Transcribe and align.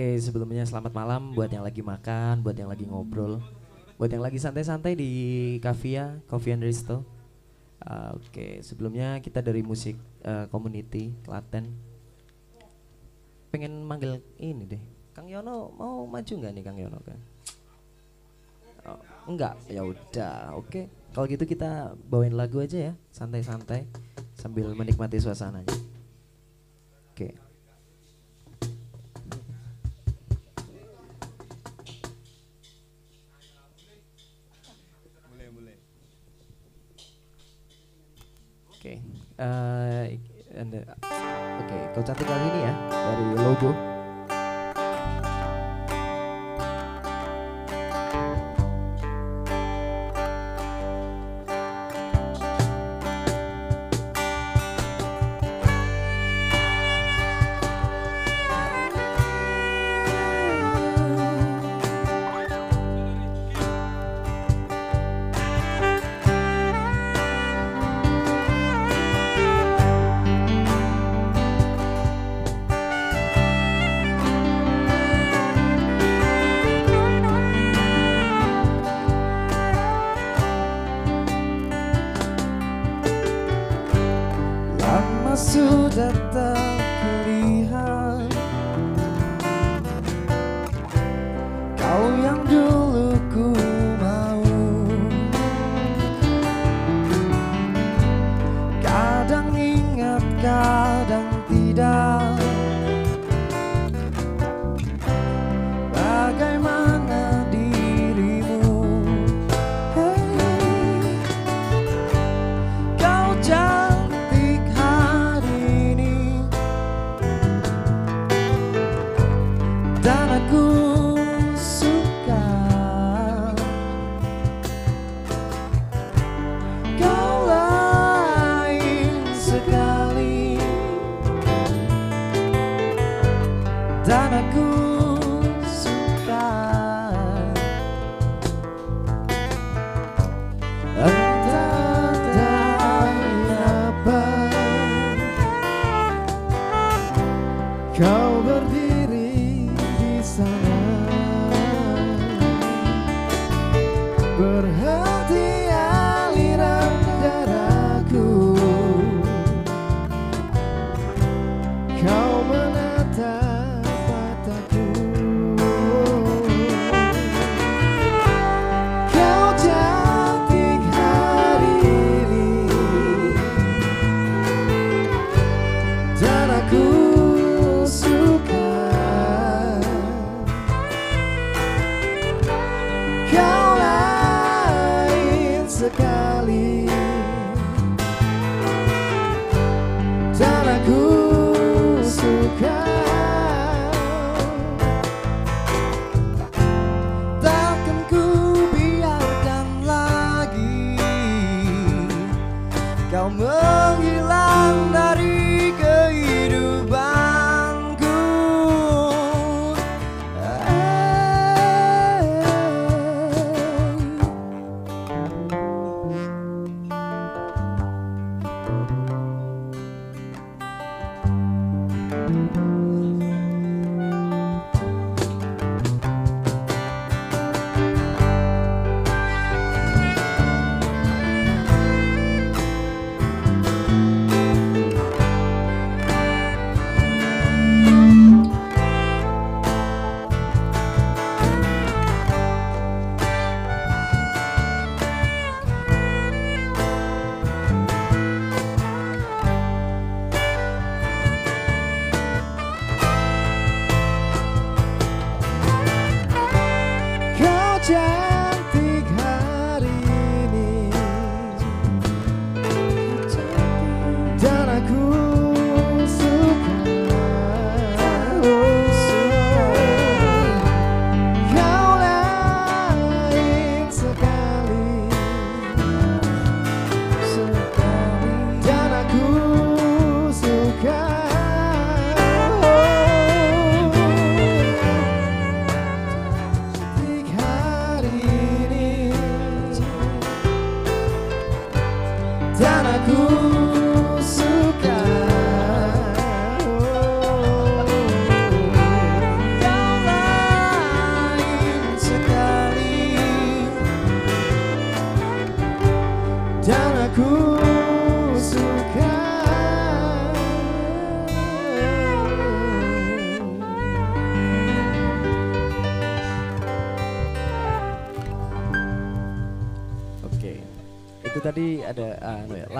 Oke, 0.00 0.16
sebelumnya 0.16 0.64
selamat 0.64 0.96
malam 0.96 1.36
buat 1.36 1.52
yang 1.52 1.60
lagi 1.60 1.84
makan, 1.84 2.40
buat 2.40 2.56
yang 2.56 2.72
lagi 2.72 2.88
ngobrol, 2.88 3.36
buat 4.00 4.08
yang 4.08 4.24
lagi 4.24 4.40
santai-santai 4.40 4.96
di 4.96 5.12
Kavia, 5.60 6.24
Coffee 6.24 6.56
and 6.56 6.64
Resto. 6.64 7.04
Ah, 7.84 8.16
Oke, 8.16 8.64
sebelumnya 8.64 9.20
kita 9.20 9.44
dari 9.44 9.60
musik 9.60 10.00
eh, 10.24 10.48
community 10.48 11.12
Klaten. 11.20 11.68
Pengen 13.52 13.84
manggil 13.84 14.24
ini 14.40 14.64
deh. 14.64 14.80
Kang 15.12 15.28
Yono 15.28 15.68
mau 15.76 16.08
maju 16.08 16.32
nggak 16.32 16.52
nih 16.56 16.64
Kang 16.64 16.80
Yono 16.80 16.96
kan? 17.04 17.20
Oh, 18.88 19.00
enggak, 19.28 19.52
ya 19.68 19.84
udah. 19.84 20.56
Oke. 20.56 20.88
Kalau 21.12 21.28
gitu 21.28 21.44
kita 21.44 21.92
bawain 22.08 22.32
lagu 22.32 22.56
aja 22.56 22.88
ya, 22.88 22.92
santai-santai 23.12 23.84
sambil 24.32 24.72
menikmati 24.72 25.20
suasananya. 25.20 25.68
Oke. 27.12 27.49
uh, 39.40 40.04
oke 40.60 41.64
okay, 41.64 41.80
kau 41.96 42.02
cantik 42.04 42.28
kali 42.28 42.44
ini 42.52 42.60
ya 42.68 42.72
dari 42.92 43.24
logo. 43.40 43.99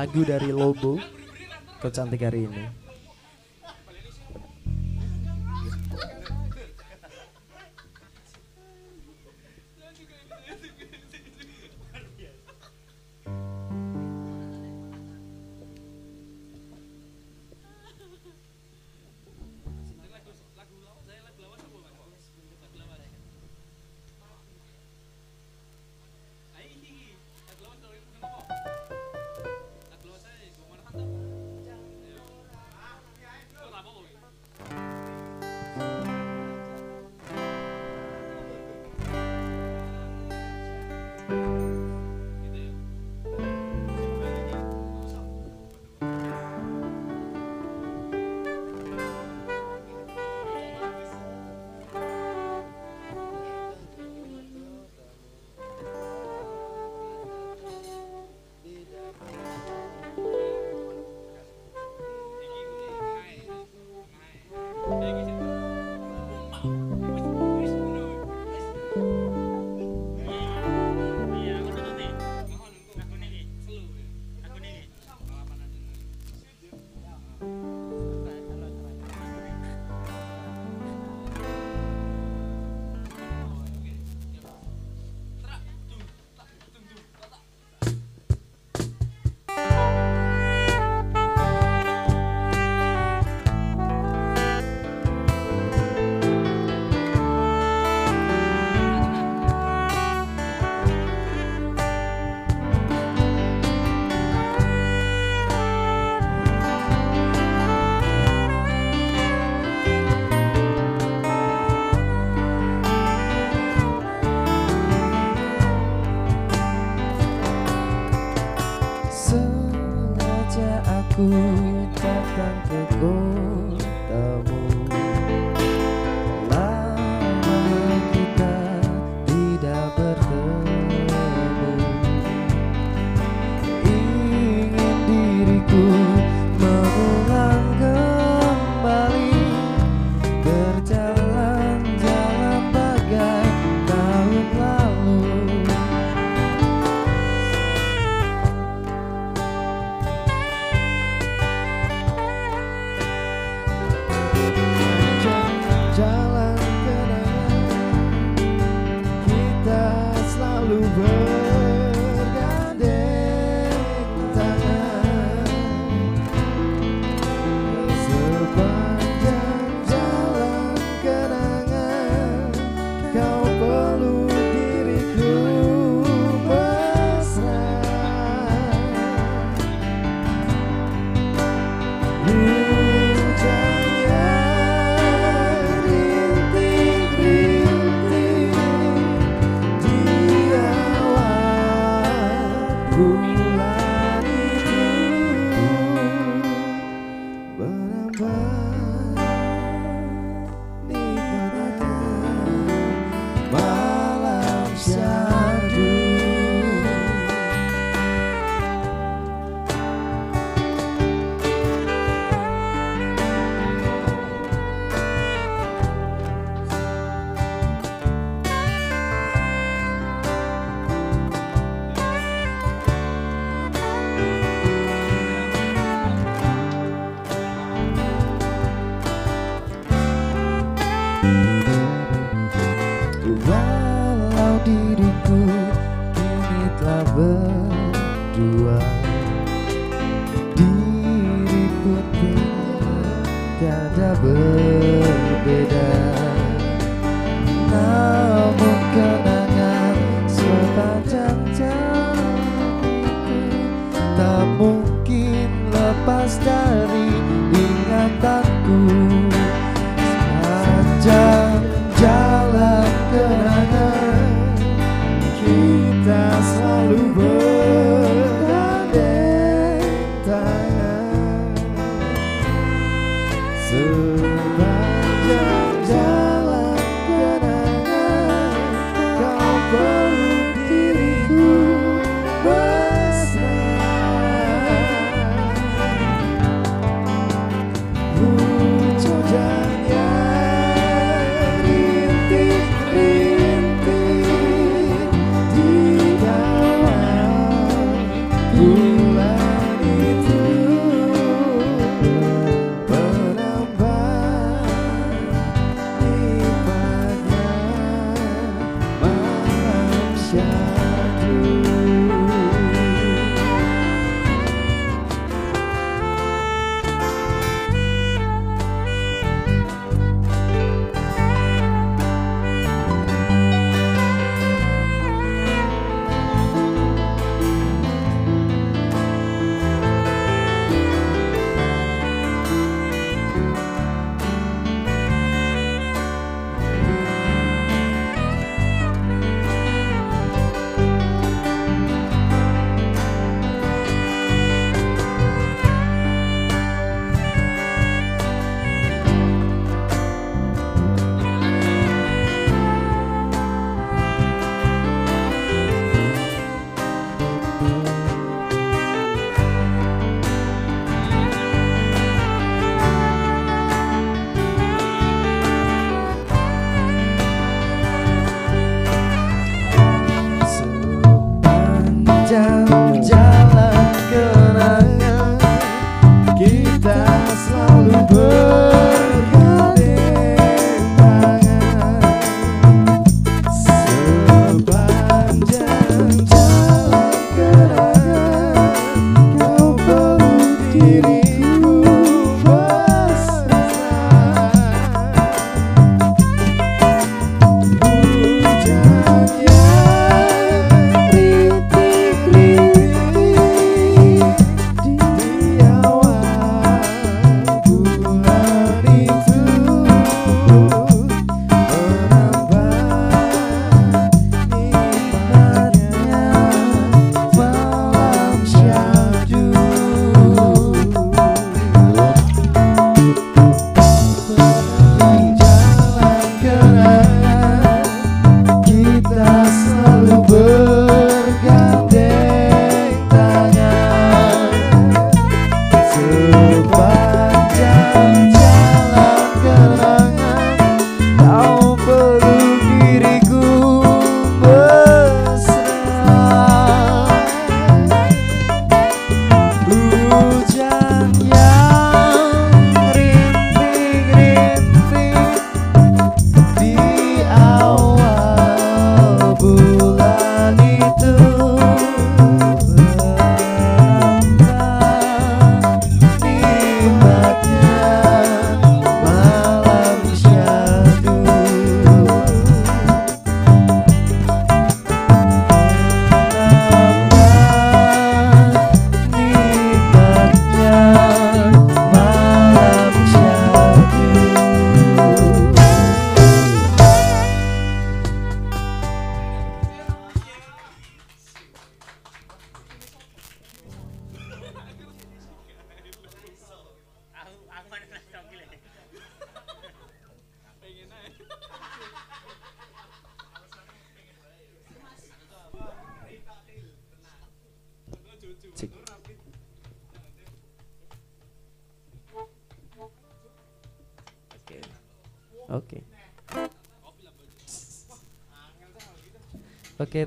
lagu 0.00 0.25
dari 0.25 0.49
Lobo 0.49 0.97
kecantik 1.85 2.25
hari 2.25 2.49
ini. 2.49 2.80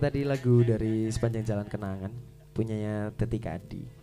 Tadi 0.03 0.27
lagu 0.27 0.59
dari 0.67 1.07
sepanjang 1.07 1.47
jalan 1.47 1.63
kenangan 1.63 2.11
punyanya 2.51 3.15
Teti 3.15 3.39
Kadi. 3.39 4.02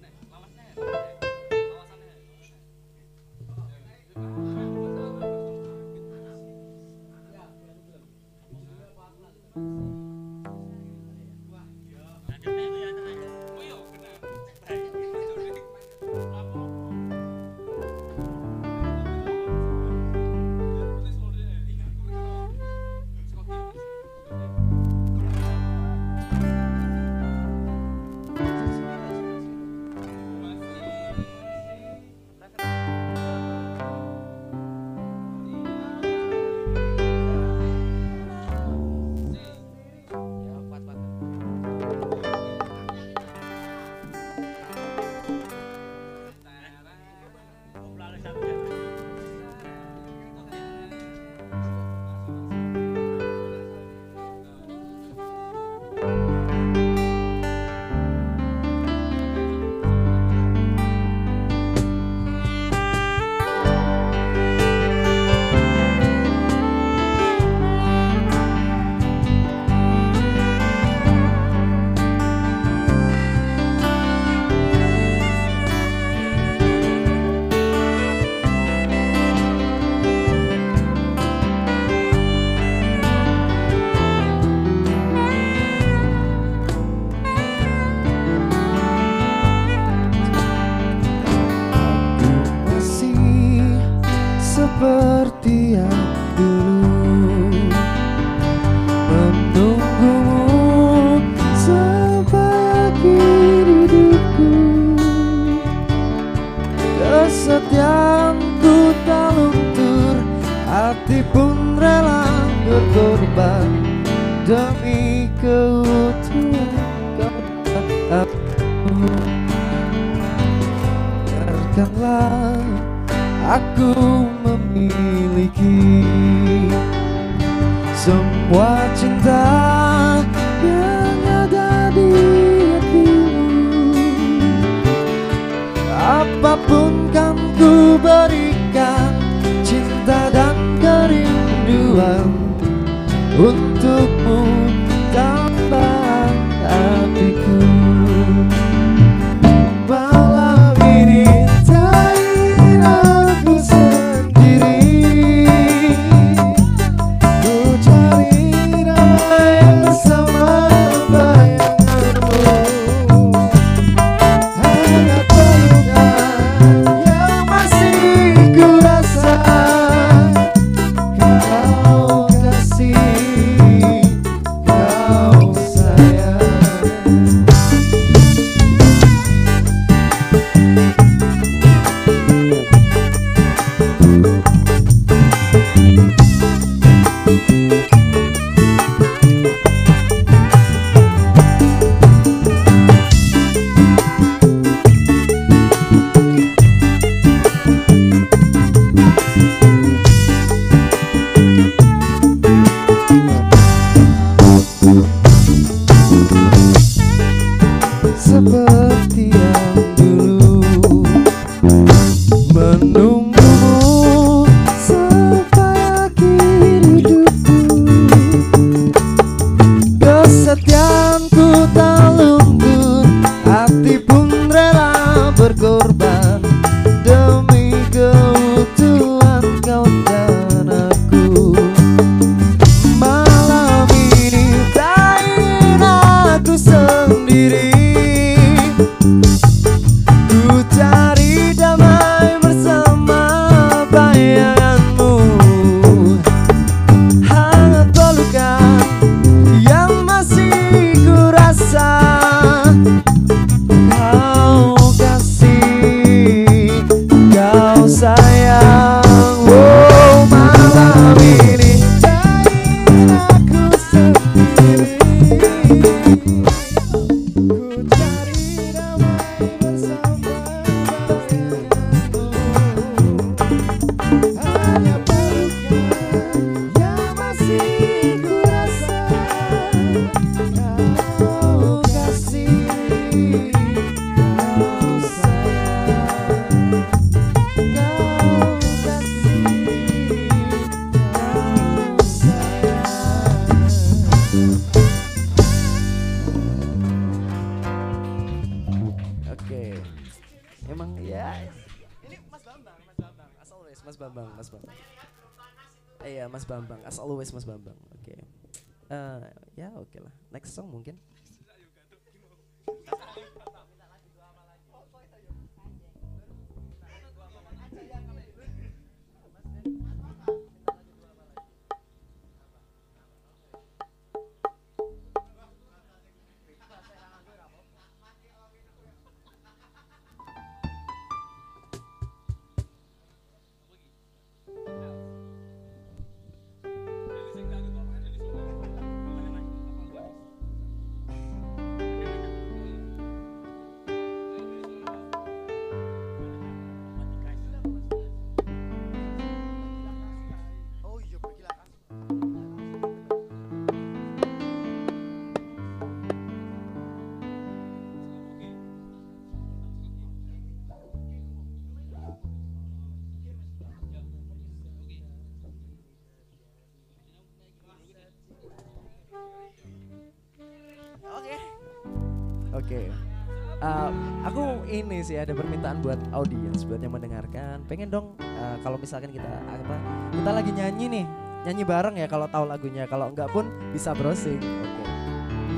Misalkan 378.90 379.14
kita 379.14 379.30
apa 379.30 379.76
kita 380.10 380.30
lagi 380.34 380.50
nyanyi 380.50 380.86
nih, 380.90 381.04
nyanyi 381.46 381.62
bareng 381.62 381.94
ya 381.94 382.10
kalau 382.10 382.26
tahu 382.26 382.42
lagunya. 382.42 382.90
Kalau 382.90 383.14
enggak 383.14 383.30
pun 383.30 383.46
bisa 383.70 383.94
browsing. 383.94 384.42
Oke. 384.42 384.82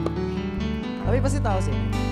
Okay. 0.05 1.09
Tapi 1.09 1.17
pasti 1.25 1.39
tahu 1.41 1.59
sih. 1.65 2.12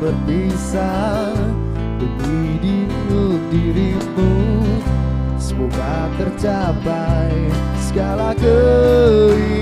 berpisah. 0.00 1.32
Demi 1.96 2.60
dirimu 2.60 3.40
dirimu. 3.48 4.32
Semoga 5.40 6.12
tercapai 6.20 7.32
segala 7.80 8.36
keinginan. 8.36 9.55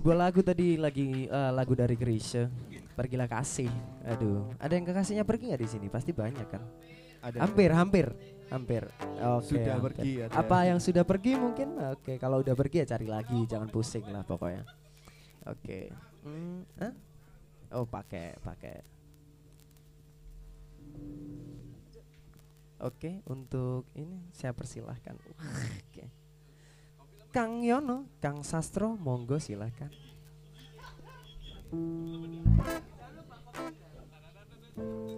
Sebuah 0.00 0.16
lagu 0.16 0.40
tadi 0.40 0.80
lagi 0.80 1.28
eh, 1.28 1.52
lagu 1.52 1.76
dari 1.76 1.92
Grisha. 1.92 2.48
Pergilah 2.96 3.28
kasih. 3.28 3.68
Aduh, 4.08 4.48
ada 4.56 4.72
yang 4.72 4.88
kekasihnya 4.88 5.28
pergi 5.28 5.52
nggak 5.52 5.60
di 5.60 5.68
sini? 5.68 5.86
Pasti 5.92 6.16
banyak 6.16 6.48
kan? 6.48 6.64
Ada 7.20 7.44
Hampir, 7.44 7.68
hampir, 7.68 8.06
hampir. 8.48 8.88
Oke, 9.20 9.44
Sudah 9.52 9.76
hampir. 9.76 9.92
pergi 9.92 10.12
ada. 10.24 10.32
Apa 10.40 10.72
yang 10.72 10.80
sudah 10.80 11.04
pergi 11.04 11.36
mungkin? 11.36 11.76
Oke, 11.92 12.16
kalau 12.16 12.40
udah 12.40 12.56
pergi 12.56 12.80
ya 12.80 12.96
cari 12.96 13.12
lagi, 13.12 13.44
jangan 13.44 13.68
pusing 13.68 14.08
lah 14.08 14.24
pokoknya. 14.24 14.64
Oke. 15.44 15.92
Hmm, 16.24 16.64
hah? 16.80 16.96
Oh, 17.76 17.84
pakai, 17.84 18.40
pakai. 18.40 18.80
Oke, 22.80 23.20
untuk 23.28 23.84
ini 23.92 24.32
saya 24.32 24.56
persilahkan. 24.56 25.12
Oke. 25.92 26.19
Kang 27.30 27.62
Yono, 27.62 28.10
Kang 28.18 28.42
Sastro, 28.42 28.98
monggo 28.98 29.38
silahkan. 29.38 29.90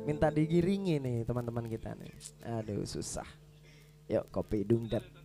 Minta 0.05 0.29
digiringi 0.29 1.01
nih 1.01 1.25
teman-teman 1.25 1.64
kita 1.72 1.96
nih. 1.96 2.12
Aduh 2.61 2.85
susah. 2.85 3.25
Yuk 4.12 4.29
kopi 4.29 4.61
dungdep. 4.61 5.21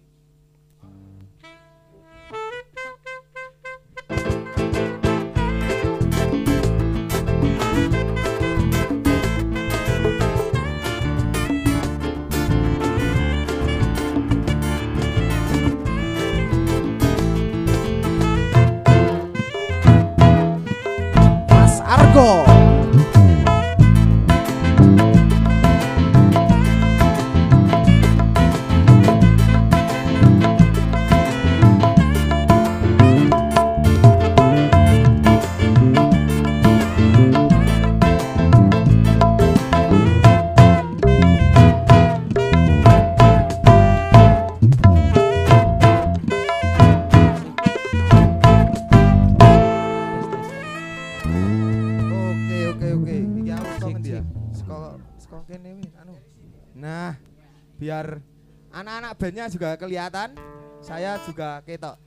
Bandnya 59.17 59.49
juga 59.49 59.73
kelihatan, 59.75 60.37
saya 60.77 61.17
juga 61.25 61.59
ketok. 61.65 61.97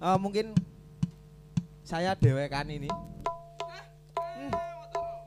Eh, 0.00 0.18
mungkin 0.22 0.54
saya 1.82 2.14
dewekan 2.14 2.70
ini. 2.70 2.86
Hmm. 4.14 4.52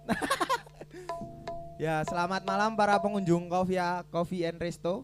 ya, 1.84 2.02
selamat 2.08 2.48
malam 2.48 2.80
para 2.80 2.96
pengunjung 3.04 3.52
Kofia 3.52 4.08
Coffee 4.08 4.48
and 4.48 4.58
Resto. 4.58 5.04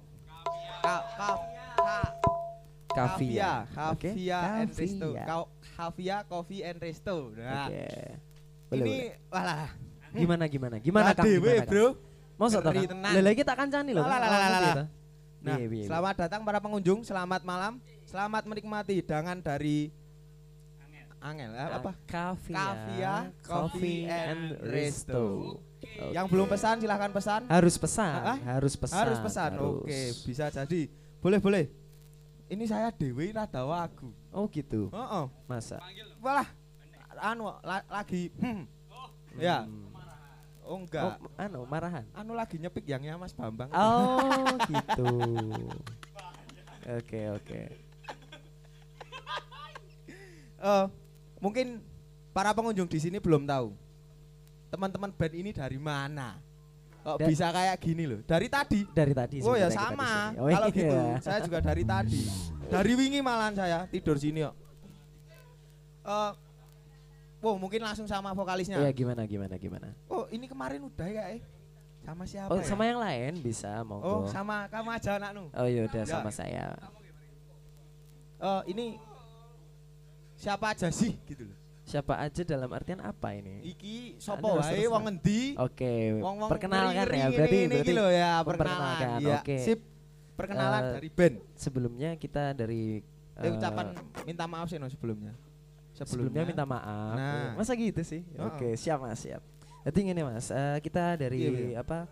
Ka, 0.80 0.96
ka, 1.20 1.30
ka, 1.76 1.98
Kavia. 2.90 3.68
Kavia, 3.68 3.92
Oke. 3.92 4.10
Kavia 4.16 4.40
and 4.64 4.72
Resto. 4.72 5.10
Kavia. 5.12 5.38
Kavia 5.76 6.18
Coffee 6.24 6.62
and 6.64 6.80
Resto. 6.80 7.16
Nah. 7.36 7.68
Boleh, 8.70 8.80
ini 8.80 8.96
boleh. 8.96 9.12
walah 9.28 9.70
Gimana 10.10 10.44
gimana? 10.50 10.76
Gimana 10.82 11.12
Gimana? 11.14 11.68
Bro. 11.68 11.88
Masa 12.40 12.64
toh, 12.64 12.72
Ngeri 12.72 12.88
Kang? 12.88 12.92
tenan. 12.96 13.12
Lah 13.20 13.24
lagi 13.28 13.42
tak 13.44 13.56
kancani. 13.60 13.92
Lah, 13.92 14.08
lah, 14.08 14.18
lah, 14.24 14.30
lah, 14.32 14.72
toh? 14.74 14.88
Nah, 15.40 15.56
selamat 15.60 16.16
datang 16.28 16.42
para 16.44 16.60
pengunjung, 16.60 17.00
selamat 17.02 17.48
malam, 17.48 17.80
selamat 18.04 18.44
menikmati 18.44 19.00
hidangan 19.00 19.40
dari 19.40 19.88
Angel, 21.20 21.52
eh, 21.52 21.70
apa? 21.76 21.92
Kavia, 22.08 22.56
Kavia 22.56 23.16
Coffee 23.44 24.08
and 24.08 24.56
Resto. 24.64 25.60
Oke. 25.60 26.16
Yang 26.16 26.26
belum 26.32 26.48
pesan 26.48 26.80
silahkan 26.80 27.12
pesan. 27.12 27.42
harus 27.52 27.76
pesan, 27.76 28.12
Ah, 28.16 28.32
ah? 28.36 28.38
harus 28.56 28.80
pesan. 28.80 29.00
Harus 29.04 29.20
pesan. 29.20 29.52
harus. 29.60 29.84
Oke, 29.84 30.00
bisa 30.24 30.48
jadi. 30.48 30.82
Boleh, 31.20 31.40
boleh. 31.44 31.66
Ini 32.48 32.64
saya 32.66 32.88
Dewi 32.96 33.36
rada 33.36 33.68
wagu. 33.68 34.16
Oh 34.32 34.48
gitu. 34.48 34.88
Heeh. 34.96 35.26
Masa? 35.44 35.84
Walah. 36.24 36.48
Anu 37.20 37.52
la- 37.62 37.88
lagi 37.92 38.32
hmm. 38.40 38.64
Ya. 39.38 39.68
Hmm. 39.68 39.89
Oh 40.70 40.78
enggak. 40.78 41.18
Oh, 41.18 41.42
anu 41.42 41.66
marahan. 41.66 42.06
Anu 42.14 42.38
lagi 42.38 42.62
nyepik 42.62 42.86
yangnya 42.86 43.18
Mas 43.18 43.34
Bambang. 43.34 43.74
Oh 43.74 44.54
gitu. 44.70 45.10
Oke 46.86 47.22
oke. 47.34 47.62
Eh, 50.60 50.86
mungkin 51.42 51.82
para 52.30 52.54
pengunjung 52.54 52.86
di 52.86 53.02
sini 53.02 53.18
belum 53.18 53.50
tahu. 53.50 53.74
Teman-teman 54.70 55.10
band 55.10 55.34
ini 55.34 55.50
dari 55.50 55.82
mana? 55.82 56.38
Kok 57.02 57.18
Da- 57.18 57.26
bisa 57.26 57.50
kayak 57.50 57.78
gini 57.82 58.04
loh? 58.06 58.22
Dari 58.22 58.46
tadi. 58.46 58.86
Dari 58.94 59.14
tadi. 59.18 59.38
Oh 59.42 59.58
ya 59.58 59.74
sama. 59.74 60.38
Oh, 60.38 60.46
Kalau 60.54 60.70
iya. 60.70 60.78
gitu, 60.78 60.98
saya 61.26 61.40
juga 61.42 61.60
dari 61.66 61.82
tadi. 61.82 62.22
Dari 62.70 62.92
wingi 62.94 63.26
malahan 63.26 63.58
saya 63.58 63.90
tidur 63.90 64.22
sini 64.22 64.46
kok. 64.46 64.54
Eh, 66.06 66.32
wow, 67.40 67.56
mungkin 67.56 67.80
langsung 67.80 68.06
sama 68.06 68.32
vokalisnya. 68.32 68.78
Iya 68.78 68.92
gimana 68.92 69.24
gimana 69.24 69.56
gimana. 69.56 69.88
Oh, 70.08 70.28
ini 70.28 70.46
kemarin 70.46 70.84
udah 70.84 71.08
ya, 71.08 71.24
eh? 71.34 71.42
Sama 72.00 72.24
siapa 72.24 72.50
Oh 72.50 72.58
ya? 72.58 72.66
sama 72.66 72.84
yang 72.84 72.98
lain 72.98 73.34
bisa 73.40 73.70
Oh, 73.82 73.86
monggo. 73.86 74.14
sama 74.28 74.66
kamu 74.68 74.90
aja 74.92 75.12
anaknu. 75.16 75.52
Oh 75.52 75.68
yaudah 75.68 76.04
Ya. 76.04 76.10
sama 76.10 76.30
saya. 76.30 76.74
Eh, 78.40 78.62
ini 78.68 78.86
siapa 80.34 80.72
aja 80.72 80.88
sih 80.90 81.20
gitu 81.28 81.44
loh. 81.44 81.58
Siapa 81.84 82.16
aja 82.16 82.46
dalam 82.46 82.70
artian 82.70 83.02
apa 83.02 83.34
ini? 83.34 83.66
Iki 83.68 84.22
sopo 84.22 84.62
Anda 84.62 84.70
wae 84.70 84.86
wong 84.86 85.04
ngendi? 85.10 85.42
Oke, 85.58 86.22
perkenalkan 86.46 87.08
ya 87.10 87.28
berarti 87.28 87.58
iki 87.58 87.68
berarti 87.68 87.92
lho 87.92 88.08
ya, 88.08 88.32
perkenalan. 88.46 89.20
Ya, 89.20 89.38
oke. 89.42 89.56
Sip. 89.58 89.80
Perkenalan 90.38 90.80
Eh, 90.80 90.92
dari 90.96 91.10
band. 91.12 91.36
sebelumnya 91.54 92.16
kita 92.16 92.54
dari 92.54 93.04
Eh, 93.36 93.44
eh, 93.44 93.52
ucapan 93.52 93.92
minta 94.24 94.46
maaf 94.46 94.70
sih 94.70 94.78
no 94.78 94.88
sebelumnya. 94.88 95.36
Sebelumnya 96.04 96.44
minta 96.44 96.64
maaf. 96.64 97.16
Nah. 97.16 97.52
Masa 97.56 97.74
gitu 97.74 98.00
sih? 98.02 98.22
Oh. 98.36 98.48
Oke, 98.50 98.76
siap 98.76 99.00
Mas, 99.00 99.20
siap. 99.20 99.42
Jadi 99.82 100.00
gini 100.06 100.22
Mas, 100.22 100.48
eh, 100.48 100.78
kita 100.80 101.16
dari 101.16 101.40
Iya, 101.42 101.50
iya. 101.50 101.78
apa 101.80 102.06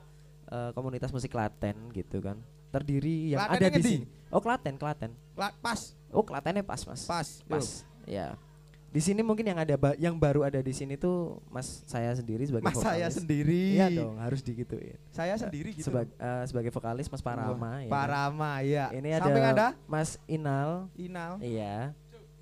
eh, 0.45 0.71
komunitas 0.71 1.09
musik 1.09 1.29
Klaten 1.29 1.91
gitu 1.91 2.17
kan. 2.17 2.39
Terdiri 2.67 3.31
yang 3.31 3.39
Klaten 3.41 3.59
ada 3.61 3.67
di 3.69 3.81
sini. 3.81 4.05
Oh, 4.27 4.39
Klaten, 4.39 4.75
Klaten. 4.75 5.11
Kla- 5.33 5.55
pas, 5.57 5.95
Oh, 6.07 6.19
Klatennya 6.21 6.61
pas, 6.61 6.79
Mas. 6.81 7.03
pas. 7.03 7.27
Pas. 7.43 7.67
Ya. 8.03 8.39
Di 8.87 9.03
sini 9.03 9.19
mungkin 9.19 9.43
yang 9.43 9.59
ada 9.59 9.75
ba- 9.75 9.93
yang 9.95 10.15
baru 10.15 10.41
ada 10.41 10.57
di 10.57 10.71
sini 10.71 10.95
tuh 10.95 11.43
Mas 11.45 11.83
saya 11.83 12.07
sendiri 12.11 12.39
sebagai 12.41 12.63
Mas 12.63 12.79
saya 12.79 13.05
vokalis. 13.05 13.19
sendiri. 13.19 13.63
Iya 13.75 13.87
dong, 13.93 14.15
harus 14.17 14.39
digituin. 14.39 14.95
Saya 15.09 15.35
sendiri 15.35 15.75
gitu. 15.75 15.91
Seba- 15.91 16.07
eh, 16.07 16.43
sebagai 16.45 16.71
vokalis 16.71 17.05
Mas 17.05 17.19
Parama 17.19 17.51
ya. 17.77 17.83
kan? 17.83 17.91
Parama 17.91 18.51
ya. 18.63 18.85
Ini 18.89 19.09
Samping 19.17 19.43
ada 19.43 19.51
ada 19.51 19.67
Mas 19.83 20.15
Inal, 20.25 20.87
Inal. 20.95 21.35
iya. 21.41 21.91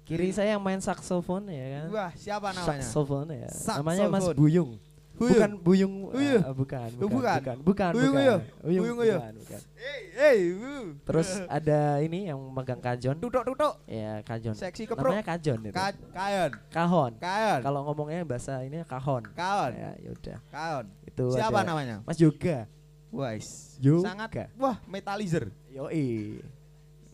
Kiri 0.06 0.30
saya 0.30 0.54
yang 0.54 0.62
main 0.62 0.78
saksofon 0.78 1.50
ya 1.50 1.66
kan. 1.82 1.86
Wah, 1.90 2.12
siapa 2.14 2.54
namanya? 2.54 2.70
Saksofon 2.78 3.26
ya. 3.34 3.50
Saksofon. 3.50 3.78
Namanya 3.82 4.04
Mas 4.08 4.28
Buyung. 4.32 4.78
Huyung. 5.16 5.32
Bukan 5.32 5.52
buyung. 5.64 5.94
Huyung. 6.12 6.44
ah, 6.44 6.52
bukan, 6.52 6.90
bukan, 7.00 7.08
bukan. 7.08 7.36
bukan, 7.40 7.58
bukan, 7.64 7.92
Huyung, 7.96 8.12
bukan. 8.12 8.20
Huyung, 8.20 8.42
Huyung, 8.84 8.98
huyung. 9.00 9.22
bukan, 9.24 9.34
bukan. 9.40 9.62
Hey, 9.80 10.00
hey. 10.12 10.40
Terus 11.08 11.30
ada 11.58 11.80
ini 12.04 12.28
yang 12.28 12.40
megang 12.52 12.84
kajon. 12.84 13.16
tutuk-tutuk. 13.24 13.74
Ya, 13.88 14.20
kajon. 14.28 14.54
Seksi 14.60 14.84
keprok. 14.84 15.16
Namanya 15.16 15.24
kajon 15.24 15.60
itu. 15.64 15.72
Ka 15.72 15.96
kayon, 16.12 16.52
Kahon. 16.68 17.12
kayon, 17.16 17.60
Kalau 17.64 17.80
ngomongnya 17.88 18.28
bahasa 18.28 18.60
ini 18.68 18.84
kahon. 18.84 19.24
kaon, 19.32 19.72
Ya, 19.72 19.92
yaudah. 20.04 20.38
kaon. 20.52 20.86
Itu 21.08 21.32
Siapa 21.32 21.64
namanya? 21.64 22.04
Mas 22.04 22.20
Yoga. 22.20 22.68
Wais. 23.16 23.80
Yoga. 23.80 24.12
Sangat 24.12 24.52
wah 24.60 24.84
metalizer. 24.84 25.48
Yoi. 25.72 26.44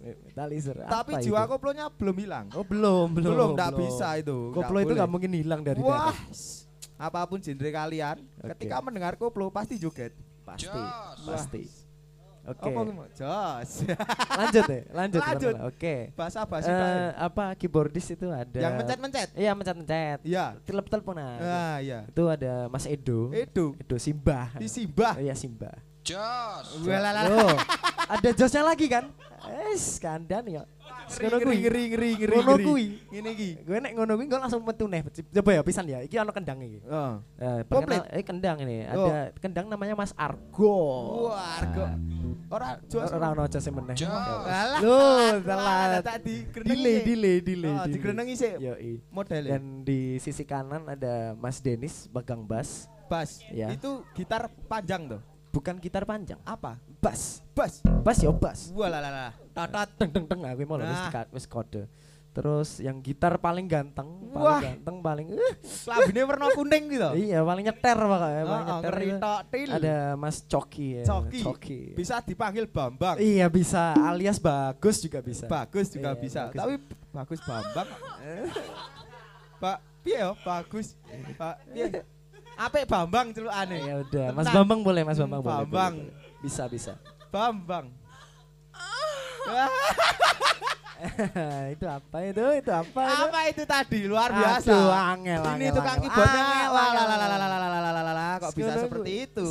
Metalizer. 0.02 0.76
Tapi 0.82 1.12
Apa 1.14 1.22
jiwa 1.22 1.40
itu? 1.40 1.50
koplonya 1.50 1.86
belum 1.90 2.16
hilang. 2.18 2.46
Oh, 2.52 2.66
belum, 2.66 3.14
belum. 3.14 3.32
Belum, 3.32 3.50
enggak 3.54 3.72
bisa 3.78 4.08
itu. 4.18 4.38
Koplo 4.52 4.78
itu 4.78 4.86
boleh. 4.88 4.98
nggak 4.98 5.10
mungkin 5.10 5.32
hilang 5.32 5.62
dari 5.62 5.80
Wah, 5.80 6.12
apa 6.98 7.20
pun 7.26 7.38
genre 7.38 7.70
kalian, 7.72 8.18
Oke. 8.38 8.50
ketika 8.54 8.78
mendengar 8.80 9.14
koplo 9.16 9.50
pasti 9.50 9.78
joget. 9.78 10.14
Pasti, 10.42 10.66
Jos. 10.68 11.22
pasti. 11.24 11.64
Oke. 12.42 12.74
Gimana? 12.74 13.06
Jos. 13.14 13.86
lanjut 14.42 14.66
ya, 14.66 14.82
lanjut. 14.92 15.22
Lanjut. 15.22 15.54
Oke. 15.70 15.96
Bahasa 16.18 16.42
basi 16.42 16.66
Eh, 16.66 17.14
apa 17.14 17.54
keyboardis 17.54 18.10
itu 18.10 18.26
ada 18.28 18.58
Yang 18.58 18.74
mencet-mencet. 18.82 19.30
Iya, 19.38 19.52
mencet-mencet. 19.54 20.20
Iya. 20.26 20.58
Telepon-teleponan. 20.66 21.38
Ah, 21.38 21.78
iya. 21.78 22.10
Itu 22.10 22.26
ada 22.26 22.66
Mas 22.66 22.90
Edo. 22.90 23.30
Itu 23.30 23.78
Edo 23.78 23.98
Simba. 24.02 24.50
di 24.58 24.66
Simbah. 24.66 25.18
Oh, 25.18 25.22
iya 25.22 25.38
Simba. 25.38 25.70
Jos. 26.02 26.66
Oh, 26.82 27.58
ada 28.14 28.30
Josnya 28.34 28.66
lagi 28.66 28.90
kan? 28.90 29.14
Es, 29.72 29.98
kandan 29.98 30.46
ya. 30.50 30.64
Ngono 31.12 31.38
kuwi. 31.44 31.58
ngeri 31.66 31.84
ngeri 31.92 32.10
ngeri. 32.24 32.36
Ngono 32.40 32.56
kuwi. 32.62 32.86
Ngene 33.10 33.30
iki. 33.36 33.50
Gue 33.66 33.78
nek 33.82 33.92
ngono 33.98 34.12
kuwi 34.16 34.26
gue 34.30 34.40
langsung 34.40 34.62
metu 34.64 34.86
neh. 34.86 35.02
Coba 35.04 35.52
ya 35.58 35.62
pisan 35.66 35.86
ya. 35.90 36.00
Iki 36.06 36.16
ono 36.22 36.32
kendang 36.32 36.60
iki. 36.62 36.80
Heeh. 36.86 37.14
Eh, 37.42 38.22
eh 38.22 38.24
kendang 38.24 38.58
ini. 38.64 38.86
Oh. 38.94 39.10
Ada 39.10 39.34
kendang 39.42 39.66
namanya 39.68 39.98
Mas 39.98 40.14
Argo. 40.14 40.78
Wah, 41.30 41.58
argo. 41.58 41.86
Ora 42.54 42.70
jos. 42.86 43.10
Ora 43.12 43.28
ono 43.34 43.44
meneh. 43.50 43.96
Jos. 43.98 44.10
Alah. 44.10 44.80
Loh, 44.80 45.32
Salah 45.42 45.66
salah. 45.66 46.02
tadi 46.06 46.36
Delay, 46.52 46.98
delay, 47.02 47.38
delay. 47.42 47.74
Oh, 47.74 47.86
digrenengi 47.90 48.34
sik 48.38 48.62
Yoi. 48.62 49.02
model 49.10 49.44
Dan 49.50 49.64
di 49.82 50.22
sisi 50.22 50.46
kanan 50.46 50.86
ada 50.86 51.34
Mas 51.38 51.60
Denis 51.60 52.08
pegang 52.14 52.46
bass. 52.46 52.88
bass. 53.12 53.44
Ya. 53.52 53.68
Itu 53.76 54.08
gitar 54.16 54.48
panjang 54.72 55.12
tuh. 55.12 55.31
Bukan 55.52 55.76
gitar 55.78 56.08
panjang, 56.08 56.40
Apa? 56.42 56.80
bass. 57.04 57.44
Bass. 57.52 57.84
Bass 57.84 58.24
ya 58.24 58.32
bass. 58.32 58.72
Walalala. 58.72 59.36
Tatat 59.52 59.92
teng 60.00 60.08
teng 60.10 60.24
teng 60.24 60.40
aku 60.48 60.64
mau 60.64 60.80
Nah. 60.80 61.12
wis 61.32 61.44
kode. 61.44 61.92
Terus 62.32 62.80
yang 62.80 63.04
gitar 63.04 63.36
paling 63.36 63.68
ganteng, 63.68 64.08
paling 64.32 64.40
Wah. 64.40 64.64
ganteng, 64.64 65.04
paling 65.04 65.28
eh, 65.36 65.54
Klambine 65.84 66.24
warna 66.24 66.48
kuning 66.56 66.88
gitu. 66.88 67.10
iya 67.28 67.44
paling 67.44 67.68
nyeter 67.68 67.98
pokoknya, 68.00 68.44
paling 68.48 68.64
Oh, 68.64 68.80
nyeter. 68.80 68.94
Ada 69.68 69.98
Mas 70.16 70.40
Coki 70.48 71.04
ya. 71.04 71.12
Coki. 71.44 71.92
Bisa 71.92 72.24
dipanggil 72.24 72.72
Bambang. 72.72 73.20
Iya 73.20 73.52
bisa, 73.52 73.92
alias 74.00 74.40
bagus 74.40 75.04
juga 75.04 75.20
bisa. 75.20 75.52
Bagus 75.52 75.92
juga 75.92 76.16
Iya, 76.16 76.22
bisa. 76.24 76.42
bagus. 76.48 76.60
Tapi 76.64 76.74
bagus 77.12 77.40
Bambang. 77.44 77.88
Pak, 79.62 79.78
piye 80.00 80.24
yo 80.24 80.32
bagus? 80.42 80.96
Pak, 81.36 81.56
piye? 81.70 82.02
Apik 82.62 82.86
Bambang 82.86 83.34
celukane. 83.34 83.82
Ya 83.82 84.06
udah, 84.06 84.28
Mas. 84.38 84.46
Bambang 84.54 84.86
boleh, 84.86 85.02
Mas 85.02 85.18
Bambang 85.18 85.42
boleh. 85.42 85.66
Bambang. 85.66 85.94
Bisa 86.46 86.70
bisa. 86.70 86.94
Bambang. 87.34 87.90
itu 91.74 91.86
apa 91.90 92.18
itu? 92.30 92.46
Itu 92.62 92.72
apa 92.72 93.02
itu? 93.10 93.26
Apa 93.26 93.40
itu 93.50 93.64
tadi? 93.66 94.00
Luar 94.06 94.30
biasa. 94.30 94.70
Aduh, 94.70 94.94
angel, 94.94 95.42
Ini 95.58 95.74
tukang 95.74 95.98
keyboardnya 95.98 96.42
Angel, 96.46 96.70
wah 96.70 96.86
angel, 96.86 96.94
la 96.94 97.02
la 97.02 97.16
la 97.18 97.26
angel. 97.26 97.42
la 97.42 97.48
la 97.50 97.58
la 97.58 97.68
la 97.82 97.82
la 97.82 98.02
la 98.06 98.14
la 98.14 98.38
kok 98.38 98.54
bisa 98.54 98.78
seperti 98.78 99.26
itu. 99.26 99.50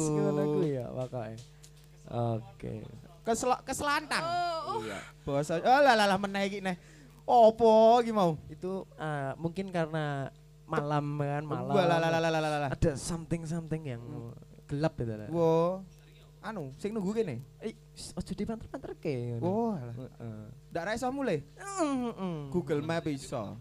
ya 0.70 0.86
pokoknya. 0.94 1.42
Oke. 2.10 2.82
Kesel 3.26 3.50
keselantang. 3.66 4.24
Iya. 4.86 4.98
Bahasa 5.26 5.58
oh 5.58 5.80
la 5.82 5.98
la 5.98 6.06
la 6.06 6.16
meneh 6.16 6.46
iki 6.46 6.62
neh. 6.62 6.78
Opo 7.26 7.98
iki 8.02 8.12
mau? 8.14 8.38
Itu 8.46 8.86
eh, 8.98 9.32
mungkin 9.38 9.70
karena 9.74 10.30
malam 10.70 11.04
kan 11.18 11.42
malam. 11.42 11.74
Ada 12.70 12.94
something 12.94 13.42
something 13.42 13.82
yang 13.82 14.02
gelap 14.70 14.94
itu 15.02 15.14
lah. 15.18 15.28
Wo. 15.28 15.82
Anu, 16.40 16.72
sing 16.80 16.96
nunggu 16.96 17.12
kene. 17.12 17.44
Eh, 17.60 17.76
shh, 17.92 18.16
ojo 18.16 18.32
dipanter-panter 18.32 18.96
ke. 18.96 19.36
Oh, 19.44 19.76
Heeh. 19.76 20.48
ndak 20.72 20.82
ra 20.88 20.92
iso 20.96 21.12
mulai. 21.12 21.44
Google 22.48 22.80
Map 22.80 23.04
iso. 23.12 23.60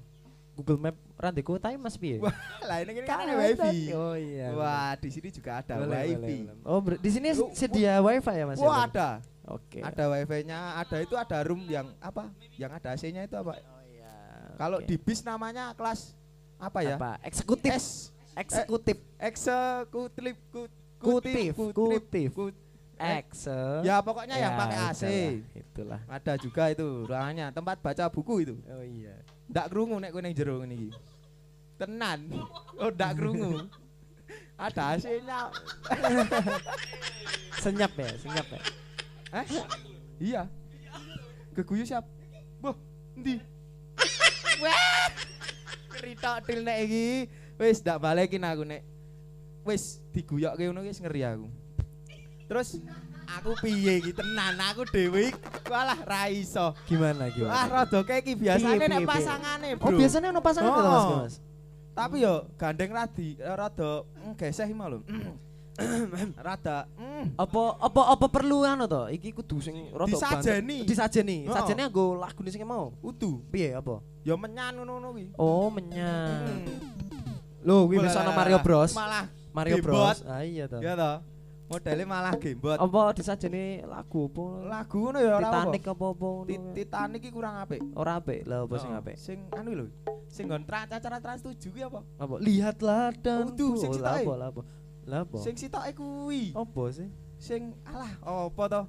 Google 0.55 0.79
Map 0.79 0.95
rande 1.19 1.43
kutai 1.43 1.75
Mas 1.75 1.99
piye? 1.99 2.23
Wah, 2.23 2.31
lah 2.67 2.79
ini 2.83 3.03
kan 3.03 3.27
ada 3.27 3.35
wifi. 3.35 3.91
Oh 3.91 4.15
iya. 4.15 4.55
Wah, 4.55 4.95
di 4.95 5.11
sini 5.11 5.27
juga 5.31 5.59
ada 5.59 5.75
Boleh, 5.75 6.07
wifi. 6.07 6.47
boleh, 6.47 6.55
boleh. 6.63 6.95
Oh, 6.95 6.99
di 7.03 7.09
sini 7.11 7.27
sedia 7.51 7.99
wifi 7.99 8.31
ya 8.35 8.45
Mas? 8.47 8.59
Wah, 8.63 8.67
ya? 8.67 8.87
ada. 8.87 9.09
Oke. 9.49 9.79
Ada 9.81 10.03
wifi-nya, 10.13 10.59
ada 10.77 10.97
itu 11.01 11.15
ada 11.17 11.37
room 11.41 11.65
yang 11.67 11.89
apa? 11.99 12.29
Yang 12.55 12.71
ada 12.79 12.87
AC-nya 12.95 13.25
itu 13.25 13.33
apa? 13.33 13.57
Oh 13.57 13.81
iya. 13.89 14.13
Kalau 14.55 14.77
Oke. 14.79 14.87
di 14.87 14.95
bis 14.95 15.19
namanya 15.25 15.73
kelas 15.73 16.13
apa 16.59 16.79
ya? 16.83 16.95
apa? 16.95 17.11
Eksekutif. 17.23 17.71
S 17.71 18.11
Eksekutif. 18.35 18.97
eksekutif 19.19 20.35
kut- 20.47 20.75
Kutif, 20.99 21.55
kutif. 21.55 22.29
kut- 22.35 22.67
Ekse. 22.99 23.79
Ya 23.87 24.03
pokoknya 24.03 24.35
yang 24.35 24.59
pakai 24.59 24.77
AC. 24.91 25.03
itulah, 25.07 25.31
Itulah. 25.55 26.01
Ada 26.11 26.33
juga 26.35 26.67
itu 26.67 27.07
ruangannya, 27.07 27.47
tempat 27.55 27.79
baca 27.79 28.11
buku 28.11 28.43
itu. 28.43 28.55
Oh 28.67 28.83
iya. 28.83 29.15
Ndak 29.47 29.71
krungu 29.71 29.95
nek 29.97 30.11
kowe 30.11 30.19
ning 30.19 30.35
jero 30.35 30.59
ngene 30.59 30.75
iki. 30.75 30.89
Tenan. 31.79 32.27
Oh, 32.75 32.91
ndak 32.91 33.15
krungu. 33.15 33.71
Ada 34.59 34.99
AC-nya. 34.99 35.47
Senyap 37.63 37.91
ya, 37.95 38.09
senyap 38.19 38.47
ya. 38.51 38.59
Eh? 39.31 39.45
Iya. 40.19 40.41
Keguyu 41.55 41.87
siap. 41.87 42.03
Boh, 42.59 42.75
endi? 43.15 43.39
Wah. 44.59 45.07
Kerita 45.99 46.39
til 46.47 46.63
nek 46.63 46.77
iki. 46.87 47.27
Wis 47.59 47.83
ndak 47.83 47.99
balekin 47.99 48.47
aku 48.47 48.63
nek. 48.63 48.81
Wis 49.67 49.99
diguyokke 50.15 50.63
ngono 50.63 50.87
wis 50.87 51.03
ngeri 51.03 51.27
aku. 51.27 51.51
Terus 52.47 52.79
aku 53.27 53.51
piye 53.59 53.99
iki 53.99 54.15
tenan 54.15 54.55
aku 54.57 54.87
dhewe 54.87 55.29
iki 55.29 55.39
walah 55.67 55.99
ra 56.07 56.31
iso. 56.31 56.71
Gimana 56.87 57.27
gimana? 57.29 57.67
rada 57.67 57.99
keki 58.01 58.33
biasane 58.39 58.79
Piye, 58.79 58.87
nek 58.87 59.05
pasangane, 59.05 59.69
Bro. 59.75 59.85
Oh, 59.85 59.91
biasanya 59.99 60.27
ono 60.31 60.41
pasangan 60.41 60.71
Mas, 60.71 60.87
Oh. 60.87 61.19
Mas. 61.19 61.35
Tapi 61.93 62.23
yo 62.23 62.47
gandeng 62.55 62.95
radi 62.95 63.35
rada 63.37 64.07
mm, 64.07 64.33
geseh 64.39 64.65
iki 64.65 64.73
mau 64.73 64.87
lho. 64.87 65.03
rada 66.37 66.85
mm, 66.97 67.39
Apa 67.39 67.61
apa 67.79 68.01
apa 68.15 68.25
perlu 68.27 68.63
anu 68.63 68.85
to? 68.85 69.07
Iki 69.09 69.29
kudu 69.35 69.57
sing 69.63 69.75
rada 69.91 70.11
Disajeni. 70.11 70.77
Disajeni. 70.83 71.37
Oh. 71.47 71.55
Sajene 71.55 71.87
nggo 71.87 72.19
lagu 72.19 72.39
sing 72.47 72.61
mau. 72.67 72.93
utuh. 73.03 73.41
Piye 73.49 73.75
apa? 73.75 74.03
Ya 74.27 74.35
menyan 74.35 74.75
ngono-ngono 74.77 75.15
kuwi. 75.15 75.25
Oh, 75.39 75.71
menyan. 75.71 76.67
Hmm. 76.67 77.63
Loh, 77.63 77.87
kuwi 77.87 77.99
wis 78.03 78.15
lah, 78.15 78.31
Mario. 78.35 78.59
Bros. 78.63 78.91
Malah 78.95 79.25
Mario 79.55 79.75
Gamebot. 79.79 79.91
Bros. 79.91 80.17
Ah 80.27 80.43
iya 80.45 80.67
to. 80.67 80.79
ya 80.79 80.93
toh. 80.95 81.17
Modelnya 81.69 82.05
malah 82.09 82.33
gembot. 82.33 82.81
Apa 82.81 83.13
disajeni 83.13 83.85
lagu 83.85 84.25
apa? 84.25 84.45
Lagu 84.65 84.97
ngono 85.05 85.19
ya 85.21 85.37
ora 85.37 85.49
Titanic 85.53 85.83
apa. 85.85 86.05
apa. 86.17 86.29
Ti- 86.49 86.69
Titanic 86.73 87.21
iki 87.21 87.29
kurang 87.29 87.55
apik. 87.61 87.81
Ora 87.93 88.17
apik. 88.17 88.41
Lah 88.49 88.65
apa 88.65 88.75
sing 88.81 88.91
apik? 88.97 89.15
Sing 89.21 89.37
anu 89.53 89.69
lho. 89.77 89.85
Sing 90.25 90.49
nggon 90.49 90.65
tra- 90.65 90.89
acara 90.89 91.21
trans 91.21 91.45
7 91.45 91.69
kuwi 91.69 91.85
apa? 91.85 92.01
Apa? 92.17 92.35
Lihatlah 92.41 93.13
dan 93.21 93.53
Uduh, 93.53 93.77
sing 93.77 93.93
apa 94.01 94.33
apa? 94.49 94.61
Lah 95.09 95.25
apa? 95.25 95.37
Sing 95.41 95.57
sitoke 95.57 95.89
kuwi. 95.91 96.53
Apa 96.53 96.83
sih? 96.93 97.09
Sing 97.35 97.73
alah 97.83 98.13
apa 98.21 98.63
to? 98.69 98.81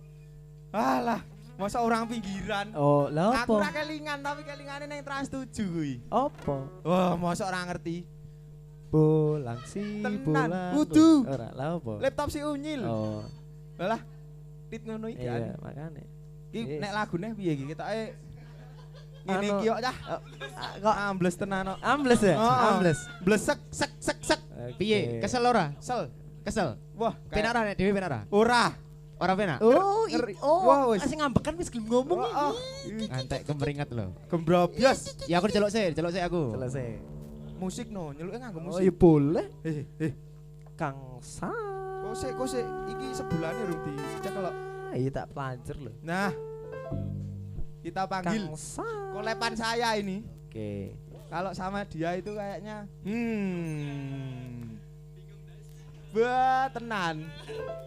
Alah, 0.70 1.20
masa 1.56 1.80
orang 1.80 2.04
pinggiran. 2.04 2.70
Oh, 2.72 3.08
lah 3.08 3.42
Aku 3.42 3.56
apa? 3.56 3.64
ora 3.64 3.70
kelingan 3.72 4.20
tapi 4.20 4.44
kelingane 4.44 4.84
ning 4.84 5.00
trans 5.00 5.26
7 5.26 5.48
kuwi. 5.66 6.04
Apa? 6.06 6.68
Wah, 6.84 7.16
masa 7.16 7.48
ora 7.48 7.64
ngerti. 7.64 8.04
Bolang 8.88 9.62
si 9.64 10.02
Tenan. 10.02 10.18
bolang. 10.20 10.72
Uduh. 10.76 11.22
Ora, 11.24 11.48
lah 11.52 11.68
apa? 11.74 11.92
Laptop 11.98 12.28
si 12.28 12.42
unyil. 12.42 12.82
Oh, 12.84 13.22
Lah, 13.78 14.02
tit 14.68 14.82
ngono 14.82 15.08
iki. 15.08 15.24
iya, 15.24 15.56
kan. 15.56 15.62
makane. 15.62 16.04
Yes. 16.50 16.82
nek 16.82 16.92
lagune 16.92 17.28
piye 17.32 17.54
iki 17.54 17.64
ketoke 17.64 18.02
ngene 19.30 19.46
Anu- 19.46 19.56
iki 19.56 19.68
kok 19.68 19.80
cah. 19.80 19.96
Ah, 20.02 20.20
Kok 20.76 20.96
Ambles 21.06 21.34
tenan 21.34 21.64
kok. 21.66 21.78
ambles 21.80 22.20
ya? 22.20 22.34
Oh, 22.34 22.56
Ambles. 22.68 22.98
Blesek 23.20 23.58
sek 23.70 23.92
sek 23.98 24.18
sek. 24.20 24.40
Piye? 24.76 25.18
Kesel 25.18 25.42
ora? 25.42 25.72
Sel. 25.78 26.10
Kesel. 26.40 26.76
Wah, 26.94 27.14
Penak 27.26 27.50
ora 27.50 27.60
nek 27.64 27.74
dhewe 27.74 27.90
penak 27.90 28.08
ora? 28.08 28.20
Ora. 28.28 28.64
Penak? 29.36 29.60
Oh, 29.60 30.08
oh, 30.40 30.96
masih 30.96 31.12
ngambekan 31.14 31.52
wis 31.54 31.68
gelem 31.68 31.84
ngomong 31.86 32.24
iki. 32.24 32.32
Oh, 32.34 32.54
Antek 33.12 33.40
kemeringat 33.44 33.88
lho. 33.90 34.16
Gembrobyos. 34.26 35.12
Ya 35.28 35.36
aku 35.36 35.48
celuk 35.48 35.68
sih, 35.68 35.92
celuk 35.92 36.08
sih 36.08 36.20
aku. 36.20 36.56
Selesai. 36.56 36.96
Musik 37.56 37.92
no, 37.92 38.10
nyeluke 38.10 38.40
nganggo 38.40 38.64
Oh, 38.66 38.80
iya 38.80 38.88
musik. 38.88 38.96
boleh. 38.96 39.46
Eh, 39.60 39.84
eh. 40.00 40.12
Kang 40.72 41.20
Sa. 41.20 41.52
Kok 42.00 42.16
sik 42.16 42.32
kok 42.32 42.48
sik 42.48 42.64
iki 42.88 43.06
sebulane 43.12 43.60
urung 43.62 43.80
dicekelok. 43.86 44.54
Ah, 44.88 44.96
Iya 44.96 45.10
tak 45.12 45.26
pelancer 45.30 45.76
loh. 45.76 45.92
Nah. 46.00 46.32
Kita 47.80 48.04
panggil 48.04 48.44
kolepan 49.16 49.56
saya 49.56 49.96
ini. 49.96 50.20
Oke. 50.48 50.92
Kalau 51.32 51.54
sama 51.56 51.86
dia 51.88 52.12
itu 52.18 52.34
kayaknya 52.36 52.84
hmm. 53.06 54.76
Wah, 56.10 56.66
tenan. 56.74 57.24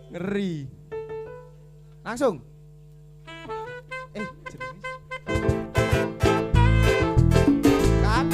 Ngeri. 0.10 0.66
Langsung. 2.02 2.40
Eh, 4.16 4.24
jenenge. 4.48 4.92
Kan. 8.00 8.26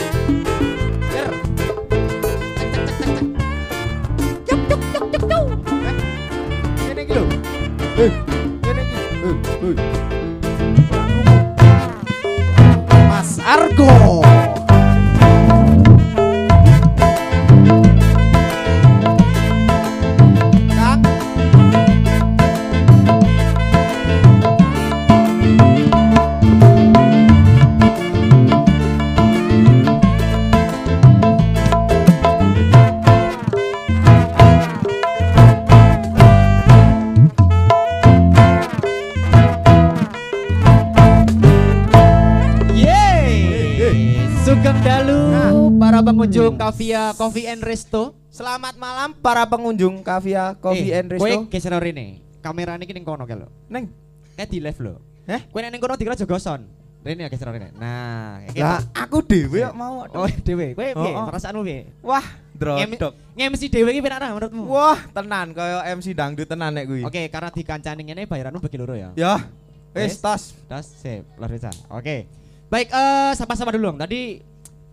Yer. 1.09 1.29
Cek. 4.45 4.59
Eh, 6.85 7.01
iki 7.01 7.13
lho. 7.17 7.23
Eh, 7.97 8.11
iki. 8.13 8.13
Eh, 8.77 9.73
eh. 9.73 10.18
Argo. 13.49 14.38
Pengunjung 46.29 46.61
Kavia 46.61 47.09
Coffee 47.17 47.49
and 47.49 47.65
Resto. 47.65 48.13
Selamat 48.29 48.77
malam 48.77 49.17
para 49.17 49.49
pengunjung 49.49 50.05
Kavia 50.05 50.53
Coffee 50.61 50.93
Eh, 50.93 51.01
and 51.01 51.09
Kowe 51.17 51.25
Resto. 51.25 51.49
geser 51.49 51.73
rene. 51.73 52.21
Kamera 52.37 52.77
ini 52.77 52.85
ning 52.85 53.01
kono 53.01 53.25
kae 53.25 53.33
lho. 53.33 53.49
Neng, 53.65 53.89
Kayak 54.37 54.49
di 54.53 54.61
live 54.61 54.77
lho. 54.77 54.93
Heh? 55.25 55.41
Kowe 55.49 55.57
nek 55.57 55.73
ning 55.73 55.81
kono 55.81 55.97
dikira 55.97 56.13
jogoson. 56.13 56.69
Rene 57.01 57.25
ya 57.25 57.29
geser 57.33 57.49
rene. 57.49 57.73
Nah, 57.73 58.45
iki 58.45 58.61
lah 58.61 58.77
aku 58.93 59.25
dhewe 59.25 59.73
kok 59.73 59.73
mau. 59.73 60.05
Oh, 60.05 60.29
dhewe. 60.29 60.77
Kowe 60.77 60.85
piye? 60.93 61.13
Oh, 61.17 61.17
oh. 61.17 61.25
Perasaanmu 61.33 61.61
piye? 61.65 61.81
Wah, 62.05 62.25
drodok. 62.53 63.13
Nge-MC 63.33 63.61
dhewe 63.65 63.89
iki 63.89 64.01
penak 64.05 64.21
ra 64.21 64.29
menurutmu? 64.29 64.69
Wah, 64.69 65.01
tenan 65.09 65.57
kaya 65.57 65.81
MC 65.97 66.13
dangdut 66.13 66.45
tenan 66.45 66.77
nek 66.77 66.85
kuwi. 66.85 67.09
Oke, 67.09 67.25
karena 67.33 67.49
dikancani 67.49 68.05
ngene 68.05 68.29
bayaranmu 68.29 68.61
bagi 68.61 68.77
loro 68.77 68.93
ya. 68.93 69.09
Ya. 69.17 69.49
Wis 69.97 70.21
tas. 70.21 70.53
Das, 70.69 70.85
sip, 70.93 71.25
biasa. 71.41 71.73
Oke. 71.89 72.29
Baik, 72.69 72.93
eh 72.93 73.33
sama-sama 73.33 73.73
dulu. 73.73 73.89
Dong. 73.89 73.97
Tadi 73.97 74.45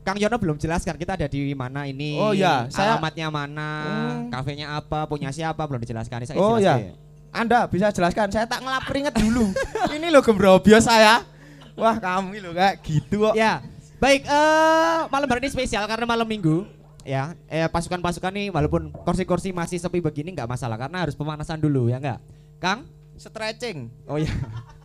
Kang 0.06 0.22
Yono 0.22 0.38
belum 0.38 0.54
jelaskan 0.54 0.94
kita 0.94 1.18
ada 1.18 1.26
di 1.26 1.50
mana 1.50 1.82
ini. 1.82 2.14
Oh, 2.14 2.30
iya, 2.30 2.70
saya- 2.70 2.94
alamatnya 2.94 3.26
mana, 3.26 3.70
Hmm. 3.82 4.30
kafenya 4.30 4.78
apa, 4.78 5.02
punya 5.10 5.34
siapa 5.34 5.66
belum 5.66 5.82
dijelaskan. 5.82 6.22
Saya 6.22 6.38
Oh, 6.38 6.62
iya. 6.62 6.94
Anda 7.34 7.66
bisa 7.66 7.90
jelaskan, 7.90 8.30
saya 8.30 8.46
tak 8.46 8.62
ngelap 8.62 8.86
keringet 8.86 9.18
dulu. 9.18 9.50
Ini 9.98 10.06
loh 10.08 10.22
gembrobio 10.22 10.78
saya. 10.78 11.26
Wah, 11.74 11.98
kamu 11.98 12.38
loh 12.38 12.54
kayak 12.54 12.80
gitu 12.80 13.26
kok. 13.26 13.34
Ya. 13.34 13.60
Baik, 13.98 14.24
eh 14.24 15.00
malam 15.10 15.26
hari 15.26 15.42
ini 15.42 15.50
spesial 15.50 15.82
karena 15.84 16.06
malam 16.06 16.24
Minggu. 16.24 16.68
Ya, 17.02 17.34
eh 17.46 17.66
pasukan-pasukan 17.66 18.30
nih 18.30 18.48
walaupun 18.48 18.92
kursi-kursi 18.92 19.50
masih 19.50 19.78
sepi 19.78 19.98
begini 19.98 20.32
nggak 20.32 20.46
masalah 20.46 20.76
karena 20.76 21.02
harus 21.02 21.16
pemanasan 21.16 21.58
dulu 21.58 21.88
ya 21.88 21.98
enggak? 21.98 22.20
Kang? 22.56 22.84
Stretching. 23.16 23.88
Oh 24.06 24.16
iya. 24.16 24.28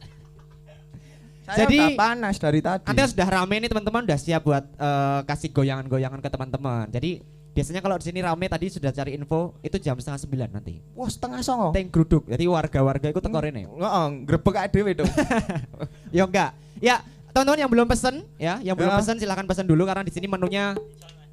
Saya 1.42 1.66
Jadi- 1.66 1.80
udah 1.82 1.89
panas 1.98 2.36
dari 2.38 2.60
tadi. 2.62 2.86
Nanti 2.86 3.02
sudah 3.12 3.28
rame 3.28 3.56
nih 3.66 3.70
teman-teman 3.70 4.02
udah 4.06 4.20
siap 4.20 4.42
buat 4.46 4.64
eh, 4.66 5.20
kasih 5.26 5.50
goyangan-goyangan 5.52 6.20
ke 6.22 6.30
teman-teman. 6.30 6.86
Jadi 6.94 7.12
biasanya 7.52 7.82
kalau 7.84 8.00
di 8.00 8.06
sini 8.08 8.20
rame 8.24 8.46
tadi 8.48 8.72
sudah 8.72 8.92
cari 8.96 9.12
info 9.18 9.60
itu 9.60 9.76
jam 9.82 9.98
setengah 10.00 10.22
sembilan 10.22 10.50
nanti. 10.54 10.80
Wah, 10.96 11.10
setengah 11.10 11.42
songo. 11.44 11.70
Teng 11.76 11.89
geruduk. 11.89 12.30
Jadi 12.30 12.46
warga-warga 12.48 13.08
itu 13.12 13.20
tekor 13.20 13.44
ini. 13.50 13.68
Heeh, 13.68 14.08
grebek 14.24 14.52
kayak 14.54 14.70
dhewe 14.72 14.92
dong. 14.96 15.12
Ya 16.16 16.24
enggak. 16.28 16.52
Ya, 16.84 16.96
teman-teman 17.32 17.60
yang 17.64 17.72
belum 17.72 17.88
pesen 17.88 18.16
ya, 18.36 18.60
yang 18.62 18.76
belum 18.76 18.92
pesen 19.00 19.16
silahkan 19.18 19.48
pesen 19.48 19.64
dulu 19.64 19.88
karena 19.88 20.04
di 20.04 20.12
sini 20.12 20.28
menunya 20.28 20.76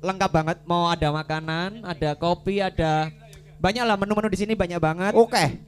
lengkap 0.00 0.30
banget. 0.30 0.56
Mau 0.64 0.86
ada 0.86 1.10
makanan, 1.10 1.82
ada 1.82 2.14
kopi, 2.14 2.62
ada 2.62 3.10
banyak 3.58 3.82
lah 3.82 3.98
menu-menu 3.98 4.30
di 4.30 4.38
sini 4.38 4.54
banyak 4.54 4.78
banget. 4.78 5.12
Oke. 5.18 5.58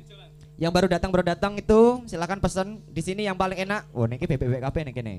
Yang 0.61 0.73
baru 0.77 0.87
datang 0.93 1.09
baru 1.09 1.25
datang 1.25 1.53
itu 1.57 2.05
silahkan 2.05 2.37
pesen 2.37 2.85
di 2.85 3.01
sini 3.01 3.25
yang 3.25 3.33
paling 3.33 3.57
enak. 3.65 3.89
Oh, 3.97 4.05
niki 4.05 4.29
BBB 4.29 4.61
kabeh 4.61 4.85
nih 4.85 4.93
kene. 4.93 5.15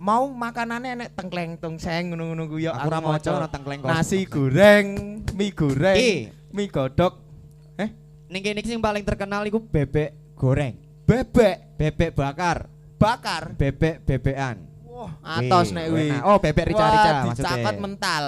Mau 0.00 0.24
makanannya 0.32 1.04
nek 1.04 1.10
tengkleng 1.12 1.60
tongseng 1.60 2.16
ngono-ngono 2.16 2.48
ku 2.48 2.56
ya. 2.56 2.72
Aku 2.72 2.88
ora 2.88 3.00
maca 3.04 3.28
ana 3.28 3.48
tengkleng 3.48 3.84
kos. 3.84 3.92
Nasi 3.92 4.24
goreng, 4.24 5.20
mie 5.36 5.52
goreng, 5.52 5.96
Ki. 6.00 6.12
mie 6.48 6.68
godok, 6.72 7.12
eh 7.76 7.92
Ning 8.32 8.40
kene 8.40 8.64
iki 8.64 8.72
sing 8.72 8.80
paling 8.80 9.04
terkenal 9.04 9.44
iku 9.44 9.60
bebek 9.60 10.16
goreng, 10.32 10.80
bebek 11.04 11.76
bebek 11.76 12.10
bakar, 12.16 12.64
bakar. 12.96 13.52
bebek 13.52 14.00
bebekan. 14.00 14.64
Wah, 14.88 15.12
atos 15.20 15.72
Wih, 15.72 15.76
nek 15.76 15.84
kuwi. 15.92 16.08
enak. 16.08 16.22
Oh, 16.24 16.36
bebek 16.40 16.64
rica-rica 16.72 17.04
Wah, 17.04 17.20
maksudnya. 17.28 17.52
dicakot 17.52 17.76
mental. 17.84 18.24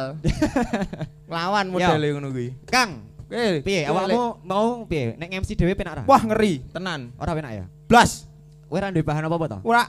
Lawan 1.32 1.66
modele 1.72 2.06
ngono 2.12 2.28
kuwi. 2.28 2.52
Kang, 2.68 3.08
Eh, 3.28 3.60
piye 3.60 3.84
eh, 3.84 3.90
awakmu 3.92 4.40
mau 4.40 4.88
piye? 4.88 5.12
Nek 5.20 5.28
MC 5.44 5.52
dhewe 5.52 5.76
penak 5.76 6.00
ra? 6.00 6.02
Wah, 6.08 6.22
ngeri, 6.24 6.64
tenan. 6.72 7.12
Ora 7.20 7.36
penak 7.36 7.52
ya? 7.52 7.64
Blas. 7.84 8.24
Kowe 8.68 8.80
ra 8.80 8.88
duwe 8.88 9.04
bahan 9.04 9.24
apa-apa 9.28 9.46
to? 9.52 9.58
Ora. 9.68 9.84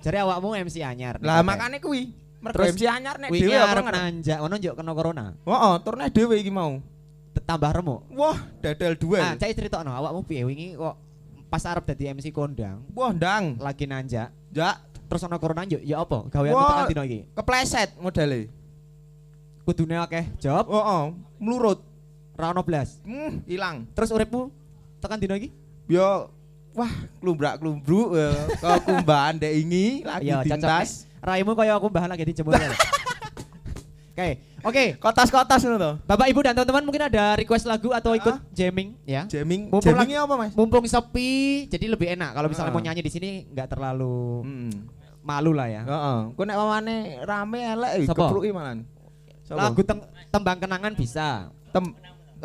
Jare 0.00 0.24
awakmu 0.24 0.56
MC 0.56 0.80
anyar. 0.80 1.20
Lah 1.20 1.44
makane 1.44 1.80
kuwi. 1.80 2.12
Mergo 2.40 2.62
Terus 2.62 2.76
MC 2.76 2.82
anyar 2.88 3.16
nek 3.20 3.28
dhewe 3.32 3.56
apa 3.56 3.80
ngerti. 3.80 3.96
nanjak 4.00 4.38
ngono 4.40 4.54
njuk 4.56 4.74
kena 4.76 4.92
corona. 4.96 5.26
Heeh, 5.44 5.74
turune 5.84 6.06
dhewe 6.08 6.34
iki 6.40 6.52
mau. 6.52 6.80
Tambah 7.46 7.70
remuk. 7.78 8.00
Wah, 8.16 8.38
dadal 8.64 8.96
duel. 8.96 9.20
Ah, 9.22 9.36
cai 9.36 9.52
critakno 9.52 9.92
awakmu 9.92 10.24
piye 10.24 10.42
wingi 10.48 10.74
kok 10.74 10.96
pas 11.46 11.62
arep 11.62 11.86
dadi 11.86 12.10
MC 12.10 12.34
kondang 12.34 12.82
Wah, 12.90 13.14
ndang. 13.14 13.54
lagi 13.62 13.86
nanjak 13.86 14.34
Ya, 14.50 14.82
terus 15.06 15.22
ana 15.22 15.38
corona 15.38 15.62
njuk 15.62 15.78
ya 15.84 16.02
apa? 16.02 16.26
Gaweanmu 16.32 16.64
tekan 16.64 16.84
dino 16.90 17.02
iki. 17.06 17.20
kepleset 17.36 17.92
modele. 18.00 18.48
Kudune 19.62 19.94
akeh 20.00 20.24
job, 20.40 20.64
Heeh, 20.70 21.04
mlurut. 21.42 21.78
Ra 22.36 22.52
ono 22.52 22.60
blas. 22.60 23.00
Hmm, 23.02 23.40
ilang. 23.44 23.88
Terus 23.90 24.08
uripmu 24.10 24.52
tekan 24.98 25.16
dino 25.16 25.34
iki? 25.34 25.48
Yo 25.86 26.28
wah, 26.72 26.92
klumbrak-klumbruk 27.18 28.12
ya. 28.12 28.30
Kekumbahan 28.54 29.34
dek 29.36 29.52
ingi 29.56 29.86
lagi 30.02 30.28
cocok. 30.28 30.44
dintas. 30.46 30.88
Raimu 31.18 31.52
kaya 31.52 31.74
aku 31.74 31.88
bahan 31.88 32.06
lagi 32.06 32.24
dijemur. 32.24 32.54
ya. 32.54 32.70
Oke, 34.16 34.40
oke. 34.64 34.84
Kotas-kotas 34.96 35.60
ngono 35.60 35.76
to. 35.76 35.92
Bapak 36.08 36.32
Ibu 36.32 36.40
dan 36.40 36.56
teman-teman 36.56 36.88
mungkin 36.88 37.04
ada 37.04 37.36
request 37.36 37.68
lagu 37.68 37.92
atau 37.92 38.16
ikut 38.16 38.32
jamming 38.48 38.96
ya. 39.04 39.28
Jamming. 39.28 39.68
Mumpung 39.68 39.84
Jammingnya 39.84 40.24
apa, 40.24 40.34
Mas? 40.40 40.52
Mumpung 40.56 40.88
sepi, 40.88 41.68
jadi 41.68 41.84
lebih 41.84 42.16
enak 42.16 42.32
kalau 42.32 42.48
misalnya 42.48 42.72
Ah. 42.72 42.76
mau 42.76 42.80
nyanyi 42.80 43.04
di 43.04 43.12
sini 43.12 43.44
nggak 43.46 43.76
terlalu 43.76 44.40
Heeh. 44.40 44.72
malu 45.20 45.52
lah 45.52 45.68
ya. 45.68 45.84
Heeh. 45.84 46.18
Ku 46.32 46.48
nek 46.48 46.56
mamane 46.56 46.96
rame 47.28 47.60
elek 47.60 47.90
eh, 47.92 48.06
Sapa? 48.08 48.24
kepruki 48.24 48.56
malan. 48.56 48.88
Lagu 49.46 49.80
tem- 49.84 50.08
tembang 50.32 50.58
kenangan 50.58 50.92
bisa. 50.96 51.52
tem 51.68 51.84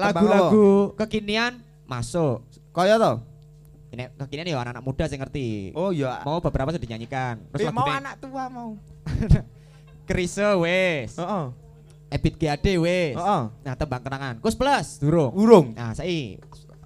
Lagu-lagu 0.03 0.67
kekinian 0.95 1.53
masuk. 1.85 2.41
kaya 2.71 2.95
to? 2.95 3.13
Ini 3.91 4.07
kekinian 4.15 4.47
ya 4.47 4.57
anak-anak 4.57 4.81
muda 4.81 5.03
saya 5.03 5.19
ngerti. 5.19 5.71
Oh 5.71 5.91
iya. 5.91 6.23
Mau 6.23 6.39
beberapa 6.39 6.71
sudah 6.71 6.81
dinyanyikan. 6.81 7.43
Terus 7.51 7.61
Eh, 7.61 7.71
mau 7.71 7.83
nih, 7.85 7.99
anak 7.99 8.13
tua 8.17 8.43
mau. 8.47 8.69
Krise 10.07 10.47
wes. 10.57 11.15
Heeh. 11.15 11.45
Ebit 12.09 12.35
GAD 12.35 12.65
wes. 12.77 13.15
Heeh. 13.15 13.43
Nah, 13.61 13.73
tembang 13.75 14.01
kenangan. 14.01 14.35
Kus 14.39 14.55
plus 14.55 14.97
durung. 14.97 15.31
Urung. 15.31 15.67
Nah, 15.71 15.91
saya 15.91 16.39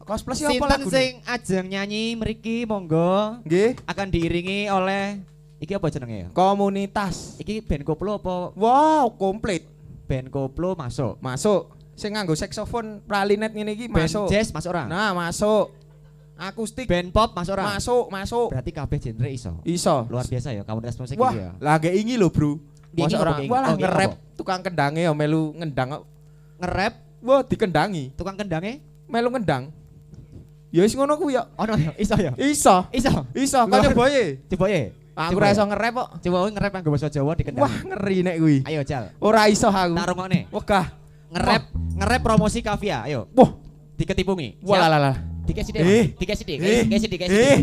Cosplay 0.06 0.38
apa 0.38 0.54
Sinten 0.54 0.70
lagu? 0.70 0.90
sing 0.94 1.12
ajeng 1.26 1.66
nyanyi 1.66 2.14
mriki 2.14 2.62
monggo 2.64 3.42
Nggih. 3.42 3.74
akan 3.90 4.08
diiringi 4.08 4.70
oleh 4.70 5.18
iki 5.58 5.74
apa 5.74 5.90
jenenge 5.90 6.18
ya? 6.20 6.28
Komunitas. 6.30 7.38
Iki 7.38 7.66
band 7.66 7.82
koplo 7.84 8.22
apa 8.22 8.54
Wow, 8.54 9.10
komplit. 9.12 9.66
band 10.06 10.30
koplo 10.30 10.78
masuk? 10.78 11.18
Masuk. 11.18 11.74
Sing 11.96 12.12
nganggo 12.12 12.36
saksofon 12.36 13.00
pralinet 13.04 13.56
ngene 13.56 13.72
iki 13.72 13.88
Band 13.88 14.06
masuk. 14.06 14.28
jazz 14.28 14.52
masuk 14.52 14.76
ora? 14.76 14.84
Nah, 14.86 15.16
masuk. 15.16 15.72
Akustik 16.36 16.92
Band 16.92 17.16
pop 17.16 17.32
masuk 17.32 17.56
ora? 17.56 17.64
masuk, 17.72 18.06
masuk. 18.12 18.48
Berarti 18.52 18.72
kabeh 18.76 18.98
genre 19.00 19.30
iso. 19.32 19.52
Iso. 19.64 20.04
Luar 20.12 20.28
biasa 20.28 20.52
ya 20.52 20.68
musik 20.68 21.16
Wah, 21.16 21.32
iki 21.32 21.40
ya. 21.40 21.50
lagi 21.64 21.90
ingi 21.96 22.20
lho, 22.20 22.28
Bro. 22.28 22.60
Masa 22.96 23.20
orang 23.20 23.44
ingi? 23.44 23.52
wah 23.52 23.60
lah 23.60 23.70
Oh, 23.72 23.76
nge-rap 23.76 24.12
tukang 24.36 24.60
kendangnya 24.60 25.08
ya 25.08 25.12
melu 25.16 25.56
ngendang. 25.56 26.04
Nge-rap 26.60 26.94
Wah, 27.24 27.42
dikendangi. 27.44 28.12
tukang 28.14 28.36
kendangnya 28.36 28.80
Melu 29.08 29.32
ngendang. 29.32 29.72
Ya 30.72 30.84
wis 30.84 30.92
ngono 30.92 31.16
ku 31.16 31.32
ya. 31.32 31.48
ono 31.56 31.80
ya 31.80 31.96
iso 31.96 32.16
ya. 32.20 32.36
Iso. 32.36 32.84
Iso. 32.92 33.12
Iso, 33.32 33.60
Luar- 33.64 33.80
kaya 33.80 33.96
boye. 33.96 34.24
Coba 34.52 34.68
ya. 34.68 34.92
Aku 35.16 35.32
Coba 35.32 35.40
ora 35.40 35.48
ya. 35.48 35.54
iso 35.56 35.64
nge-rap 35.64 35.94
kok. 35.96 36.10
Coba 36.20 36.38
kowe 36.38 36.50
nge-rap 36.52 36.72
nganggo 36.76 36.92
basa 36.92 37.08
Jawa 37.08 37.32
dikendang. 37.32 37.64
Wah, 37.64 37.76
ngeri 37.80 38.18
nek 38.22 38.36
kuwi. 38.36 38.58
Ayo 38.68 38.84
Jal. 38.84 39.16
Ora 39.24 39.48
iso 39.48 39.72
aku. 39.72 39.96
Tak 39.96 40.08
rungokne. 40.12 40.40
Wegah. 40.52 40.86
Nge-rap 41.36 41.64
nge-rap 42.00 42.22
promosi 42.24 42.64
Kavia. 42.64 43.04
Ayo. 43.04 43.28
Wah, 43.36 43.60
Diketipungi. 44.00 44.64
Wah 44.64 44.88
lah 44.88 45.00
lah. 45.12 45.16
Dikasih 45.44 45.76
sithik. 45.76 45.84
Eh. 45.84 46.06
Dikasih 46.16 46.44
sithik. 46.48 46.60
Eh, 46.64 46.82
Dikasih. 46.88 47.10
Dikasih 47.12 47.36
eh, 47.36 47.60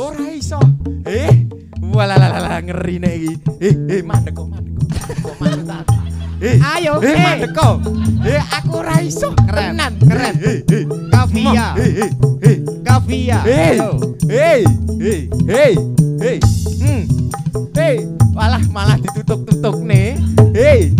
ora 0.00 0.32
iso. 0.32 0.56
Eh, 1.04 1.44
wah 1.92 2.08
lah 2.08 2.16
lah 2.16 2.40
lah 2.40 2.56
ngeri 2.64 2.96
nek 3.04 3.12
iki. 3.12 3.32
Eh, 3.60 4.00
eh, 4.00 4.00
mandek 4.00 4.32
kok, 4.32 4.48
mandek 4.48 4.72
kok. 4.80 5.34
Mandek? 5.44 5.61
Eh, 6.42 6.58
Ayo, 6.58 6.98
Eh, 6.98 7.06
eh. 7.06 7.16
mandeko. 7.16 7.78
Eh, 8.26 8.42
aku 8.50 8.82
ora 8.82 8.98
iso. 8.98 9.30
Keren, 9.46 9.78
Tenan. 9.78 9.92
keren. 10.02 10.34
Eh, 10.36 10.58
eh, 10.58 10.58
eh. 10.66 10.84
Kavia. 11.06 11.66
Eh, 11.78 11.90
eh, 12.02 12.10
eh. 12.42 12.56
Kavia. 12.82 13.38
Hei, 13.46 13.78
Ayo. 13.78 13.90
hei, 14.26 14.60
hei, 14.98 15.20
hei, 15.46 15.72
hei, 16.18 16.36
hmm, 16.82 17.02
hei, 17.72 17.94
malah 18.32 18.62
malah 18.68 18.98
ditutup-tutup 18.98 19.80
nih, 19.80 20.18
hei, 20.52 20.90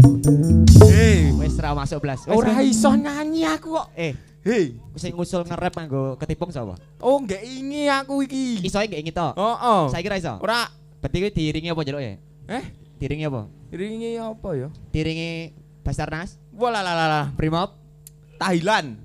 hei, 0.81 1.19
Wes 1.35 1.59
ra 1.59 1.75
masuk 1.75 2.01
blas. 2.01 2.23
Ora 2.27 2.63
iso 2.63 2.91
nyanyi 2.93 3.43
aku 3.45 3.77
kok, 3.77 3.87
Eh, 3.95 4.15
hei, 4.43 4.79
sing 4.95 5.11
ngusul 5.13 5.43
nge-rap 5.43 5.75
nganggo 5.75 6.15
ketipung 6.17 6.51
sapa? 6.51 6.79
oh 6.99 7.19
nggak 7.19 7.43
ingi 7.43 7.87
aku 7.89 8.23
iki, 8.23 8.63
Iso 8.63 8.79
nggak 8.79 9.01
ingin 9.01 9.13
to? 9.13 9.29
oh 9.33 9.57
oh, 9.59 9.83
Saya 9.89 10.01
kira 10.01 10.17
iso. 10.17 10.39
ora, 10.39 10.71
Berarti 10.99 11.19
kuwi 11.19 11.31
diiringi 11.31 11.69
apa 11.69 11.83
njaluk 11.83 11.99
ya? 12.01 12.15
eh, 12.49 12.65
Diiringi 13.03 13.27
apa? 13.27 13.51
ringi 13.75 14.15
apa 14.15 14.49
ya? 14.55 14.69
Diiringi 14.95 15.51
Basarnas, 15.83 16.39
Wala 16.55 16.79
la 16.79 16.95
la 16.95 17.07
la, 17.11 17.23
Brimob. 17.35 17.75
Thailand, 18.43 19.03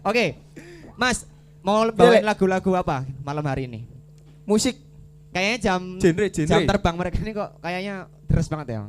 Oke. 0.00 0.40
Mas, 0.96 1.28
mau 1.60 1.84
bawain 1.86 2.20
lagu-lagu 2.22 2.72
apa 2.74 3.04
malam 3.20 3.44
hari 3.44 3.64
ini? 3.64 3.84
musik, 4.44 4.80
Kayaknya 5.30 5.56
jam 5.62 5.80
genre, 5.96 6.26
jam 6.26 6.48
genre, 6.48 6.66
terbang 6.66 6.96
mereka 6.96 7.16
ini 7.16 7.30
kok 7.30 7.50
kayaknya 7.60 7.94
deres 8.24 8.48
banget 8.48 8.66
ya. 8.70 8.82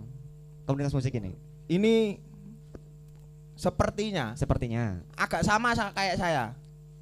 Komunitas 0.63 0.91
musik 0.91 1.11
ini. 1.13 1.35
ini 1.67 2.15
sepertinya 3.53 4.33
Sepertinya. 4.33 5.03
agak 5.13 5.43
sama 5.43 5.71
sa- 5.71 5.91
kayak 5.91 6.15
saya, 6.15 6.55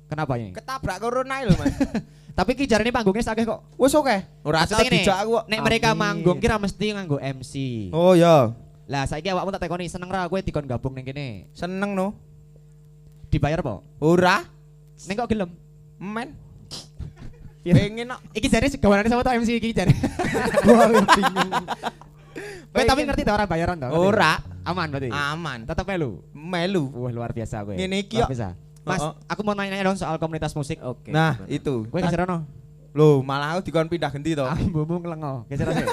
Kenapa 0.06 0.36
ini? 0.36 0.52
ketabrak 0.52 0.98
corona 1.00 1.40
loh 1.42 1.56
mas, 1.56 1.72
Tapi 2.40 2.56
ki 2.56 2.72
jarane 2.72 2.88
panggungnya 2.88 3.20
sakeh 3.20 3.44
kok. 3.44 3.60
wes 3.76 3.92
oke, 3.92 4.16
ora 4.48 4.64
ngene, 4.64 5.04
dijak 5.04 5.18
aku 5.20 5.30
kok. 5.36 5.46
Nek 5.52 5.60
mereka 5.60 5.92
manggung 5.92 6.40
kira 6.40 6.56
mesti 6.56 6.96
nganggo 6.96 7.20
MC. 7.20 7.54
Oh 7.92 8.16
ya, 8.16 8.56
Lah 8.88 9.04
saiki 9.04 9.28
awakmu 9.28 9.52
tak 9.52 9.68
tekoni 9.68 9.92
seneng 9.92 10.08
ra 10.08 10.24
kowe 10.26 10.40
dikon 10.40 10.64
gabung 10.64 10.96
ning 10.96 11.04
kene. 11.04 11.52
seneng 11.52 11.92
no, 11.92 12.16
Dibayar 13.28 13.60
apa? 13.60 13.84
ora, 14.00 14.48
Ning 15.04 15.20
kok 15.20 15.28
gelem? 15.28 15.52
men, 16.00 16.32
Iya. 17.60 17.76
pengen 17.78 18.08
no. 18.08 18.16
Iki 18.32 18.48
jare 18.48 18.72
gawanane 18.72 19.12
sama 19.12 19.20
tak 19.20 19.36
MC 19.36 19.60
iki 19.60 19.76
jare. 19.76 19.92
Gua 20.64 20.88
bingung. 20.96 21.52
Kowe 22.72 22.86
tapi 22.86 23.02
ngerti 23.04 23.28
ta 23.28 23.36
orang 23.36 23.50
bayaran 23.52 23.76
ta? 23.76 23.92
Ora. 23.92 24.40
Aman 24.64 24.88
berarti. 24.88 25.12
Aman. 25.12 25.68
Tetep 25.68 25.84
melu. 25.84 26.24
Melu. 26.32 26.88
Wah 26.96 27.12
luar 27.12 27.36
biasa 27.36 27.68
kowe. 27.68 27.76
Ngene 27.76 28.08
iki 28.08 28.16
kok. 28.16 28.32
Mas, 28.90 29.00
Oh, 29.00 29.06
oh. 29.08 29.14
aku 29.24 29.42
mau 29.42 29.54
nanya 29.54 29.80
dong 29.80 29.96
soal 29.96 30.18
komunitas 30.18 30.52
musik. 30.52 30.82
Oke. 30.82 31.10
Nah, 31.10 31.38
gimana? 31.38 31.50
itu. 31.52 31.74
Kowe 31.86 32.00
geser 32.00 32.22
ono. 32.24 32.44
Loh, 32.90 33.22
malah 33.22 33.54
aku 33.54 33.64
dikon 33.64 33.86
pindah 33.86 34.10
ganti 34.10 34.34
to. 34.34 34.42
Ah, 34.42 34.58
bumbung 34.58 35.00
kelengo. 35.00 35.46
Geser 35.46 35.70
sih. 35.72 35.86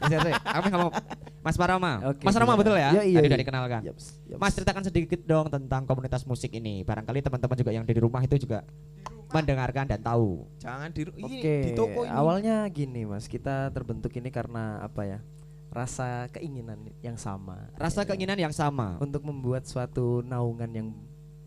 Geser 0.00 0.20
sih. 0.20 0.34
Aku 0.34 0.66
ngomong 0.68 0.92
Mas 1.40 1.54
Parama. 1.54 1.92
Oke, 2.04 2.20
Mas 2.20 2.34
Rama 2.34 2.44
gimana? 2.48 2.60
betul 2.60 2.74
ya? 2.74 2.90
Iya, 2.90 3.02
iya, 3.04 3.14
Tadi 3.14 3.14
iya. 3.16 3.30
udah 3.30 3.40
dikenalkan. 3.40 3.80
Yaps, 3.84 4.04
yaps. 4.26 4.40
Mas 4.40 4.52
ceritakan 4.52 4.82
sedikit 4.82 5.20
dong 5.22 5.46
tentang 5.46 5.82
komunitas 5.84 6.24
musik 6.24 6.50
ini. 6.50 6.82
Barangkali 6.82 7.20
teman-teman 7.20 7.54
juga 7.54 7.70
yang 7.70 7.84
di 7.84 7.94
rumah 7.94 8.20
itu 8.20 8.34
juga 8.36 8.66
mendengarkan 9.30 9.86
dan 9.86 10.00
tahu. 10.00 10.46
Jangan 10.58 10.88
di 10.90 11.02
ini 11.12 11.34
Oke, 11.40 11.54
di 11.60 11.70
toko 11.72 12.02
ini. 12.02 12.10
awalnya 12.12 12.62
gini 12.68 13.02
mas, 13.02 13.26
kita 13.26 13.66
terbentuk 13.68 14.10
ini 14.12 14.28
karena 14.28 14.78
apa 14.78 15.02
ya? 15.04 15.18
Rasa 15.68 16.30
keinginan 16.30 16.78
yang 17.00 17.14
sama. 17.16 17.66
Rasa 17.74 18.02
Ya, 18.02 18.06
keinginan 18.06 18.38
yang 18.40 18.54
sama. 18.54 18.94
untuk 18.98 19.22
membuat 19.22 19.66
suatu 19.66 20.22
naungan 20.22 20.70
yang 20.70 20.88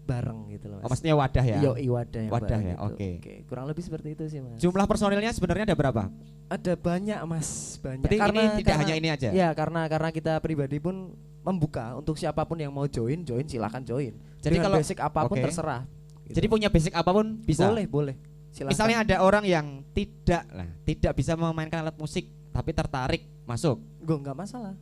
bareng 0.08 0.40
gitu 0.48 0.72
loh 0.72 0.80
mas. 0.80 0.86
Oh, 0.86 0.90
maksudnya 0.90 1.16
wadah 1.20 1.46
ya. 1.46 1.58
Yo, 1.60 1.72
wadah 1.92 2.22
yang 2.24 2.32
Wadah 2.32 2.60
ya, 2.64 2.74
gitu. 2.74 2.88
oke. 2.88 3.10
kurang 3.46 3.66
lebih 3.68 3.84
seperti 3.84 4.16
itu 4.16 4.24
sih 4.32 4.40
mas. 4.40 4.58
Jumlah 4.58 4.88
personilnya 4.88 5.32
sebenarnya 5.36 5.68
ada 5.68 5.76
berapa? 5.76 6.08
Ada 6.48 6.74
banyak 6.80 7.20
mas, 7.28 7.76
banyak. 7.84 8.08
Berarti 8.08 8.40
ini 8.40 8.44
tidak 8.64 8.76
hanya 8.80 8.96
ini 8.96 9.08
aja. 9.12 9.30
Ya 9.36 9.52
karena 9.52 9.84
karena 9.92 10.10
kita 10.16 10.40
pribadi 10.40 10.80
pun 10.80 11.12
membuka 11.44 11.96
untuk 11.96 12.16
siapa 12.16 12.48
pun 12.48 12.56
yang 12.56 12.72
mau 12.72 12.88
join, 12.88 13.22
join 13.22 13.44
silahkan 13.44 13.84
join. 13.84 14.16
Jadi 14.40 14.56
Dengan 14.56 14.72
kalau- 14.72 14.80
basic 14.80 14.98
apa 14.98 15.20
pun 15.28 15.36
oke. 15.36 15.44
terserah. 15.44 15.84
gitu. 16.24 16.36
Jadi 16.40 16.48
punya 16.48 16.68
basic 16.72 16.96
apa 16.96 17.12
pun 17.12 17.40
bisa. 17.44 17.68
boleh 17.68 17.86
boleh. 17.88 18.16
Silakan. 18.52 18.72
Misalnya 18.72 18.98
ada 19.04 19.16
orang 19.22 19.44
yang 19.44 19.66
tidak 19.92 20.44
lah, 20.50 20.68
tidak 20.84 21.14
bisa 21.14 21.36
memainkan 21.36 21.84
alat 21.84 21.96
musik 21.96 22.28
tapi 22.50 22.72
tertarik 22.74 23.22
masuk. 23.44 23.78
gue 24.02 24.16
nggak 24.18 24.34
masalah. 24.34 24.74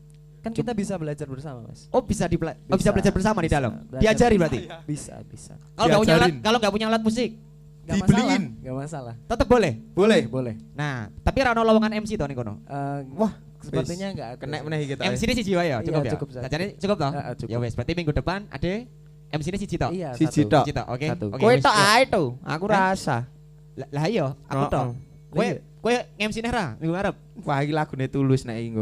Kan 0.45 0.53
kita 0.53 0.71
bisa 0.71 0.93
belajar 0.95 1.25
bersama 1.25 1.65
mas. 1.65 1.89
Oh 1.89 2.05
bisa 2.05 2.29
di 2.29 2.37
oh, 2.37 2.45
bisa 2.69 2.77
Bisa, 2.77 2.89
belajar 2.93 3.11
bersama 3.11 3.41
di 3.41 3.49
bisa. 3.49 3.57
dalam. 3.57 3.71
Belajar 3.83 4.01
Diajari 4.05 4.35
berarti. 4.37 4.59
Bisa 4.85 5.13
bisa. 5.25 5.53
Kalau 5.73 5.89
nggak 5.89 6.01
punya 6.05 6.15
alat 6.15 6.31
kalau 6.39 6.57
nggak 6.61 6.73
punya 6.77 6.87
alat 6.87 7.01
musik 7.01 7.29
Gak 7.85 8.01
Dibeliin. 8.01 8.43
masalah. 8.45 8.61
Gak 8.61 8.75
masalah. 8.77 9.13
tetap 9.25 9.47
boleh. 9.47 9.73
Boleh. 9.93 10.21
Boleh. 10.25 10.53
Nah, 10.73 11.05
tapi 11.21 11.37
rano 11.41 11.61
lowongan 11.61 11.97
MC 11.97 12.13
toh 12.13 12.25
nih 12.25 12.33
kono. 12.33 12.57
Eh, 12.61 12.99
Wah, 13.13 13.33
sepertinya 13.61 14.07
nggak. 14.09 14.29
Kena 14.41 14.57
meneh 14.61 14.77
kita. 14.85 15.01
MC 15.05 15.21
ini 15.21 15.33
si 15.37 15.43
jiwa 15.45 15.61
ya, 15.61 15.81
Iya, 15.81 15.85
cukup 15.85 16.01
ya. 16.01 16.11
cukup 16.17 16.27
saja. 16.33 16.47
Jadi 16.49 16.65
cukup 16.81 16.97
toh? 16.97 17.11
Ah, 17.13 17.21
ah, 17.21 17.33
cukup. 17.37 17.49
Ya 17.53 17.57
wes, 17.61 17.73
berarti 17.77 17.93
minggu 17.93 18.13
depan 18.13 18.49
ada 18.49 18.71
MC 19.29 19.47
ini 19.49 19.57
si 19.61 19.77
toh. 19.77 19.89
Iya. 19.93 20.09
Siji. 20.13 20.45
Siji 20.45 20.71
toh, 20.73 20.85
oke. 20.89 21.07
Kowe 21.37 21.53
tok 21.57 21.75
ya. 21.77 21.85
ae 21.93 22.03
to. 22.05 22.23
Aku 22.41 22.65
Eh? 22.65 22.73
rasa. 22.73 23.17
Lah 23.77 24.05
iya, 24.09 24.33
aku 24.45 24.61
Oh, 24.61 24.69
toh. 24.69 24.81
oh. 24.81 24.91
Kowe 25.29 25.45
Iya. 25.45 25.61
Kowe 25.85 25.93
MC 26.17 26.41
nih 26.41 26.49
ra 26.49 26.73
minggu 26.75 26.91
ngarep. 26.91 27.15
Wah, 27.45 27.61
iki 27.61 27.69
lagune 27.69 28.09
tulus 28.09 28.41
nek 28.41 28.57
inggo. 28.57 28.81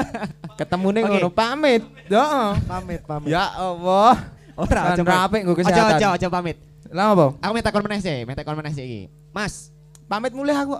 Ketemune 0.60 1.00
Oke. 1.00 1.08
ngono 1.08 1.30
pamit. 1.32 1.80
Heeh. 2.04 2.50
Pamit 2.62 3.00
pamit. 3.02 3.32
Ya 3.32 3.48
Allah. 3.48 4.28
Ora, 4.52 4.92
Kan 4.92 5.00
rapik 5.02 5.40
nggo 5.42 5.56
kesehatan. 5.56 5.96
ojo 5.96 6.08
ojo 6.14 6.26
pamit. 6.28 6.60
Lah 6.92 7.10
apa? 7.10 7.32
Aku 7.40 7.50
minta 7.50 7.72
kon 7.72 7.80
meneh 7.80 7.98
sih, 7.98 8.22
minta 8.22 8.44
kon 8.44 8.54
meneh 8.54 8.70
sih 8.70 8.84
iki. 8.84 9.02
Mas, 9.32 9.72
Pamit 10.04 10.30
mulai 10.30 10.52
aku. 10.54 10.78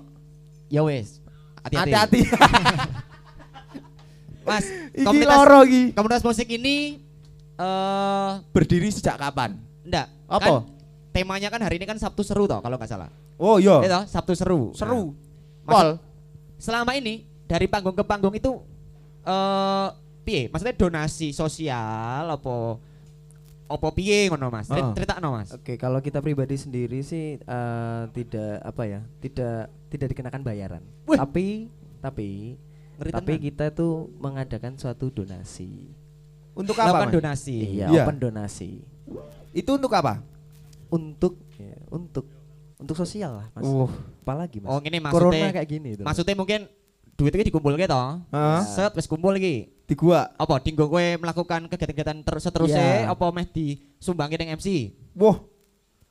ya 0.68 0.84
wes. 0.84 1.24
Hati-hati. 1.64 1.90
Hati-hati. 1.90 2.20
Mas, 4.44 4.68
Iki 4.92 5.00
komunitas 5.02 5.32
loro 5.32 5.60
iki. 5.64 5.82
komunitas 5.90 6.20
musik 6.22 6.48
ini 6.50 7.00
eh 7.54 8.30
Berdiri 8.52 8.92
sejak 8.92 9.16
kapan? 9.16 9.56
enggak. 9.80 10.12
Apa? 10.28 10.44
Kan, 10.44 10.54
temanya 11.10 11.48
kan 11.48 11.60
hari 11.62 11.80
ini 11.80 11.86
kan 11.86 11.96
Sabtu 11.96 12.20
seru 12.20 12.44
toh 12.44 12.60
kalau 12.60 12.76
nggak 12.76 12.86
salah. 12.86 13.08
Oh 13.34 13.56
iya. 13.56 13.80
Iya 13.80 14.00
Sabtu 14.04 14.36
seru. 14.36 14.70
Seru. 14.72 15.10
Nah, 15.10 15.23
Pol. 15.66 15.88
selama 16.56 16.92
ini 16.92 17.14
dari 17.44 17.66
panggung 17.66 17.92
ke 17.92 18.02
panggung 18.02 18.32
itu 18.32 18.60
eh 19.22 19.88
piye? 20.22 20.48
Maksudnya 20.48 20.74
donasi 20.74 21.30
sosial 21.30 22.24
apa 22.26 22.80
apa 23.64 23.88
piye 23.90 24.28
ngono 24.28 24.48
Mas? 24.48 24.66
Ceri- 24.66 24.80
Heeh. 24.82 24.94
Critakno 24.94 25.28
Mas. 25.32 25.48
Oke, 25.50 25.74
kalau 25.74 25.98
kita 25.98 26.20
pribadi 26.20 26.54
sendiri 26.54 27.00
sih 27.00 27.36
eh, 27.36 28.02
tidak 28.10 28.60
apa 28.60 28.82
ya, 28.84 29.00
tidak 29.18 29.56
tidak 29.88 30.08
dikenakan 30.10 30.42
bayaran. 30.42 30.82
Wih. 31.04 31.16
Tapi 31.16 31.46
tapi 31.98 32.28
Ngeri 32.94 33.10
tapi 33.10 33.32
tenan. 33.32 33.42
kita 33.42 33.66
tuh 33.72 33.92
mengadakan 34.16 34.76
suatu 34.76 35.08
donasi. 35.08 35.88
Untuk 36.54 36.76
apa? 36.76 37.02
Mas? 37.02 37.12
donasi. 37.12 37.56
Iya, 37.74 37.88
Iya. 37.88 38.02
open 38.04 38.20
donasi 38.20 38.78
Itu 39.50 39.74
untuk 39.74 39.90
apa? 39.90 40.20
untuk 40.86 41.34
ya, 41.56 41.74
untuk 41.88 42.30
untuk 42.84 42.94
sosial 42.94 43.40
lah, 43.40 43.46
Mas. 43.52 43.64
Uh. 43.64 43.88
Apalagi, 44.22 44.60
Mas? 44.60 44.68
Oh, 44.68 44.78
ngene 44.78 45.00
Corona 45.00 45.32
maksudnya. 45.32 45.48
kayak 45.50 45.68
gini 45.68 45.90
tuh. 45.96 46.04
Maksudnya 46.04 46.34
mungkin 46.34 46.60
duitnya 47.14 47.44
dikumpulke 47.44 47.84
toh. 47.84 48.20
Heeh. 48.28 48.60
Set 48.68 48.92
wis 48.92 49.08
kumpul 49.08 49.32
iki. 49.34 49.72
Di 49.84 49.94
gua. 49.94 50.28
Apa 50.34 50.60
dinggo 50.60 50.86
kowe 50.86 51.00
melakukan 51.16 51.66
kegiatan-kegiatan 51.66 52.20
terus 52.20 52.42
seterusnya 52.42 53.04
Iya. 53.04 53.12
apa 53.12 53.24
meh 53.28 53.46
disumbangi 53.46 54.36
ning 54.36 54.50
MC? 54.54 54.68
Wah, 55.14 55.40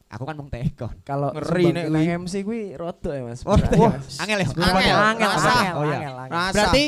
Aku 0.09 0.29
kan 0.29 0.37
mung 0.37 0.45
tekon. 0.45 0.93
Kalau 1.01 1.33
Ngeri 1.33 1.73
nek 1.73 1.85
nang 1.89 2.05
MC 2.21 2.45
kuwi 2.45 2.77
rodo 2.77 3.09
ya, 3.09 3.25
Mas. 3.25 3.41
Oh, 3.43 3.57
Mas. 3.57 4.21
Angel 4.21 4.37
ya? 4.37 4.47
Angel, 4.47 4.69
angel, 4.69 4.97
angel, 5.01 5.73
Oh, 5.73 5.83
iya. 5.89 5.97
angel, 5.97 6.15
angel. 6.21 6.37
Rasa. 6.37 6.53
Berarti 6.53 6.83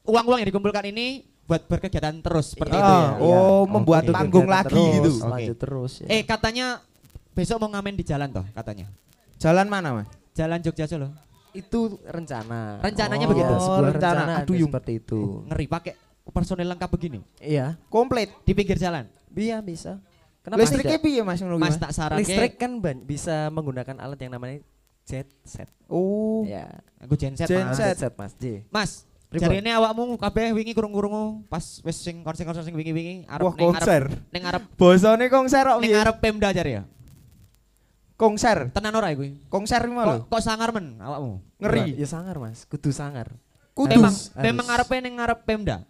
uang-uang 0.00 0.38
yang 0.40 0.48
dikumpulkan 0.48 0.84
ini 0.88 1.06
buat 1.44 1.68
berkegiatan 1.68 2.14
terus 2.24 2.56
seperti 2.56 2.72
itu 2.72 2.80
ya. 2.96 3.20
Oh, 3.20 3.68
Oke. 3.68 3.76
membuat 3.76 4.08
panggung 4.08 4.48
kegiatan 4.48 4.64
lagi 4.64 4.72
terus, 4.72 4.96
gitu. 5.12 5.28
Lanjut 5.28 5.56
terus 5.60 5.92
ya. 6.00 6.06
Eh 6.08 6.22
katanya 6.24 6.66
besok 7.30 7.60
mau 7.60 7.68
ngamen 7.68 8.00
di 8.00 8.04
jalan 8.06 8.32
toh 8.32 8.46
katanya. 8.54 8.88
Jalan 9.40 9.66
mana, 9.66 9.88
Mas? 9.94 10.08
Jalan 10.32 10.60
Jogja 10.60 10.84
Solo. 10.84 11.08
itu 11.50 11.98
rencana. 12.06 12.78
Rencananya 12.78 13.26
Oh, 13.26 13.30
begitu? 13.32 13.54
Sebuah 13.56 13.90
rencana. 13.90 14.22
rencana, 14.22 14.34
Aduh, 14.44 14.54
seperti 14.60 14.92
itu. 14.96 15.20
Ngeri 15.42 15.66
pakai 15.66 15.92
personil 16.30 16.68
lengkap 16.68 16.86
begini 16.88 17.18
Iya, 17.36 17.74
Komplit. 17.88 18.30
di 18.44 18.52
pinggir 18.52 18.76
jalan. 18.76 19.10
bisa 19.26 19.58
bisa. 19.58 19.98
Kenapa 20.40 20.62
Listriknya 20.62 20.94
tidak? 20.94 21.04
piye, 21.04 21.20
Mas 21.20 21.42
Mas 21.42 21.58
Mas? 21.58 21.76
tak 21.76 21.90
saran 21.90 22.16
Listrik 22.16 22.54
kan 22.54 22.78
ban- 22.78 23.02
bisa 23.02 23.50
menggunakan 23.50 23.98
alat 23.98 24.16
yang 24.16 24.30
namanya 24.30 24.62
jet 25.02 25.26
set. 25.42 25.66
Oh. 25.84 26.46
Ya, 26.46 26.70
Aku 26.98 27.14
genset 27.14 27.44
Gen- 27.44 27.66
Mas. 27.66 27.76
Set. 27.76 27.92
jet 27.92 27.98
set 28.00 28.14
Mas. 28.14 28.32
J. 28.36 28.44
Mas, 28.68 28.90
Pripun? 29.26 29.42
jarine 29.50 29.70
awakmu 29.70 30.14
kabeh 30.16 30.50
wingi 30.50 30.70
kurung-kurungu 30.70 31.44
pas 31.46 31.82
wis 31.82 31.98
sing 31.98 32.22
konser-konser 32.22 32.62
sing 32.62 32.72
wingi-wingi 32.72 33.26
arep 33.26 33.42
Wah, 33.42 33.54
ning 33.54 33.66
konser. 33.68 34.02
arep 34.06 34.30
ning 34.30 34.42
arep 34.44 34.62
Bosone 34.74 35.26
konser 35.26 35.62
kok 35.64 35.78
ning 35.78 35.90
piye? 35.90 35.98
arep 35.98 36.16
Pemda 36.18 36.48
jare 36.50 36.70
ya. 36.72 36.82
Konser. 38.20 38.68
Tenan 38.76 38.92
ora 38.92 39.08
kuwi? 39.16 39.40
Konser 39.48 39.80
iki 39.80 39.96
lho. 39.96 40.04
Kok, 40.04 40.28
kok 40.28 40.42
sangar 40.44 40.76
men 40.76 41.00
awakmu? 41.00 41.40
Ngeri. 41.56 41.96
Ya 41.96 42.04
sangar 42.04 42.36
Mas, 42.36 42.68
kudu 42.68 42.92
sangar. 42.92 43.32
Kudus. 43.72 43.96
Memang 43.96 44.14
memang 44.36 44.66
arepe 44.76 44.96
ning 45.00 45.16
arep 45.16 45.40
Pemda. 45.48 45.80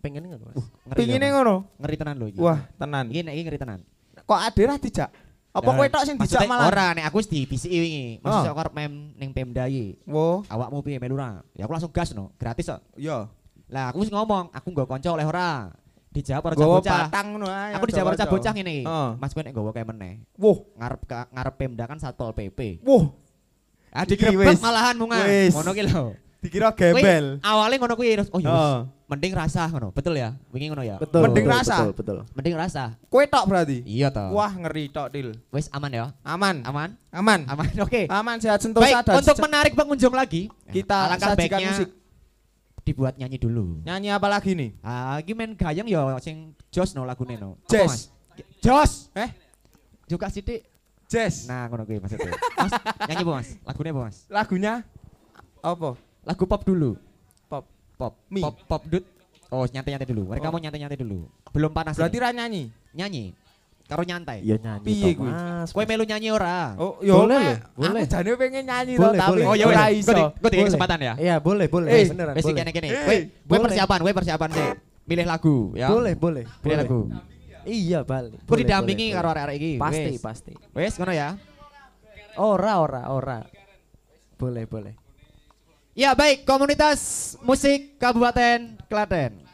Pengen 0.00 0.24
enggak 0.24 0.40
Mas? 0.40 0.56
Ngeri. 0.56 0.96
Pingine 0.96 1.20
ya, 1.20 1.28
Mas. 1.28 1.34
ngono. 1.36 1.54
Ngeri 1.76 1.94
tenan 2.00 2.14
lho 2.16 2.26
iki. 2.32 2.40
Wah, 2.40 2.58
tenan. 2.80 3.04
Iki 3.12 3.20
nek 3.20 3.34
iki 3.36 3.42
ngeri 3.44 3.58
tenan. 3.60 3.80
Kok 4.24 4.40
ade 4.40 4.62
ra 4.64 4.76
dijak? 4.80 5.10
Apa 5.48 5.68
kowe 5.74 5.86
tok 5.92 6.04
sing 6.08 6.16
dijak 6.16 6.48
malah? 6.48 6.72
Ora, 6.72 6.86
nek 6.96 7.04
aku 7.04 7.20
wis 7.20 7.28
dibisiki 7.28 7.76
wingi. 7.76 8.06
Maksud 8.24 8.48
Oh. 8.48 8.52
aku 8.52 8.60
arep 8.64 8.72
mem 8.72 8.92
ning 9.20 9.30
Pemda 9.36 9.68
iki. 9.68 10.00
Wo, 10.08 10.40
Awakmu 10.48 10.80
piye 10.80 10.96
melu 10.96 11.20
ra? 11.20 11.44
Ya 11.52 11.68
aku 11.68 11.72
langsung 11.76 11.92
gas 11.92 12.16
no, 12.16 12.32
gratis 12.40 12.64
kok. 12.64 12.80
iya. 12.96 13.28
Lah 13.68 13.92
aku 13.92 14.00
wis 14.00 14.08
ngomong, 14.08 14.48
aku 14.56 14.72
nggo 14.72 14.88
kanca 14.88 15.12
oleh 15.12 15.28
ora. 15.28 15.68
Dijawab 16.18 16.50
ora 16.50 16.54
Gowo 16.58 16.82
bocah. 16.82 17.06
batang 17.06 17.26
ngono 17.38 17.46
ae. 17.46 17.72
Aku 17.78 17.84
dijawab 17.86 18.10
ora 18.10 18.26
bocah 18.26 18.52
ngene. 18.52 18.76
Heeh. 18.82 19.08
Mas 19.22 19.30
kowe 19.30 19.42
nek 19.46 19.54
kae 19.54 19.86
meneh. 19.86 20.14
Wuh, 20.34 20.58
Ngarep 20.74 21.00
ngarep 21.06 21.54
Pemda 21.54 21.84
kan 21.86 21.98
Satpol 22.02 22.34
PP. 22.34 22.82
wuh, 22.82 23.14
Ah 23.94 24.02
digrebek 24.02 24.58
malahan 24.58 24.98
mungan. 24.98 25.22
Ngono 25.54 25.70
ki 25.70 25.82
lho. 25.86 26.04
dikira 26.38 26.70
gembel. 26.70 27.42
Awalnya 27.42 27.76
ngono 27.82 27.94
kuwi 27.98 28.14
terus 28.14 28.30
oh 28.30 28.38
ya. 28.38 28.50
Heeh. 28.50 28.78
Mending 29.08 29.32
rasa 29.32 29.66
ngono. 29.72 29.88
Betul 29.90 30.20
ya? 30.20 30.36
Wingi 30.52 30.68
ngono 30.68 30.84
ya? 30.84 31.00
Betul. 31.00 31.24
Mending 31.26 31.48
betul, 31.48 31.56
rasa. 31.58 31.76
Betul, 31.80 31.92
betul. 31.96 32.18
Mending 32.36 32.54
rasa. 32.60 32.84
Kowe 33.08 33.24
tok 33.24 33.44
berarti. 33.48 33.80
Iya 33.88 34.12
toh. 34.12 34.36
Wah, 34.36 34.52
ngeri 34.52 34.92
tok, 34.92 35.08
Dil. 35.10 35.32
Wis 35.48 35.66
aman 35.72 35.90
ya? 35.90 36.06
Aman. 36.22 36.60
Aman? 36.62 36.94
Aman. 37.10 37.40
Aman. 37.48 37.66
Oke. 37.88 38.04
Aman 38.06 38.36
sehat 38.38 38.60
sentosa 38.60 38.84
Baik, 38.84 39.02
dan 39.02 39.14
untuk 39.18 39.36
menarik 39.40 39.72
pengunjung 39.72 40.12
lagi, 40.12 40.52
kita 40.68 41.08
alangkah 41.08 41.34
sajikan 41.34 41.60
musik. 41.72 41.88
Dibuat 42.88 43.20
nyanyi 43.20 43.36
dulu. 43.36 43.84
Nyanyi 43.84 44.08
apa 44.08 44.26
lagi 44.32 44.56
nih? 44.56 44.72
Ah, 44.80 45.20
iki 45.20 45.36
main 45.36 45.52
gayeng 45.52 45.84
ya 45.84 46.16
sing 46.24 46.56
jos 46.72 46.96
no 46.96 47.04
lagune 47.04 47.36
no. 47.36 47.60
Jazz. 47.68 47.84
Mas? 47.84 48.00
Jos. 48.64 48.92
Eh? 49.12 49.28
Juga 50.08 50.32
sithik. 50.32 50.64
Jazz. 51.08 51.44
Nah, 51.48 51.68
ngono 51.68 51.84
kuwi 51.84 52.00
maksudnya. 52.00 52.32
Mas, 52.56 52.72
nyanyi 53.08 53.22
apa, 53.24 53.32
Mas? 53.36 53.48
Lagune 53.64 53.88
apa, 53.92 54.00
Mas? 54.08 54.16
Lagunya 54.28 54.74
apa? 55.60 55.90
Lagu 56.24 56.44
pop 56.44 56.62
dulu. 56.64 56.96
Pop. 57.48 57.64
Pop. 57.96 58.12
Mi. 58.32 58.40
Pop 58.40 58.56
pop 58.64 58.82
dut. 58.88 59.04
Oh, 59.48 59.64
nyantai-nyantai 59.64 60.08
dulu. 60.08 60.28
Mereka 60.28 60.48
Oh. 60.48 60.52
mau 60.52 60.60
nyantai-nyantai 60.60 61.00
dulu. 61.00 61.24
Belum 61.52 61.72
panas. 61.72 61.96
Berarti 61.96 62.16
ra 62.20 62.32
nyanyi. 62.32 62.68
nyanyi. 62.92 63.32
Karo 63.88 64.04
nyantai. 64.04 64.44
Ya 64.44 64.60
nyanyi 64.60 64.84
Piye 64.84 65.10
kuwi? 65.16 65.32
Kowe 65.72 65.84
melu 65.88 66.04
nyanyi 66.04 66.28
ora? 66.28 66.76
Oh, 66.76 67.00
yo 67.00 67.24
Boleh 67.24 67.40
loh, 67.40 67.56
boleh. 67.72 68.04
Aku 68.04 68.12
jane 68.12 68.30
pengen 68.36 68.64
nyanyi 68.68 68.92
Boleh, 69.00 69.16
toh, 69.16 69.32
tapi. 69.32 69.40
Oh 69.48 69.56
ya 69.56 69.64
ora 69.64 69.84
wis. 69.88 70.04
iso. 70.04 70.12
Gue 70.12 70.44
Boleh. 70.44 70.68
kesempatan 70.68 70.98
ya. 71.00 71.14
Iya, 71.16 71.34
boleh, 71.40 71.66
boleh. 71.72 71.88
Eh, 71.88 72.04
beneran, 72.12 72.36
Wis 72.36 72.44
kene 72.52 72.70
kene. 72.76 72.88
Eh, 72.92 73.20
Kowe 73.48 73.58
persiapan, 73.64 73.98
kowe 74.04 74.12
persiapan 74.12 74.48
sih. 74.52 74.66
Milih 75.08 75.24
lagu 75.24 75.72
ya. 75.72 75.88
Boleh, 75.88 76.12
boleh. 76.20 76.44
Pilih 76.60 76.76
lagu. 76.84 77.00
Iya, 77.64 78.04
balik. 78.04 78.44
Boleh, 78.44 78.60
didampingi 78.60 79.08
karo 79.08 79.32
arek-arek 79.32 79.56
iki. 79.56 79.72
Pasti, 79.80 80.12
pasti. 80.20 80.52
Wis 80.76 80.92
ngono 81.00 81.12
ya. 81.16 81.40
Ora, 82.36 82.84
ora, 82.84 83.02
ora. 83.08 83.40
Boleh, 84.36 84.68
boleh. 84.68 84.92
Ya 85.96 86.12
baik, 86.12 86.44
komunitas 86.44 87.34
musik 87.40 87.96
Kabupaten 87.96 88.76
Klaten. 88.84 89.47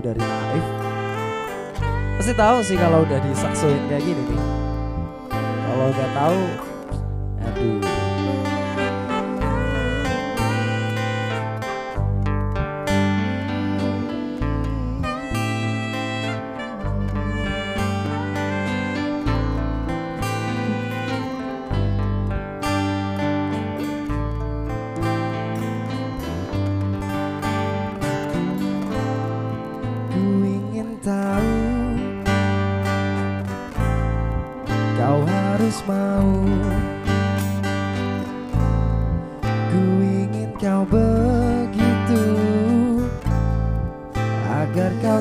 dari 0.00 0.20
Naif 0.20 0.66
pasti 2.20 2.36
tahu 2.36 2.58
sih 2.60 2.76
kalau 2.76 3.00
udah 3.08 3.16
disaksuin 3.24 3.80
kayak 3.88 4.04
gini. 4.04 4.19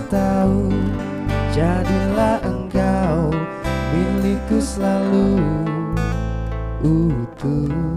tahu 0.09 0.73
Jadilah 1.53 2.41
engkau 2.45 3.29
milikku 3.93 4.57
selalu. 4.61 5.37
Utuh. 6.81 7.88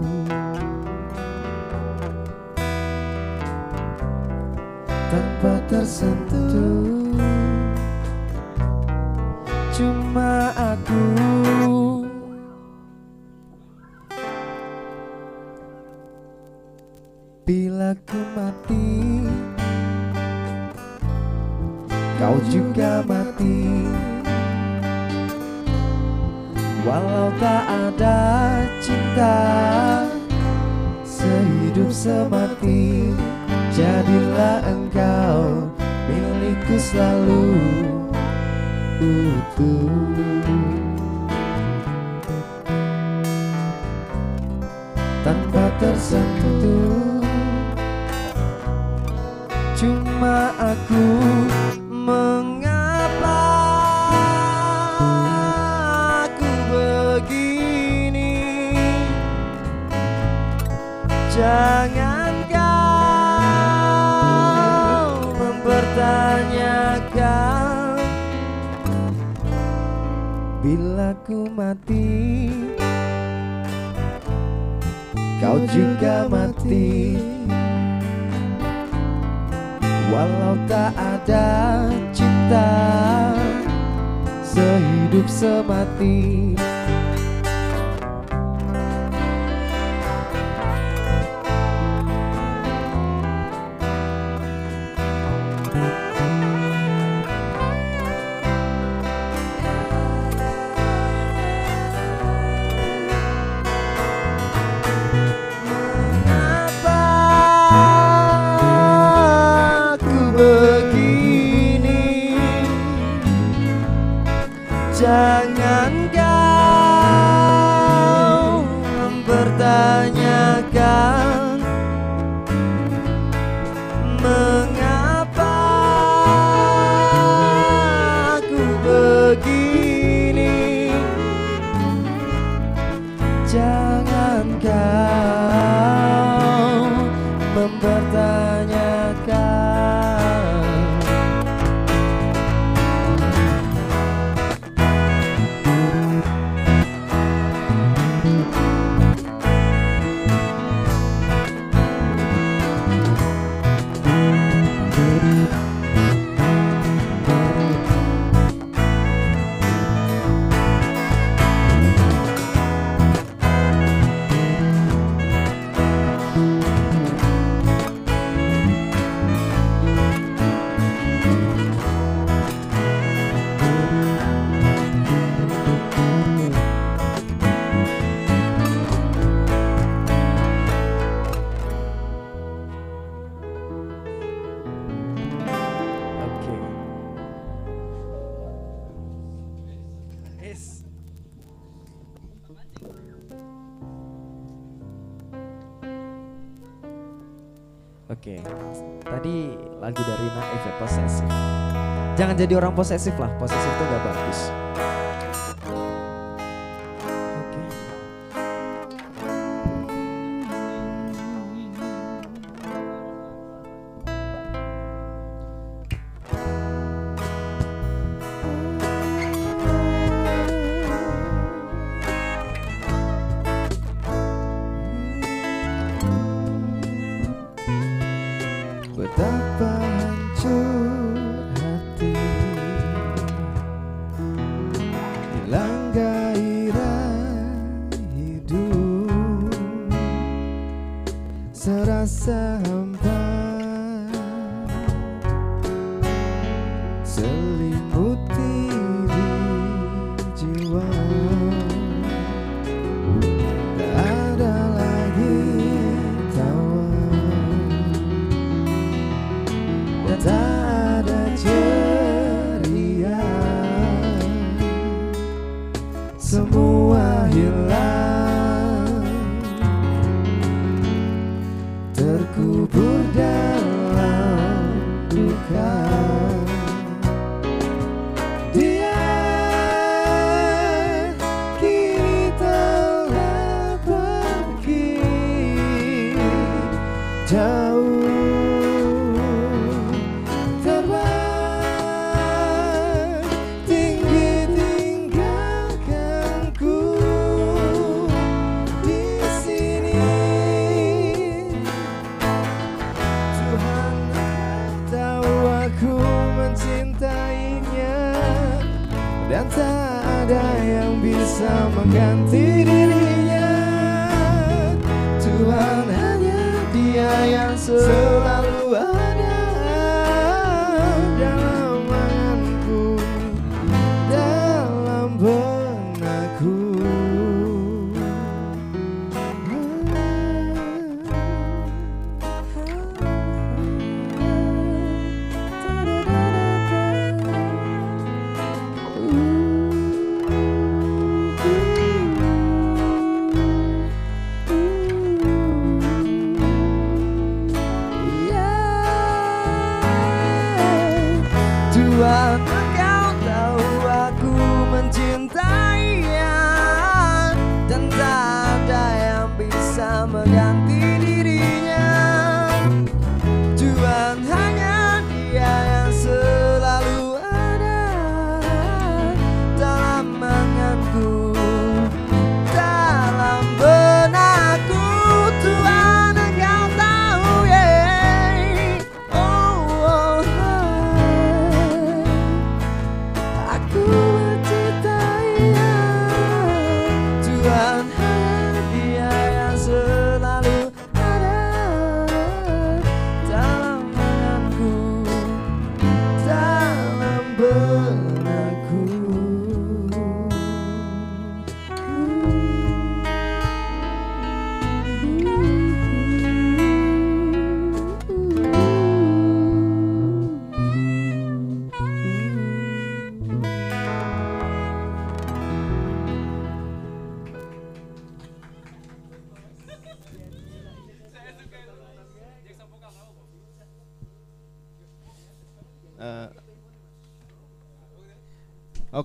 jangan 202.33 202.49
jadi 202.49 202.53
orang 202.57 202.73
posesif 202.73 203.13
lah. 203.21 203.29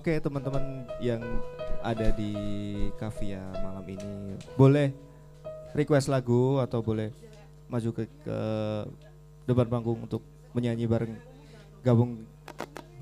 Oke, 0.09 0.25
teman-teman 0.25 0.89
yang 0.97 1.21
ada 1.85 2.09
di 2.17 2.33
Kavia 2.97 3.45
malam 3.61 3.85
ini 3.85 4.41
boleh 4.57 4.89
request 5.77 6.09
lagu 6.09 6.57
atau 6.57 6.81
boleh 6.81 7.13
maju 7.69 7.93
ke, 7.93 8.09
ke 8.25 8.39
depan 9.45 9.69
panggung 9.69 10.01
untuk 10.01 10.25
menyanyi 10.57 10.89
bareng 10.89 11.13
gabung 11.85 12.25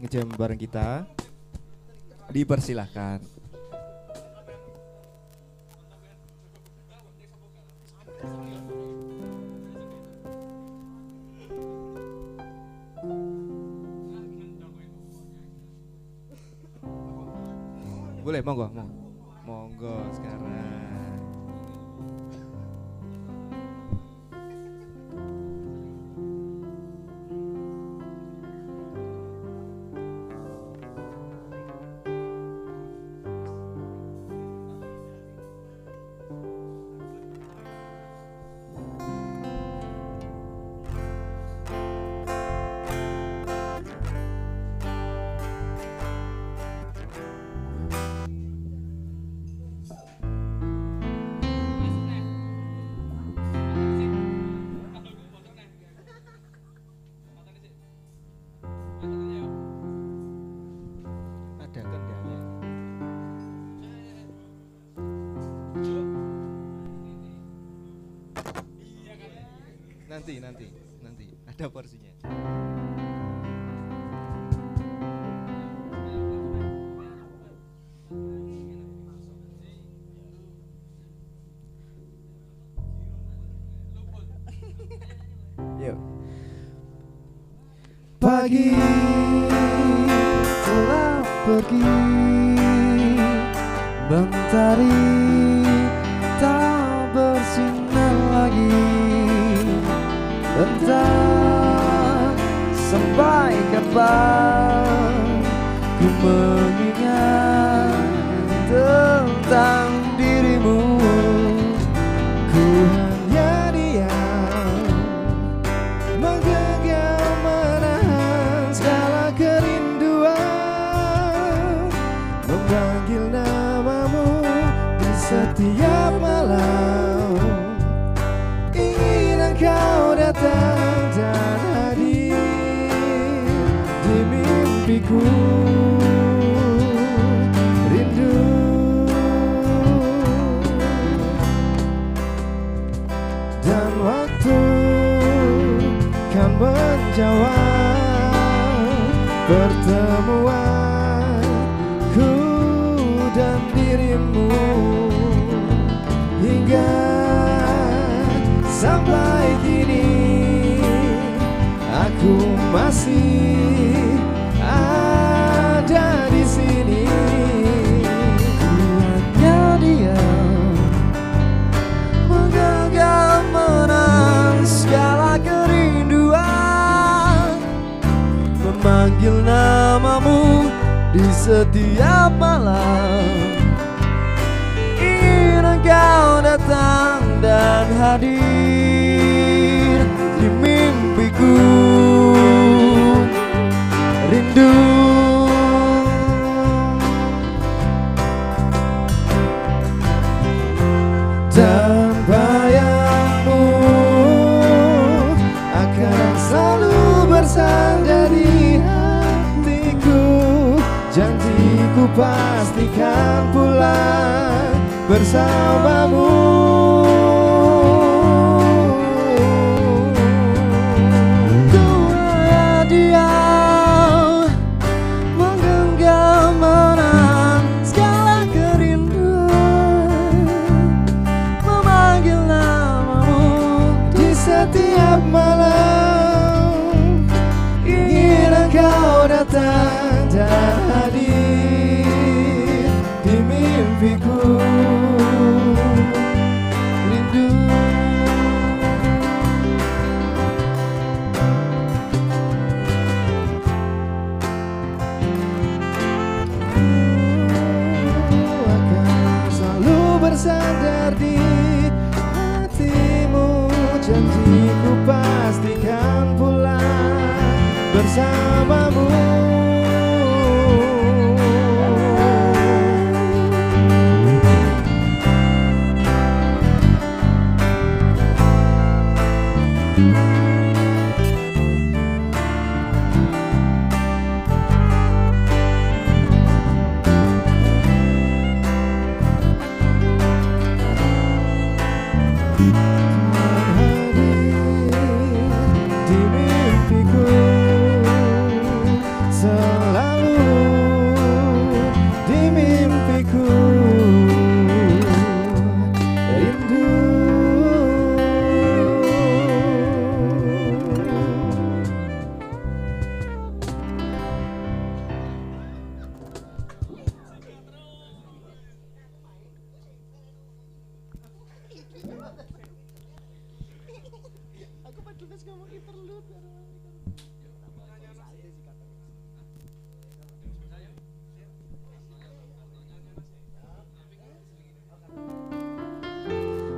ngejam 0.03 0.27
bareng 0.35 0.59
kita? 0.59 1.07
Dipersilahkan. 2.27 3.36
Boleh, 18.27 18.43
monggo, 18.43 18.67
monggo. 18.75 19.07
Monggo 19.47 19.95
sekarang. 20.11 20.56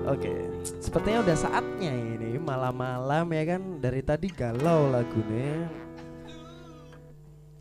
Oke, 0.09 0.33
sepertinya 0.81 1.21
udah 1.21 1.37
saatnya 1.37 1.93
ini 1.93 2.41
malam-malam 2.41 3.29
ya 3.29 3.43
kan 3.45 3.61
dari 3.77 4.01
tadi 4.01 4.25
galau 4.33 4.89
lagunya. 4.89 5.69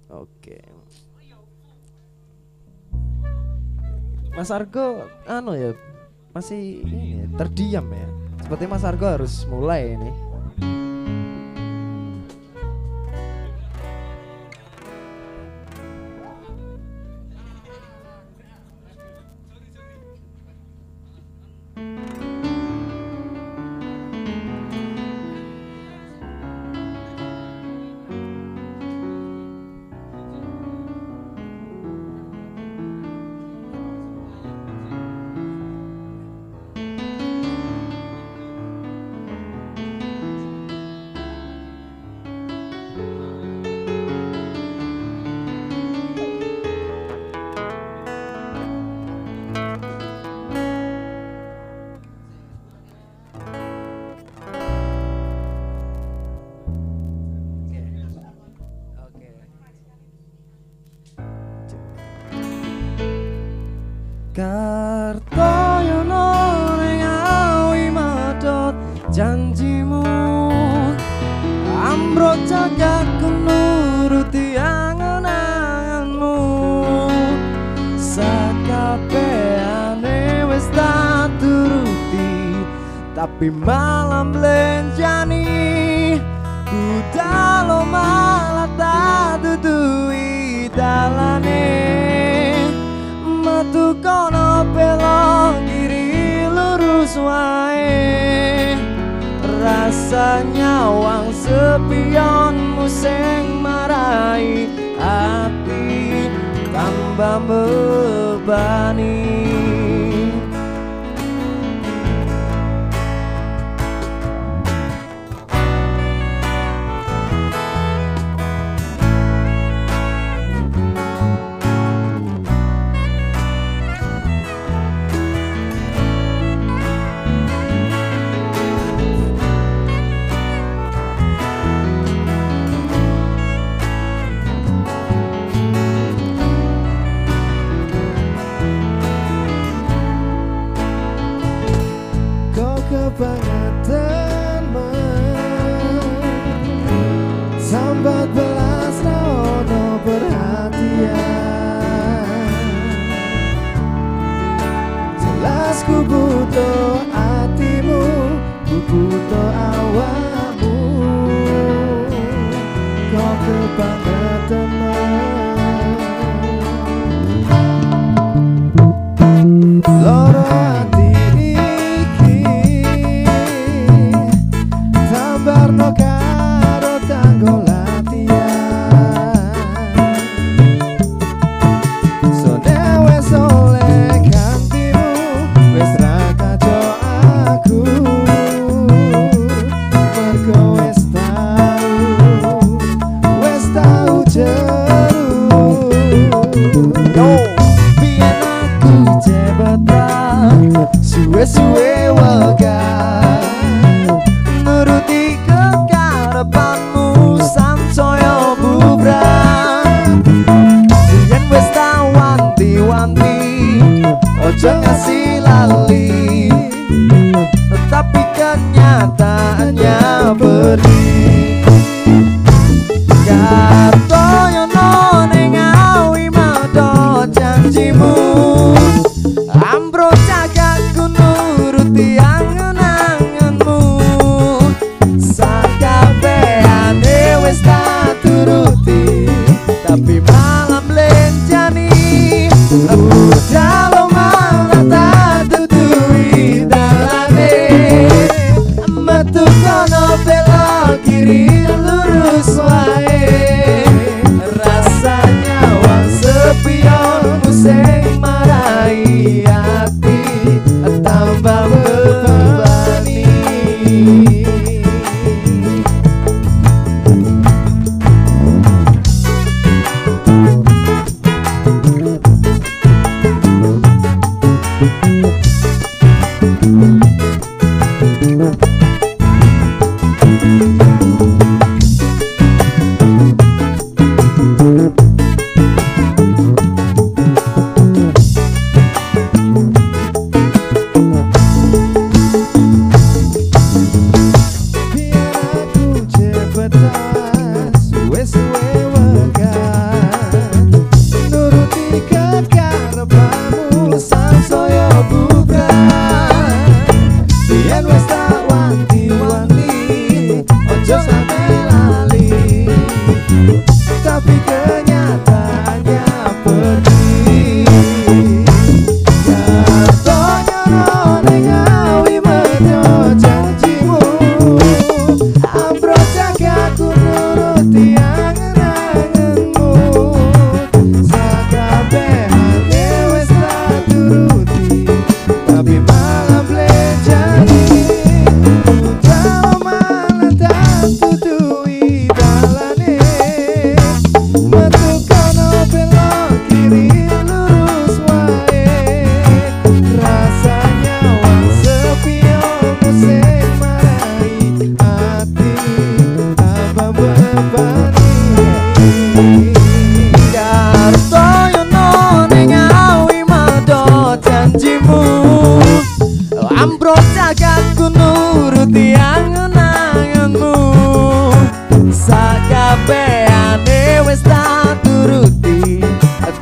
Oke. 0.08 0.64
Mas 4.32 4.48
Argo, 4.48 5.04
anu 5.28 5.52
ya, 5.52 5.76
masih 6.32 6.80
ini 6.88 7.20
ya, 7.20 7.24
terdiam 7.36 7.84
ya. 7.92 8.08
Seperti 8.40 8.64
Mas 8.64 8.86
Argo 8.86 9.04
harus 9.04 9.44
mulai 9.44 9.92
ini. 9.92 10.27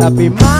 happy 0.06 0.28
mind. 0.28 0.55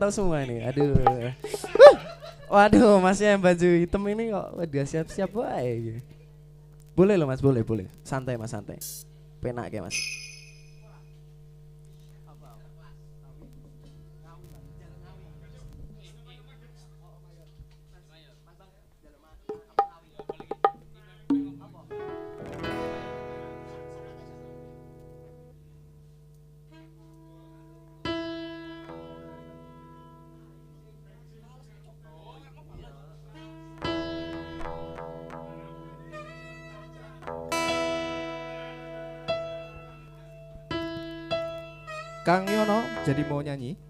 tahu 0.00 0.10
semua 0.10 0.40
ini. 0.40 0.64
Aduh. 0.64 0.96
Waduh, 2.50 2.98
masnya 2.98 3.36
yang 3.36 3.42
baju 3.44 3.68
hitam 3.78 4.02
ini 4.10 4.34
kok 4.34 4.48
udah 4.58 4.86
siap-siap 4.88 5.30
baik. 5.30 6.02
Boleh 6.98 7.14
loh 7.14 7.28
mas, 7.30 7.38
boleh, 7.38 7.62
boleh. 7.62 7.86
Santai 8.02 8.34
mas, 8.34 8.50
santai. 8.50 8.80
Penak 9.38 9.70
ya 9.70 9.84
mas. 9.84 9.94
Kang 42.30 42.46
Yono 42.46 42.86
jadi 43.02 43.26
mau 43.26 43.42
nyanyi. 43.42 43.89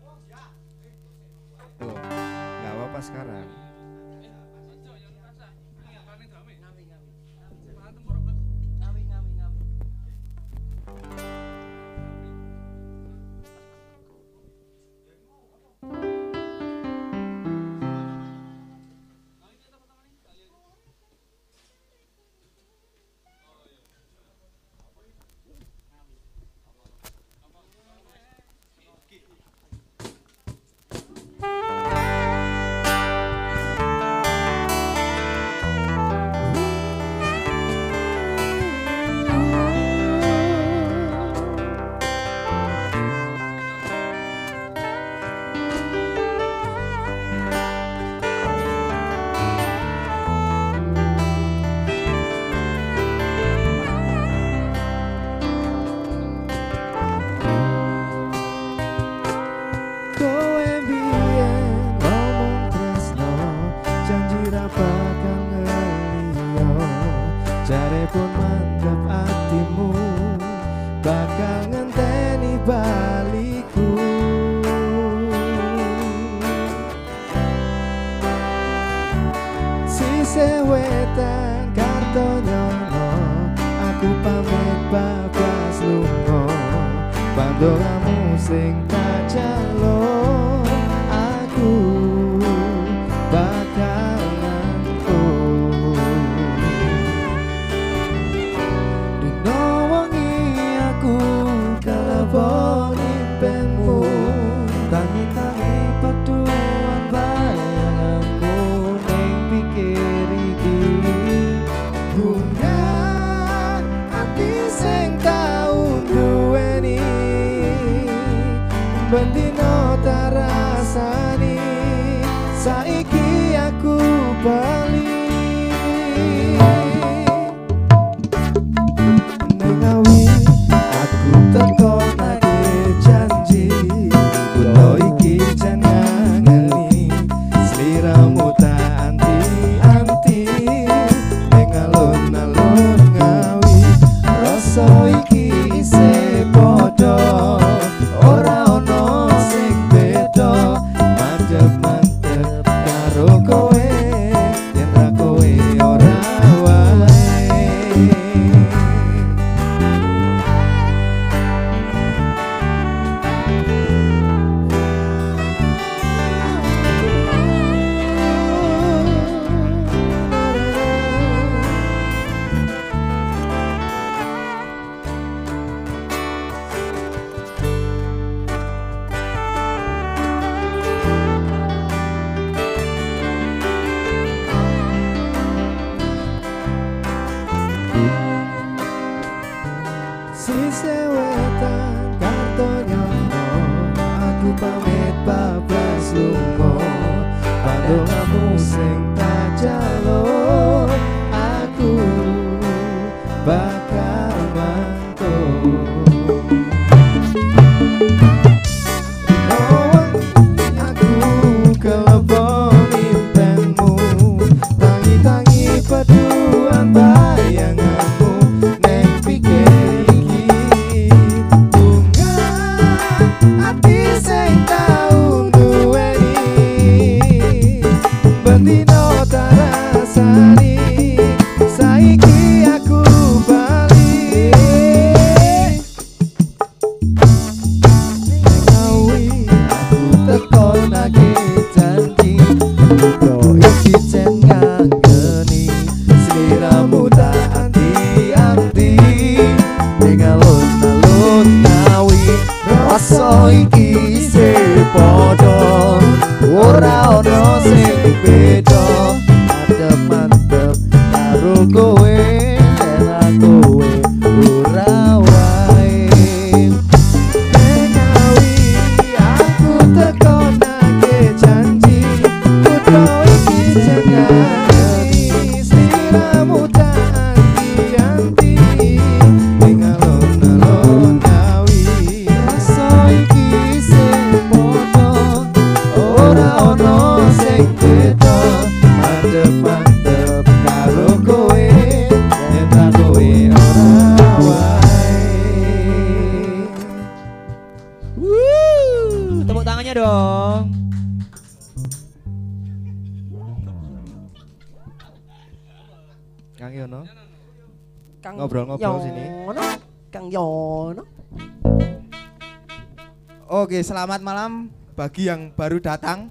Oke, 313.70 313.86
selamat 313.86 314.18
malam 314.18 314.66
bagi 314.98 315.30
yang 315.30 315.54
baru 315.54 315.78
datang. 315.78 316.26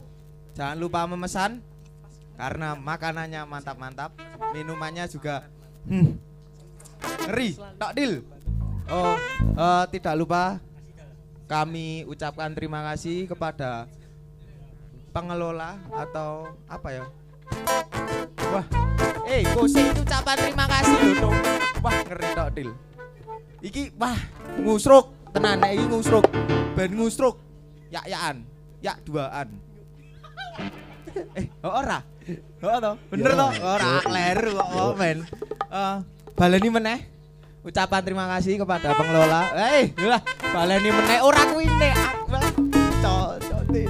Jangan 0.59 0.75
lupa 0.75 1.07
memesan 1.07 1.63
karena 2.35 2.75
makanannya 2.75 3.47
mantap-mantap, 3.47 4.11
minumannya 4.51 5.07
juga 5.07 5.47
hmm, 5.87 6.19
ngeri, 7.31 7.55
tak 7.79 7.95
deal. 7.95 8.27
Oh, 8.91 9.15
eh, 9.39 9.85
tidak 9.87 10.19
lupa 10.19 10.59
kami 11.47 12.03
ucapkan 12.11 12.51
terima 12.51 12.83
kasih 12.91 13.31
kepada 13.31 13.87
pengelola 15.15 15.79
atau 15.95 16.43
apa 16.67 16.91
ya? 16.91 17.05
Wah, 18.51 18.67
eh, 19.31 19.47
kose 19.55 19.79
itu 19.79 20.03
ucapan 20.03 20.35
terima 20.43 20.67
kasih. 20.67 21.23
Wah, 21.79 22.03
ngeri 22.03 22.29
tak 22.35 22.49
deal. 22.51 22.75
Iki 23.63 23.95
wah 23.95 24.19
ngusruk 24.59 25.18
tenan 25.33 25.55
nek 25.61 25.71
iki 25.77 25.85
ngusruk. 25.89 26.25
Ben 26.73 26.91
ngusruk. 26.93 27.35
Ya-yaan. 27.93 28.45
Ya 28.79 28.95
duaan. 29.03 29.49
eh, 31.35 31.45
oh, 31.65 31.73
ora. 31.83 31.99
Oh, 32.61 32.77
to. 32.77 32.91
Bener 33.09 33.31
to? 33.33 33.47
Ora 33.63 33.89
kleru 34.05 34.51
kok 34.55 34.69
oh, 34.77 34.91
men. 34.95 35.25
Eh, 35.69 35.95
baleni 36.37 36.69
meneh. 36.69 36.99
Ucapan 37.59 38.01
terima 38.01 38.25
kasih 38.37 38.55
kepada 38.55 38.95
pengelola. 38.95 39.51
Eh, 39.51 39.91
lah, 39.99 40.21
baleni 40.53 40.89
meneh 40.89 41.19
ora 41.19 41.41
kuwi 41.51 41.67
nek. 41.67 41.95
Cocok 43.03 43.61
deh. 43.73 43.87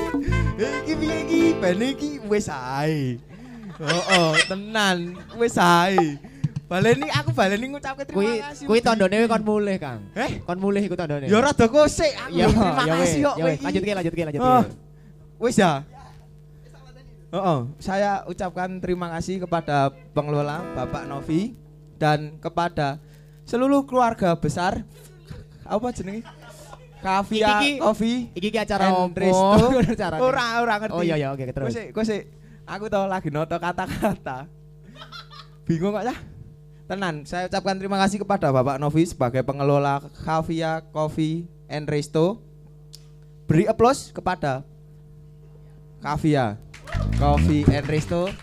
Iki 0.59 0.93
piye 0.97 1.17
iki? 1.27 1.41
Ben 1.61 1.79
iki 1.79 2.09
wis 2.25 2.49
ae. 2.49 3.21
Oh, 3.79 4.03
oh, 4.11 4.31
tenan, 4.43 5.15
wis 5.39 5.55
ae. 5.55 6.19
Baleni 6.69 7.09
aku 7.09 7.33
baleni 7.33 7.65
ngucapke 7.73 8.05
terima 8.05 8.21
Kui 8.21 8.37
kasih. 8.37 8.65
kui 8.69 8.79
tondone 8.85 9.25
kon 9.25 9.41
mulih, 9.41 9.75
Kang. 9.81 10.05
Eh? 10.13 10.37
Kon 10.45 10.61
mulih 10.61 10.85
iku 10.85 10.93
tondone. 10.93 11.25
Ya 11.25 11.41
rada 11.41 11.65
kosek 11.65 12.13
aku. 12.13 12.37
Ya, 12.37 12.45
terima 12.45 12.83
ya 12.85 12.93
kasih 12.93 13.19
kok 13.25 13.35
ya 13.35 13.43
kowe. 13.43 13.53
Lanjutke, 13.65 13.91
lanjutke, 13.97 14.21
lanjutke. 14.29 14.45
Oh, 14.45 14.63
wis 15.41 15.57
ya. 15.57 15.81
Oh, 17.29 17.59
saya 17.81 18.21
ucapkan 18.25 18.77
terima 18.81 19.09
kasih 19.17 19.41
kepada 19.45 19.93
pengelola 20.13 20.61
Bapak 20.77 21.09
Novi 21.09 21.57
dan 21.97 22.37
kepada 22.37 22.97
seluruh 23.45 23.85
keluarga 23.85 24.33
besar 24.37 24.85
apa 25.65 25.87
jenenge? 25.93 26.25
Kavia 26.99 27.63
Coffee 27.79 28.27
Iki 28.35 28.49
ki 28.51 28.59
acara 28.59 28.91
and 28.91 28.97
opo? 29.09 29.17
Resto. 29.17 29.67
Acara. 29.95 30.15
Ora 30.19 30.45
ora 30.59 30.75
ngerti. 30.83 30.93
Oh 30.93 31.01
iya 31.01 31.15
iya 31.17 31.31
oke 31.33 31.49
terus. 31.49 31.71
Kosek, 31.71 31.87
kosek. 31.95 32.21
Aku 32.69 32.85
tau 32.91 33.09
lagi 33.09 33.33
noto 33.33 33.57
kata-kata. 33.57 34.45
Bingung 35.65 35.95
kok 35.95 36.05
ya? 36.05 36.13
Tenan, 36.89 37.21
saya 37.21 37.45
ucapkan 37.45 37.77
terima 37.77 38.01
kasih 38.01 38.25
kepada 38.25 38.49
Bapak 38.49 38.81
Novi 38.81 39.05
sebagai 39.05 39.45
pengelola 39.45 40.01
Kavia 40.25 40.81
Coffee 40.89 41.45
and 41.69 41.85
Resto. 41.85 42.41
Beri 43.45 43.69
aplaus 43.69 44.09
kepada 44.09 44.65
Kavia 46.01 46.57
Coffee 47.21 47.61
and 47.69 47.85
Resto. 47.85 48.33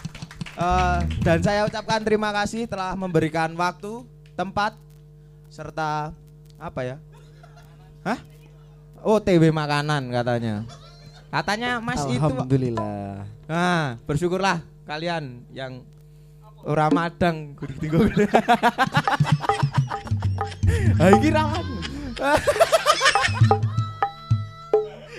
Eh, 0.54 0.98
dan 1.26 1.42
saya 1.42 1.66
ucapkan 1.66 1.98
terima 2.06 2.30
kasih 2.30 2.70
telah 2.70 2.94
memberikan 2.94 3.50
waktu, 3.58 4.06
tempat, 4.38 4.78
serta 5.50 6.14
apa 6.54 6.80
ya? 6.86 6.96
Hah? 8.06 8.22
Oh, 9.02 9.18
TW 9.18 9.42
makanan 9.50 10.06
katanya. 10.14 10.62
Katanya 11.34 11.82
Mas 11.82 12.06
itu 12.06 12.22
Alhamdulillah. 12.22 13.26
Nah, 13.50 13.98
bersyukurlah 14.06 14.62
kalian 14.86 15.42
yang 15.50 15.82
ora 16.66 16.90
madang 16.90 17.54
kudu 17.54 17.74
tinggal. 17.78 18.10
Ha 20.96 21.12
iki 21.14 21.30
rawan. 21.30 21.66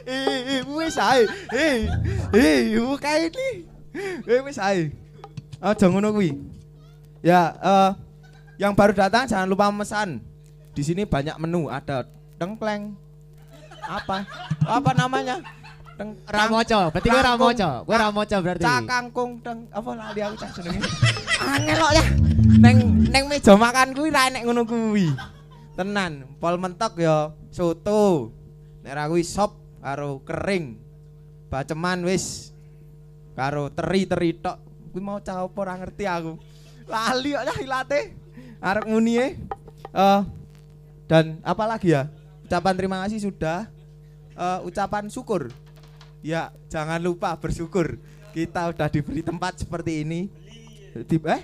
Eh, 0.08 0.64
eh, 0.64 0.64
wis 0.64 0.96
ae. 0.96 1.28
Eh, 1.52 1.84
eh, 2.32 2.80
buka 2.80 3.12
ini. 3.20 3.68
Eh, 4.24 4.40
wis 4.40 4.56
ae. 4.56 4.88
Aja 5.60 5.92
ngono 5.92 6.16
kuwi. 6.16 6.32
Ya, 7.20 7.52
eh 7.60 7.92
yang 8.56 8.72
baru 8.72 8.96
datang 8.96 9.28
jangan 9.28 9.52
lupa 9.52 9.68
memesan. 9.68 10.24
di 10.78 10.86
sini 10.86 11.10
banyak 11.10 11.34
menu, 11.42 11.74
ada 11.74 12.06
tengkleng. 12.38 12.94
Apa? 13.82 14.24
Apa 14.62 14.92
namanya? 14.94 15.42
Teng 15.98 16.14
Ramoco, 16.30 16.94
berarti 16.94 17.08
gue. 17.10 17.22
Ramoco. 17.26 17.70
Gue 17.90 17.98
Ramoco 17.98 18.38
berarti. 18.46 18.62
Cak 18.62 18.82
kangkung 18.86 19.42
teng 19.42 19.66
apa 19.74 19.90
lali 19.98 20.22
aku 20.22 20.36
cak 20.38 20.50
jenenge. 20.62 20.86
Angel 21.48 21.80
kok 21.80 21.94
ya. 21.96 22.06
Neng 22.58 22.78
neng 23.08 23.24
meja 23.32 23.56
makan 23.56 23.96
kuwi 23.96 24.12
ra 24.12 24.28
enek 24.28 24.44
ngono 24.44 24.68
kuwi. 24.68 25.08
Tenan, 25.80 26.28
pol 26.44 26.60
mentok 26.60 27.00
ya 27.00 27.32
soto. 27.50 28.36
Nek 28.84 28.94
ra 28.94 29.08
kuwi 29.08 29.24
sop 29.24 29.56
karo 29.80 30.20
kering. 30.28 30.76
Baceman 31.48 32.04
wis 32.04 32.52
karo 33.34 33.72
teri-teri 33.72 34.36
tok. 34.36 34.60
Kuwi 34.92 35.02
mau 35.02 35.24
cah 35.24 35.42
apa 35.42 35.58
ora 35.58 35.80
ngerti 35.80 36.04
aku. 36.04 36.36
Lali 36.92 37.32
kok 37.32 37.44
ya 37.48 37.56
ilate. 37.64 38.02
Arek 38.60 38.86
muni 38.90 39.16
e. 39.16 39.28
Eh 39.96 40.22
dan 41.08 41.40
apa 41.42 41.64
lagi 41.64 41.96
ya? 41.96 42.12
Ucapan 42.44 42.76
terima 42.76 43.00
kasih 43.08 43.32
sudah. 43.32 43.72
Eh, 44.36 44.60
ucapan 44.68 45.08
syukur. 45.08 45.50
Ya, 46.20 46.52
jangan 46.68 47.00
lupa 47.00 47.32
bersyukur. 47.40 47.96
Kita 48.36 48.70
udah 48.70 48.88
diberi 48.92 49.24
tempat 49.24 49.64
seperti 49.64 50.04
ini. 50.04 50.28
Di, 51.04 51.18
eh? 51.22 51.42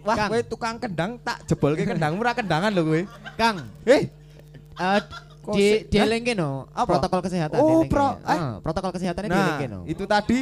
Wah, 0.00 0.16
Kang. 0.16 0.28
kowe 0.28 0.40
tukang 0.40 0.76
kendang 0.76 1.20
tak 1.20 1.44
jebol 1.44 1.76
ke 1.76 1.84
kendang 1.84 2.16
murah 2.16 2.32
kendangan 2.32 2.72
lho 2.72 2.82
kowe. 2.82 3.02
Kang, 3.34 3.68
Eh, 3.84 4.08
eh, 4.72 5.00
Kok 5.40 5.52
di 5.52 5.60
sih? 5.62 5.78
di 5.86 5.96
Hah? 5.96 6.06
lengke 6.06 6.32
no, 6.32 6.68
Apa? 6.70 6.96
protokol 6.96 7.20
kesehatan. 7.20 7.58
Oh, 7.58 7.64
di 7.64 7.74
lengke. 7.80 7.90
pro- 7.90 8.20
eh? 8.22 8.38
Ah, 8.38 8.52
protokol 8.60 8.90
kesehatannya 8.92 9.28
di 9.28 9.34
nah, 9.34 9.46
lengke 9.50 9.66
no. 9.66 9.80
itu 9.84 10.04
tadi 10.04 10.38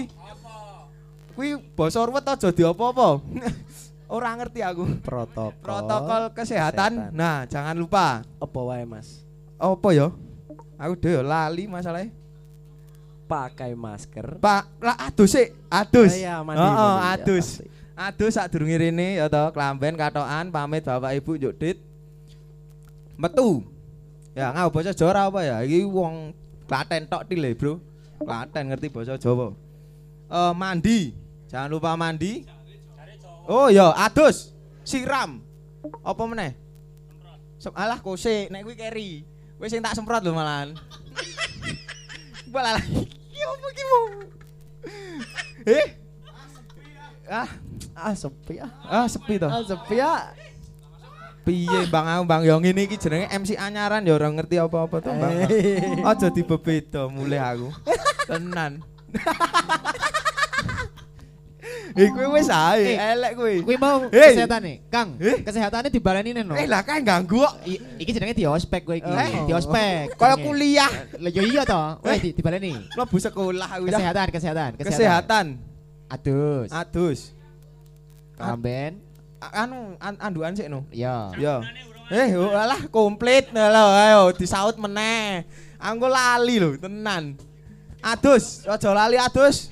kuwi 1.33 1.55
basa 1.73 2.03
ruwet 2.03 2.23
aja 2.25 2.49
diopo-opo. 2.51 3.23
Ora 4.09 4.33
ngerti 4.35 4.59
aku. 4.59 4.89
Protokol. 5.01 5.59
Protokol 5.61 6.23
kesehatan. 6.33 7.13
Nah, 7.13 7.45
jangan 7.45 7.77
lupa. 7.77 8.25
Apa 8.41 8.59
wae, 8.65 8.83
Mas? 8.83 9.21
Apa 9.55 9.93
ya? 9.93 10.09
Aku 10.75 10.97
dhewe 10.97 11.21
lali 11.21 11.69
masalahnya. 11.69 12.11
Pakai 13.29 13.77
masker. 13.77 14.41
Pak, 14.41 14.81
lah 14.81 14.97
adus 15.05 15.37
sih, 15.37 15.53
adus. 15.69 16.09
Oh 16.09 16.17
iya, 16.17 16.41
mandi, 16.41 16.59
Heeh, 16.59 16.73
mandi, 16.73 17.05
ya, 17.05 17.13
adus. 17.13 17.47
pasti. 17.61 17.67
Adus 17.99 18.39
sak 18.39 18.55
durunge 18.55 18.79
rene 18.79 19.19
ya 19.19 19.27
to, 19.27 19.51
klamben 19.51 19.99
katokan 19.99 20.55
pamit 20.55 20.87
Bapak 20.87 21.19
Ibu 21.19 21.35
njuk 21.35 21.55
dit. 21.59 21.83
Metu. 23.19 23.67
Ya 24.39 24.55
ngau 24.55 24.71
basa 24.71 24.95
Jawa 24.95 25.27
apa 25.27 25.43
ya? 25.43 25.67
Iki 25.67 25.83
wong 25.91 26.31
Klaten 26.71 27.11
tok 27.11 27.27
tile, 27.27 27.59
Bro. 27.59 27.83
Klaten 28.23 28.71
ngerti 28.71 28.87
basa 28.87 29.19
Jawa. 29.19 29.51
Eh 30.31 30.53
mandi. 30.55 31.11
Jangan 31.51 31.75
lupa 31.75 31.99
mandi. 31.99 32.47
Oh 33.51 33.67
ya, 33.67 33.91
adus. 33.99 34.55
Siram. 34.87 35.43
Apa 36.07 36.23
meneh? 36.23 36.55
Semprot. 37.59 37.83
Alah 37.83 37.99
kose, 37.99 38.47
nek 38.53 38.63
kuwi 38.63 38.79
keri. 38.79 39.11
Wis 39.59 39.75
sing 39.75 39.83
tak 39.83 39.99
semprot 39.99 40.23
lho 40.23 40.31
malahan. 40.31 40.79
Bala 42.55 42.79
lagi. 42.79 43.11
Ki 43.11 43.43
opo 43.43 43.67
ki? 43.75 43.85
Eh? 45.67 45.87
Ah, 47.27 47.51
Ah, 47.99 48.15
sepi 48.15 48.63
ah. 48.63 48.71
ah 48.87 49.07
sepi 49.11 49.35
to. 49.43 49.49
Ah, 49.51 49.63
sepi 49.67 49.97
ah. 49.99 50.31
Piye 51.43 51.89
Bang 51.89 52.05
aku 52.05 52.25
Bang 52.29 52.43
yo 52.45 52.61
ngene 52.61 52.85
iki 52.85 53.01
jenenge 53.01 53.27
MC 53.33 53.57
anyaran 53.57 54.05
ya 54.05 54.15
ora 54.15 54.29
ngerti 54.29 54.61
apa-apa 54.61 55.01
to 55.01 55.11
Bang. 55.17 55.33
Eh. 55.49 56.05
Aja 56.05 56.29
dibebeda 56.31 57.09
mulai 57.09 57.41
aku. 57.41 57.69
Tenan. 58.29 58.73
Eh 61.99 62.09
kowe 62.15 62.39
wis 62.39 62.47
ae, 62.47 62.95
Eh, 62.95 62.99
elek 63.17 63.33
kowe. 63.35 63.55
Kuwi 63.65 63.77
mau 63.81 64.07
kesehatan 64.07 64.61
nih, 64.63 64.77
Kang. 64.87 65.19
Eh. 65.19 65.43
Kesehatannya 65.43 65.91
dibaleni 65.91 66.31
no. 66.31 66.55
Eh 66.55 66.69
lah 66.71 66.87
kan 66.87 67.03
ganggu 67.03 67.43
kok. 67.43 67.55
Iki 67.99 68.11
jenenge 68.15 68.39
di 68.39 68.47
ospek 68.47 68.87
kowe 68.87 68.95
iki. 68.95 69.09
Eh. 69.09 69.51
Di 69.51 69.53
ospek. 69.57 70.15
Kaya 70.15 70.39
kuliah, 70.39 70.87
Lah 71.19 71.31
yo 71.33 71.43
iya 71.43 71.67
toh. 71.67 71.99
Weh 72.07 72.15
Eh. 72.15 72.19
di 72.23 72.31
dibaleni. 72.39 72.77
mlebu 72.95 73.17
sekolah 73.19 73.69
aku 73.69 73.85
dah. 73.91 73.99
Kesehatan, 73.99 74.27
kesehatan, 74.31 74.71
Kesehatan. 74.79 75.47
Adus. 76.09 76.69
Adus. 76.71 77.21
Kamben. 78.39 78.93
A- 79.43 79.67
Anu 79.67 79.95
an 79.99 80.15
anduan 80.19 80.55
sik 80.55 80.71
no. 80.71 80.87
Ya. 80.95 81.31
Ya. 81.39 81.63
Eh, 82.09 82.33
oh, 82.41 82.49
alah 82.57 82.89
komplit 82.89 83.53
nah 83.53 83.69
lho, 83.69 83.85
ayo 83.93 84.21
disaut 84.33 84.75
meneh. 84.81 85.45
Aku 85.77 86.09
lali 86.09 86.57
lho, 86.57 86.75
tenan. 86.81 87.37
Adus, 88.01 88.65
aja 88.65 88.91
lali 88.97 89.21
adus. 89.21 89.69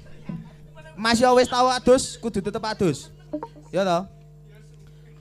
Mas 0.99 1.17
yo 1.17 1.33
wis 1.37 1.49
tau 1.49 1.71
adus, 1.73 2.21
kudu 2.21 2.45
tetep 2.45 2.61
adus. 2.61 3.09
Ya 3.73 3.83
toh? 3.89 4.05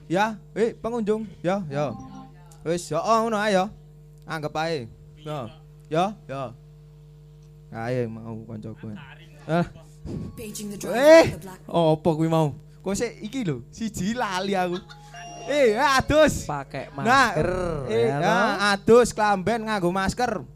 Ya, 0.06 0.38
eh 0.54 0.76
pengunjung, 0.76 1.26
ya, 1.42 1.64
ya. 1.72 1.90
Wis, 2.62 2.86
yo 2.92 3.00
oh, 3.00 3.18
ngono 3.26 3.40
ayo. 3.40 3.72
Anggap 4.28 4.54
ae. 4.68 4.84
Ya. 5.24 5.38
Ya, 5.88 6.04
ya. 6.28 6.42
Ayo 7.72 8.06
mau 8.12 8.38
kancaku. 8.46 8.92
Ah, 9.46 9.66
Paging 10.38 10.70
the 10.74 10.78
eh, 10.94 11.34
the 11.34 11.40
black 11.42 11.60
opo 11.66 12.14
kuwi 12.14 12.30
mau? 12.30 12.54
Kok 12.86 12.94
sik 12.94 13.18
iki 13.18 13.42
lho, 13.42 13.66
siji 13.74 14.14
lali 14.14 14.54
aku. 14.54 14.78
Eh, 15.50 15.74
adus. 15.74 16.46
Pakai 16.46 16.86
Nah, 16.94 17.34
masker. 17.34 17.50
eh, 17.90 18.06
ya, 18.10 18.18
nah, 18.22 18.70
adus 18.70 19.10
klamben 19.10 19.66
nganggo 19.66 19.90
masker. 19.90 20.46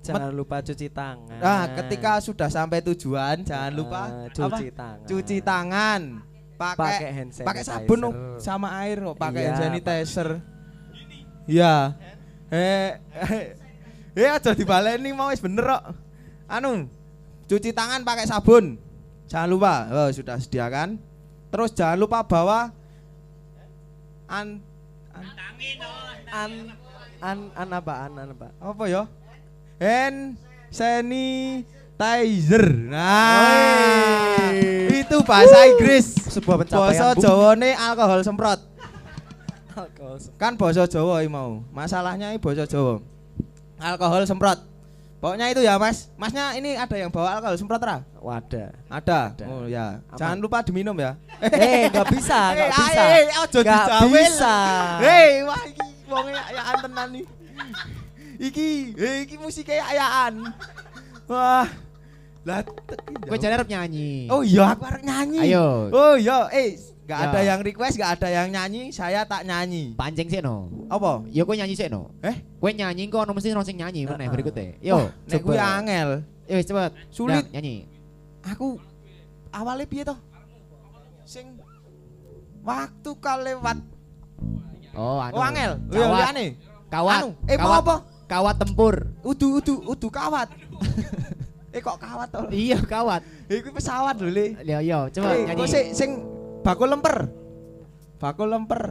Jangan 0.00 0.32
lupa 0.32 0.60
cuci 0.60 0.88
tangan. 0.88 1.36
Nah, 1.36 1.64
ketika 1.76 2.20
sudah 2.20 2.48
sampai 2.48 2.80
tujuan, 2.80 3.44
jangan 3.44 3.72
lupa 3.72 4.02
Ah, 4.08 4.28
cuci 4.28 4.68
apa? 4.68 4.76
tangan. 4.76 5.04
Cuci 5.04 5.36
tangan. 5.40 6.02
Pakai 6.54 6.76
Pakai 6.78 7.10
hand 7.12 7.30
pakai 7.34 7.62
sanitizer. 7.66 7.72
sabun 7.82 8.00
oh, 8.04 8.12
sama 8.38 8.68
air 8.80 9.02
oh, 9.02 9.12
pakai 9.12 9.42
Iya, 9.42 9.48
hand 9.52 9.60
sanitizer. 9.60 10.28
Iya. 11.44 11.74
Eh, 12.48 12.90
eh, 13.20 13.44
eh 14.14 14.28
aja 14.32 14.52
dibaleni 14.54 15.12
mau 15.12 15.28
wis 15.28 15.40
bener 15.40 15.64
kok. 15.66 15.84
Anu, 16.46 16.88
cuci 17.44 17.68
tangan 17.68 18.00
pakai 18.00 18.24
sabun. 18.24 18.80
Jangan 19.28 19.48
lupa. 19.48 19.74
Oh, 19.88 20.08
sudah 20.08 20.40
sediakan. 20.40 21.00
Terus 21.54 21.70
jangan 21.70 22.02
lupa 22.02 22.26
bawa 22.26 22.74
an, 24.26 24.58
an 25.14 25.22
An 26.34 26.50
an 27.22 27.38
an 27.54 27.68
apa? 27.70 27.94
An, 28.10 28.18
an 28.18 28.34
apa? 28.34 28.50
apa 28.58 28.84
ya? 28.90 29.06
Hand 29.78 30.34
sanitizer. 30.74 32.66
Nah, 32.90 34.50
itu 34.90 35.14
bahasa 35.22 35.70
Inggris. 35.70 36.18
Sebuah 36.26 36.66
pencapaian. 36.66 37.14
Jawane 37.22 37.70
alkohol 37.78 38.26
semprot. 38.26 38.58
Alkohol. 39.78 40.18
Kan 40.34 40.58
basa 40.58 40.90
Jawa 40.90 41.22
mau. 41.30 41.62
Masalahnya 41.70 42.34
ini 42.34 42.42
basa 42.42 42.66
Jawa. 42.66 42.98
Alkohol 43.78 44.26
semprot. 44.26 44.73
Pokoknya 45.24 45.48
itu 45.48 45.64
ya, 45.64 45.80
Mas. 45.80 46.12
Masnya 46.20 46.52
ini 46.52 46.76
ada 46.76 46.92
yang 47.00 47.08
bawa 47.08 47.40
alkohol 47.40 47.56
semprot 47.56 47.80
ra? 47.80 48.04
Wadah. 48.20 48.76
Ada. 48.92 49.32
Ada. 49.32 49.44
Oh 49.48 49.64
ya. 49.64 50.04
Aman. 50.04 50.18
Jangan 50.20 50.36
lupa 50.36 50.60
diminum 50.60 50.92
ya. 51.00 51.16
Eh, 51.40 51.88
nggak 51.88 52.12
bisa, 52.12 52.36
nggak 52.52 52.68
Eh, 52.68 52.76
bisa. 52.76 53.00
eh, 53.00 53.22
ojo 53.40 53.58
Nggak 53.64 53.84
dijawel. 53.88 54.08
bisa. 54.12 54.54
Hei, 55.00 55.30
wah 55.48 55.62
iki 55.64 55.84
wong 56.12 56.26
ya 56.28 56.72
tenan 56.76 57.08
nih. 57.08 57.24
Iki, 58.36 58.68
eh, 59.00 59.16
iki 59.24 59.40
musik 59.40 59.64
kayak 59.64 59.96
ayaan. 59.96 60.52
Wah. 61.24 61.72
Lah, 62.44 62.60
jare 63.40 63.56
arep 63.56 63.68
nyanyi. 63.72 64.28
Oh 64.28 64.44
iya, 64.44 64.76
aku 64.76 64.84
arep 64.84 65.00
nyanyi. 65.08 65.40
Ayo. 65.48 65.88
Oh 65.88 66.20
iya, 66.20 66.52
eh, 66.52 66.76
nggak 67.04 67.18
Ya. 67.18 67.26
ada 67.26 67.40
yang 67.42 67.60
request, 67.60 67.94
nggak 67.94 68.12
ada 68.14 68.28
yang 68.30 68.48
nyanyi, 68.48 68.82
saya 68.88 69.22
tak 69.22 69.42
nyanyi. 69.42 69.92
Pancing 69.92 70.24
sih 70.26 70.40
no. 70.40 70.72
Apa? 70.86 71.20
Ya 71.28 71.42
kowe 71.42 71.52
nyanyi 71.52 71.74
sih 71.74 71.86
no. 71.86 72.08
Eh? 72.18 72.32
Kowe 72.56 72.70
nyanyi 72.70 73.06
kok 73.06 73.22
ono 73.22 73.32
mesti 73.32 73.50
ono 73.50 73.60
sing 73.60 73.76
nyanyi 73.76 74.04
meneh 74.04 74.16
Heeh. 74.18 74.28
berikutnya. 74.30 74.64
Wah, 74.72 74.80
Yo, 74.80 74.96
nek 75.22 75.40
kuwi 75.40 75.54
coba. 75.54 75.68
angel. 75.74 76.08
Ya 76.44 76.54
wis 76.54 76.64
cepet. 76.64 76.90
Sulit. 77.08 77.44
Dah, 77.44 77.52
nyanyi. 77.52 77.74
Aku 78.42 78.80
awalnya 79.50 79.84
piye 79.84 80.02
toh? 80.02 80.16
Sing 81.22 81.60
waktu 82.60 83.10
kalewat. 83.14 83.78
Oh, 84.94 85.18
anu. 85.18 85.34
Oh, 85.34 85.42
angel. 85.42 85.72
Iya, 85.86 85.98
Kawat. 86.00 86.16
liyane. 86.16 86.46
Kawat. 86.86 87.18
Anu, 87.18 87.28
eh, 87.44 87.56
mau 87.56 87.64
Kawat. 87.66 87.80
apa? 87.80 87.94
Kawat 88.24 88.56
tempur. 88.56 88.94
Udu 89.20 89.58
udu 89.58 89.74
udu 89.84 90.08
kawat. 90.08 90.48
eh 91.74 91.80
kok 91.80 91.98
kawat 91.98 92.28
toh? 92.30 92.46
Iya, 92.48 92.78
kawat. 92.80 93.20
Eh 93.46 93.60
kuwi 93.60 93.72
pesawat 93.72 94.16
lho, 94.16 94.30
Le. 94.30 94.46
Yo 94.62 94.78
yo, 94.80 94.98
coba 95.10 95.28
Eh, 95.30 95.44
nyanyi. 95.44 95.58
kok 95.58 95.68
sing 95.68 95.84
sing 95.92 96.10
bakul 96.64 96.88
lemper. 96.88 97.28
Bakul 98.16 98.48
lemper. 98.48 98.82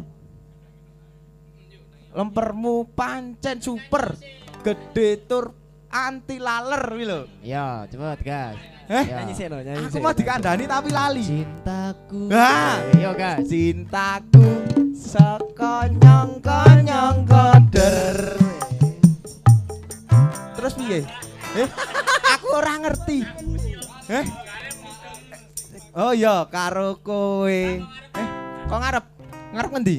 Lempermu 2.13 2.93
pancen 2.93 3.57
super. 3.57 4.13
Gede 4.61 5.25
tur 5.25 5.49
anti 5.89 6.37
laler 6.37 6.83
kuwi 6.85 7.05
lho. 7.09 7.19
Yo, 7.41 7.89
cepet, 7.89 8.19
gas. 8.21 8.55
Eh, 8.83 9.03
Ya. 9.09 9.23
Nyanyi 9.23 9.33
sih 9.33 9.47
no, 9.47 9.57
nyanyi 9.63 9.87
Aku 9.87 9.97
mau 10.03 10.11
dikandani 10.13 10.63
tapi 10.67 10.89
lali. 10.93 11.23
Cintaku. 11.23 12.29
Ah. 12.29 12.77
Yo, 12.99 13.11
gas. 13.17 13.41
Cintaku 13.49 14.45
sekonyong 14.93 16.37
konyong 16.43 17.17
koder. 17.25 18.17
Terus 20.53 20.73
piye? 20.77 20.99
Eh, 21.57 21.69
aku 22.37 22.45
ora 22.53 22.77
ngerti. 22.77 23.19
Eh? 24.11 24.25
Oh 25.93 26.09
iya, 26.09 26.49
karo 26.49 26.97
kowe. 27.05 27.45
Eh, 27.53 28.27
kok 28.65 28.79
ngarep? 28.81 29.05
Ngarep 29.53 29.71
ngendi? 29.77 29.97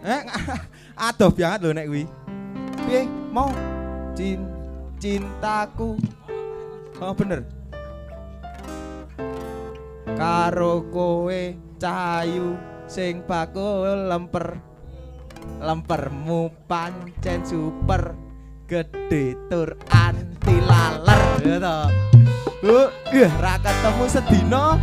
Eh, 0.00 0.20
Aduh 1.12 1.28
banget 1.36 1.60
lho 1.60 1.70
nek 1.76 1.86
kuwi. 1.92 2.04
Piye? 2.88 3.04
Mau 3.28 3.52
Cin 4.16 4.40
cintaku. 4.96 6.00
Oh 6.96 7.12
bener. 7.12 7.44
Karo 10.16 10.88
kowe 10.88 11.40
cahayu 11.76 12.56
sing 12.88 13.20
bakul 13.28 14.08
lemper. 14.08 14.56
Lempermu 15.60 16.48
pancen 16.64 17.44
super 17.44 18.16
gede 18.64 19.36
tur 19.52 19.76
anti 19.92 20.56
laler. 20.64 21.20
Toh. 21.60 22.11
Uh, 22.62 22.86
ra 23.42 23.58
ketemu 23.58 24.04
sedina. 24.06 24.78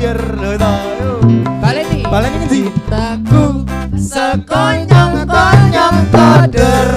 Lho 0.00 0.56
toh. 0.56 0.78
Yuk. 0.96 1.20
Baleni. 1.60 2.00
Baleni 2.08 2.36
ngendi? 2.40 2.60
Cintaku 2.64 3.68
sekonyong-konyong 3.92 5.98
koder 6.08 6.88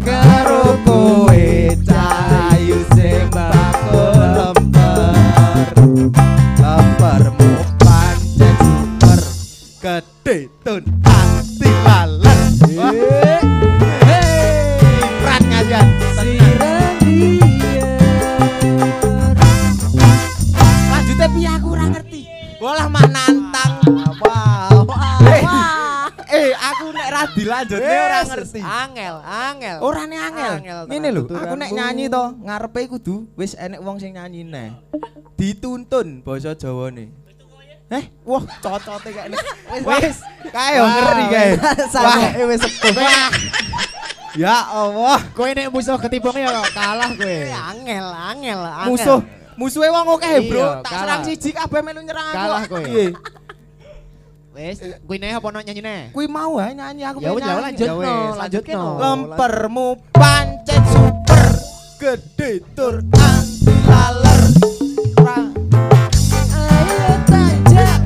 karo 0.00 0.80
kowe 0.88 1.44
cahayu 1.84 2.80
sing 2.96 3.28
bakul 3.28 4.16
lemper 4.16 5.68
lempermu 6.56 7.52
pancen 7.80 8.56
super 8.64 9.20
gede 9.84 10.48
tun 10.64 10.84
nek 27.48 27.56
ra 27.56 27.64
dilanjutne 27.64 27.96
ora 27.96 28.18
ngerti. 28.28 28.60
Angel, 28.60 29.16
angel. 29.24 29.76
Ora 29.80 30.02
nih 30.04 30.18
angel. 30.20 30.52
Angel 30.60 30.80
Ngene 30.92 31.08
lho, 31.10 31.22
tenan 31.24 31.40
aku 31.40 31.54
nek 31.56 31.70
nyanyi 31.72 32.04
to, 32.12 32.24
ngarepe 32.44 32.80
kudu 32.92 33.16
wis 33.34 33.56
enek 33.56 33.80
wong 33.80 33.96
sing 33.96 34.12
nyanyi 34.14 34.44
neh. 34.44 34.76
Dituntun 35.34 36.20
basa 36.20 36.52
Jawane. 36.52 37.08
Eh, 37.88 38.04
wah 38.28 38.44
cocote 38.60 39.08
kayak 39.08 39.26
ini. 39.32 39.36
Wis, 39.80 40.20
kae 40.52 40.76
yo 40.76 40.84
ngeri 40.84 41.24
kae. 41.32 41.50
Sampai 41.92 42.44
wis 42.44 42.60
sepuh. 42.60 42.92
Wah. 43.00 43.32
Ya 44.36 44.60
Allah, 44.70 45.18
Kowe 45.32 45.48
nek 45.50 45.72
musuh 45.72 45.96
ketibung 45.96 46.36
ya 46.36 46.52
kalah 46.76 47.16
kowe. 47.16 47.38
Angel, 47.72 48.06
angel, 48.12 48.60
angel. 48.60 48.92
musuh 48.92 49.20
musuhe 49.58 49.88
wong 49.90 50.06
oke 50.14 50.28
Iya, 50.28 50.40
bro. 50.46 50.66
Tak 50.84 50.92
serang 50.94 51.20
siji 51.24 51.50
kabeh 51.56 51.80
melu 51.80 52.04
nyerang 52.04 52.26
aku. 52.28 52.36
Kalah 52.36 52.62
kowe. 52.68 53.04
Wis, 54.58 54.82
kowe 55.06 55.14
nek 55.22 55.38
apa 55.38 55.62
nyanyine? 55.62 56.10
Kuwi 56.10 56.26
mau 56.26 56.58
ae 56.58 56.74
nyanyi 56.74 57.06
aku 57.06 57.22
Ya 57.22 57.30
pengen 57.30 57.46
wis 57.46 57.62
lanjut 57.62 57.86
Ya 57.86 57.94
no, 57.94 58.34
lanjut 58.34 58.64
no. 58.66 58.82
Lempermu 58.98 59.88
pancen 60.10 60.82
super 60.90 61.46
gede 62.02 62.50
tur 62.74 62.98
anti 63.22 63.74
laler. 63.86 64.42
Ayo 66.58 67.10
tajak 67.30 68.02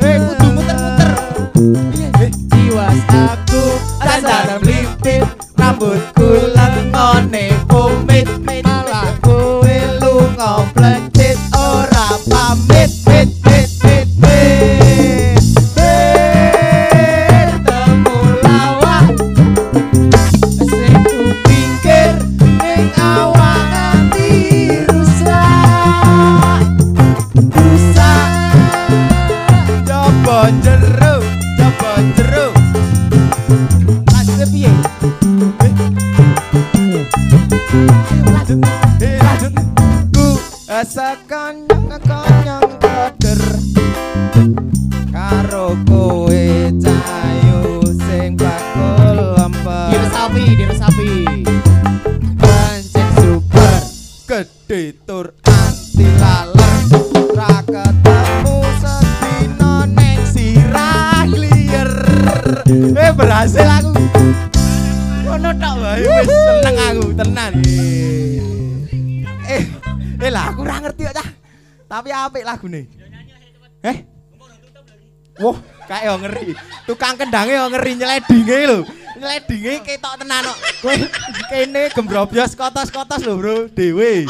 Eh 0.00 0.16
kudu 0.16 0.48
muter-muter. 0.56 1.12
Eh, 2.24 2.30
Jiwas 2.56 2.96
aku 3.12 3.64
Dandan 4.00 4.56
blipit 4.64 5.28
rambutku 5.60 6.56
lengone 6.56 7.52
pomit 7.68 8.24
sekonyong 40.86 41.90
konyong 42.06 42.70
koder 42.78 43.42
karo 45.10 45.74
kowe 45.82 46.46
cahayu 46.78 47.82
sing 48.06 48.38
bakul 48.38 49.34
lemper 49.34 49.90
diresapi, 49.90 50.44
diresapi. 50.54 51.10
pancen 52.38 53.08
super 53.18 53.74
gede 54.30 54.94
tur 55.02 55.34
anti 55.42 56.06
laler. 56.22 56.74
Ra 57.34 57.66
ketemu 57.66 58.56
sedina 58.78 59.90
ning 59.90 60.22
sirah 60.30 61.26
liyer 61.26 61.90
eh 62.94 63.10
berhasil 63.10 63.66
aku. 63.66 63.90
Ngono 65.26 65.50
tok 65.50 65.74
wae 65.82 66.06
wis 66.06 66.30
seneng 66.30 66.76
aku 66.78 67.06
tenan. 67.18 67.52
eh 67.66 68.45
eh 70.26 70.30
lah 70.34 70.50
aku 70.50 70.60
ora 70.66 70.82
ngerti 70.82 71.02
kok 71.06 71.14
cah 71.22 71.28
tapi 71.86 72.08
apik 72.10 72.42
lagune 72.42 72.82
eh 73.86 73.98
Wah, 75.36 75.52
kayak 75.84 76.08
yo 76.08 76.14
ngeri. 76.16 76.56
Tukang 76.88 77.12
kendange 77.12 77.52
yo 77.60 77.68
ngeri 77.68 77.92
nyeledinge 78.00 78.58
lho. 78.72 78.78
Nyeledinge 79.20 79.84
ketok 79.84 80.24
tenan 80.24 80.48
kok. 80.48 80.58
Kowe 80.80 80.96
kene 81.52 81.82
gembrobyos 81.92 82.56
kotos-kotos 82.56 83.20
lho, 83.20 83.36
Bro. 83.36 83.68
Dewe. 83.68 84.24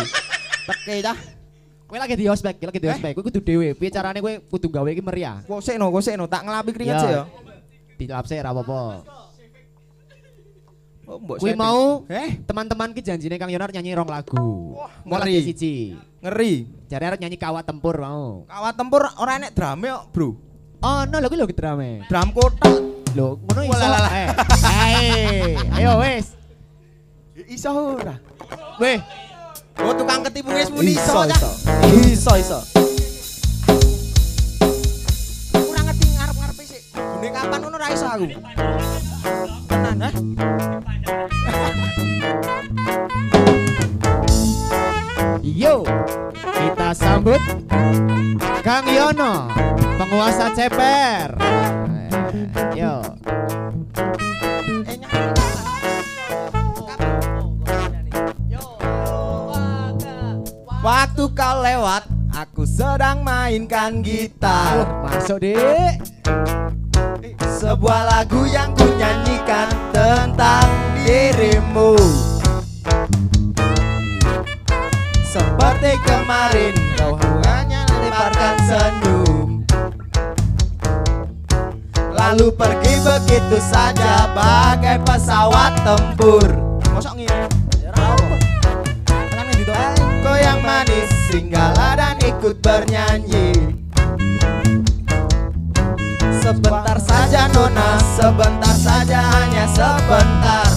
Teke 0.67 1.07
cah. 1.07 1.15
Kowe 1.87 1.95
lagi 2.03 2.19
di 2.19 2.27
ospek, 2.27 2.59
lagi 2.59 2.83
di 2.83 2.91
ospek. 2.91 3.15
Kowe 3.15 3.23
kudu 3.23 3.39
dhewe. 3.39 3.79
Piye 3.79 3.95
carane 3.95 4.19
kowe 4.19 4.35
kudu 4.51 4.67
gawe 4.67 4.91
iki 4.91 4.99
meriah? 4.99 5.47
Kok 5.47 5.63
sekno, 5.63 5.95
kok 5.95 6.03
sekno, 6.03 6.27
tak 6.27 6.43
ngelapi 6.43 6.75
keringet 6.75 6.99
Ya. 6.99 7.03
sih 7.07 7.11
yo. 7.15 7.23
Dilapse 8.03 8.35
ora 8.43 8.51
apa-apa. 8.51 8.81
Oh, 11.07 11.23
setting. 11.39 11.55
mau 11.55 12.03
eh 12.11 12.43
teman-teman 12.43 12.91
ki 12.91 12.99
janjine 12.99 13.39
Kang 13.39 13.47
Yonar 13.47 13.71
nyanyi 13.71 13.95
rong 13.95 14.11
lagu. 14.11 14.75
Mau 15.07 15.23
ngeri. 15.23 15.39
siji. 15.47 15.95
ngeri. 16.19 16.67
Jare 16.91 17.15
arep 17.15 17.23
nyanyi 17.23 17.39
kawat 17.39 17.63
tempur 17.63 17.95
mau. 18.03 18.43
Kawat 18.51 18.75
tempur 18.75 19.07
ora 19.23 19.39
enek 19.39 19.55
drame 19.55 19.87
kok, 19.95 20.05
Bro. 20.11 20.29
Oh, 20.83 21.07
no 21.07 21.17
lho 21.23 21.31
kuwi 21.31 21.39
lho 21.39 21.47
drame. 21.47 22.03
Drum 22.11 22.29
kotak. 22.35 22.75
Lho, 23.15 23.39
ngono 23.39 23.61
iso. 23.65 23.87
Eh, 23.87 24.29
Hei, 24.67 25.55
ayo 25.79 26.03
wes. 26.03 26.35
Iso 27.47 27.71
ora? 27.71 28.19
Weh, 28.83 28.99
Oh, 29.77 29.93
tukang 29.95 30.25
ketipu 30.27 30.51
wis 30.57 30.73
muni 30.75 30.97
iso 30.99 31.23
cah. 31.23 31.53
Iso, 32.03 32.33
iso. 32.35 32.59
Ora 35.55 35.81
ngerti 35.87 36.07
ngarep-ngarepe 36.19 36.63
sik. 36.67 36.83
Gune 36.97 37.29
kapan 37.31 37.59
ngono 37.63 37.77
ora 37.79 37.89
iso 37.95 38.07
aku. 38.11 38.25
Tenan, 39.77 40.01
ha? 40.01 40.11
yo 45.45 45.85
kita 46.41 46.97
sambut 46.97 47.37
Kang 48.65 48.89
Yono, 48.89 49.53
penguasa 50.01 50.49
ceper. 50.57 51.37
Eh, 51.37 52.81
Yo. 52.81 53.05
Eh. 54.89 54.97
Waktu 60.81 61.25
kau 61.37 61.57
lewat, 61.61 62.09
aku 62.33 62.65
sedang 62.65 63.21
mainkan 63.21 64.01
gitar. 64.01 64.89
Masuk, 65.05 65.45
Dik. 65.45 66.01
Sebuah 67.47 68.03
lagu 68.11 68.43
yang 68.51 68.75
ku 68.75 68.83
nyanyikan 68.99 69.71
tentang 69.95 70.67
dirimu. 71.07 71.95
Seperti 75.23 75.95
kemarin 76.03 76.75
kau 76.99 77.15
hanya 77.47 77.87
lemparkan 77.87 78.57
senyum. 78.67 79.49
Lalu 82.11 82.51
pergi 82.59 82.95
begitu 83.07 83.57
saja 83.63 84.27
bagai 84.35 84.99
pesawat 85.07 85.79
tempur. 85.87 86.51
Kau 90.27 90.35
yang 90.35 90.59
manis 90.67 91.07
singgahlah 91.31 91.95
dan 91.95 92.19
ikut 92.19 92.59
bernyanyi 92.59 93.77
Sebentar 96.47 96.95
saja 97.03 97.51
nona. 97.51 97.99
Sebentar 98.15 98.77
saja 98.79 99.19
hanya 99.19 99.67
sebentar. 99.67 100.71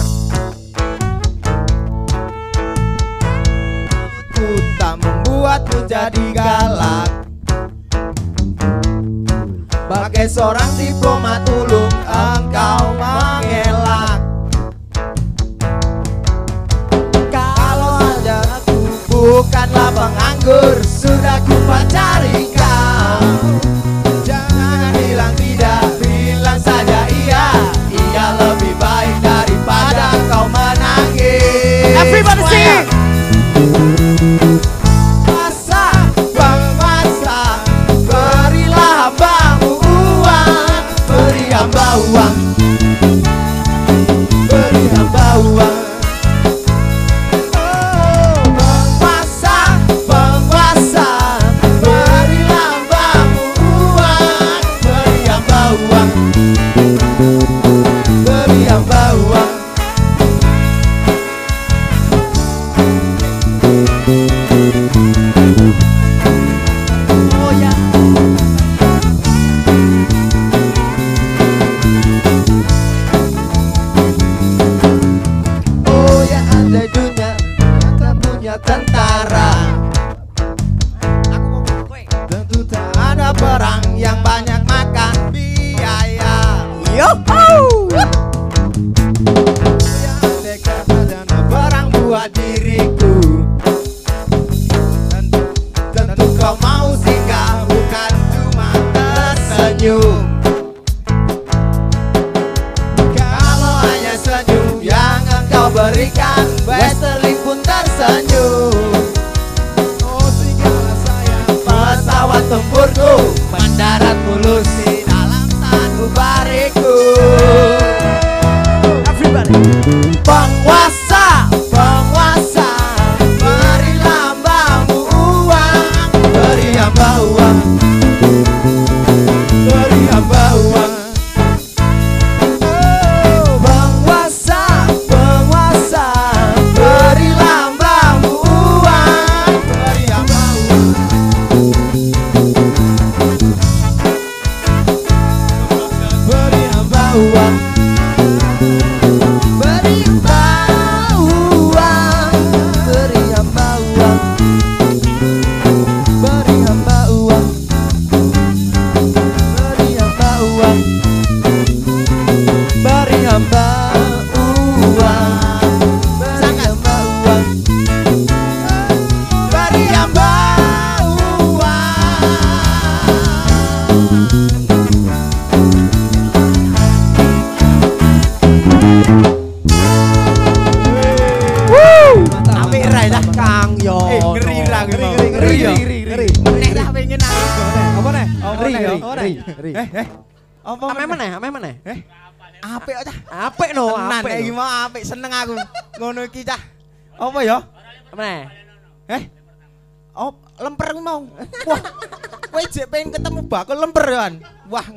Ku 4.34 4.50
tak 4.82 4.98
membuatmu 4.98 5.86
jadi 5.86 6.26
galak. 6.34 7.06
Bagai 9.86 10.26
seorang 10.26 10.74
diplomat 10.74 11.46
ulung 11.54 11.94
Engkau 12.02 12.90
mengelak. 12.98 14.18
Kalau 17.30 17.94
ada 18.18 18.42
aku 18.58 18.90
bukanlah 19.06 19.94
penganggur. 19.94 20.82
Sudah 20.82 21.38
ku 21.46 21.54
pacari 21.62 22.49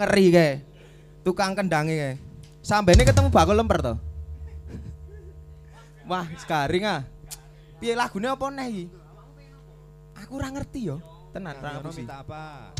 ngeri 0.04 0.26
kayak 0.36 0.56
tukang 1.24 1.56
kendangi 1.56 1.96
kayak 1.96 2.18
sampai 2.60 3.00
ketemu 3.00 3.32
bakul 3.32 3.56
lemper 3.56 3.80
to. 3.80 3.94
wah 6.12 6.28
garing 6.44 6.84
ah. 6.84 7.02
Piye 7.80 7.96
lagune 7.96 8.28
apa 8.28 8.46
neh 8.52 8.68
iki? 8.68 8.86
aku 10.20 10.40
ora 10.40 10.52
ngerti 10.52 10.80
yo. 10.92 10.98
Tenan 11.32 11.56
ora 11.60 11.80
ngerti. 11.80 12.04
sih 12.04 12.06
apa? 12.08 12.72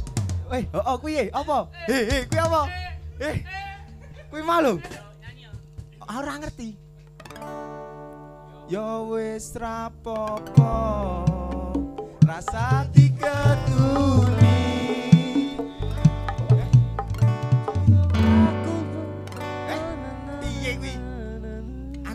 Eh 0.52 0.64
oh, 0.76 0.84
oh 0.84 0.96
kuwi 1.00 1.16
kuih 1.16 1.28
apa? 1.32 1.58
Eh 1.88 2.04
eh 2.04 2.22
kuih 2.28 2.44
apa? 2.44 2.62
Eh 3.24 3.36
Kuwi 4.34 4.42
malu 4.42 4.82
aku 6.02 6.10
kurang 6.20 6.42
ngerti. 6.44 6.70
Yo 8.68 9.14
wis 9.14 9.54
rapopo 9.54 10.74
rasa 12.24 12.88
tiga 12.96 13.60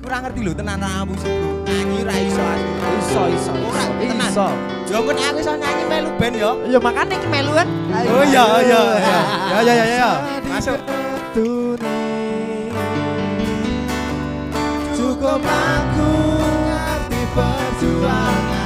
kurang 0.08 0.24
ngerti 0.24 0.40
lho 0.40 0.52
tenan 0.56 0.80
ra 0.80 1.04
musik 1.04 1.28
bro. 1.28 1.68
Nyanyi 1.68 2.00
ra 2.08 2.16
iso 2.16 2.40
aku. 2.40 2.72
Iso 2.96 3.22
iso. 3.28 3.52
Ora 3.52 3.84
tenan. 4.00 4.30
Iso. 4.32 4.48
Ya 4.88 4.96
yo 4.96 4.98
kon 5.04 5.20
aku 5.20 5.38
iso 5.44 5.52
nyanyi 5.52 5.84
melu 5.84 6.10
ben 6.16 6.32
yo. 6.32 6.50
Ya 6.64 6.68
iya, 6.72 6.78
makane 6.80 7.14
iki 7.20 7.28
melu 7.28 7.52
kan. 7.52 7.68
Oh 7.92 8.24
iya 8.24 8.42
oh, 8.48 8.60
iya. 8.64 8.80
iya. 8.96 9.20
Ya 9.52 9.58
ya 9.60 9.72
ya 9.76 9.84
ya. 9.84 9.96
ya. 10.00 10.10
Masuk. 10.48 10.80
Tune. 11.36 12.00
Cukup 14.96 15.44
aku 15.44 16.10
ngerti 16.40 17.20
perjuangan 17.36 18.57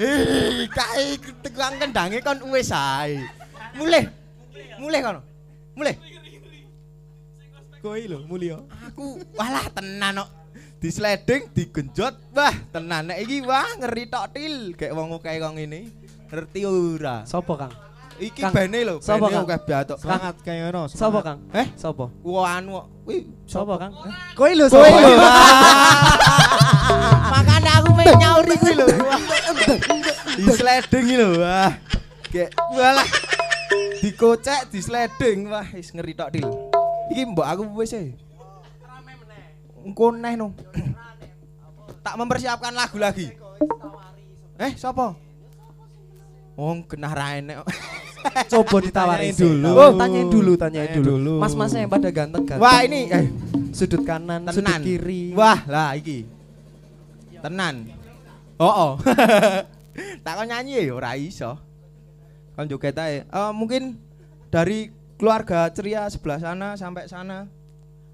Ih, 0.00 0.64
kae 0.72 1.20
tukang 1.44 1.76
kendange 1.76 2.24
kon 2.24 2.40
wis 2.48 2.72
ae. 2.72 3.20
Mulih. 3.76 4.08
Mulih 4.80 5.00
kono. 5.04 5.20
Mulih. 5.76 5.96
Kowe 7.84 8.00
lho 8.00 8.24
mulia. 8.24 8.56
Aku 8.88 9.20
walah 9.36 9.68
tenan 9.76 10.24
kok. 10.24 10.28
Di 10.80 10.88
digenjot. 11.52 12.32
Wah, 12.32 12.56
tenan 12.72 13.12
nek 13.12 13.20
iki 13.20 13.44
wah 13.44 13.68
ngeri 13.76 14.08
tok 14.08 14.32
til. 14.32 14.72
Kayak 14.72 14.96
wong 14.96 15.20
kae 15.20 15.36
kok 15.36 15.52
ngene. 15.52 15.92
Ngerti 16.32 16.60
ora? 16.64 17.28
Sopo 17.28 17.60
Kang? 17.60 17.74
Iki 18.20 18.40
Kang, 18.40 18.52
bene 18.52 18.78
lho, 18.84 19.00
bene 19.00 19.32
Kang? 19.32 19.44
akeh 19.48 19.60
batok. 19.68 19.98
Semangat 20.00 20.36
kayak 20.44 20.60
ngono. 20.68 20.82
Sopo. 20.88 21.20
Kang? 21.20 21.44
Eh? 21.52 21.66
Sopo? 21.76 22.08
Wah 22.24 22.56
anu 22.56 22.80
kok. 22.80 22.86
Wih, 23.04 23.28
Sopo 23.44 23.76
Kang? 23.76 23.92
Kowe 24.32 24.50
lho 24.56 24.64
sopo? 24.68 24.84
Makanya 27.32 27.70
aku 27.80 27.88
main 27.96 28.14
nyauri 28.16 28.54
kuwi. 28.60 28.79
Di 30.40 30.52
sliding 30.56 31.04
iki 31.04 31.16
lho, 31.20 31.28
wah. 31.44 31.72
Kayak 32.32 32.50
walah. 32.72 33.08
Dikocek 34.00 34.72
di 34.72 34.80
sliding, 34.80 35.52
wah 35.52 35.66
wis 35.76 35.92
ngeri 35.92 36.16
tok 36.16 36.32
til. 36.32 36.48
Iki 37.12 37.22
mbok 37.36 37.44
aku 37.44 37.62
wis 37.76 37.92
e. 37.92 38.16
Engko 39.84 40.16
neh 40.16 40.34
no. 40.40 40.56
tak 42.04 42.16
mempersiapkan 42.16 42.72
lagu 42.72 42.96
lagi. 42.96 43.28
Eh, 44.56 44.72
sapa? 44.80 45.12
Wong 46.56 46.84
genah 46.88 47.12
ra 47.12 47.36
enek. 47.36 47.56
Coba 48.52 48.76
ditawarin 48.84 49.32
dulu. 49.32 49.68
Oh, 49.72 49.92
tanyain 49.96 50.28
dulu, 50.28 50.52
tanyain 50.56 50.92
dulu. 50.92 51.16
dulu. 51.16 51.34
Mas-masnya 51.40 51.84
yang 51.84 51.92
pada 51.92 52.08
ganteng-ganteng. 52.12 52.60
Wah, 52.60 52.84
ini 52.84 53.08
eh 53.08 53.32
sudut 53.72 54.04
kanan, 54.04 54.44
sudut 54.52 54.68
tenan. 54.68 54.80
kiri. 54.84 55.32
Wah, 55.32 55.64
lah 55.64 55.96
iki. 55.96 56.28
Tenan. 57.40 57.88
Oh, 58.60 58.68
oh. 58.68 58.92
tak 60.24 60.40
nyanyi 60.46 60.86
ya 60.86 60.92
ora 60.94 61.16
iso. 61.16 61.58
Kon 62.54 62.66
joget 62.68 62.96
ae. 62.98 63.24
Eh, 63.24 63.52
mungkin 63.54 63.96
dari 64.50 64.90
keluarga 65.20 65.68
ceria 65.70 66.08
sebelah 66.08 66.40
sana 66.40 66.68
sampai 66.74 67.06
sana 67.06 67.46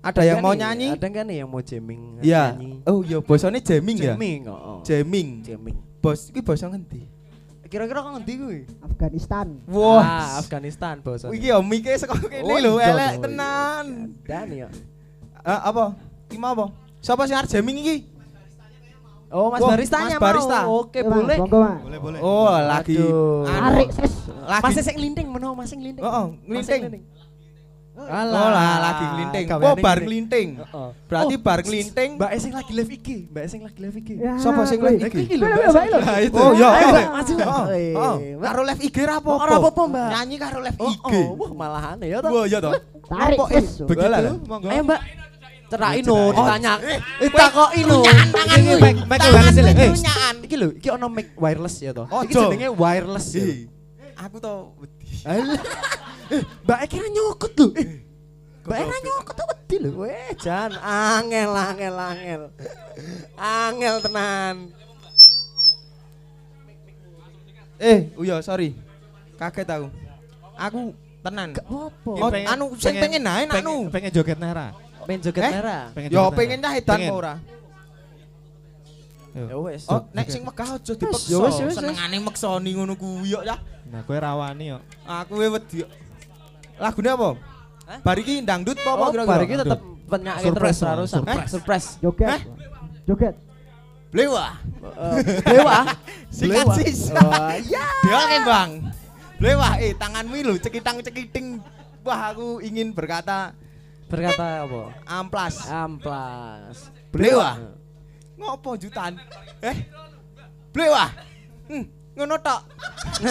ada 0.07 0.23
yang 0.23 0.39
mau 0.39 0.55
nyanyi? 0.55 0.95
Ada 0.95 1.09
kan 1.11 1.27
yang 1.27 1.51
mau 1.51 1.59
jamming? 1.59 2.23
Iya. 2.23 2.55
nyanyi? 2.55 2.71
Oh, 2.87 3.03
iya 3.03 3.19
bosone 3.19 3.59
jamming 3.59 3.99
ya? 3.99 4.15
Jamming, 4.15 4.47
oh. 4.47 4.55
oh. 4.55 4.79
Jamming. 4.87 5.43
Jamming. 5.43 5.77
Bos 5.99 6.31
iki 6.31 6.39
basa 6.39 6.71
ngendi? 6.71 7.11
Kira-kira 7.67 7.99
kok 7.99 8.13
ngendi 8.15 8.33
kuwi? 8.39 8.61
Afghanistan. 8.87 9.47
Wah, 9.67 9.99
Ah, 9.99 10.29
Afghanistan 10.39 11.03
bos. 11.03 11.27
iki 11.35 11.51
ya 11.51 11.59
mike 11.59 11.91
saka 11.99 12.15
kene 12.23 12.47
Oh, 12.47 12.55
lho, 12.55 12.79
iya 12.79 12.95
elek 12.95 13.13
toh, 13.19 13.23
tenan. 13.27 13.87
Dan 14.23 14.47
ya. 14.55 14.69
Eh, 15.43 15.61
apa? 15.67 15.99
Iki 16.31 16.39
mau 16.39 16.55
apa? 16.55 16.67
Siapa 17.03 17.27
sing 17.27 17.35
arep 17.35 17.51
jamming 17.51 17.79
iki? 17.83 17.97
Oh, 19.37 19.53
Mas 19.53 19.61
Wah, 19.61 19.69
baristanya 19.71 20.17
Mas 20.17 20.25
barista. 20.25 20.59
mau. 20.59 20.81
Oke, 20.81 20.99
Ya, 20.99 21.05
Mas, 21.05 21.17
boleh. 21.19 21.37
Mas. 21.39 21.77
Boleh 21.85 21.99
boleh. 22.01 22.21
Oh, 22.25 22.57
lagi 22.57 22.97
Aduh. 22.97 23.45
Tarik, 23.45 23.89
sis. 23.93 24.13
lagi 24.43 24.63
Masih 24.65 24.83
sing 24.83 24.95
ngelinting 24.97 25.27
meno, 25.29 25.53
masih 25.53 25.75
ngelinting. 25.77 26.03
Oh, 26.03 26.11
oh, 26.11 26.27
Masih 26.43 26.73
ngelinting. 26.81 27.05
Oh 27.97 28.05
Alah, 28.05 28.49
lah, 28.53 28.77
lagi 28.79 29.05
ngelinting. 29.07 29.45
gaweane 29.47 29.67
Oh, 29.67 29.77
bar 29.79 29.99
ngelinting. 29.99 30.49
Heeh. 30.59 30.89
Berarti 31.09 31.35
Oh, 31.35 31.41
bar 31.41 31.61
ngelinting. 31.61 32.11
Mbak 32.17 32.31
Esing 32.31 32.53
lagi 32.53 32.73
live 32.77 32.93
IG, 32.93 33.09
Mbak 33.27 33.43
Esing 33.43 33.63
lagi 33.65 33.79
live 33.81 33.97
IG. 33.97 34.09
Ya, 34.17 34.33
Sopo 34.37 34.63
sing 34.65 34.81
live 34.81 35.01
IG? 35.01 35.17
Iki 35.17 35.35
lho, 35.35 35.45
Mbak. 35.47 35.65
Mbak. 35.65 36.01
Nah, 36.05 36.19
itu. 36.21 36.37
Oh. 36.37 36.53
Mbak, 36.53 37.09
maju. 37.09 37.35
Oh, 37.41 37.65
Eh, 37.73 37.93
oh. 37.93 38.15
Mbak. 38.37 38.45
Karo 38.47 38.61
live 38.65 38.83
IG 38.85 38.97
ra 39.01 39.13
Oh, 39.13 39.17
apa-apa. 39.19 39.41
ora 39.43 39.53
apa-apa, 39.59 39.83
Mbak. 39.89 40.09
Nyanyi 40.13 40.37
karo 40.37 40.59
live 40.61 40.77
Oh, 40.79 40.93
IG. 40.93 41.09
oh, 41.09 41.29
wah 41.35 41.51
malahan 41.55 41.97
ya 42.03 42.19
toh. 42.21 42.31
Wah, 42.31 42.45
iya 42.45 42.59
toh. 42.61 42.73
Tarik, 43.07 43.39
Apa? 43.39 43.47
Begitu, 43.89 44.33
monggo. 44.45 44.67
Ayo, 44.69 44.83
Mbak. 44.85 45.01
Cerain 45.67 46.03
no, 46.07 46.15
Oh, 46.15 46.31
ditanya. 46.31 46.79
eh, 46.79 47.27
Eh, 47.27 47.31
takoki 47.35 47.83
no. 47.83 47.99
Nyaan 48.07 48.29
tangan 48.31 48.59
Iki 48.63 48.71
kuwi. 48.71 48.91
mic 49.03 49.21
wireless 49.27 49.57
lho. 49.59 49.73
kuwi 49.75 49.83
Eh, 49.83 49.91
iki 50.47 50.57
lho, 50.57 50.69
iki 50.79 50.89
ono 50.95 51.07
mic 51.11 51.29
wireless 51.35 51.77
ya 51.83 51.91
toh. 51.91 52.07
Iki 52.07 52.33
jenenge 52.39 52.69
wireless 52.71 53.29
ya. 53.35 53.45
Aku 54.17 54.37
to 54.39 54.55
wedi. 54.79 55.07
Alah. 55.27 55.61
Eh, 56.27 56.43
Mbak 56.63 56.79
Eki 56.87 56.97
ra 57.03 57.09
nyokot 57.11 57.53
lho. 57.59 57.67
Eh, 57.75 57.87
Mbak 58.63 58.77
Eki 58.79 58.91
ra 58.95 58.99
nyokot 59.03 59.35
tuh 59.35 59.47
wedi 59.51 59.77
lho. 59.83 59.91
Weh, 60.07 60.31
jan 60.39 60.71
angel 60.79 61.51
angel 61.51 61.97
angel. 61.99 62.43
Angel 63.35 63.95
tenan. 64.01 64.55
Eh, 67.77 67.99
iya, 68.17 68.39
sorry. 68.41 68.73
Kaget 69.37 69.69
aku. 69.69 69.87
Aku 70.57 70.81
tenan. 71.21 71.53
Gak 71.53 71.67
apa-apa. 71.69 72.11
Oh, 72.23 72.31
anu 72.33 72.65
sing 72.79 72.97
pengen 72.97 73.21
pengen, 73.21 73.51
anu. 73.53 73.75
pengen 73.93 74.09
joget 74.09 74.39
Nara. 74.41 74.73
Pengen 75.07 75.21
joget 75.23 75.43
Eh? 75.43 75.53
merah. 75.55 75.85
Pengen 75.95 76.09
Yo 76.11 76.23
pengen 76.31 76.59
cah 76.59 76.73
edan 76.75 77.01
ora? 77.09 77.35
Ya 79.33 79.57
wes. 79.59 79.85
Oh, 79.87 80.01
nek 80.11 80.27
sing 80.27 80.43
megah 80.43 80.81
aja 80.81 80.93
dipeksa. 80.93 81.29
ya 81.29 81.39
wes, 81.39 81.55
ya 81.55 81.65
wes, 81.69 81.77
Senengane 81.77 82.17
meksoni 82.19 82.71
ngono 82.73 82.97
kuwi 82.97 83.31
kok 83.31 83.45
ya. 83.45 83.57
Nah, 83.87 84.01
kowe 84.03 84.17
rawani 84.17 84.73
yo. 84.73 84.79
Aku 85.05 85.37
we 85.37 85.47
wedi. 85.47 85.85
Lagune 86.77 87.09
apa? 87.11 87.29
Hah? 87.87 87.99
Bar 88.01 88.17
iki 88.17 88.41
dangdut 88.41 88.75
apa 88.77 88.91
apa 88.91 88.99
Oh, 88.99 89.11
kira-kira? 89.11 89.31
bar 89.31 89.43
iki 89.43 89.55
tetep 89.55 89.81
penyak 90.07 90.35
terus 90.37 90.49
Surprise, 90.49 90.81
harus 90.83 91.09
surprise. 91.09 91.47
surprise. 91.47 91.89
Joget. 92.01 92.29
Eh? 92.29 92.41
Joget. 93.05 93.35
Blewa. 94.09 94.47
Eh. 94.97 95.21
Sikat 96.37 96.65
Blewa. 96.65 96.75
sis. 96.75 96.99
Oh, 97.13 97.53
iya. 97.69 97.85
Dewa 98.03 98.23
kan 98.25 98.43
bang. 98.43 98.71
Blewa, 99.37 99.69
eh 99.79 99.93
tanganmu 99.93 100.35
lho 100.41 100.55
cekitang 100.57 101.05
cekiting. 101.05 101.61
Wah 102.01 102.33
aku 102.33 102.59
ingin 102.61 102.91
berkata 102.91 103.53
Berkata 104.07 104.63
apa? 104.63 104.95
amplas. 105.03 105.67
Amplas. 105.67 106.95
Blewa. 107.11 107.59
Ngopo 108.39 108.79
jutaan? 108.79 109.19
Eh? 109.59 109.77
Blewa. 110.71 111.11
Hmm, 111.67 111.85
ngono 112.15 112.39
tok. 112.39 112.61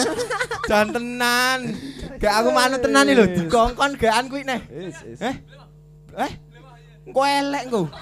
Jan 0.68 0.92
tenan. 0.92 1.72
Gak 2.20 2.34
aku 2.44 2.48
manut 2.52 2.84
tenan 2.84 3.08
lho, 3.08 3.24
dikongkon 3.24 3.96
gakan 3.96 4.28
kuwi 4.28 4.44
neh. 4.44 4.60
Eh? 4.68 5.34
Eh? 6.20 6.32
Engko 7.08 7.22
elek 7.24 7.62
engko. 7.68 7.82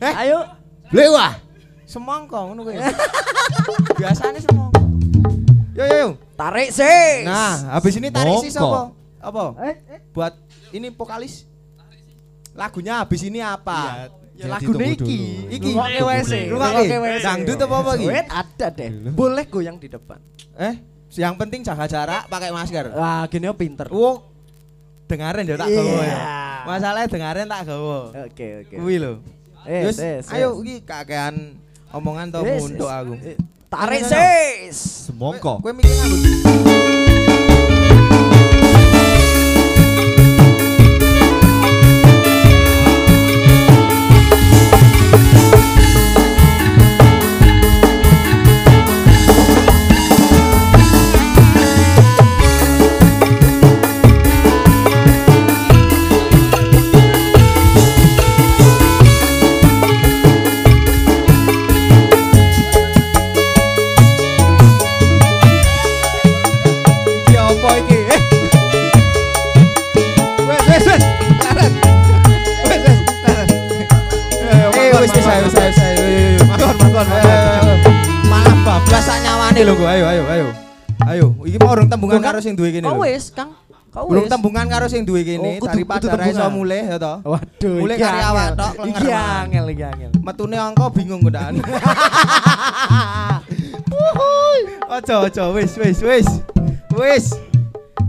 Eh? 0.00 0.14
Ayo. 0.16 0.48
Blewa. 0.88 1.36
Semangka 1.84 2.40
ngono 2.40 2.64
kuwi. 2.64 2.80
Biasane 4.00 4.40
semangka. 4.40 4.80
Yo 5.76 5.84
yo 5.84 5.96
yo. 6.00 6.10
Tarik 6.40 6.68
sih. 6.72 7.28
Nah, 7.28 7.76
habis 7.76 7.92
ini 8.00 8.08
tarik 8.08 8.40
sih 8.40 8.56
apa? 8.56 8.96
Apa? 9.20 9.44
Eh, 9.60 9.76
eh. 9.92 10.00
Buat 10.16 10.32
ini 10.72 10.88
vokalis. 10.88 11.44
Lagunya 12.56 13.04
habis 13.04 13.20
ini 13.20 13.44
apa? 13.44 14.08
Ya, 14.40 14.48
lagu. 14.48 14.72
Iki. 14.72 15.20
Sih. 15.52 16.48
Rumokke. 16.48 16.48
Rumokke 16.48 16.96
wae 16.96 17.12
sih. 17.20 17.24
Dangdut 17.28 17.60
apa 17.60 17.74
apa 17.84 17.90
iki? 18.00 18.06
Wait, 18.08 18.28
ada 18.32 18.66
deh. 18.72 18.90
Boleh 19.12 19.44
goyang 19.52 19.76
di 19.76 19.92
depan. 19.92 20.16
Eh, 20.56 20.80
yang 21.20 21.36
penting 21.36 21.60
jaga 21.60 21.84
jarak, 21.84 22.24
pakai 22.32 22.48
masker. 22.48 22.88
Wah, 22.96 23.28
gini 23.28 23.44
oh 23.44 23.56
pinter. 23.56 23.92
Wow. 23.92 24.24
Dengarin 25.10 25.44
ya 25.44 25.58
tak 25.58 25.68
Iya. 25.68 25.82
gawa 25.82 26.02
ya. 26.06 26.18
Masalahnya 26.64 27.08
dengarin 27.10 27.46
tak 27.50 27.62
gawa. 27.68 27.98
Oke, 28.30 28.46
oke. 28.64 28.74
Kuwi 28.80 28.96
lho. 28.96 29.12
Yes, 29.68 29.84
Yus, 29.84 29.98
yes, 30.00 30.24
ayo 30.32 30.56
yes. 30.56 30.64
iki 30.64 30.76
kakean 30.88 31.60
omongan 31.92 32.32
to 32.32 32.40
Yes, 32.40 32.64
untuk 32.64 32.88
yes. 32.88 32.96
aku. 32.96 33.12
Eh, 33.20 33.36
Ayo. 33.70 34.06
sis. 34.10 35.06
Semongko. 35.06 35.62
Kowe 35.62 35.72
mikir. 35.72 37.09
ayo 79.70 79.78
gue 79.78 79.86
ayo 79.86 80.04
ayo 80.10 80.22
ayo. 80.26 80.48
Ayo, 81.06 81.26
iki 81.46 81.56
mau 81.62 81.70
orang 81.70 81.86
tembungan 81.86 82.18
karo 82.18 82.42
sing 82.42 82.58
duwe 82.58 82.74
kene. 82.74 82.90
lho 82.90 82.98
wis, 83.06 83.30
Kang. 83.30 83.54
Kau 83.94 84.10
Orang 84.10 84.26
tembungan 84.26 84.66
karo 84.66 84.90
sing 84.90 85.06
duwe 85.06 85.22
kene, 85.22 85.62
oh, 85.62 85.66
tari 85.70 85.86
ra 85.86 86.26
iso 86.26 86.42
mulih 86.50 86.82
ya 86.90 86.98
to. 86.98 87.14
Waduh, 87.22 87.78
mulih 87.78 87.96
kari 87.96 88.18
awak 88.18 88.58
tok 88.58 88.74
iki 88.90 89.06
angel 89.14 89.64
iki 89.70 89.84
angel. 89.86 90.10
Metune 90.26 90.58
angka 90.58 90.90
bingung 90.90 91.22
kenaan. 91.22 91.62
Wuhuy. 93.86 94.60
Ojo 94.98 95.14
ojo 95.30 95.44
wis 95.54 95.72
wis 95.78 95.98
wis. 96.02 96.28
Wis. 96.90 97.26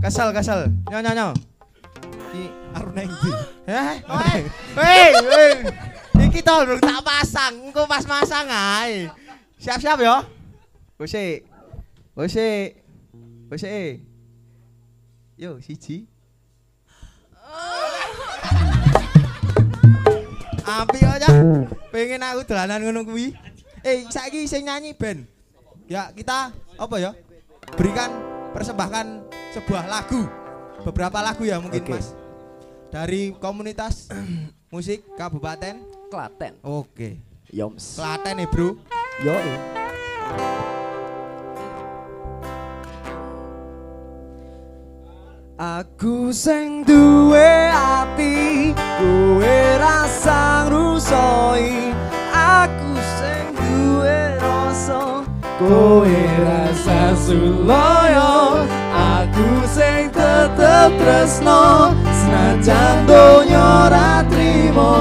Kesel 0.02 0.34
kesel. 0.34 0.66
Nyo 0.90 0.98
nyo 0.98 1.12
nyo. 1.14 1.28
Iki 2.34 2.44
arune 2.74 3.02
ndi? 3.06 3.30
Heh. 3.70 3.94
Hei, 4.02 4.40
hei. 4.74 5.50
Iki 6.26 6.42
to 6.42 6.54
tak 6.82 7.00
pasang, 7.06 7.70
engko 7.70 7.86
pas 7.86 8.02
masang 8.02 8.50
ae. 8.50 9.06
Siap-siap 9.62 10.02
yo. 10.02 10.26
Wis 10.98 11.14
Wose. 12.12 12.76
Wose. 13.48 14.00
Yo, 15.40 15.56
siji. 15.64 16.04
Api 20.62 21.00
aja. 21.08 21.28
Pengen 21.88 22.20
aku 22.20 22.44
dolanan 22.44 22.84
ngono 22.84 23.08
kuwi. 23.08 23.32
Eh, 23.80 24.04
saiki 24.12 24.44
sing 24.44 24.68
nyanyi 24.68 24.92
ben. 24.92 25.24
Ya, 25.88 26.12
kita 26.12 26.52
apa 26.76 26.96
ya? 27.00 27.16
Berikan 27.80 28.12
persembahkan 28.52 29.24
sebuah 29.56 29.88
lagu. 29.88 30.28
Beberapa 30.84 31.24
lagu 31.24 31.48
ya 31.48 31.58
mungkin, 31.58 31.80
okay. 31.80 31.96
Mas. 31.96 32.12
Dari 32.92 33.32
komunitas 33.40 34.12
musik 34.72 35.00
Kabupaten 35.16 35.80
Klaten. 36.12 36.60
Oke. 36.60 36.92
Okay. 36.92 37.12
Yoms. 37.56 37.96
Klaten 37.96 38.36
nih, 38.36 38.48
Bro. 38.52 38.76
Yo. 39.24 39.34
Aku 45.62 46.34
sing 46.34 46.82
duwe 46.82 47.70
ati, 47.70 48.74
duwe 48.98 49.78
rasa 49.78 50.66
rusoi. 50.66 51.94
Aku 52.34 52.98
sing 52.98 53.54
duwe 53.54 54.42
rasa, 54.42 55.22
kowe 55.62 56.18
rasa 56.42 57.14
suloyo. 57.14 58.66
Aku 58.90 59.62
sing 59.70 60.10
tetep 60.10 60.98
tresno, 60.98 61.94
senajan 62.10 63.06
donya 63.06 63.86
ra 63.86 64.26
trimo. 64.26 64.98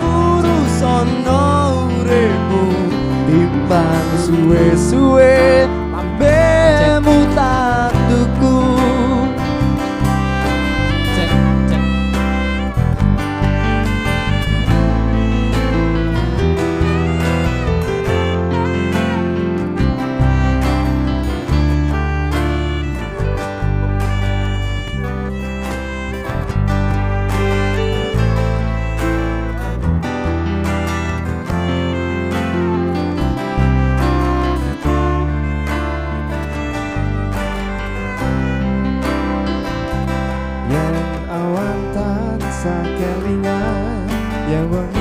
Urusono 0.00 1.84
uripmu, 2.00 2.64
dipan 3.28 4.04
suwe-suwe, 4.24 5.68
mampir. 5.92 6.67
kelingan 42.98 44.08
yang 44.48 44.66
wangi. 44.72 44.97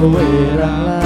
quê 0.00 0.56
rằng 0.56 0.86
là 0.86 0.99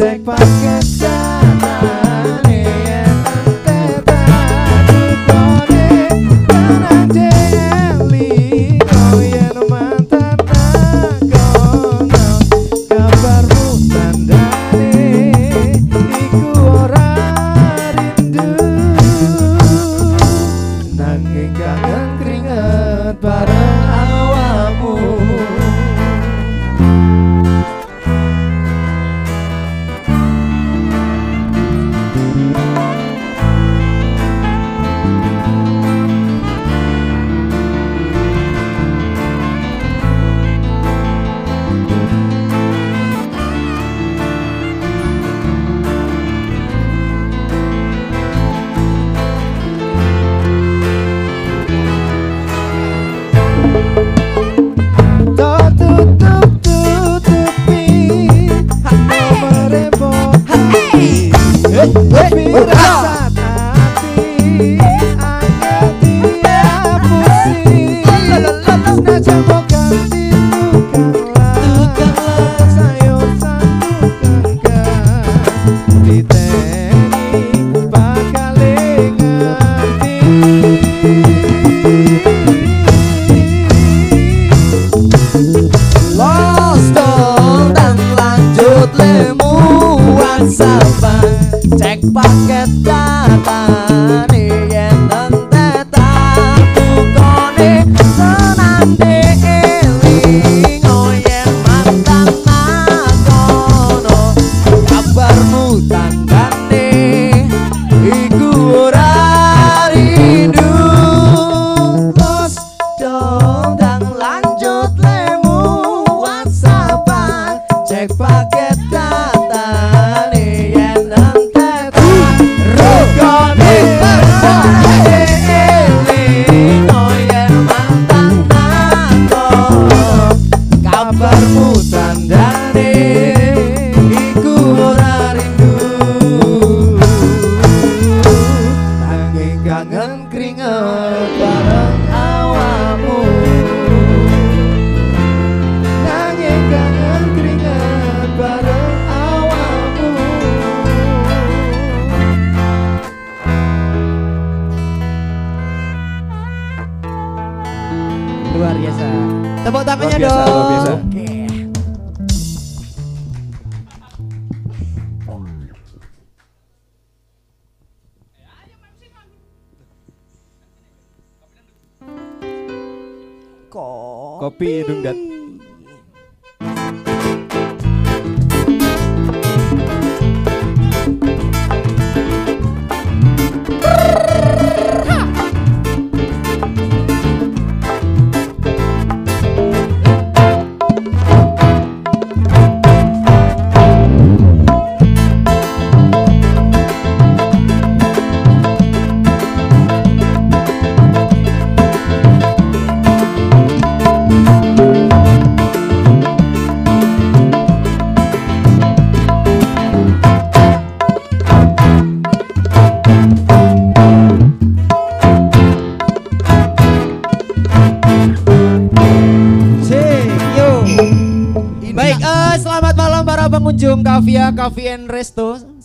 cek 0.00 0.24
paket 0.24 0.99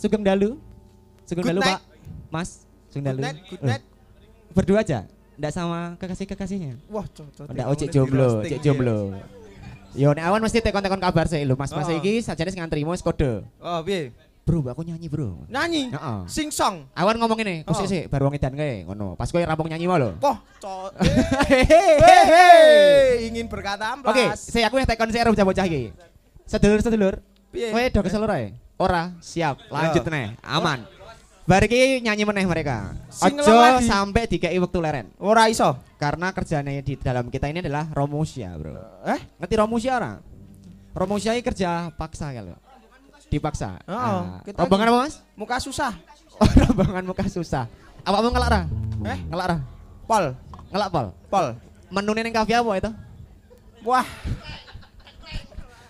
Sugeng 0.06 0.22
Dalu. 0.22 0.50
Sugeng 1.26 1.46
Dalu. 1.50 1.60
Pak. 1.66 1.82
Mas, 2.30 2.62
Sugeng 2.94 3.10
Dalu. 3.10 3.26
Eh. 3.26 3.80
Berdua 4.54 4.86
aja? 4.86 5.02
Enggak 5.34 5.52
sama 5.52 5.98
kekasih-kekasihnya? 5.98 6.78
Wah, 6.86 7.02
cocok. 7.10 7.50
Enggak, 7.50 7.66
oh 7.66 7.74
cek 7.74 7.90
jomblo, 7.90 8.28
cek 8.46 8.62
jomblo. 8.62 9.18
Yo, 9.98 10.14
nek 10.14 10.30
awan 10.30 10.46
mesti 10.46 10.62
tekon-tekon 10.62 11.02
kabar 11.02 11.26
sih 11.26 11.42
lho, 11.42 11.58
Mas. 11.58 11.74
Mas 11.74 11.90
Oh. 11.90 11.98
iki 11.98 12.22
sajane 12.22 12.54
sing 12.54 12.62
ngantri 12.62 12.86
wis 12.86 13.02
kode. 13.02 13.42
Oh, 13.58 13.82
piye? 13.82 14.14
Bro, 14.46 14.62
aku 14.70 14.86
nyanyi, 14.86 15.10
Bro. 15.10 15.42
Nyanyi. 15.50 15.90
Heeh. 15.90 16.18
Sing 16.30 16.54
song. 16.54 16.86
Awan 16.94 17.18
ngomong 17.18 17.42
ini, 17.42 17.66
kusik 17.66 17.82
Oh. 17.82 17.90
sih, 17.90 18.02
baru 18.06 18.30
wong 18.30 18.38
edan 18.38 18.54
kae, 18.54 18.86
ngono. 18.86 19.18
Pas 19.18 19.26
kowe 19.26 19.42
rampung 19.42 19.66
nyanyi 19.66 19.90
mau 19.90 19.98
lho. 19.98 20.14
Poh. 20.22 20.38
Hehehe, 21.50 23.26
ingin 23.26 23.50
berkata 23.50 23.90
amplas. 23.90 24.14
Oke, 24.14 24.24
saya 24.38 24.70
aku 24.70 24.78
yang 24.78 24.86
tekon 24.86 25.10
sih 25.10 25.18
bocah-bocah 25.18 25.66
iki. 25.66 25.90
Sedulur-sedulur, 26.46 27.18
Piye? 27.50 27.74
kowe 27.74 27.82
do 27.90 28.00
keselur 28.06 28.30
ae? 28.30 28.54
Ora, 28.76 29.16
siap. 29.24 29.56
Lanjut 29.72 30.04
Ya. 30.04 30.10
nih, 30.12 30.26
aman. 30.44 30.84
Bar 31.46 31.62
iki 31.62 32.02
nyanyi 32.02 32.26
meneh 32.26 32.42
mereka. 32.42 32.92
Ojo 33.22 33.54
sampai 33.80 34.26
dikei 34.26 34.58
wektu 34.58 34.82
leren. 34.82 35.08
Ora 35.16 35.46
iso. 35.46 35.78
Karena 35.94 36.34
kerjanya 36.34 36.74
di 36.82 36.98
dalam 36.98 37.30
kita 37.30 37.46
ini 37.46 37.62
adalah 37.62 37.86
Romusia, 37.94 38.50
Bro. 38.58 38.74
Eh? 39.06 39.20
Ngerti 39.38 39.54
Romusia 39.54 39.94
ora? 39.96 40.12
Romusia 40.90 41.32
ini 41.32 41.46
kerja 41.46 41.94
paksa 41.94 42.34
lho. 42.34 42.58
Dipaksa. 43.30 43.78
Oh, 43.86 44.42
kita 44.42 44.66
rombongan 44.66 44.90
apa, 44.90 44.98
Mas? 45.06 45.14
Muka 45.34 45.56
susah. 45.58 45.92
Oh, 46.36 46.44
rombongan 46.44 47.00
muka 47.08 47.24
susah. 47.32 47.64
Apa 48.04 48.20
mau 48.20 48.28
ngelak 48.28 48.50
ra? 48.52 48.60
Eh? 49.08 49.18
Ngelak 49.32 49.46
ra? 49.48 49.58
Pol, 50.04 50.36
Ngelak 50.68 50.88
pol. 50.92 51.06
pol. 51.32 51.46
Menu 51.88 52.12
ning 52.12 52.28
kafe 52.28 52.52
apa 52.52 52.76
itu? 52.76 52.90
Wah. 53.80 54.04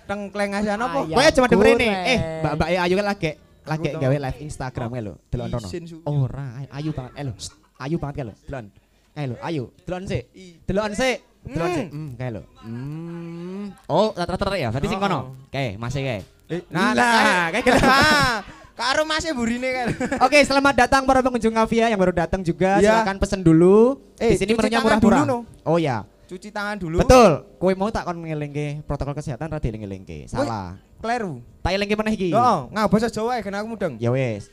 Tengkleng 0.06 0.50
aja 0.54 0.70
apa? 0.74 0.86
Ayam 0.96 1.10
Pokoknya 1.10 1.32
cuma 1.32 1.46
goreng. 1.48 1.78
Eh, 1.82 2.18
Mbak-mbak 2.40 2.68
Ayu 2.78 2.94
kan 2.94 3.06
lagi 3.06 3.30
lagi 3.66 3.88
gawe 3.92 4.16
live 4.22 4.38
Instagram 4.40 4.88
kae 4.88 5.02
lho. 5.02 5.14
Delon 5.26 5.48
rono. 5.50 5.68
Ora, 6.06 6.46
ay- 6.56 6.70
ayu 6.72 6.90
banget. 6.90 7.12
Eh 7.14 7.24
lho, 7.26 7.32
ayu 7.76 7.96
banget 7.98 8.14
kae 8.14 8.24
lho. 8.24 8.34
Delon. 8.46 8.66
Kae 9.12 9.24
lho, 9.26 9.36
ayu. 9.42 9.62
Delon 9.82 10.02
sik. 10.06 10.22
Delon 10.62 10.92
sik. 10.92 11.18
Delon 11.42 11.70
sik. 11.72 11.86
Hmm, 11.90 12.10
kae 12.14 12.30
lho. 12.30 12.42
Hmm. 12.62 13.64
Oh, 13.86 14.10
rata-rata 14.12 14.54
ya. 14.54 14.70
Berarti 14.70 14.86
sing 14.86 14.98
Oh. 14.98 15.02
kono. 15.02 15.18
Kae, 15.50 15.74
masih 15.76 16.00
kae. 16.00 16.20
Eh, 16.46 16.62
Nah, 16.70 16.94
lah, 16.94 17.10
nah, 17.10 17.46
kayak 17.50 17.64
gitu. 17.64 17.78
Ah, 17.82 18.34
Karo 18.78 19.02
masih 19.02 19.32
burine 19.32 19.68
kan. 19.72 19.86
Oke, 20.28 20.38
selamat 20.38 20.74
datang 20.76 21.02
para 21.02 21.18
pengunjung 21.18 21.50
Kavia 21.50 21.88
yang 21.88 21.96
baru 21.96 22.12
datang 22.12 22.44
juga. 22.44 22.76
Ya. 22.78 23.00
Silakan 23.00 23.16
pesen 23.16 23.40
dulu. 23.40 23.98
Eh, 24.20 24.36
Di 24.36 24.38
sini 24.38 24.52
menunya 24.52 24.78
murah-murah. 24.78 25.24
no. 25.24 25.48
Oh 25.64 25.80
ya. 25.80 26.04
Cuci 26.26 26.50
tangan 26.50 26.76
dulu. 26.76 26.98
Betul. 27.06 27.46
Kowe 27.62 27.72
mau 27.78 27.90
tak 27.94 28.02
kon 28.02 28.18
ngelingke 28.18 28.82
protokol 28.82 29.14
kesehatan 29.14 29.46
ra 29.46 29.62
dieling-elingke. 29.62 30.26
Salah. 30.26 30.74
Kleru. 30.98 31.38
Tak 31.62 31.70
elingke 31.70 31.94
meneh 31.94 32.14
iki. 32.18 32.30
Oh, 32.34 32.66
ngapa 32.74 32.90
bahasa 32.90 33.06
Jawa 33.06 33.38
ya 33.38 33.42
kena 33.46 33.62
aku 33.62 33.68
mudeng. 33.70 33.94
Ya 34.02 34.10
wis. 34.10 34.50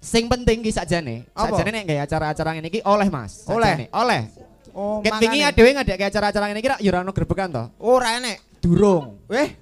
Sing 0.00 0.32
penting 0.32 0.64
ki 0.64 0.72
sakjane, 0.72 1.28
Apa? 1.36 1.52
sakjane 1.52 1.76
nek 1.76 1.84
gawe 1.84 2.00
acara-acara 2.08 2.50
ngene 2.56 2.68
iki 2.72 2.80
oleh 2.88 3.08
Mas. 3.12 3.44
Oleh? 3.44 3.92
Oleh. 3.92 4.32
Oh, 4.72 5.04
Ket 5.04 5.12
wingi 5.20 5.44
adewe 5.44 5.76
ngadek 5.76 6.08
acara-acara 6.08 6.44
ngene 6.48 6.60
iki 6.62 6.70
ra 6.72 6.76
ya 6.80 6.88
ora 6.94 6.98
ono 7.04 7.12
grebekan 7.12 7.52
to. 7.52 7.64
Ora 7.82 8.16
enek. 8.16 8.38
Durung. 8.64 9.20
Weh, 9.28 9.56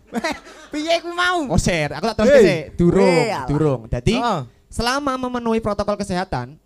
piye 0.74 0.94
kuwi 1.02 1.14
mau? 1.14 1.42
Oh, 1.50 1.58
ser, 1.58 1.90
aku 1.94 2.06
tak 2.12 2.16
terus 2.22 2.42
sih. 2.42 2.60
Durung, 2.74 3.26
durung. 3.46 3.80
Jadi 3.86 4.14
Heeh. 4.18 4.40
selama 4.70 5.14
memenuhi 5.14 5.62
protokol 5.62 5.94
kesehatan, 5.98 6.58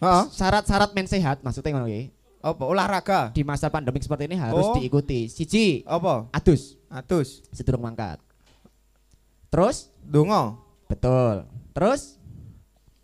Heeh. 0.00 0.24
syarat-syarat 0.32 0.92
men 0.92 1.08
sehat 1.08 1.40
maksudnya 1.44 1.76
ngono 1.76 1.88
iki. 1.88 2.15
Apa 2.40 2.62
olahraga? 2.62 3.20
Di 3.30 3.42
masa 3.42 3.66
pandemik 3.66 4.00
seperti 4.00 4.26
ini 4.26 4.36
harus 4.36 4.62
Oh. 4.62 4.76
diikuti. 4.76 5.26
Siji, 5.26 5.82
Apa? 5.82 6.30
adus, 6.30 6.76
Atus. 6.86 7.42
sedurung 7.50 7.82
mangkat. 7.82 8.20
Terus, 9.48 9.88
Dongo. 9.98 10.60
betul. 10.86 11.46
Terus, 11.72 12.16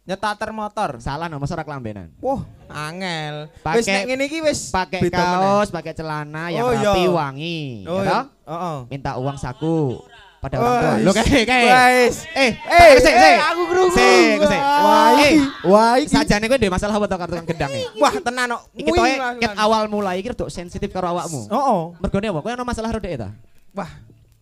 Nyetater 0.03 0.51
motor. 0.51 0.99
salah 0.99 1.31
nomor 1.31 1.47
ora 1.47 1.63
kelambenan. 1.63 2.11
Wah, 2.19 2.43
angel. 2.69 3.47
Pakai- 3.63 3.79
Wis 3.79 3.87
nek 3.87 4.03
ngene 4.05 4.25
iki 4.27 4.39
wis 4.43 4.61
Pakai 4.69 4.99
kaos, 5.07 5.71
pakai 5.71 5.95
celana 5.95 6.51
yang 6.51 6.67
Oh, 6.67 6.75
rapi, 6.75 7.07
iya. 7.07 7.11
wangi, 7.11 7.61
Oh, 7.87 8.03
ya 8.03 8.05
iya. 8.05 8.19
Heeh. 8.43 8.79
Minta 8.91 9.15
uang 9.15 9.39
saku 9.39 10.03
pada 10.43 10.59
Oh, 10.59 10.66
orang 10.66 10.98
tua. 10.98 11.06
Lo 11.06 11.10
kayak 11.14 11.44
kayak. 11.47 11.70
Wis. 12.02 12.16
Eh, 12.35 12.51
Eh, 12.59 12.90
sik, 12.98 13.14
eh, 13.14 13.23
sik. 13.23 13.36
aku 13.47 13.62
krungu. 13.64 13.94
Sik, 13.94 14.39
sik. 14.43 14.59
Wah, 14.59 15.06
Eh, 15.06 15.14
iki. 15.14 15.31
Wah, 15.64 15.93
iki. 15.97 16.10
Sajane 16.10 16.44
kowe 16.44 16.59
ndek 16.59 16.66
masalah 16.69 16.94
apa 16.98 17.06
to 17.06 17.16
karo 17.16 17.31
tukang 17.39 17.70
e? 17.70 17.81
Wah, 17.94 18.12
tenan 18.12 18.51
kok. 18.51 18.62
Iki 18.74 18.90
toke 18.90 19.12
ket 19.39 19.52
awal 19.55 19.82
mulai 19.86 20.19
iki 20.19 20.35
rada 20.35 20.47
sensitif 20.51 20.90
karo 20.90 21.14
awakmu. 21.14 21.47
Heeh. 21.47 21.81
Mergone 21.97 22.27
apa? 22.27 22.40
Kowe 22.43 22.52
ono 22.52 22.64
masalah 22.66 22.90
rodek 22.90 23.14
ta? 23.14 23.31
Wah. 23.70 23.90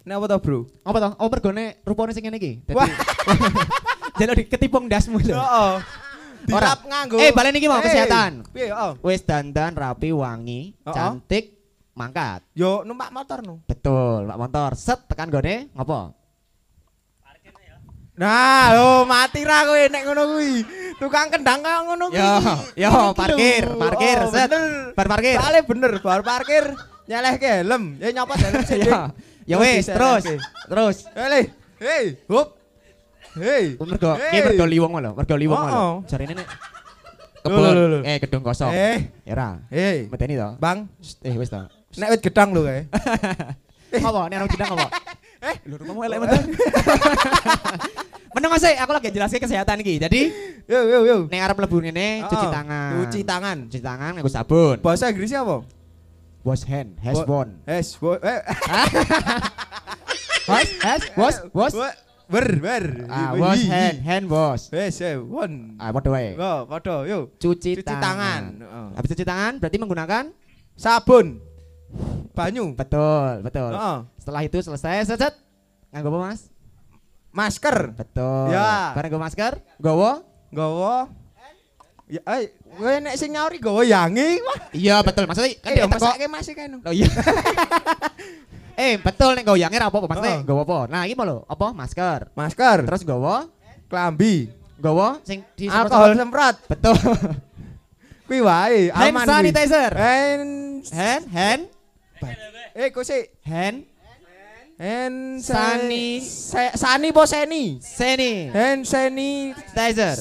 Nek 0.00 0.16
apa 0.16 0.26
to, 0.26 0.36
Bro? 0.40 0.60
Apa 0.80 0.96
to? 0.96 1.08
Oh, 1.20 1.28
mergone 1.28 1.64
rupane 1.84 2.16
sing 2.16 2.24
ngene 2.24 2.40
iki. 2.40 2.64
Dadi 2.64 2.80
Wah. 2.80 2.88
Jaluk 4.18 4.36
diketipung 4.40 4.88
dasmu 4.88 5.20
lho. 5.20 5.36
Heeh. 5.36 5.72
Ora. 6.48 6.72
Dilap 6.72 6.80
nganggo. 6.88 7.16
Eh, 7.20 7.30
balen 7.30 7.52
iki 7.52 7.68
mau 7.68 7.78
Eh, 7.78 7.84
kesehatan. 7.84 8.48
Piye, 8.48 8.72
heeh. 8.72 8.92
Wis 9.04 9.20
dandan 9.20 9.76
rapi, 9.76 10.08
wangi, 10.08 10.72
Oh, 10.82 10.88
oh. 10.88 10.94
cantik, 10.96 11.59
mangkat. 12.00 12.40
Yo 12.56 12.80
numpak 12.82 13.12
motor 13.12 13.44
no. 13.44 13.60
Betul, 13.68 14.24
Pak 14.24 14.38
Motor. 14.38 14.70
Set 14.72 15.04
tekan 15.04 15.28
gone 15.28 15.68
ngopo? 15.76 16.16
Nah, 18.20 18.76
lo 18.76 19.08
mati 19.08 19.40
ra 19.40 19.64
kowe 19.64 19.80
nek 19.88 20.02
ngono 20.04 20.22
kuwi. 20.28 20.52
Tukang 21.00 21.32
kendang 21.32 21.64
kok 21.64 21.80
ngono 21.88 22.04
kuwi. 22.12 22.20
Yo, 22.20 22.88
yo, 22.88 22.92
parkir, 23.16 23.64
lho. 23.64 23.80
parkir, 23.80 24.18
Oh, 24.20 24.28
set. 24.28 24.52
Bar 24.92 25.06
parkir. 25.08 25.36
Soalnya 25.40 25.62
bener, 25.64 25.92
bar 26.04 26.20
parkir 26.20 26.64
nyelehke 27.08 27.64
helm. 27.64 27.96
Ya 27.96 28.12
nyopot 28.12 28.36
helm 28.36 28.60
sih. 28.68 28.84
Ya, 28.84 29.08
ya 29.48 29.56
wis, 29.56 29.88
terus, 29.88 30.24
terus. 30.68 30.96
Hei, 31.16 31.48
hei, 31.80 32.04
hop. 32.28 32.60
Hei. 33.40 33.80
Mergo, 33.80 34.12
Hey. 34.20 34.36
iki 34.36 34.40
mergo 34.52 34.64
liwong 34.68 34.92
lho, 35.00 35.10
mergo 35.16 35.34
liwong 35.40 35.60
lho. 35.64 35.72
Oh, 35.72 35.80
oh. 35.80 35.94
Jarine 36.04 36.34
nek 36.36 36.48
Lho, 37.40 37.48
lho, 37.48 37.56
kebon, 37.56 37.72
lho, 37.72 37.84
lho. 37.88 37.98
eh 38.04 38.16
gedung 38.20 38.44
kosong. 38.44 38.68
Eh, 38.68 38.98
Ya 39.24 39.32
ra, 39.32 39.48
hei. 39.72 40.12
medeni 40.12 40.36
to. 40.36 40.60
Bang, 40.60 40.92
Shh, 41.00 41.16
Eh 41.24 41.40
wis 41.40 41.48
to. 41.48 41.64
Nek 41.98 42.08
wit 42.14 42.22
gedang 42.22 42.54
lho 42.54 42.62
kae. 42.62 42.86
Apa 44.06 44.30
nek 44.30 44.46
gedang 44.54 44.70
apa? 44.78 44.86
Eh, 45.40 45.56
lho 45.64 45.80
rumahmu 45.80 46.04
elek. 46.04 46.20
Meneng 48.36 48.50
Mas, 48.52 48.62
eh, 48.62 48.76
aku 48.76 48.92
lagi 48.92 49.08
jelasin 49.08 49.40
kesehatan 49.40 49.80
iki. 49.80 49.96
Jadi, 49.96 50.20
Yo 50.68 50.84
yo 50.84 50.98
yo. 51.02 51.16
nek 51.32 51.40
arep 51.48 51.56
mlebu 51.56 51.80
ngene 51.80 52.28
cuci 52.28 52.46
Oh, 52.46 52.52
tangan. 52.52 52.90
Cuci 53.08 53.20
tangan. 53.24 53.56
Cuci 53.66 53.80
tangan 53.80 54.10
nganggo 54.14 54.28
sabun. 54.28 54.76
Bahasa 54.84 55.08
Inggrisnya 55.08 55.40
apa? 55.40 55.64
Wash 56.44 56.68
hand, 56.68 57.00
has 57.00 57.24
one. 57.24 57.56
Has, 57.64 57.96
wo- 57.96 58.20
eh, 58.20 58.40
has, 60.84 61.00
wash, 61.16 61.38
wash. 61.52 61.72
wa- 61.72 61.96
ber, 62.28 62.46
ber. 62.60 62.84
Ah, 63.08 63.32
wash 63.34 63.64
hand, 63.64 64.04
hand 64.04 64.24
wash. 64.28 64.68
Has, 64.70 65.00
eh, 65.00 65.16
one. 65.16 65.80
Ah, 65.80 65.88
padha 65.90 66.12
wae. 66.12 66.36
Oh, 66.36 66.68
padha, 66.68 67.08
yo. 67.08 67.32
Cuci, 67.34 67.80
Cuci 67.80 67.84
tangan. 67.84 68.60
Oh. 68.60 68.88
Habis 68.92 69.08
cuci 69.16 69.24
tangan 69.24 69.56
berarti 69.56 69.76
menggunakan 69.80 70.24
Sabun. 70.76 71.40
Banyu. 72.32 72.72
betul, 72.72 73.42
betul. 73.42 73.72
Heeh. 73.72 73.98
Setelah 74.16 74.42
itu 74.42 74.56
selesai, 74.58 75.04
set. 75.04 75.34
Nganggo 75.90 76.08
apa, 76.10 76.18
Mas? 76.28 76.40
Masker. 77.30 77.92
Betul. 77.92 78.50
Ya. 78.50 78.90
Bareng 78.92 79.10
nggo 79.10 79.20
masker, 79.20 79.52
gowo. 79.76 80.22
Gawa. 80.50 81.06
Ya, 82.10 82.18
eh, 82.26 82.50
kowe 82.74 82.90
nek 82.98 83.14
sing 83.14 83.30
nyauri 83.30 83.58
gawa 83.58 83.86
yangi. 83.86 84.42
Wah. 84.42 84.58
Iya, 84.72 84.98
betul. 85.00 85.30
Maksudnya 85.30 85.54
kan 85.56 85.70
Eh, 85.70 85.74
dia 85.76 85.86
teko. 85.86 86.26
masih 86.26 86.54
kan. 86.58 86.70
Oh 86.82 86.90
iya. 86.90 87.06
eh, 88.82 88.98
betul 88.98 89.30
nek 89.32 89.46
goyange 89.46 89.76
ra 89.76 89.86
apa-apa, 89.86 90.06
maksudnya 90.08 90.42
gowo 90.42 90.62
apa? 90.64 90.78
Nah, 90.90 91.06
iki 91.06 91.14
lho, 91.14 91.46
apa? 91.46 91.70
Masker. 91.70 92.34
Masker. 92.34 92.78
Terus 92.82 93.02
gowo, 93.04 93.46
Klambi. 93.86 94.50
gowo 94.74 95.22
sing 95.22 95.46
di 95.54 95.70
Alkohol 95.70 96.16
semprot. 96.16 96.56
Betul. 96.66 96.96
Kuwi 98.26 98.40
wae, 98.40 98.90
Hand 98.90 99.10
aman 99.10 99.22
kuwi. 99.22 99.30
sanitizer. 99.30 99.90
Hand 99.92 100.50
hand, 100.90 101.24
hand. 101.30 101.62
Eh, 102.74 102.88
kok 102.90 103.02
sih? 103.02 103.22
Hand 103.44 103.84
Hand 104.80 105.44
Sani. 105.44 106.24
Se- 106.24 106.72
Sani 106.72 107.08
po 107.12 107.28
Seni. 107.28 107.76
Seni 107.78 108.48
Hand 108.48 108.88
Seni. 108.88 109.52
Tizer. 109.52 110.16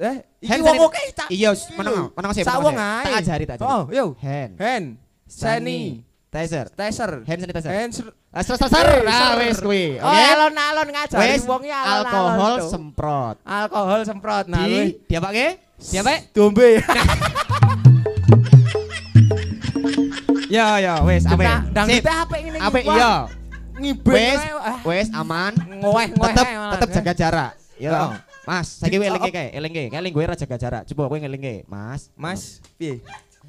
Eh, 0.00 0.16
iki 0.40 0.48
Hand 0.48 0.62
wong 0.64 0.78
oke 0.88 1.02
tak. 1.12 1.28
Iya, 1.28 1.52
Iki 1.52 1.76
meneng 1.76 2.32
sih. 2.32 2.42
Sak 2.42 2.56
wong 2.58 2.74
ae. 2.74 3.04
Tak 3.04 3.14
ajari 3.20 3.44
tak 3.44 3.56
ajari. 3.60 3.68
Oh, 3.68 3.82
yo. 3.92 4.04
Hand 4.16 4.56
Hand 4.56 4.86
Seni. 5.28 6.00
Tizer. 6.32 6.72
Taser. 6.72 7.20
Hand 7.28 7.40
sanitizer. 7.44 7.68
Hand 7.68 7.92
ser. 7.92 8.08
Eh, 8.32 9.04
Ah, 9.04 9.36
wis 9.36 9.60
kuwi. 9.60 10.00
Oh, 10.00 10.08
Oke. 10.08 10.24
alon-alon 10.32 10.88
ngajari 10.88 11.36
wong 11.44 11.62
ya 11.68 11.78
alon-alon. 11.84 12.08
alkohol 12.08 12.54
semprot. 12.64 13.36
alkohol 13.44 14.00
semprot 14.08 14.48
nah 14.48 14.64
luwih. 14.64 14.96
diapake? 15.04 15.60
Diapake? 15.76 16.32
dombe. 16.32 16.80
Ya 20.52 20.76
ya 20.76 21.00
wis 21.00 21.24
ape. 21.24 21.44
Nah, 21.48 21.64
Dang 21.72 21.88
Sip. 21.88 22.04
kita 22.04 22.12
apa 22.28 22.34
ngene 22.36 22.56
iki? 22.60 22.66
Ape 22.68 22.80
iya. 22.84 23.12
Ngibet. 23.72 24.12
Wes, 24.12 24.40
wes 24.84 25.08
aman. 25.16 25.56
Ngoweh 25.80 26.12
ngoweh. 26.12 26.32
Tetep 26.36 26.46
tetep 26.76 26.88
eh. 26.88 26.94
jaga 27.00 27.12
jarak. 27.16 27.50
Ya. 27.80 27.90
Heeh. 27.96 28.10
Mas, 28.42 28.66
saiki 28.82 28.98
kowe 28.98 29.06
elinge 29.06 29.30
kae, 29.30 29.48
elinge. 29.54 29.82
Kae 29.88 29.98
eling 30.02 30.12
gue 30.12 30.24
ra 30.26 30.34
jaga 30.36 30.56
jarak. 30.58 30.82
Coba 30.90 31.08
kowe 31.08 31.16
ngelinge, 31.16 31.62
Mas. 31.70 32.10
Mas, 32.18 32.58
piye? 32.74 32.98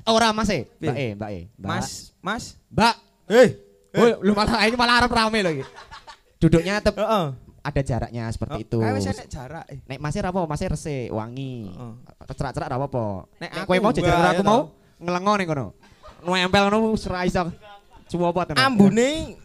Ora 0.06 0.30
Mas 0.32 0.48
e. 0.54 0.70
Mbak 0.80 0.96
e, 0.96 1.08
Mbak 1.18 1.30
e. 1.34 1.42
Mas, 1.60 1.88
Mas. 2.22 2.44
Mbak. 2.72 2.96
Hei. 3.28 3.48
Oh, 3.94 4.22
lu 4.24 4.32
malah 4.34 4.64
ini 4.66 4.78
malah 4.78 5.04
arep 5.04 5.12
rame 5.12 5.38
lho 5.44 5.52
iki. 5.60 5.64
Duduknya 6.40 6.78
tetep 6.80 6.98
Heeh. 6.98 7.26
ada 7.62 7.82
jaraknya 7.82 8.24
seperti 8.32 8.64
itu. 8.64 8.80
Kae 8.80 8.94
wis 8.94 9.10
enek 9.10 9.28
jarak. 9.28 9.66
eh. 9.68 9.82
Nek 9.86 10.00
masih 10.00 10.20
apa? 10.24 10.40
Masih 10.46 10.66
resik, 10.72 11.10
wangi. 11.12 11.68
Heeh. 11.68 11.94
Cerak-cerak 12.32 12.68
ra 12.72 12.76
apa-apa. 12.80 13.28
Nek 13.42 13.50
Nek 13.50 13.62
aku 13.66 13.70
kowe 13.74 13.78
mau 13.82 13.92
jajar 13.92 14.14
aku 14.14 14.40
ya 14.40 14.46
mau 14.46 14.60
tau. 14.62 14.62
ngelengo 15.04 15.34
ning 15.36 15.48
kono. 15.50 15.68
Nempel 16.24 16.64
ngono 16.68 16.92
wis 16.92 17.06
ra 17.06 17.24
iso. 17.24 17.52
Cuwopot 18.08 18.48
ngono. 18.48 18.60
Ambune 18.60 19.38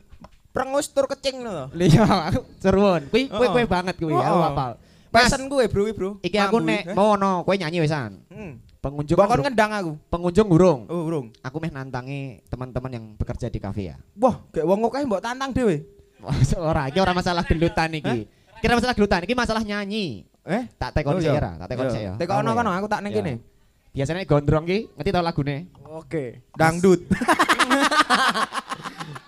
prengus 0.49 0.91
tur 0.91 1.07
kecing 1.07 1.43
lho. 1.43 1.71
Iya, 1.75 2.05
aku 2.31 2.41
seruan. 2.59 3.07
Kuwi 3.07 3.27
kuwi 3.27 3.39
Heeh. 3.41 3.53
kuwi 3.53 3.65
banget 3.67 3.95
kuwi, 3.97 4.13
aku 4.13 4.39
hafal. 4.43 4.73
Mas, 5.09 5.25
Pesen 5.25 5.49
gue, 5.49 5.65
Bro, 5.73 5.89
Bro. 5.97 6.11
iki 6.21 6.37
aku 6.37 6.61
nek 6.61 6.83
eh. 6.85 6.95
mau 6.95 7.17
ono, 7.17 7.41
kowe 7.41 7.57
nyanyi 7.57 7.81
wisan. 7.81 8.21
Hmm. 8.29 8.61
Pengunjung 8.79 9.17
kan 9.17 9.27
durung- 9.27 9.47
ngendang 9.49 9.73
aku. 9.73 9.93
pengunjung 10.07 10.47
burung. 10.47 10.81
Oh, 10.87 11.03
burung. 11.03 11.27
Aku 11.41 11.57
meh 11.59 11.73
nantangi 11.73 12.45
teman-teman 12.47 12.91
yang 12.93 13.05
bekerja 13.17 13.49
di 13.49 13.57
kafe 13.57 13.89
ya. 13.89 13.97
Wah, 14.15 14.37
kayak 14.53 14.69
wong 14.69 14.85
akeh 14.85 15.03
mbok 15.03 15.19
tantang 15.19 15.51
dhewe. 15.51 15.83
ora, 16.61 16.87
iki 16.87 16.99
ora 16.99 17.11
masalah 17.11 17.43
gelutan 17.43 17.91
iki. 17.95 18.29
Kira 18.59 18.77
masalah 18.77 18.93
gelutan, 18.93 19.25
iki 19.25 19.33
masalah 19.33 19.63
nyanyi. 19.65 20.29
Eh? 20.45 20.63
Tak 20.77 20.93
tekon 20.93 21.17
Oh, 21.17 21.21
sih 21.21 21.29
iya. 21.29 21.41
ya, 21.41 21.53
tak 21.57 21.69
tekon 21.73 21.85
Iya. 21.85 21.95
sih 21.95 22.03
ya. 22.05 22.13
Tekon 22.17 22.43
Apa 22.43 22.53
kono, 22.55 22.71
aku 22.71 22.87
tak 22.87 23.01
ning 23.01 23.13
Ya. 23.13 23.17
kene. 23.17 23.35
Biasanya 23.99 24.23
gondrong 24.31 24.63
ki, 24.63 24.95
ngerti 24.95 25.11
tau 25.11 25.27
lagune? 25.27 25.67
Oke. 25.91 26.47
Dangdut. 26.55 27.03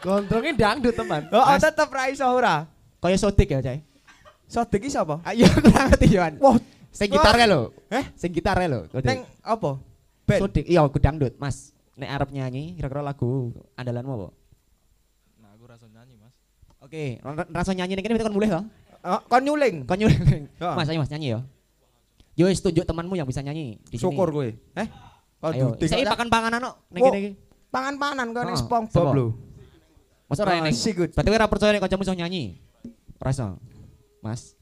Gondrongnya 0.07 0.55
dangdut 0.55 0.95
teman. 0.95 1.27
Oh, 1.35 1.43
Mas. 1.43 1.59
tetep 1.59 1.91
ra 1.91 2.07
iso 2.07 2.23
ora. 2.23 2.71
Kaya 3.03 3.19
sodik 3.19 3.51
ya, 3.51 3.59
Cai. 3.59 3.83
Sodik 4.47 4.87
iki 4.87 4.95
sapa? 4.95 5.19
Ayo 5.27 5.51
aku 5.51 5.75
ora 5.75 5.91
ngerti 5.91 6.07
Yohan. 6.15 6.39
Wah, 6.39 6.55
Sing 6.95 7.11
gitarnya 7.11 7.47
lho. 7.51 7.75
Eh? 7.91 8.05
Sing 8.15 8.31
gitarnya 8.31 8.67
lho. 8.71 8.81
neng 9.03 9.27
apa? 9.43 9.83
Band. 10.23 10.39
Sodik, 10.39 10.65
iya 10.71 10.87
aku 10.87 11.03
dangdut, 11.03 11.35
Mas. 11.43 11.75
Nek 11.99 12.07
arep 12.07 12.31
nyanyi, 12.31 12.79
kira-kira 12.79 13.03
lagu 13.03 13.51
andalanmu 13.75 14.13
apa? 14.15 14.29
Nah, 15.43 15.51
aku 15.59 15.65
rasa 15.67 15.91
nyanyi, 15.91 16.15
Mas. 16.15 16.35
Oke, 16.79 17.19
ra- 17.19 17.51
rasa 17.51 17.75
nyanyi 17.75 17.99
ning 17.99 18.05
kene 18.07 18.15
berarti 18.15 18.31
kon 18.31 18.37
mulih 18.39 18.51
to? 18.55 18.61
Oh, 19.03 19.21
kon 19.27 19.43
nyuling. 19.43 19.83
Kon 19.83 19.99
nyuling. 19.99 20.47
Heeh. 20.47 20.75
Mas, 20.79 20.87
ayo 20.87 21.03
Mas 21.03 21.11
nyanyi 21.11 21.35
ya. 21.35 21.41
Yo 22.41 22.49
wis 22.49 22.65
tunjuk 22.65 22.89
temanmu 22.89 23.21
yang 23.21 23.29
bisa 23.29 23.45
nyanyi 23.45 23.77
di 23.93 24.01
sini. 24.01 24.09
Syukur 24.09 24.33
kowe. 24.33 24.49
Eh? 24.49 24.89
Ayo, 25.45 25.77
saya 25.77 26.09
pakan 26.09 26.33
panganan 26.33 26.73
kok 26.73 26.77
ning 26.89 27.03
kene 27.05 27.19
iki. 27.21 27.31
Pangan-panan 27.69 28.33
kok 28.33 28.45
ning 28.49 28.57
Oh, 28.57 28.61
SpongeBob 28.65 29.09
lho. 29.13 29.27
Masa 30.25 30.49
ora 30.49 30.57
Ah, 30.57 30.65
ning. 30.65 30.73
Berarti 30.73 31.29
kowe 31.29 31.37
ora 31.37 31.53
percaya 31.53 31.77
nek 31.77 31.85
kancamu 31.85 32.05
iso 32.09 32.17
nyanyi. 32.17 32.57
Ora 33.21 33.29
iso. 33.29 33.61
Mas. 34.25 34.57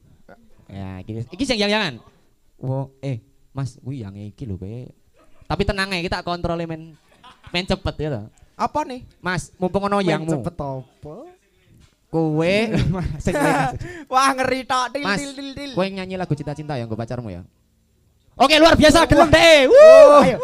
Ya, 0.67 0.99
iki 0.99 1.23
iki 1.31 1.43
sing 1.47 1.55
jangan. 1.55 2.03
Wo, 2.59 2.91
eh, 2.99 3.23
Mas, 3.55 3.79
kuwi 3.79 4.03
yang 4.03 4.11
iki 4.19 4.43
lho 4.43 4.59
kowe. 4.59 4.91
Tapi 5.47 5.63
tenang 5.63 5.87
ae, 5.95 6.03
kita 6.03 6.19
kontrol 6.19 6.59
men 6.67 6.99
men 7.55 7.63
cepet 7.63 7.95
ya 7.95 8.09
to. 8.11 8.21
Apa 8.59 8.83
nih? 8.83 9.07
Mas, 9.23 9.55
mumpung 9.55 9.87
ono 9.87 10.03
yangmu. 10.03 10.43
Cepet 10.43 10.55
apa? 10.59 11.15
Kowe 12.11 12.55
Wah, 14.09 14.29
ngeri 14.33 14.65
tok 14.65 14.85
til 14.97 15.05
til 15.05 15.31
til 15.31 15.49
til. 15.53 15.69
kowe 15.77 15.85
nyanyi 15.85 16.17
lagu 16.17 16.33
cinta-cinta 16.33 16.73
yang 16.75 16.89
gue 16.89 16.97
pacarmu 16.97 17.29
ya. 17.29 17.45
Oke, 18.39 18.55
luar 18.55 18.73
biasa 18.79 19.03
gelem 19.03 19.27
deh. 19.27 19.67
Wuh, 19.67 20.23
ayo. 20.23 20.37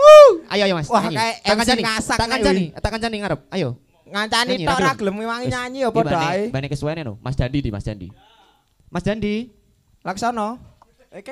Ayo 0.51 0.63
ayo 0.67 0.73
Mas. 0.75 0.87
Wah, 0.91 1.07
kayak 1.07 1.39
MC 1.47 1.69
ngasak 1.79 2.17
Tak 2.19 2.27
kancani, 2.27 2.59
wih. 2.59 2.67
tak 2.75 2.91
kancani 2.91 3.15
ngarep. 3.23 3.39
Ayo. 3.47 3.69
Ngancani 4.05 4.51
Nyanyi, 4.53 4.65
tok 4.67 4.77
ra 4.77 4.85
ra 4.85 4.91
gelem. 4.99 5.15
wangi 5.17 5.45
nyanyi 5.47 5.79
ya 5.81 5.89
padha 5.89 6.19
ae. 6.35 6.43
Bane 6.51 6.67
kesuwene 6.67 7.01
no. 7.07 7.15
Mas 7.23 7.39
Dandi 7.39 7.63
di 7.63 7.69
Mas 7.71 7.87
Dandi. 7.87 8.07
Mas 8.91 9.03
Dandi. 9.07 9.35
Laksana. 10.03 10.59
Eh. 11.15 11.23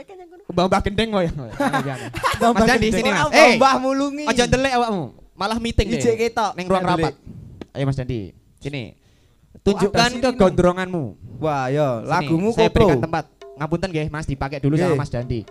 Mbah-mbah 0.48 0.80
gendeng 0.80 1.11
kok 1.11 1.22
ya. 1.27 1.31
Mas 2.56 2.64
Dandi 2.64 2.88
sini 2.95 3.10
Mas. 3.11 3.27
Eh, 3.35 3.60
Mbah 3.60 3.76
mulungi. 3.84 4.23
aja 4.23 4.48
ndelek 4.48 4.73
awakmu. 4.80 5.06
Malah 5.35 5.57
meeting 5.60 5.88
deh. 5.91 5.99
Ijek 5.99 6.15
ketok. 6.15 6.52
Ning 6.56 6.65
ruang 6.72 6.88
rapat. 6.88 7.14
Ayo 7.76 7.84
Mas 7.84 7.99
Dandi. 7.99 8.31
Sini. 8.64 8.95
Tunjukkan 9.64 10.19
kegondronganmu. 10.19 11.03
Wah, 11.44 11.68
yo, 11.68 12.02
Sini, 12.02 12.10
lagumu 12.10 12.49
saya 12.56 12.72
berikan 12.72 12.99
tempat. 13.03 13.27
Ngapunten 13.60 13.90
nggih, 13.91 14.07
Mas 14.10 14.26
dipakai 14.26 14.64
dulu 14.64 14.80
sama 14.80 14.95
Mas 14.95 15.11
Dandi. 15.11 15.44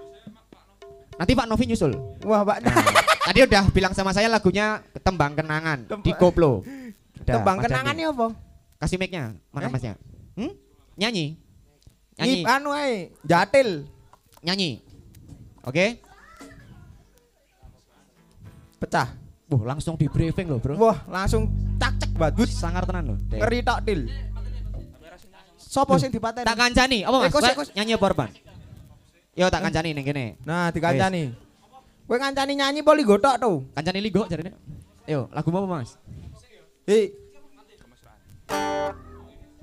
Nanti 1.12 1.32
Pak 1.32 1.46
Novi 1.46 1.64
nyusul. 1.66 1.92
Wah, 2.22 2.42
Pak. 2.42 2.56
Nah, 2.60 2.74
tadi 3.22 3.38
udah 3.42 3.62
bilang 3.70 3.92
sama 3.92 4.10
saya 4.10 4.26
lagunya 4.26 4.80
Tembang 4.98 5.32
Kenangan 5.32 5.86
Temba- 5.86 6.02
di 6.02 6.12
koplo. 6.12 6.64
Udah, 7.22 7.34
Tembang 7.38 7.58
kenangannya 7.60 8.06
apa? 8.08 8.26
Kasih 8.78 8.98
mic-nya. 8.98 9.36
Mana 9.48 9.66
Eh? 9.66 9.70
Masnya? 9.70 9.94
Hmm? 10.34 10.52
Nyanyi. 10.96 11.36
Nyanyi. 12.16 12.36
Nyanyi. 12.40 12.50
Anu 12.50 12.70
ae, 12.72 12.94
jatil. 13.22 13.86
Nyanyi. 14.42 14.82
Oke? 15.62 16.02
Pecah. 18.76 19.14
Wah, 19.46 19.62
langsung 19.68 19.94
di 19.94 20.08
briefing 20.08 20.48
loh, 20.48 20.58
Bro. 20.58 20.74
Wah, 20.74 21.04
langsung 21.06 21.46
cak 21.76 21.92
cek 22.00 22.10
badut. 22.12 22.48
Sangar 22.48 22.82
tenan 22.82 23.14
loh. 23.14 23.18
Ngeri 23.30 23.60
tok 23.60 23.78
til. 23.84 24.08
Sopo 25.54 25.96
sing 25.96 26.10
dipateni? 26.10 26.44
Tak 26.44 26.56
kancani. 26.58 27.00
Apa 27.00 27.16
Eh, 27.16 27.20
Mas? 27.22 27.32
Kowe 27.32 27.50
kos. 27.54 27.68
Nyanyi 27.72 27.94
apa 27.94 28.04
Orban? 28.04 28.28
Yo 29.32 29.48
tak 29.48 29.64
kancani 29.64 29.96
ning 29.96 30.04
kene. 30.04 30.36
Nah, 30.44 30.68
dikancani. 30.68 31.32
Kowe 32.04 32.20
ngancani 32.20 32.52
nyanyi 32.52 32.80
poli 32.84 33.00
gotok 33.00 33.40
tuh. 33.40 33.64
Kancani 33.72 34.04
ligo 34.04 34.28
jarine. 34.28 34.52
Yo, 35.08 35.24
lagu 35.32 35.48
apa 35.48 35.64
Mas? 35.64 35.96
Hei. 36.84 37.16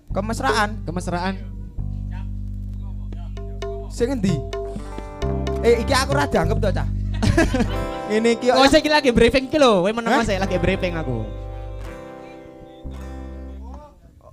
Kemesraan 0.09 0.81
Kemesraan. 0.89 1.35
sing 3.93 4.09
endi? 4.09 4.33
Eh, 5.61 5.85
iki 5.85 5.93
aku 5.93 6.17
ora 6.17 6.25
dianggep 6.25 6.57
to, 6.61 6.69
Cah. 6.73 6.87
Ini 8.13 8.37
iki 8.37 8.49
Oh, 8.49 8.65
saya 8.65 8.81
lagi 8.89 9.13
briefing 9.13 9.53
iki 9.53 9.57
lho. 9.61 9.85
Kowe 9.85 9.91
meneng? 9.93 10.17
Mas, 10.17 10.25
saya 10.25 10.41
lagi 10.41 10.57
briefing 10.57 10.97
aku. 10.97 11.25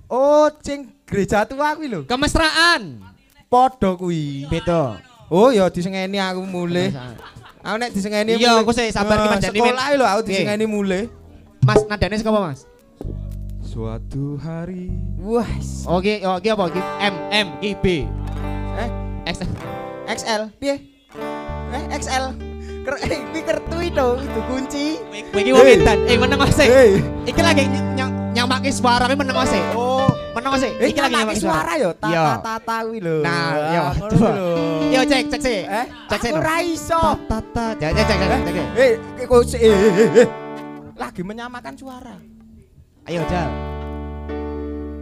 Oh, 0.09 0.49
sing 0.65 0.89
gereja 1.05 1.45
tua 1.45 1.77
kuwi 1.77 1.93
lho. 1.93 2.01
Kemesraan. 2.09 3.05
Padha 3.53 3.93
kuwi. 3.93 4.49
Beda. 4.49 5.06
Oh, 5.27 5.51
ya 5.51 5.67
disengeni 5.67 6.17
aku 6.17 6.41
mulih. 6.41 6.87
Kemesraan. 6.89 7.15
Aku 7.59 7.75
nek 7.75 7.91
disengeni 7.91 8.31
Iya, 8.35 8.63
aku 8.63 8.71
sih 8.71 8.87
sabar 8.89 9.15
ki, 9.17 9.27
Eh, 9.27 9.39
Dani, 9.41 9.59
Sekolah 9.59 9.85
lho 9.91 10.05
aku 10.05 10.21
Oke. 10.21 10.29
disengeni 10.29 10.65
mulih. 10.65 11.03
Mas, 11.61 11.83
nadane 11.83 12.15
saka 12.15 12.31
apa, 12.31 12.41
Mas? 12.45 12.63
Suatu 13.59 14.39
hari 14.39 14.87
Wah, 15.19 15.43
Oke, 15.85 16.23
oke 16.23 16.47
apa? 16.47 16.65
Ki 16.71 16.81
M 17.03 17.15
M 17.29 17.47
Ki 17.59 17.75
B. 17.75 17.85
eh 18.73 18.89
X 19.27 19.43
XL 20.07 20.47
piye? 20.55 20.79
Eh, 21.67 21.83
XL. 21.91 22.25
Eh, 22.87 23.19
iki 23.19 23.43
kertu 23.43 23.77
itu, 23.83 24.07
itu 24.23 24.39
kunci. 24.47 24.85
Iki 25.11 25.51
wong 25.51 25.67
edan. 25.67 25.97
Eh 26.07 26.15
meneng 26.15 26.39
Mas. 26.39 26.55
eh. 26.57 27.03
Iki 27.27 27.41
lagi 27.43 27.67
nyang 27.67 28.15
nyamake 28.47 28.71
suara 28.71 29.03
kowe 29.11 29.15
meneng 29.19 29.35
eh. 29.51 29.63
Oh, 29.75 30.07
Meneng 30.31 30.51
Mas. 30.55 30.63
eh. 30.63 30.71
eh 30.79 30.87
Iki 30.87 30.99
lagi 31.03 31.15
nyamake 31.19 31.35
suara 31.35 31.71
yo, 31.75 31.89
Iya. 31.99 32.23
tata-tata 32.39 32.75
kuwi 32.87 32.99
lho. 33.03 33.15
Nah, 33.19 33.35
Ah, 33.35 33.71
yo, 33.75 33.83
lho. 34.07 34.31
Yo 34.87 35.01
cek 35.03 35.23
cek 35.27 35.41
sih. 35.43 35.59
Eh, 35.67 35.85
Cek 36.07 36.19
sih. 36.23 36.31
aku 36.31 36.39
ora 36.39 36.55
iso. 36.63 37.01
Tata. 37.27 37.65
Cek 37.75 37.91
cek 37.91 38.05
cek 38.07 38.17
cek. 38.23 38.39
cek. 38.47 38.55
Eh, 38.79 38.91
eh, 39.19 39.25
kok 39.27 39.41
si- 39.43 39.59
eh, 39.59 39.67
eh, 39.67 39.91
eh, 39.99 40.19
eh. 40.23 40.27
lagi 40.95 41.21
menyamakan 41.21 41.75
suara. 41.75 42.15
Ayo 43.03 43.19
Jal. 43.27 43.51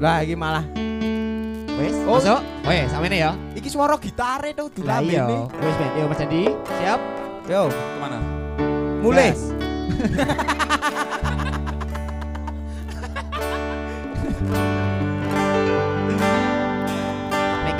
Lah 0.01 0.25
iki 0.25 0.33
malah 0.35 0.65
Wes, 1.75 1.91
Oh. 2.07 2.17
masuk. 2.17 2.39
Wes, 2.65 2.87
samene 2.89 3.17
ya. 3.19 3.31
iki 3.53 3.67
suara 3.67 3.93
gitare 3.99 4.55
tuh 4.55 4.71
Lah 4.81 5.03
iya. 5.03 5.27
dilambene. 5.27 5.53
Wes, 5.61 5.75
Ben. 5.77 5.89
Yo 5.93 6.03
Mas 6.07 6.19
Andi, 6.19 6.43
siap? 6.81 6.99
Yo, 7.45 7.61
ke 7.69 7.97
mana? 8.01 8.17
mulai. 9.05 9.29
Gas. 9.29 9.41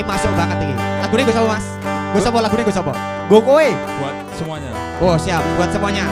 masuk 0.06 0.32
banget 0.38 0.58
ini. 0.62 0.74
Lagunya 1.02 1.24
gue 1.26 1.36
sapa 1.36 1.48
mas? 1.58 1.66
Gue 2.14 2.22
sapa 2.22 2.38
lagunya 2.40 2.64
gue 2.64 2.76
sapa? 2.76 2.94
Go 3.28 3.42
kowe. 3.42 3.68
Buat 4.00 4.16
semuanya. 4.38 4.72
Oh 5.02 5.18
siap, 5.18 5.42
buat 5.58 5.70
semuanya. 5.74 6.06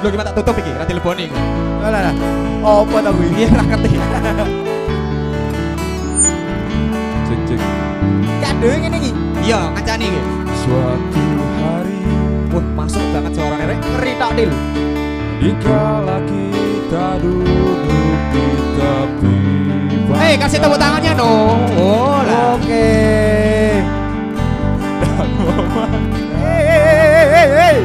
Lu 0.00 0.08
gimana 0.08 0.30
tak 0.30 0.40
tutup 0.42 0.56
iki? 0.62 0.70
Rati 0.72 0.92
leboni 0.94 1.26
iki. 1.28 1.38
Alah 1.82 2.00
lah. 2.10 2.14
Apa 2.64 2.96
ta 3.02 3.10
kuwi? 3.12 3.28
Iya 3.36 3.48
ra 3.52 3.64
ngerti. 3.66 3.90
Cek 7.28 7.38
cek. 7.50 7.60
Kadhe 8.40 8.70
ngene 8.80 8.96
iki. 9.02 9.12
Iya, 9.44 9.60
kancane 9.76 10.04
iki. 10.08 10.20
Suatu 10.64 11.24
hari 11.60 12.00
Wah, 12.54 12.64
masuk 12.78 13.02
banget 13.10 13.32
suara 13.34 13.66
rek. 13.66 13.78
Ngeri 13.82 14.12
tok 14.14 14.30
Dil. 14.38 14.50
Dikala 15.42 16.22
kita 16.24 17.18
duduk 17.18 17.78
tepi 17.90 18.46
Hei, 20.24 20.40
kasih 20.40 20.56
tepuk 20.56 20.80
tangannya 20.80 21.12
dong. 21.12 21.68
Oh 21.76 22.24
lah. 22.24 22.56
Oke. 22.56 22.88
Hei, 26.40 27.44
hei. 27.52 27.76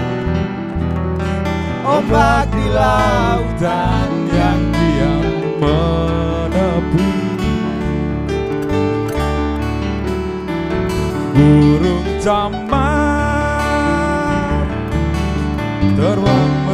Ombak 1.84 2.48
di 2.56 2.64
laut 2.72 3.44
dan 3.60 4.08
yang 4.32 4.72
diam 4.72 5.28
menepi 5.60 7.12
Burung 11.36 12.08
camar 12.24 13.20
terbang 15.92 16.69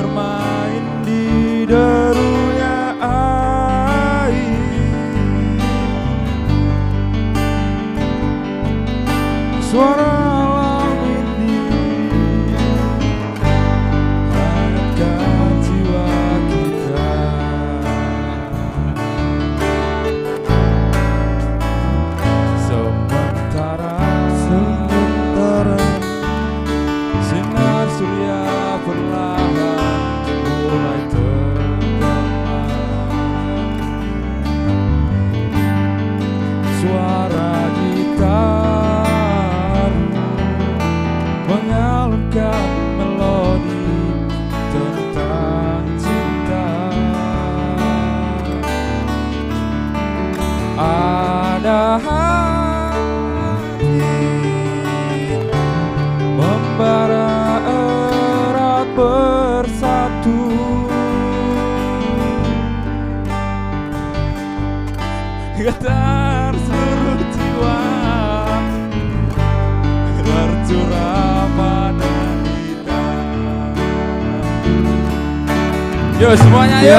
Yo 76.15 76.31
semuanya 76.39 76.79
yo. 76.79 76.95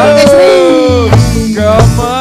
Kemesraan 1.57 2.16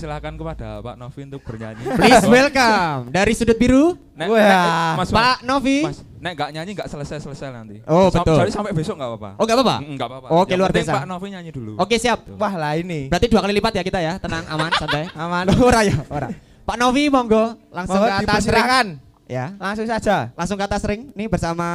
persilahkan 0.00 0.32
kepada 0.32 0.80
Pak 0.80 0.96
Novi 0.96 1.20
untuk 1.28 1.44
bernyanyi. 1.44 1.84
Please 1.92 2.24
welcome 2.24 3.12
dari 3.12 3.36
sudut 3.36 3.60
biru 3.60 4.00
Nek, 4.16 4.32
Wah. 4.32 4.40
nek, 4.40 4.96
Mas, 4.96 5.08
Pak 5.12 5.36
Novi. 5.44 5.84
Mas, 5.84 6.00
nek 6.16 6.32
nggak 6.32 6.50
nyanyi 6.56 6.70
nggak 6.72 6.88
selesai-selesai 6.88 7.52
nanti. 7.52 7.76
Oh, 7.84 8.08
Sam- 8.08 8.24
betul. 8.24 8.40
Jadi 8.40 8.52
sampai 8.56 8.72
besok 8.72 8.96
nggak 8.96 9.10
apa-apa. 9.12 9.30
Oh 9.36 9.44
nggak 9.44 9.56
apa-apa. 9.60 9.76
Mm, 9.76 9.92
Nggak 9.92 10.08
apa-apa. 10.08 10.26
Oke, 10.32 10.52
luar 10.56 10.72
biasa. 10.72 10.92
Pak 10.94 11.04
Novi 11.04 11.26
nyanyi 11.28 11.50
dulu. 11.52 11.72
Oke 11.76 12.00
siap. 12.00 12.24
Wah 12.32 12.54
lah 12.56 12.80
ini. 12.80 13.12
Berarti 13.12 13.28
dua 13.28 13.44
kali 13.44 13.52
lipat 13.52 13.72
ya 13.76 13.82
kita 13.84 14.00
ya, 14.00 14.16
tenang, 14.16 14.48
aman, 14.48 14.72
santai. 14.72 15.04
Aman. 15.20 15.44
Ora 15.68 15.80
ya, 15.84 16.00
ora. 16.08 16.32
Pak 16.64 16.76
Novi 16.80 17.12
monggo 17.12 17.60
langsung 17.68 18.00
Mohon 18.00 18.08
ke 18.08 18.24
atas 18.24 18.44
ring. 18.48 18.88
Ya, 19.28 19.52
Langsung 19.60 19.84
saja. 19.84 20.32
langsung 20.32 20.56
ke 20.56 20.64
atas 20.64 20.80
ring. 20.88 21.12
Nih 21.12 21.28
bersama 21.28 21.68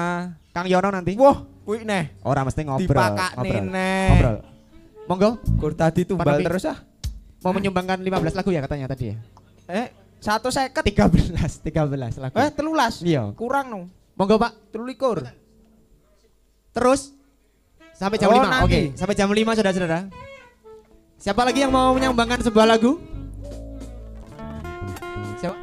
Kang 0.50 0.66
Yono 0.66 0.90
nanti. 0.90 1.14
Wah, 1.14 1.46
kuwi 1.62 1.86
neh. 1.86 2.10
Ora 2.26 2.42
mesti 2.42 2.66
ngobrol. 2.66 2.90
Dipakai 2.90 3.38
ngobrol. 3.38 3.66
neh. 3.70 4.10
Ngobrol. 4.10 4.38
Monggo, 5.06 5.30
Kur 5.62 5.78
tadi 5.78 6.02
tumbal 6.02 6.42
terus 6.42 6.66
ah. 6.66 6.82
Mau 7.46 7.54
menyumbangkan 7.54 8.02
15 8.02 8.34
lagu 8.34 8.50
ya 8.50 8.66
katanya 8.66 8.90
tadi 8.90 9.14
ya? 9.14 9.16
Eh, 9.70 9.88
satu 10.18 10.50
seket. 10.50 10.82
13, 10.82 11.62
13 11.62 12.18
lagu. 12.18 12.34
Eh, 12.42 12.50
telulas. 12.50 13.06
Iya. 13.06 13.30
Kurang 13.38 13.70
nung. 13.70 13.86
Monggo 14.18 14.42
Pak. 14.42 14.74
Telulikur. 14.74 15.22
Terus 16.74 17.14
sampai 17.94 18.18
jam 18.18 18.34
Oh, 18.34 18.42
5. 18.42 18.50
nanti. 18.50 18.66
Oke, 18.66 18.82
sampai 18.98 19.14
jam 19.14 19.30
5 19.30 19.54
Saudara-saudara. 19.54 20.10
Siapa 21.22 21.46
lagi 21.46 21.62
yang 21.62 21.70
mau 21.70 21.94
menyumbangkan 21.94 22.42
sebuah 22.42 22.66
lagu? 22.66 22.98
Siapa? 25.38 25.56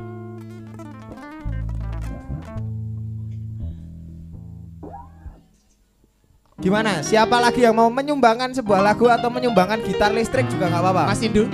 Gimana? 6.63 7.03
Siapa 7.03 7.43
lagi 7.43 7.67
yang 7.67 7.75
mau 7.75 7.91
menyumbangkan 7.91 8.55
sebuah 8.55 8.81
lagu 8.85 9.11
atau 9.11 9.27
menyumbangkan 9.35 9.83
gitar 9.83 10.15
listrik 10.15 10.47
juga 10.47 10.71
nggak 10.71 10.83
apa-apa. 10.85 11.05
Mas 11.11 11.19
Indu. 11.19 11.51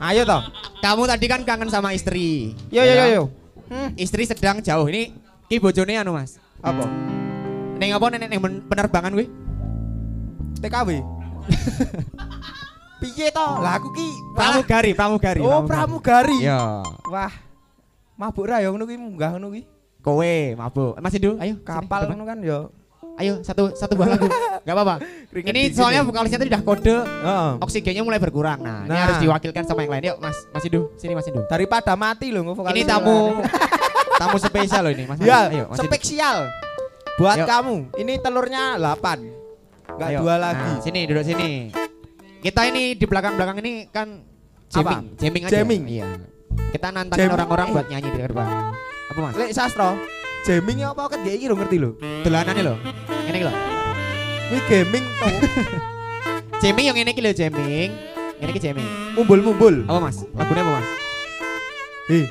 Ayo. 0.00 0.24
Toh. 0.24 0.42
Kamu 0.80 1.04
tadi 1.04 1.26
kan 1.28 1.44
kangen 1.44 1.68
sama 1.68 1.92
istri. 1.92 2.56
Yo 2.72 2.80
yo 2.80 2.88
Ya. 2.90 3.04
yo 3.04 3.06
yo. 3.06 3.22
Hmm, 3.70 3.94
Istri 3.94 4.26
sedang 4.26 4.58
jauh. 4.58 4.88
Ini 4.88 5.14
ki 5.46 5.60
bojone 5.60 5.94
anu, 5.94 6.10
Mas. 6.12 6.40
apa? 6.58 6.84
Neng 7.78 7.94
apa 7.94 8.06
nenek 8.10 8.28
neng 8.28 8.40
penerbangan 8.66 9.14
kuwi? 9.14 9.26
TKW. 10.58 10.88
Piye 13.00 13.32
toh? 13.32 13.64
Lah 13.64 13.80
aku 13.80 13.88
ki 13.94 14.08
Pramugari, 14.34 14.90
pramugari. 14.92 15.40
Oh, 15.40 15.64
pramugari. 15.64 16.36
Iya. 16.42 16.84
Wah. 17.06 17.32
Mabuk 18.16 18.44
ra 18.44 18.60
ya 18.60 18.68
ngono 18.68 18.84
kuwi 18.84 19.00
munggah 19.00 19.32
ngono 19.32 19.48
kuwi. 19.48 19.62
Kowe 20.00 20.34
mabuk. 20.52 20.96
Mas 20.98 21.16
Indu, 21.16 21.40
ayo. 21.40 21.56
Kapal 21.62 22.08
ngono 22.08 22.24
kan 22.24 22.38
ya. 22.40 22.68
Ayo 23.20 23.44
satu 23.44 23.70
satu 23.70 23.92
buah 23.94 24.16
lagu. 24.16 24.24
Gak 24.64 24.72
apa-apa. 24.72 24.96
Ini 25.52 25.70
soalnya 25.70 26.00
ya. 26.00 26.08
vokalisnya 26.08 26.38
tadi 26.40 26.48
udah 26.48 26.62
kode 26.64 26.96
Heeh. 26.96 27.50
oksigennya 27.60 28.00
mulai 28.00 28.16
berkurang. 28.16 28.58
Nah, 28.58 28.82
ini 28.82 28.90
Nah. 28.90 29.04
harus 29.04 29.20
diwakilkan 29.20 29.62
sama 29.62 29.84
yang 29.84 29.92
lain. 29.92 30.02
Yuk, 30.10 30.16
Mas, 30.18 30.36
Mas 30.48 30.64
Indu, 30.64 30.88
sini 30.96 31.12
Mas 31.12 31.28
Indu. 31.28 31.44
Daripada 31.44 31.92
mati 31.94 32.32
loh 32.32 32.48
vokal. 32.50 32.72
Ini 32.72 32.82
tamu 32.82 33.36
tamu 34.20 34.36
spesial 34.36 34.88
loh 34.88 34.92
ini, 34.92 35.04
Mas. 35.04 35.20
Ya, 35.20 35.46
Ayo, 35.46 35.68
Mas 35.68 35.78
spesial. 35.78 36.48
Buat 37.14 37.44
Yuk. 37.44 37.46
kamu. 37.46 37.76
Ini 37.94 38.12
telurnya 38.18 38.80
8. 38.80 39.20
Enggak 39.90 40.10
dua 40.16 40.34
lagi. 40.34 40.70
Nah, 40.70 40.80
sini 40.80 41.00
duduk 41.04 41.22
sini. 41.22 41.68
Kita 42.40 42.64
ini 42.64 42.96
di 42.96 43.04
belakang-belakang 43.04 43.60
ini 43.60 43.72
kan 43.92 44.24
jamming, 44.72 45.12
jamming 45.20 45.42
aja. 45.44 45.52
Jamming. 45.60 45.82
Iya. 45.84 46.08
Kita 46.72 46.88
nantangin 46.88 47.28
orang-orang 47.28 47.68
buat 47.70 47.86
nyanyi 47.86 48.08
di 48.08 48.20
depan. 48.22 48.48
Apa 49.12 49.18
Mas? 49.20 49.34
Lek 49.36 49.50
sastro, 49.52 49.98
jamming 50.46 50.78
apa 50.84 51.02
kan 51.10 51.18
dia 51.22 51.34
iki 51.36 51.46
lho 51.48 51.56
ngerti 51.56 51.76
lho. 51.80 51.90
Dolanane 52.24 52.62
lho. 52.62 52.74
Ini 53.28 53.36
iki 53.36 53.46
lho. 53.46 53.54
Kuwi 54.50 54.60
gaming. 54.66 55.04
Jamming 56.60 56.84
yang 56.90 56.96
ini 56.98 57.10
iki 57.12 57.22
lho 57.22 57.32
jamming. 57.32 57.90
Ini 58.40 58.50
iki 58.50 58.60
jamming. 58.60 58.88
Mumbul-mumbul. 59.16 59.84
Apa 59.84 59.98
Mas? 60.00 60.24
Lagunya 60.32 60.62
apa 60.64 60.72
Mas? 60.80 60.88
Heh. 62.10 62.26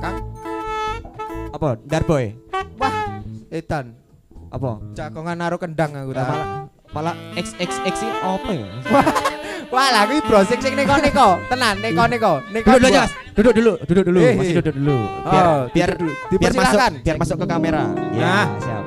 Kang, 0.00 0.16
Apa? 1.52 1.68
Darboy. 1.88 2.36
wah, 2.80 2.94
edan. 3.48 3.96
Apa? 4.52 4.80
Cakongan 4.94 5.36
naruh 5.40 5.60
kendang 5.60 5.92
aku 5.96 6.12
ta. 6.12 6.24
Pala 6.24 7.12
pala 7.12 7.12
XXX 7.36 7.96
apa 8.24 8.50
ya? 8.54 8.66
Wah, 9.66 9.88
lah 9.90 10.02
kuwi 10.06 10.20
browsing 10.22 10.60
sing 10.60 10.72
neko-neko. 10.74 11.28
Tenan, 11.50 11.74
neko-neko. 11.82 12.32
Neko. 12.50 12.66
Duduk 12.66 12.80
dulu 12.82 12.94
Mas. 12.96 13.12
Duduk 13.36 13.52
dulu, 13.52 13.72
duduk 13.84 14.04
dulu. 14.06 14.18
Eh, 14.18 14.34
Masih 14.34 14.52
eh. 14.52 14.56
duduk 14.62 14.74
dulu. 14.74 14.96
Biar 15.26 15.44
Oh, 15.44 15.60
biar 15.68 15.90
biar 15.92 15.92
masuk 15.92 16.30
Dipersilakan. 16.32 16.92
biar 17.04 17.16
masuk 17.18 17.36
ke 17.36 17.46
kamera. 17.46 17.84
Ya, 18.10 18.24
Nah. 18.24 18.46
siap. 18.56 18.84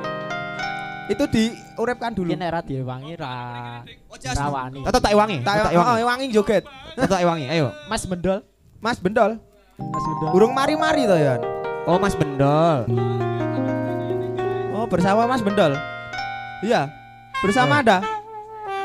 Itu 1.10 1.24
diurepkan 1.26 2.10
dulu. 2.14 2.30
Iki 2.30 2.38
nek 2.38 2.50
ra 2.50 2.60
diwangi 2.62 3.12
ra 3.14 3.32
rawani. 4.30 4.80
Tato 4.86 4.98
tak 4.98 5.12
iwangi, 5.12 5.36
Tak 5.42 5.54
tak 5.58 5.70
oh, 5.70 5.74
iwangi. 5.74 6.02
wangi 6.06 6.26
joget. 6.30 6.62
Tato 6.94 7.08
tak 7.10 7.22
iwangi, 7.22 7.46
ayo. 7.46 7.66
Mas 7.86 8.02
Bendol. 8.06 8.38
Mas 8.78 8.98
Bendol. 8.98 9.30
Mas 9.76 10.04
Bendol. 10.06 10.30
Burung 10.30 10.52
mari-mari 10.54 11.04
to 11.04 11.14
ya. 11.14 11.34
Oh, 11.86 11.98
Mas 11.98 12.14
Bendol. 12.14 12.86
Oh, 14.72 14.86
bersama 14.86 15.26
Mas 15.26 15.42
Bendol. 15.42 15.74
Iya. 16.62 16.88
Bersama 17.40 17.80
ada. 17.82 18.00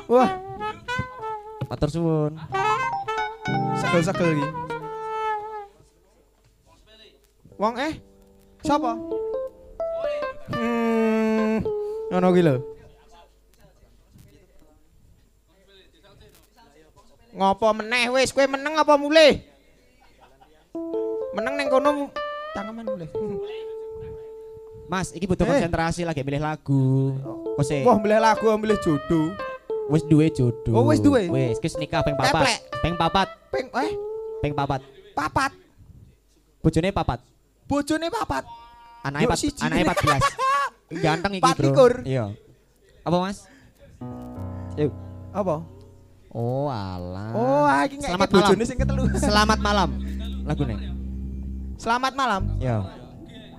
Wah, 0.05 0.29
Matur 1.69 1.89
suwun. 1.89 2.33
segel-segel 3.75 4.29
iki. 4.35 4.47
Wong 7.55 7.73
eh 7.79 7.93
siapa? 8.61 8.91
Hmm, 10.51 11.63
ngono 12.11 12.27
ki 12.33 12.41
lho. 12.43 12.55
Ngopo 17.35 17.67
meneh 17.75 18.07
wis 18.15 18.31
kowe 18.31 18.47
meneng 18.47 18.79
apa 18.79 18.95
mulih? 18.95 19.43
Meneng 21.35 21.53
neng 21.59 21.67
kono 21.67 22.07
tangaman 22.55 22.85
mulih. 22.87 23.09
Mas, 24.85 25.09
iki 25.11 25.25
butuh 25.25 25.43
Eh. 25.43 25.57
konsentrasi 25.57 26.05
lagi 26.05 26.21
milih 26.21 26.39
lagu. 26.39 27.17
Kose 27.57 27.81
Wah, 27.83 27.97
milih 27.97 28.21
lagu 28.21 28.45
milih 28.55 28.77
jodoh. 28.79 29.33
Wis 29.89 30.03
duwe 30.05 30.27
jodoh. 30.33 30.73
Oh, 30.73 30.83
wis 30.89 30.99
duwe? 31.01 31.29
Wis 31.29 31.57
wis 31.61 31.75
nikah 31.77 32.01
peng 32.01 32.17
papat. 32.17 32.61
Peng 32.81 32.95
papat, 32.97 33.27
Peng 33.53 33.67
eh 33.81 33.91
peng 34.41 34.53
papat. 34.53 34.81
papat. 35.13 35.51
Bojone 36.61 36.89
papat. 36.89 37.19
Bojone 37.65 38.07
papat. 38.09 38.43
Empat, 39.05 39.37
siji. 39.37 39.61
anaknya 39.61 39.93
14. 39.93 40.17
Ganteng 41.05 41.33
iki, 41.37 41.45
Bro. 41.45 41.61
likur. 41.61 41.93
Iya. 42.01 42.33
Apa, 43.05 43.17
Mas? 43.21 43.45
Yuk. 44.81 44.89
Apa? 45.29 45.61
Oh, 46.33 46.67
alah. 46.73 47.29
Oh, 47.37 47.69
iki 47.85 48.01
ngeke 48.01 48.09
Selamat 48.09 48.29
malam. 48.33 48.41
bojone 48.49 48.63
sing 48.65 48.77
ketelu. 48.81 49.03
Selamat 49.29 49.59
malam. 49.61 49.89
Lagune. 50.41 50.75
Selamat 51.77 52.13
malam. 52.17 52.41
Yo. 52.57 52.81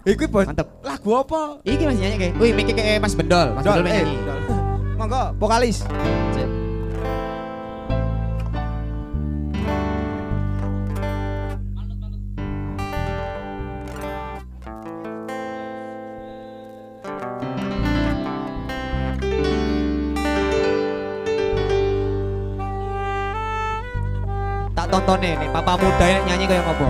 Iku 0.03 0.27
bos. 0.27 0.51
Mantep. 0.51 0.67
Lagu 0.83 1.11
apa? 1.15 1.63
Iki 1.63 1.83
masih 1.87 2.01
nyanyi 2.03 2.17
kayak. 2.19 2.35
Wih, 2.43 2.51
mikir 2.51 2.75
kayak 2.75 2.99
Mas 3.03 3.15
Bendol. 3.15 3.49
Mas 3.55 3.63
Dol, 3.63 3.83
Bendol 3.83 3.91
eh, 3.91 4.03
nyanyi. 4.03 4.56
Monggo, 4.97 5.37
vokalis. 5.37 5.85
Tak 24.73 24.89
tonton 24.89 25.21
nih, 25.21 25.37
papa 25.53 25.77
muda 25.77 26.07
nyanyi 26.25 26.49
kayak 26.49 26.65
ngopo. 26.65 26.89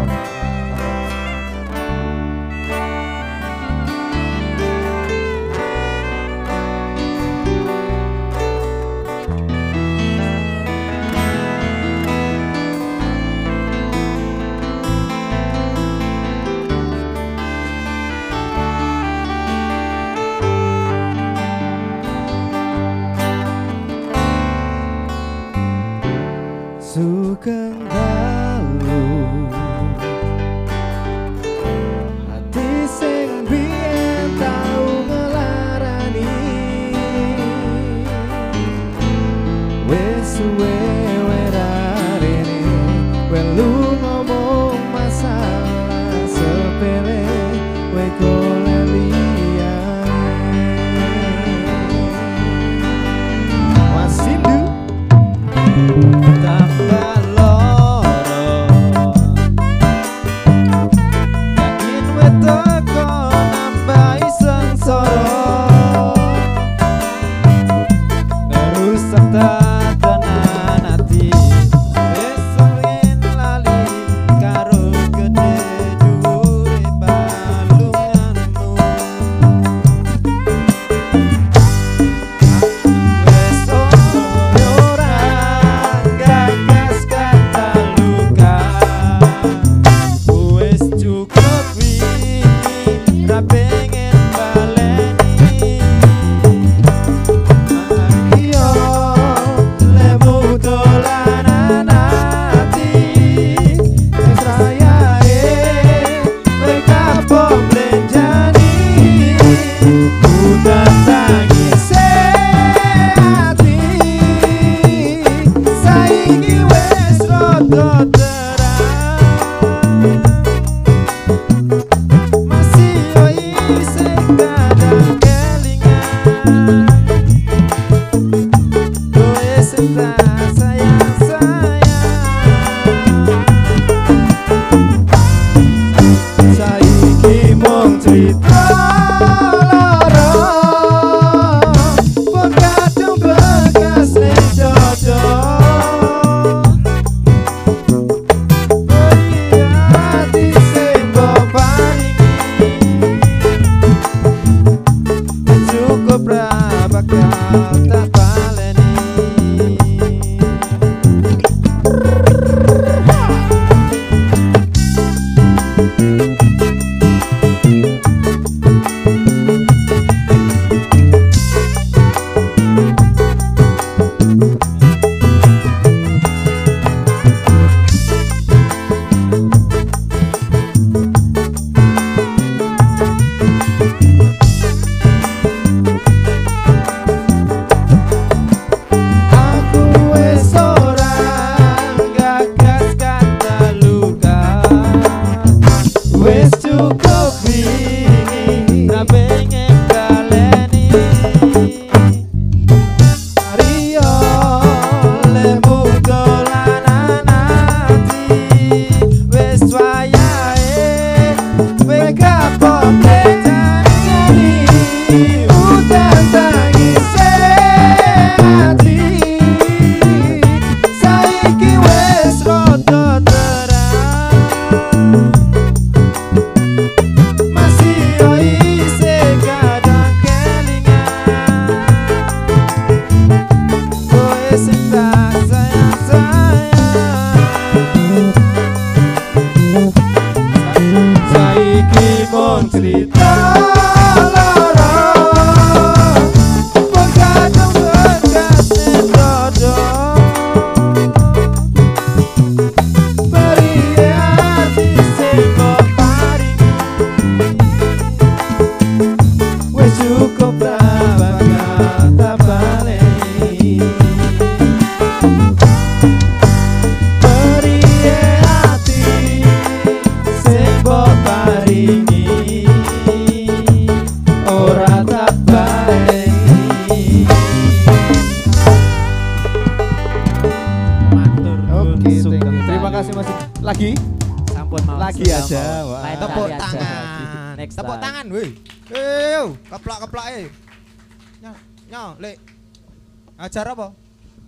Ajar 293.56 293.72
apa? 293.72 293.88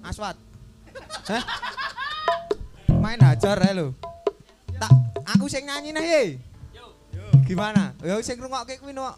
Aswat. 0.04 0.36
Hah? 1.32 1.44
Main 2.92 3.16
hajar 3.24 3.56
ae 3.56 3.72
lho. 3.72 3.96
Tak 4.76 4.92
aku 5.24 5.48
sing 5.48 5.64
nyanyi 5.64 5.96
nah 5.96 6.04
ye. 6.04 6.36
Gimana? 7.48 7.96
Ya 8.04 8.20
sing 8.20 8.36
ngrungokke 8.36 8.76
kuwi 8.76 8.92
no. 8.92 9.08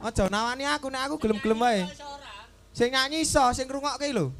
Aja 0.00 0.32
nawani 0.32 0.64
aku 0.64 0.88
nek 0.88 1.12
aku 1.12 1.20
gelem-gelem 1.20 1.60
wae. 1.60 1.84
Sing 2.72 2.88
nyanyi 2.88 3.20
iso, 3.20 3.44
sing 3.52 3.68
ngrungokke 3.68 4.08
lho. 4.16 4.32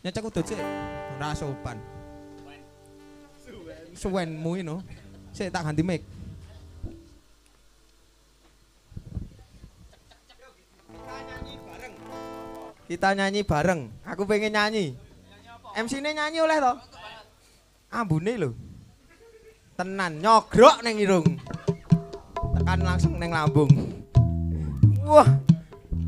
Nyecek 0.00 0.24
udut 0.24 0.48
sik. 0.48 0.56
Ora 1.20 1.36
sopan. 1.36 1.76
Suwenmu 3.92 4.56
ini 4.56 4.64
no. 4.64 4.80
Sik 5.36 5.52
tak 5.52 5.68
ganti 5.68 5.84
mic. 5.84 6.00
Kita 12.88 13.12
nyanyi 13.12 13.44
bareng. 13.44 14.00
Aku 14.08 14.24
pengen 14.24 14.56
nyanyi. 14.56 14.96
MC 15.76 16.00
ini 16.00 16.16
nyanyi 16.16 16.40
oleh 16.40 16.56
toh? 16.56 16.80
Ambune 17.92 18.32
lho. 18.40 18.50
Tenan 19.76 20.16
nyogrok 20.24 20.80
neng 20.80 20.96
irung. 20.96 21.28
Tekan 22.56 22.80
langsung 22.80 23.20
neng 23.20 23.36
lambung. 23.36 23.68
Wah. 25.04 25.28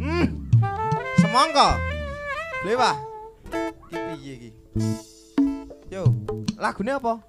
Hmm. 0.00 0.48
Semangka. 1.20 1.76
Blewah. 2.64 2.96
Ki 3.92 3.96
piye 4.00 4.32
iki? 4.40 4.50
Yo, 5.92 6.08
lagune 6.56 6.96
apa? 6.96 7.20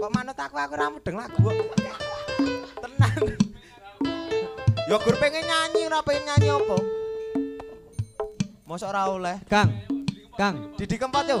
Kok 0.00 0.12
manut 0.16 0.38
aku 0.40 0.56
aku 0.56 0.72
ora 0.80 0.88
mudeng 0.88 1.20
lagu 1.20 1.36
kok. 1.36 1.56
Tenan. 2.80 3.20
Yo 4.88 4.96
gur 4.96 5.16
pengen 5.20 5.44
nyanyi 5.44 5.92
ora 5.92 6.00
pengen 6.00 6.24
nyanyi 6.24 6.48
apa? 6.56 6.76
Mosok 8.68 8.92
ora 8.92 9.08
oleh. 9.08 9.36
Kang, 9.48 9.72
Kang, 10.36 10.76
Didi 10.76 11.00
keempat 11.00 11.24
yo. 11.24 11.40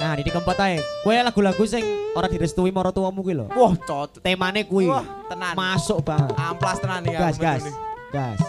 Nah, 0.00 0.16
di 0.16 0.24
keempat 0.24 0.56
ae. 0.64 0.80
Kowe 1.04 1.12
lagu-lagu 1.12 1.60
sing 1.68 1.84
ora 2.16 2.24
direstui 2.24 2.72
marang 2.72 2.88
tuamu 2.88 3.20
kuwi 3.20 3.36
lho. 3.36 3.52
Wah, 3.52 3.76
cocok. 3.76 4.24
Temane 4.24 4.64
kuwi. 4.64 4.88
Wah, 4.88 5.04
tenan. 5.28 5.52
Masuk 5.52 6.00
banget. 6.00 6.32
Amplas 6.32 6.80
tenan 6.80 7.04
nih 7.04 7.20
Gas, 7.20 7.36
gas. 7.36 7.68
Gas. 8.08 8.40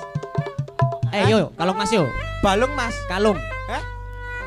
Eh, 1.12 1.28
yo, 1.28 1.52
kalung 1.60 1.76
Mas 1.76 1.92
yo. 1.92 2.08
Balung, 2.40 2.72
Mas. 2.72 2.96
Kalung. 3.12 3.36
Hah? 3.68 3.84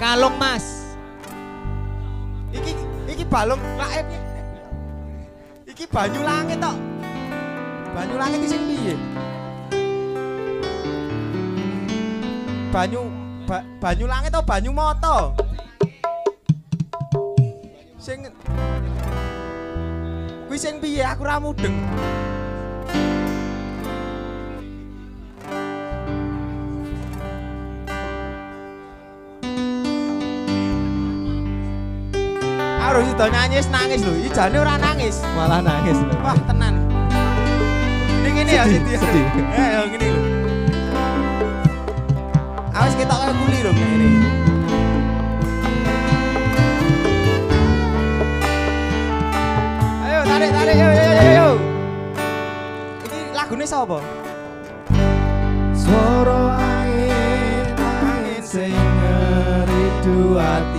Kalung 0.00 0.34
Mas. 0.40 0.64
Iki 2.48 2.72
iki 3.05 3.24
balung 3.28 3.60
lain. 3.76 4.05
Iki 5.68 5.84
banyu 5.92 6.24
langit 6.24 6.56
tok. 6.56 6.76
Banyu 7.92 8.16
langit 8.16 8.40
iki 8.40 8.48
sing 8.48 8.64
piye? 8.64 8.97
Banyu 12.72 13.27
ba, 13.48 13.64
banyu 13.80 14.04
langit 14.04 14.28
atau 14.28 14.44
banyu 14.44 14.70
moto? 14.76 15.32
Sing 17.96 18.28
Kuwi 20.48 20.56
sing 20.60 20.76
piye 20.80 21.00
aku 21.00 21.24
ra 21.24 21.40
mudeng. 21.40 21.76
Harus 32.80 33.04
itu 33.12 33.26
nangis 33.28 33.66
nangis 33.68 34.00
lho, 34.00 34.12
ijane 34.24 34.56
ora 34.60 34.76
nangis. 34.80 35.20
Malah 35.36 35.60
nangis 35.60 35.96
loh. 36.00 36.16
Wah, 36.24 36.36
tenan. 36.48 36.80
Ini 38.24 38.28
gini 38.32 38.52
ya 38.56 38.64
Sedih, 38.64 38.96
Siti. 38.96 38.96
sedih. 38.96 39.26
Ya, 39.52 39.66
ya 39.68 39.80
gini 39.92 40.08
lho. 40.08 40.38
Awas 42.78 42.94
kita 42.94 43.10
kayak 43.10 43.34
kuli 43.42 43.58
dong 43.66 43.74
ini. 43.74 44.23
Ayo 50.07 50.23
tarik 50.23 50.50
tarik 50.55 50.76
yo 50.78 50.86
yo 50.86 51.02
yo 51.10 51.24
yo. 51.34 51.48
Ini 53.02 53.34
lagunya 53.34 53.66
siapa? 53.66 53.98
Suara 55.74 56.55
angin, 56.55 57.66
angin 57.82 58.42
sing 58.47 58.70
ngeridu 58.78 60.39
ati 60.39 60.77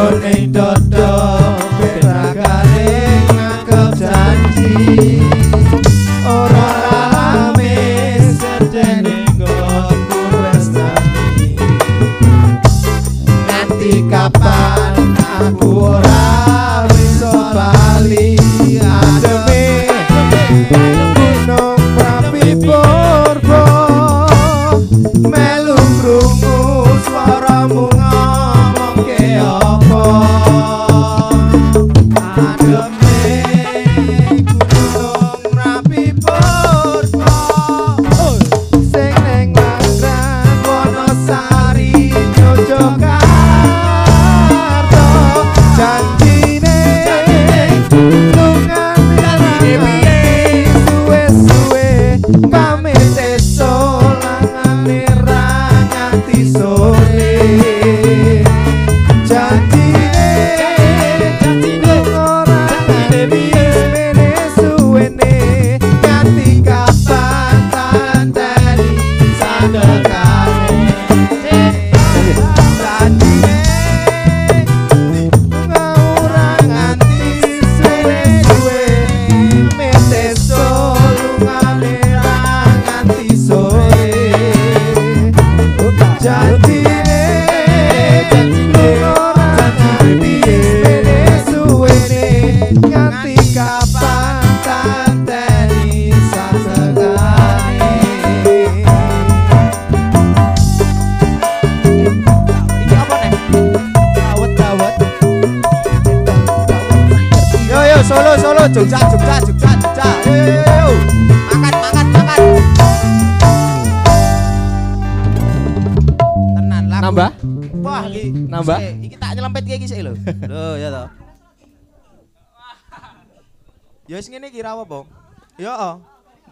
road 0.00 0.24
ain't. 0.24 0.56
Então. 0.56 0.89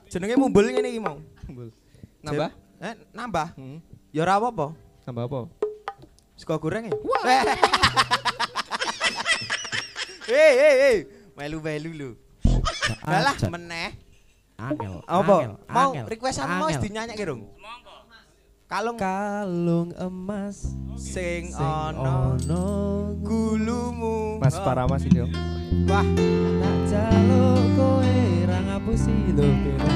Jenenge 0.08 0.34
mumbul 0.40 0.64
ngene 0.72 0.88
iki 0.88 1.00
mau. 1.00 1.20
Nambah? 2.24 2.50
Eh, 2.80 2.94
nambah. 3.12 3.46
Hmm. 3.56 3.78
Ya 4.08 4.24
ora 4.24 4.40
apa-apa. 4.40 4.72
Tambah 5.04 5.24
apa? 5.28 5.40
Sego 6.38 6.56
goreng 6.56 6.88
ya? 6.88 6.94
Hei, 10.28 10.52
hei, 10.60 10.74
hei. 10.80 10.96
Melu-melu 11.36 11.90
lho. 11.92 12.10
Alah, 13.04 13.36
meneh. 13.48 13.96
Angel. 14.58 15.00
Apa? 15.06 15.36
angel, 15.38 15.52
Mau 15.70 15.90
angel, 15.94 16.04
requestan 16.10 16.46
mau 16.58 16.66
angel. 16.66 16.82
dinyanyi 16.82 17.14
rung? 17.22 17.42
Kalung 18.68 19.00
kalung 19.00 19.96
emas 19.96 20.76
sing 21.00 21.48
sing 21.48 21.96
ono 21.96 23.16
gulumu. 23.16 24.36
Mas 24.44 24.60
Paramas 24.60 25.08
ini 25.08 25.24
om. 25.24 25.32
Wah, 25.88 26.04
tak 26.60 26.76
jaluk 26.84 27.64
kowe 27.80 28.20
ra 28.44 28.58
ngapusi 28.68 29.32
lho 29.32 29.48
kira. 29.64 29.88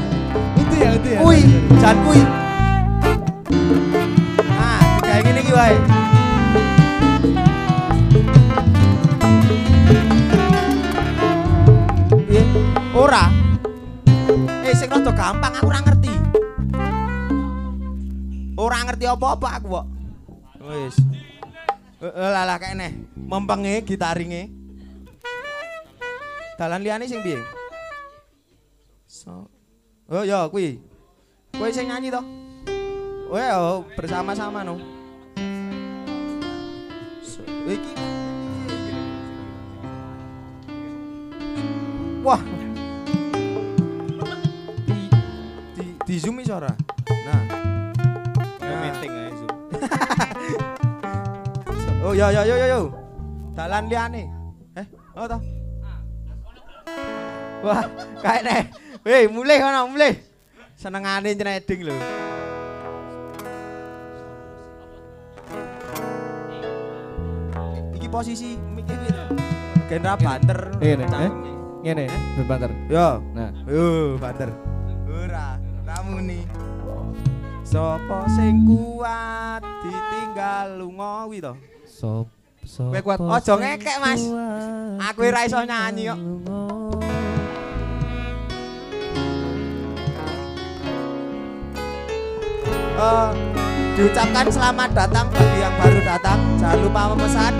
Itu 0.57 0.75
ya, 0.81 0.91
itu 0.97 1.09
ya. 1.12 1.18
kuwi, 1.20 1.41
jan 1.84 1.97
kuwi. 2.01 2.20
Nah, 4.41 4.81
kayak 5.05 5.20
gini 5.20 5.41
iki 5.44 5.52
wae. 5.52 5.76
Piye? 12.25 12.42
Ora. 12.97 13.28
Eh, 14.65 14.73
sing 14.73 14.89
rada 14.89 15.12
gampang 15.12 15.60
aku 15.60 15.68
ora 15.68 15.84
ngerti. 15.84 16.02
Ora 18.53 18.85
ngerti 18.85 19.09
apa-apa 19.09 19.49
aku 19.57 19.67
kok. 19.73 19.87
Wis. 20.61 20.97
Eh, 22.05 22.13
lah 22.13 22.45
lah 22.45 22.61
kene. 22.61 23.09
Mempenge 23.17 23.81
gitaringe. 23.87 24.53
Dalan 26.61 26.85
liyane 26.85 27.09
sing 27.09 27.25
piye? 27.25 27.41
So. 29.09 29.49
Oh 30.13 30.21
ya 30.21 30.45
kuwi. 30.53 30.77
Kowe 31.57 31.73
sing 31.73 31.89
nyanyi 31.89 32.13
to? 32.13 32.21
Oh 33.33 33.89
bersama-sama 33.97 34.61
no. 34.61 34.77
So, 37.25 37.41
iki 37.65 37.93
Wah. 42.21 42.43
Di 44.85 45.01
di, 45.75 45.85
di 46.05 46.15
zoom 46.21 46.45
iso 46.45 46.55
ora? 46.61 46.71
Nah. 47.25 47.52
Ya 48.83 48.91
Nah. 48.91 48.99
meeting 48.99 49.12
aja 49.15 49.31
Zoom. 51.83 52.02
Oh 52.02 52.12
ya 52.12 52.35
ya 52.35 52.43
yo 52.43 52.55
yo 52.59 52.67
yo. 52.67 52.81
Dalan 53.55 53.86
liyane. 53.86 54.27
Eh, 54.75 54.86
oh 55.15 55.27
toh. 55.28 55.41
Wah, 57.62 57.86
kayak 58.19 58.43
nih. 58.43 58.62
Weh, 59.07 59.25
mulai 59.31 59.62
kono, 59.62 59.86
mulai. 59.86 60.19
Senengane 60.75 61.31
nyreding 61.31 61.81
lho. 61.86 61.94
Iki 67.97 68.07
posisi 68.09 68.57
iki. 68.57 68.94
Genre 69.89 70.12
banter. 70.17 70.59
Ngene, 70.81 71.05
eh? 71.05 71.09
cangkeme. 71.09 71.51
Ngene, 71.85 72.05
ben 72.39 72.44
banter. 72.49 72.70
Yo. 72.89 73.07
Nah, 73.36 73.51
Yo, 73.69 73.85
banter. 74.17 74.51
Ora, 75.07 75.61
kamu 75.85 76.17
nih. 76.25 76.43
Sopo 77.73 78.28
sing 78.36 78.68
kuat 78.68 79.65
ditinggal 79.81 80.76
lunga 80.76 81.25
kuwi 81.25 81.41
to? 81.41 81.57
Sop. 81.89 82.28
Kowe 82.68 83.01
kuat. 83.01 83.17
Ojo 83.17 83.57
ngekek, 83.57 83.97
Mas. 83.97 84.20
Aku 85.09 85.25
ora 85.25 85.49
iso 85.49 85.57
nyanyi 85.65 86.12
kok. 86.12 86.20
Eh, 92.92 93.31
diucapkan 93.97 94.52
selamat 94.52 94.92
datang 94.92 95.33
bagi 95.33 95.65
yang 95.65 95.73
baru 95.81 96.01
datang. 96.05 96.44
Jangan 96.60 96.76
lupa 96.84 97.09
memesan. 97.17 97.57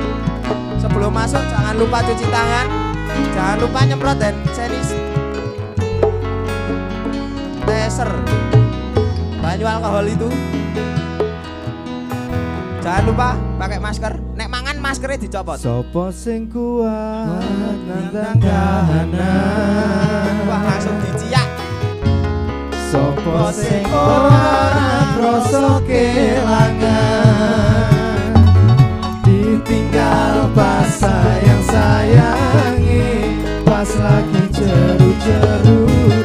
Sebelum 0.77 1.09
masuk 1.09 1.41
jangan 1.41 1.73
lupa 1.81 2.05
cuci 2.05 2.29
tangan. 2.29 2.69
Jangan 3.33 3.65
lupa 3.65 3.81
nyemprot 3.89 4.21
hand 4.21 4.37
sanitizer. 4.53 5.01
Banyu 9.43 9.67
alkohol 9.67 10.07
itu. 10.07 10.31
Jangan 12.79 13.03
lupa 13.11 13.35
pakai 13.59 13.79
masker. 13.83 14.15
Nek 14.39 14.47
mangan 14.47 14.79
maskernya 14.79 15.19
dicopot. 15.19 15.59
Sopo 15.59 16.15
sing 16.15 16.47
kuat 16.47 17.43
nandang 17.91 18.39
kahanan. 18.39 20.35
Wah 20.47 20.63
langsung 20.63 20.95
diciak. 21.03 21.49
Sopo 22.93 23.51
sing 23.51 23.89
ora 23.89 25.01
krasa 25.17 25.81
kelangan 25.89 27.09
Ditinggal 29.25 30.53
pas 30.53 30.93
sayang 31.01 31.65
sayangi 31.65 33.41
Pas 33.65 33.89
lagi 33.97 34.45
jeru-jerune 34.53 36.22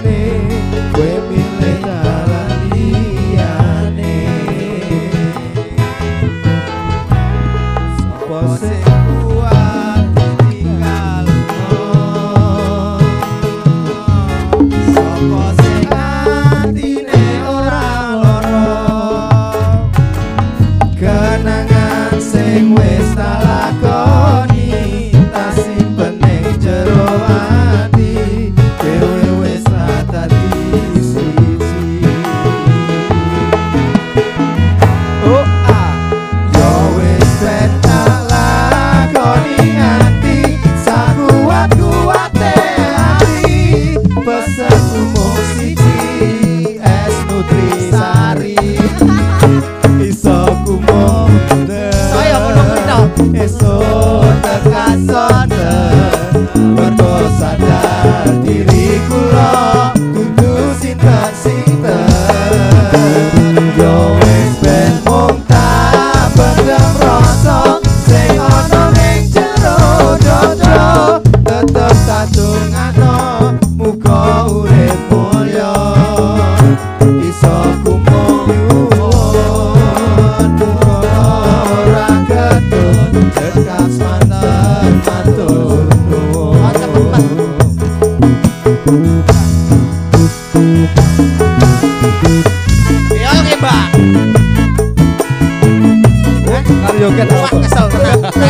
joget 97.07 97.29
Wah 97.31 97.51
kesel 97.63 97.87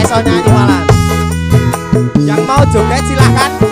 iso 0.02 0.18
nyanyi 0.26 0.50
malah. 0.50 0.82
Yang 2.26 2.42
mau 2.50 2.64
joget 2.74 3.04
silahkan. 3.06 3.67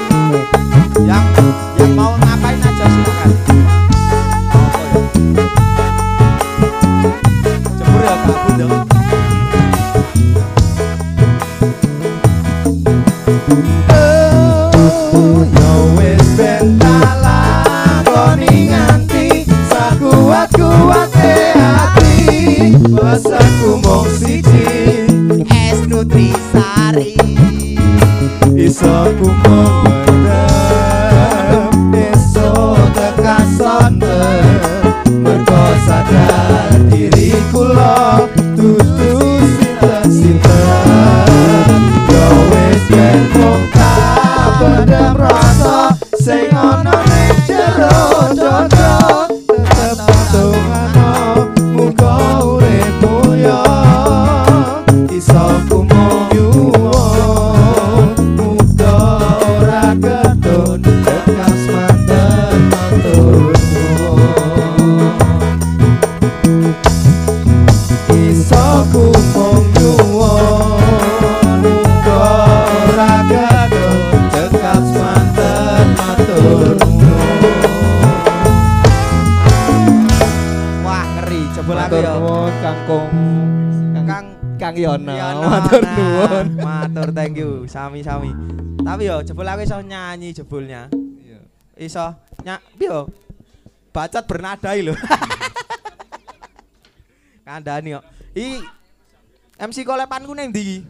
Yo 89.15 89.23
jebul 89.23 89.47
aku 89.47 89.63
iso 89.63 89.79
nyanyi 89.79 90.35
jebulnya. 90.35 90.91
Iya. 91.23 91.39
Iso 91.79 92.03
nyak 92.43 92.59
yo. 92.75 93.07
Bacot 93.95 94.27
bernadai 94.27 94.83
lho. 94.83 94.91
Kandani 97.47 97.95
yo. 97.95 98.03
I 98.35 98.59
MC 99.55 99.87
kolepanku 99.87 100.35
ning 100.35 100.51
ndi? 100.51 100.83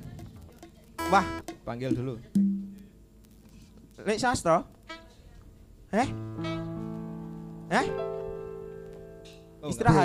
Wah, 1.14 1.22
Panggil 1.62 1.94
dulu. 1.94 2.18
Lek 4.02 4.18
sastra. 4.18 4.66
Eh? 5.94 6.10
Eh? 7.70 7.86
Oh, 9.62 9.70
Istirahat. 9.70 10.05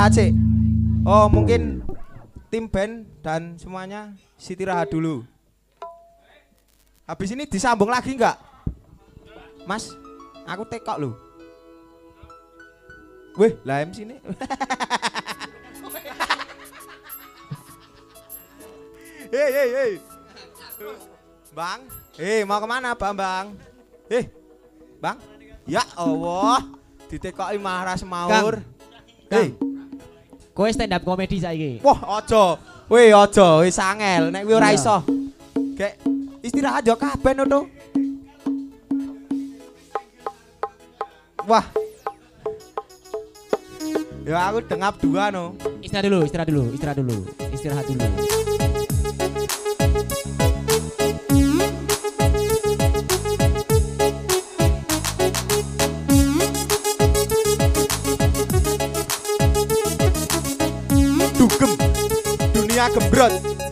Istirahat 0.00 0.16
sih. 0.16 0.32
Oh, 1.04 1.28
mungkin 1.28 1.84
tim 2.48 2.64
band 2.64 3.04
dan 3.20 3.60
semuanya 3.60 4.16
istirahat 4.40 4.88
dulu. 4.88 5.28
Habis 7.04 7.36
ini 7.36 7.44
disambung 7.44 7.92
lagi 7.92 8.16
enggak? 8.16 8.40
Mas, 9.68 9.92
aku 10.48 10.64
tekok 10.64 11.04
lu. 11.04 11.12
Weh, 13.36 13.52
lah 13.60 13.84
MC 13.84 14.08
ini. 14.08 14.16
Hei, 19.36 19.48
hei, 19.52 19.68
hei. 19.68 19.92
Bang, 21.52 21.80
hei 22.16 22.40
mau 22.48 22.56
ke 22.56 22.64
mana 22.64 22.96
Bang 22.96 23.12
Bang? 23.12 23.52
Hei, 24.08 24.32
Bang. 24.96 25.20
Ya 25.68 25.84
Allah, 25.92 26.64
ditekoki 27.12 27.60
marah 27.60 28.00
semaur. 28.00 28.64
Hei, 29.28 29.54
kowe 30.60 30.68
stand 30.68 30.92
up 30.92 31.00
comedy 31.08 31.40
saiki 31.40 31.80
Wah, 31.80 32.20
aja. 32.20 32.60
Weh, 32.92 33.16
aja, 33.16 33.64
wis 33.64 33.80
angel. 33.80 34.28
Nek 34.28 34.44
kuwi 34.44 34.54
ora 34.60 34.68
Iya. 34.68 34.76
iso. 34.76 34.96
Kayak 35.72 35.94
istirahat 36.44 36.84
yo 36.84 37.00
kabeh 37.00 37.32
no. 37.32 37.64
Wah. 41.48 41.64
Ya 44.28 44.52
aku 44.52 44.60
dengap 44.68 45.00
dua 45.00 45.32
no. 45.32 45.56
istirahat 45.80 46.04
dulu 46.12 46.18
istirahat 46.28 46.48
dulu 46.52 46.64
istirahat 46.76 46.98
dulu 47.00 47.16
istirahat 47.56 47.84
dulu 47.88 48.49
Dunia 62.80 62.94
gembrot. 62.94 63.32
Anda 63.32 63.69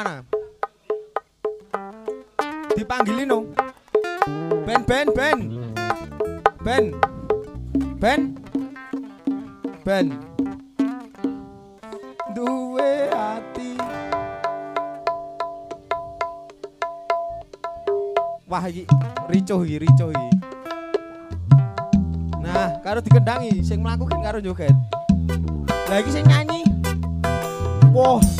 ke 0.00 0.08
mana? 0.08 0.24
Dipanggilin 2.72 3.28
dong. 3.28 3.44
Ben, 4.64 4.80
Ben, 4.88 5.06
Ben. 5.12 5.38
Ben. 6.64 6.84
Ben. 8.00 8.20
Ben. 9.84 10.06
Duwe 12.32 13.12
hati. 13.12 13.76
Wah 18.48 18.64
iki 18.66 18.88
ricuh 19.28 19.60
iki, 19.68 19.76
ricuh. 19.84 20.10
Nah, 22.40 22.80
karo 22.80 23.04
dikendangi, 23.04 23.60
sing 23.60 23.84
mlaku 23.84 24.08
kan 24.08 24.24
karo 24.24 24.40
joget. 24.40 24.72
Lah 25.92 25.98
iki 26.00 26.08
sing 26.08 26.24
nyanyi. 26.24 26.64
Wah. 27.92 28.22
Tak 28.22 28.39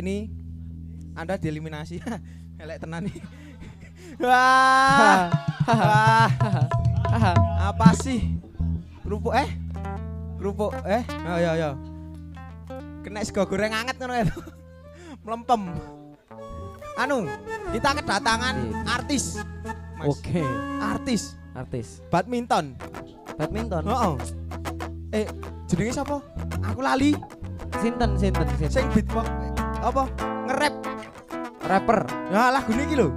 ini 0.00 0.30
Anda 1.18 1.34
dieliminasi. 1.34 1.98
Elek 2.62 2.82
tenan 2.82 3.06
nih. 3.06 3.18
Wah. 4.18 5.30
Wah. 5.68 6.30
Apa 7.70 7.94
sih? 7.98 8.38
Kerupuk 9.02 9.34
eh? 9.34 9.48
Kerupuk 10.38 10.72
eh? 10.86 11.02
Ayo 11.06 11.34
ayo 11.34 11.48
ayo. 11.54 11.70
Kena 13.02 13.22
sego 13.22 13.46
goreng 13.46 13.74
anget 13.74 13.98
ngono 13.98 14.14
ya. 14.14 14.26
Melempem. 15.26 15.62
Anu, 16.98 17.30
kita 17.70 17.94
kedatangan 18.02 18.56
artis. 18.90 19.38
Oke, 20.02 20.42
Artis 20.78 21.34
artis 21.58 21.98
badminton. 22.06 22.78
badminton. 23.34 23.82
Heeh. 23.86 24.14
Eh, 25.14 25.26
jenenge 25.66 25.94
sapa? 25.94 26.22
Aku 26.70 26.82
lali. 26.82 27.14
Sinten, 27.82 28.18
sinten, 28.18 28.46
sinten. 28.58 28.70
Sing 28.70 28.86
beatbox 28.94 29.57
apa? 29.82 30.04
Nge-rap. 30.48 30.74
Rapper. 31.68 31.98
Nah, 32.32 32.48
lagu 32.54 32.70
ini 32.72 32.94
lho. 32.96 33.08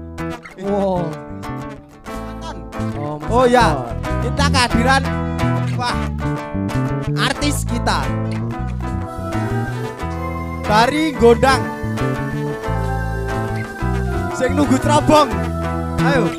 Wow. 0.61 1.07
Oh, 3.01 3.15
Mas 3.17 3.31
Oh, 3.31 3.45
ya. 3.47 3.81
Kita 4.21 4.53
kehadiran 4.53 5.01
wah 5.73 5.97
artis 7.17 7.65
kita 7.65 8.05
dari 10.61 11.09
Gondang. 11.17 11.65
Sing 14.37 14.53
nunggu 14.53 14.77
terobong. 14.77 15.29
Ayo. 16.05 16.29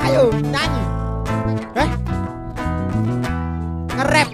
Ayo 0.00 0.22
nyanyi. 0.32 0.82
Eh? 1.76 1.88
Nge-rap. 4.00 4.28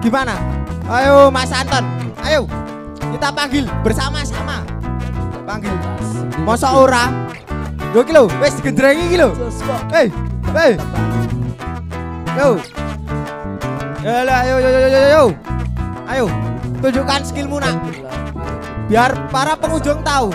Gimana? 0.00 0.55
Ayo 0.86 1.34
Mas 1.34 1.50
Anton. 1.50 1.82
Ayo. 2.22 2.46
Kita 3.10 3.34
panggil 3.34 3.66
bersama-sama. 3.82 4.62
Panggil. 5.42 5.74
Masa 6.46 6.70
ora? 6.78 7.10
Yo 7.90 8.04
iki 8.04 8.12
lho, 8.12 8.28
wis 8.38 8.54
digendrengi 8.60 9.08
iki 9.08 9.16
lho. 9.18 9.32
Hei, 9.90 10.12
hei. 10.52 10.72
Yo. 12.36 12.60
Ayo 14.06 14.56
yo 14.62 14.68
yo 14.68 14.80
yo 14.84 14.88
yo 14.90 15.00
yo. 15.10 15.24
Ayo, 16.06 16.24
tunjukkan 16.78 17.24
skillmu 17.26 17.58
nak. 17.58 17.80
Biar 18.86 19.10
para 19.34 19.58
pengunjung 19.58 20.04
tahu. 20.06 20.30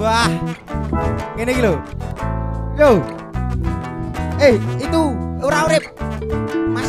Wah. 0.00 0.30
Ngene 1.36 1.50
iki 1.52 1.62
lho. 1.62 1.74
Yo. 2.74 2.90
Eh, 4.40 4.56
itu 4.80 5.00
ora 5.44 5.68
urip. 5.68 5.84
Mas. 6.72 6.88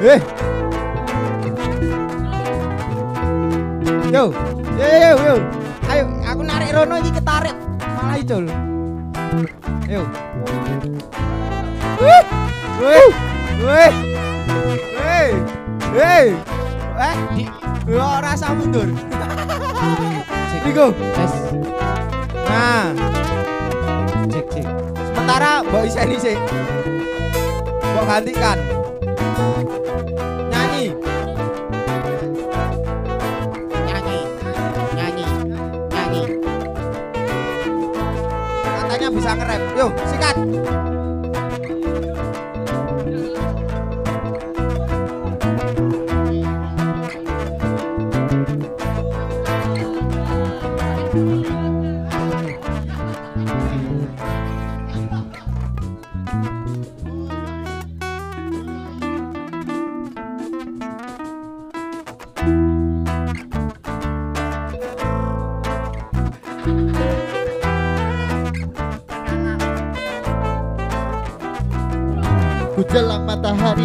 Eh. 0.00 0.16
Yo, 4.10 4.32
yo 4.32 4.86
yo 4.88 4.96
yo, 4.96 5.12
yo. 5.20 5.36
Ayo, 5.92 6.04
aku 6.24 6.40
narik 6.40 6.72
Rono 6.72 6.96
iki 7.04 7.12
ketarik. 7.12 7.52
Malah 8.00 8.16
icul. 8.16 8.48
Ayo. 9.84 10.02
Wih. 12.00 12.24
Wih. 12.80 13.10
Wih. 13.60 13.92
Wih. 15.04 15.30
Wih. 15.92 16.26
Eh, 16.96 17.16
di 17.36 17.44
yo 17.84 18.00
rasa 18.24 18.56
mundur. 18.56 18.88
Niku. 20.64 20.86
Tes. 20.96 21.32
Nah, 22.48 22.96
Cek, 24.32 24.44
cek. 24.48 24.66
sementara 25.12 25.60
Mbak 25.60 25.82
Iseni 25.84 26.16
sih. 26.16 26.36
Mbak 27.92 28.04
gantikan. 28.08 28.58
Yo, 39.80 39.88
sikat. 40.12 40.79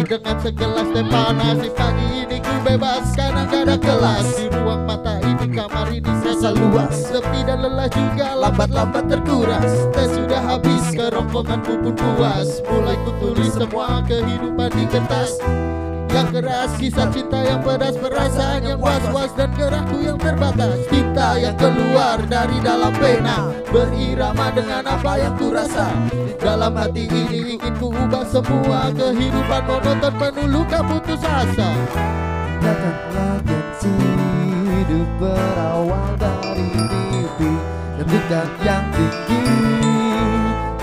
Dengan 0.04 0.36
segelas 0.42 0.88
teh 0.92 1.06
panas 1.08 1.56
Di 1.62 1.70
pagi 1.72 2.06
ini 2.26 2.38
ku 2.42 2.54
bebas 2.60 3.14
karena 3.14 3.48
gak 3.48 3.62
ada 3.64 3.76
kelas. 3.80 4.26
Di 4.36 4.46
ruang 4.52 4.82
mata 4.84 5.16
ini 5.22 5.46
kamar 5.48 5.88
ini 5.94 6.12
serasa 6.20 6.50
luas 6.52 6.92
Sepi 6.92 7.40
dan 7.46 7.64
lelah 7.64 7.88
juga 7.88 8.36
lambat-lambat 8.36 9.04
terkuras. 9.08 9.70
Teh 9.96 10.08
sudah 10.10 10.42
habis 10.44 10.84
kerongkonganku 10.92 11.72
pun 11.80 11.94
puas. 11.96 12.60
Mulai 12.68 12.96
ku 13.06 13.10
tulis 13.22 13.54
semua 13.54 14.02
kehidupan 14.04 14.68
di 14.74 14.84
kertas 14.90 15.40
yang 16.16 16.28
keras 16.32 16.70
Kisah 16.80 17.08
cinta 17.12 17.38
yang 17.44 17.60
pedas 17.60 17.94
Perasaan 18.00 18.64
yang 18.64 18.80
was-was 18.80 19.30
Dan 19.36 19.52
gerakku 19.52 20.00
yang 20.00 20.16
terbatas. 20.16 20.88
Cinta 20.88 21.36
yang 21.36 21.56
keluar 21.60 22.18
dari 22.24 22.56
dalam 22.64 22.92
pena 22.96 23.52
Berirama 23.68 24.48
dengan 24.56 24.82
apa 24.88 25.12
yang 25.20 25.34
ku 25.36 25.52
rasa 25.52 25.92
Dalam 26.40 26.72
hati 26.72 27.04
ini 27.08 27.60
ingin 27.60 27.74
ku 27.76 27.92
ubah 27.92 28.24
semua 28.24 28.88
Kehidupan 28.96 29.62
monoton 29.68 30.14
penuh 30.16 30.48
luka 30.48 30.80
putus 30.80 31.20
asa. 31.20 31.70
Datanglah 32.64 33.36
gengsi 33.44 33.92
hidup 33.92 35.08
berawal 35.20 36.16
dari 36.16 36.72
mimpi 37.12 37.52
Tentukan 38.00 38.48
yang 38.64 38.84
tinggi 38.96 39.44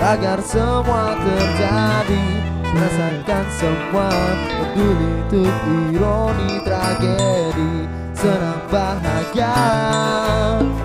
Agar 0.04 0.38
semua 0.44 1.16
terjadi 1.16 2.53
Rasakan 2.74 3.46
semua 3.54 4.10
Peduli 4.50 5.06
untuk 5.22 5.54
ironi 5.94 6.58
tragedi 6.66 7.86
Senang 8.18 8.66
bahagia 8.66 9.54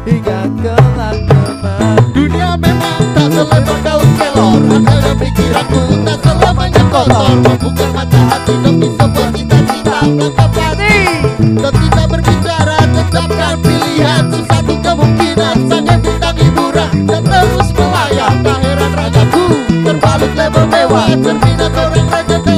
Hingga 0.06 0.40
kelak 0.62 1.18
teman 1.26 1.98
Dunia 2.14 2.54
memang 2.62 3.02
tak 3.18 3.28
selebar 3.34 3.80
daun 3.82 4.10
kelor 4.22 4.62
Ada 4.86 5.12
pikiranku 5.18 5.82
tak 6.06 6.18
selamanya 6.22 6.84
kotor. 6.94 7.26
Membuka 7.42 7.88
mata 7.90 8.22
hati 8.38 8.54
demi 8.62 8.90
sebuah 8.94 9.30
cita-cita 9.34 9.98
Tangkap 10.06 10.52
hati 10.62 10.98
Dan 11.42 11.74
tidak 11.74 12.06
berbicara 12.06 12.78
Tetapkan 12.86 13.56
pilihan 13.66 14.24
Sesuatu 14.30 14.74
kemungkinan 14.78 15.56
Sangat 15.66 15.98
bintang 16.06 16.38
hiburan 16.38 16.92
Bebo, 20.52 20.66
bebo, 20.68 21.22
termina 21.22 21.70
corriendo 21.72 22.49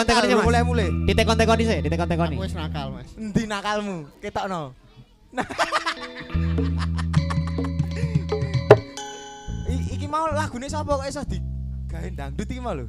Mas 0.00 0.08
ditekon-tekon 0.08 0.32
aja, 0.32 0.40
Mas. 0.40 0.48
Mulai 0.48 0.64
mulai. 0.64 0.88
Ditekon-tekon 1.04 1.60
sih, 1.60 1.84
ditekon-tekon 1.84 2.32
Aku 2.32 2.40
wis 2.40 2.56
nakal 2.56 2.96
mas 2.96 3.12
Endi 3.20 3.44
nakalmu? 3.44 4.08
Ketokno. 4.24 4.72
Iki 9.92 10.08
mau 10.08 10.24
lagune 10.32 10.72
sapa 10.72 10.96
kok 10.96 11.04
iso 11.04 11.20
digawe 11.28 12.08
dangdut 12.16 12.48
iki 12.48 12.56
mau 12.56 12.72
lho. 12.72 12.88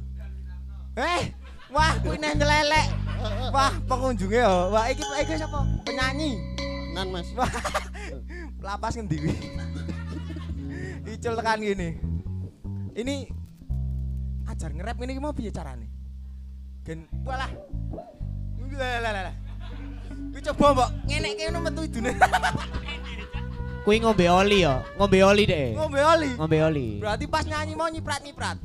Eh, 0.96 1.36
wah 1.68 2.00
kuwi 2.00 2.16
nang 2.16 2.40
nyelelek. 2.40 2.88
Wah, 3.52 3.76
pengunjunge 3.84 4.40
yo. 4.40 4.72
Wah, 4.72 4.88
iki 4.88 5.04
iki 5.20 5.36
sapa? 5.36 5.68
Penyanyi. 5.84 6.40
Nan 6.96 7.12
mas 7.12 7.28
Wah. 7.36 7.52
Lapas 8.64 8.96
ngendi 8.96 9.20
kuwi? 9.20 9.36
Icul 11.12 11.36
tekan 11.36 11.60
gini. 11.60 12.00
Ini 12.96 13.28
ajar 14.48 14.72
nge-rap 14.72 14.96
ngene 14.96 15.12
iki 15.12 15.20
mau 15.20 15.36
piye 15.36 15.52
carane? 15.52 16.01
Gen 16.82 17.06
walah. 17.22 17.46
Lah 18.74 18.98
lah 18.98 19.30
lah. 19.30 19.34
Kuwi 20.34 20.42
coba 20.42 20.66
mbok 20.74 20.90
ngenekke 21.06 21.46
ngono 21.46 21.58
metu 21.62 21.86
idune. 21.86 22.10
Kuwi 23.86 24.02
ngombe 24.02 24.26
oli 24.30 24.66
ya, 24.66 24.82
ngombe 24.98 25.18
oli 25.22 25.46
deh. 25.46 25.78
Ngombe 25.78 26.02
oli. 26.02 26.30
Ngombe 26.34 26.58
oli. 26.62 26.98
Berarti 26.98 27.26
pas 27.30 27.46
nyanyi 27.46 27.78
mau 27.78 27.86
nyiprat-nyiprat. 27.86 28.58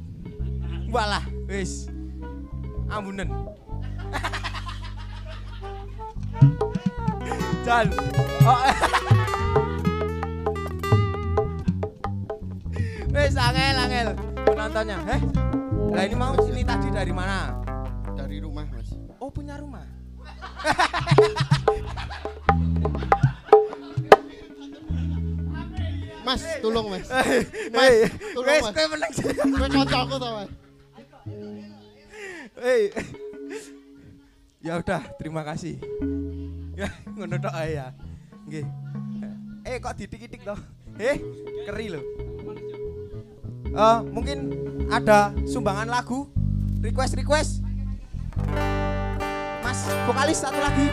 Walah, 0.89 1.21
wis. 1.45 1.89
Ambunen. 2.89 3.29
Jan. 7.65 7.93
Oh. 8.45 8.61
wis 13.13 13.37
angel 13.37 13.77
angel 13.77 14.17
penontonnya. 14.41 14.97
Eh? 15.05 15.21
Lah 15.93 16.01
ini 16.05 16.15
mau 16.17 16.33
ini 16.45 16.65
tadi 16.65 16.89
dari 16.93 17.13
mana? 17.13 17.56
Rumah. 19.57 19.85
Mas 26.27 26.43
tolong 26.59 26.91
mas 26.91 27.07
Mas, 27.07 27.93
tolong, 28.35 28.51
wis 28.51 28.63
Mas. 28.67 28.73
kowe 28.75 28.85
menang 28.91 29.11
sih. 29.15 29.23
Gue 29.31 29.67
kocokku 29.71 30.15
tau 30.19 30.31
mas 30.43 30.49
Hei. 32.57 32.89
Ya 34.65 34.81
udah, 34.81 35.13
terima 35.21 35.45
kasih. 35.45 35.77
Ya, 36.73 36.89
ngono 37.15 37.37
tok 37.37 37.53
ae 37.53 37.77
ya. 37.77 37.93
Nggih. 38.49 38.65
Eh, 39.61 39.77
kok 39.77 39.93
didik-didik 39.93 40.41
toh? 40.41 40.57
Eh, 40.97 41.21
keri 41.69 41.93
loh. 41.93 42.03
Eh, 43.69 43.99
mungkin 44.09 44.49
ada 44.89 45.37
sumbangan 45.45 45.85
lagu, 45.85 46.25
request 46.81 47.13
request. 47.13 47.61
Mas, 49.67 49.83
vokalis 50.07 50.39
satu 50.39 50.63
lagi. 50.63 50.87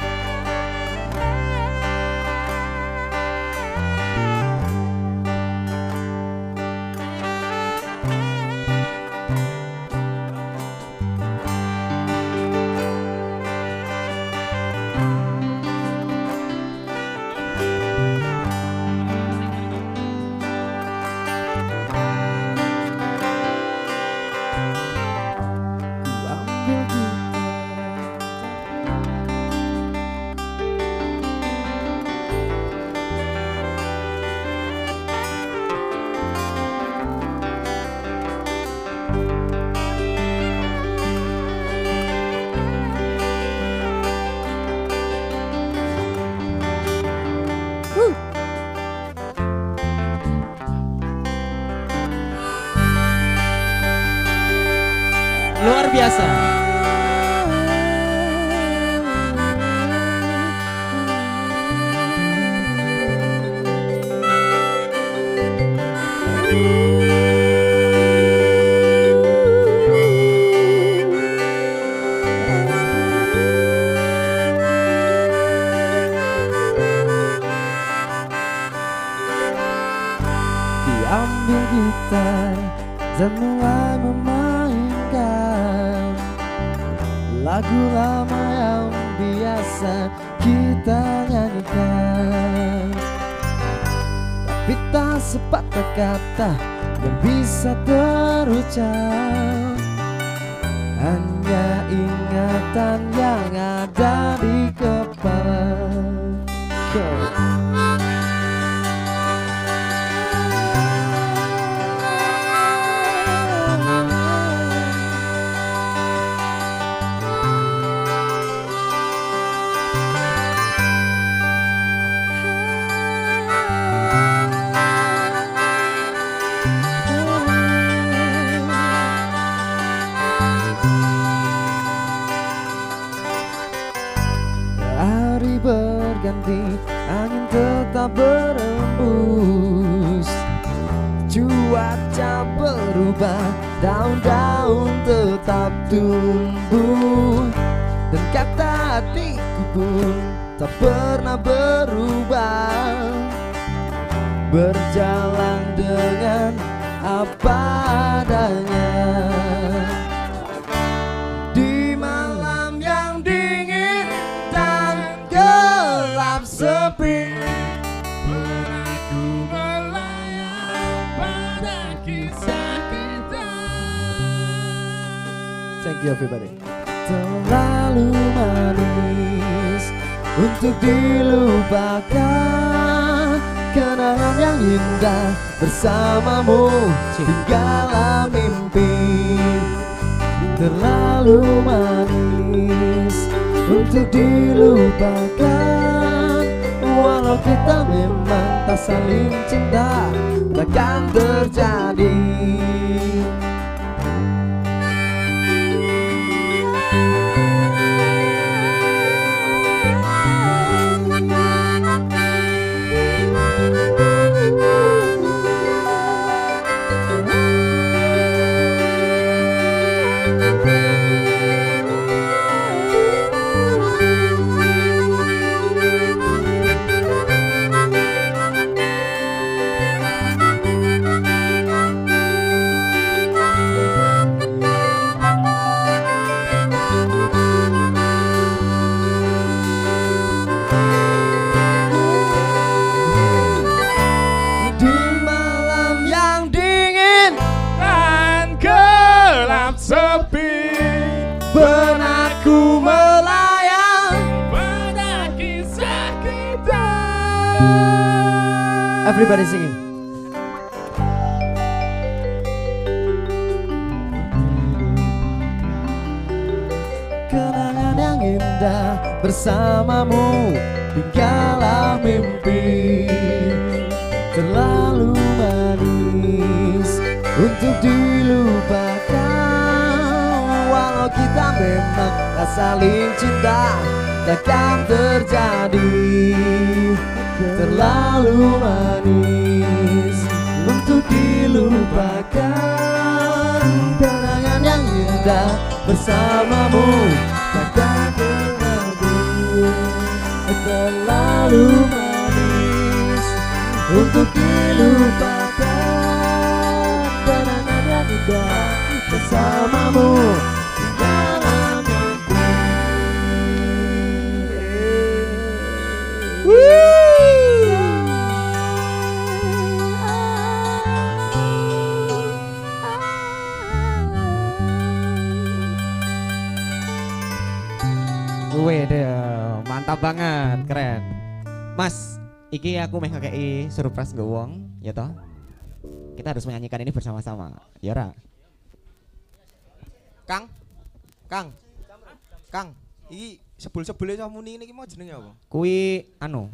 Sebul-sebule 343.64 344.12
cah 344.20 344.28
muni 344.28 344.60
ini 344.60 344.68
mau 344.76 344.84
jenenge 344.84 345.16
apa? 345.16 345.32
Kui 345.48 346.04
anu. 346.20 346.52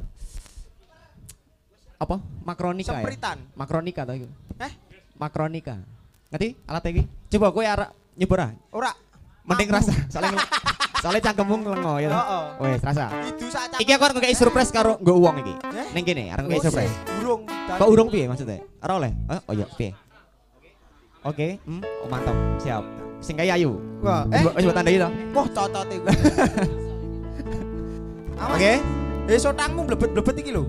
Apa? 1.99 2.23
Makronika. 2.47 2.95
Ya? 2.95 3.03
Sempritan. 3.03 3.37
Ya? 3.43 3.59
Makronika 3.59 4.03
ta 4.07 4.15
Eh? 4.15 4.73
Makronika. 5.19 5.75
Ngerti 6.31 6.55
alat 6.71 6.87
ini? 6.87 7.03
Coba 7.35 7.51
kowe 7.51 7.67
ya 7.67 7.91
nyebora. 8.15 8.55
Ah. 8.55 8.79
Ora. 8.79 8.93
Mending 9.43 9.75
rasa. 9.75 9.91
Soalnya 10.07 10.39
soalnya 11.03 11.23
cangkemmu 11.27 11.67
lengo 11.67 11.99
ya. 11.99 12.15
oh 12.15 12.63
Wes 12.63 12.79
rasa. 12.79 13.11
Itu 13.27 13.51
Iki 13.51 13.91
aku 13.91 14.03
arep 14.07 14.17
kayak 14.23 14.39
surprise 14.39 14.71
karo 14.71 14.95
nggak 15.03 15.17
uang 15.19 15.37
iki. 15.43 15.55
Eh? 15.67 15.87
Ning 15.91 16.05
kene 16.07 16.25
arep 16.31 16.47
kayak 16.47 16.63
surprise. 16.63 16.95
Urung. 17.19 17.43
Kok 17.51 17.89
urung 17.91 18.07
piye 18.07 18.31
maksudnya? 18.31 18.63
arah 18.79 19.03
oleh. 19.03 19.11
Oh 19.51 19.55
iya 19.59 19.67
pih 19.67 19.91
Oke, 21.21 21.37
okay. 21.37 21.51
hmm, 21.69 21.85
oh, 21.85 22.09
mantap, 22.09 22.33
siap. 22.57 22.81
Sing 23.21 23.37
kayak 23.37 23.61
Ayu. 23.61 23.77
Wah, 24.01 24.25
eh, 24.33 24.41
coba 24.41 24.73
tandai 24.73 24.97
to. 24.97 25.09
Wah, 25.37 25.47
cocok 25.53 25.85
iku. 25.93 26.09
Oke. 28.41 28.57
Okay. 28.57 28.77
Eh 29.29 29.39
sotangmu 29.39 29.85
blebet-blebet 29.85 30.37
iki 30.41 30.51
lho. 30.57 30.65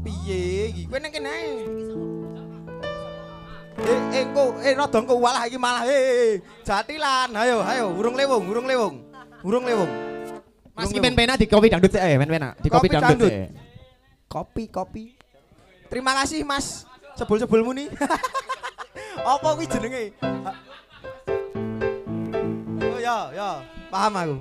Piye 0.00 0.72
iki? 0.72 0.82
Kowe 0.88 0.96
nang 0.96 1.12
kene. 1.12 1.36
Eh 3.80 3.98
eh 4.16 4.24
kok 4.32 4.48
eh 4.64 4.72
rada 4.72 4.98
engko 4.98 5.14
walah 5.20 5.44
iki 5.44 5.60
malah 5.60 5.84
eh, 5.84 5.92
eh, 5.92 6.16
eh 6.16 6.34
jatilan. 6.64 7.28
Ayo 7.36 7.60
ayo 7.60 7.92
urung 7.92 8.16
lewung, 8.16 8.44
urung 8.48 8.66
lewung. 8.66 8.94
Urung 9.44 9.64
lewung. 9.68 9.90
Mas 10.72 10.88
iki 10.88 11.00
pen-pena 11.00 11.36
di 11.36 11.44
kopi 11.44 11.68
dangdut 11.68 11.92
eh 11.92 12.16
pen-pena 12.16 12.56
di 12.56 12.68
kopi, 12.72 12.88
kopi 12.88 12.96
dangdut. 12.96 13.32
Kopi 14.32 14.64
kopi. 14.72 15.04
Terima 15.92 16.16
kasih 16.24 16.40
Mas. 16.40 16.88
Sebul-sebulmu 17.20 17.76
nih. 17.76 17.92
Apa 19.20 19.52
kuwi 19.52 19.68
jenenge? 19.68 20.16
Oh 22.80 22.98
ya 22.98 23.28
ya, 23.36 23.60
paham 23.92 24.14
aku. 24.16 24.36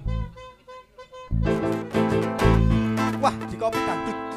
Wah, 3.21 3.35
di 3.45 3.55
kopi 3.57 3.77
dangdut. 3.85 4.28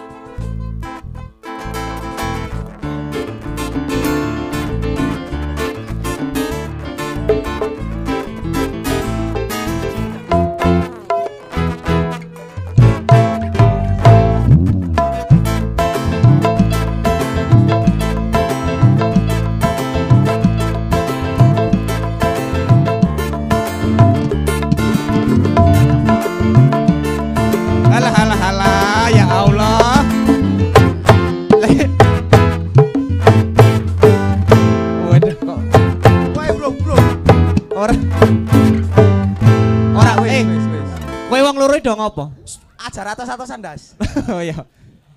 Dong 41.83 41.99
apa? 41.99 42.31
Ajar 42.79 43.07
atas-atasan 43.13 43.59
das. 43.59 43.99
Oh 44.33 44.39
iya. 44.39 44.63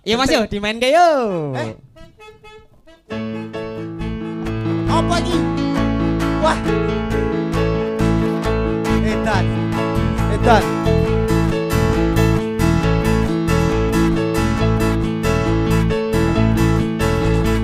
Iya 0.01 0.15
Mas 0.17 0.29
yo 0.33 0.45
dimain 0.49 0.81
ke 0.81 0.89
yo. 0.89 1.09
Eh. 1.53 1.77
Apa 4.89 5.15
iki? 5.21 5.37
Wah. 6.41 6.59
Edan. 9.05 9.45
Edan. 10.33 10.65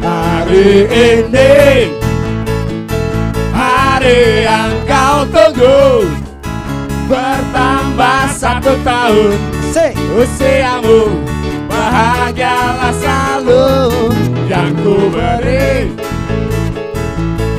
Hari 0.01 0.89
ini 0.89 1.53
Hari 3.53 4.19
yang 4.43 4.73
kau 4.89 5.23
tunggu 5.29 6.09
Satu 8.41 8.73
tahun. 8.81 9.37
Usiamu 10.17 11.13
Bahagialah 11.69 12.89
selalu. 12.97 13.69
Yang 14.49 14.69
ku 14.81 14.95
beri. 15.13 15.93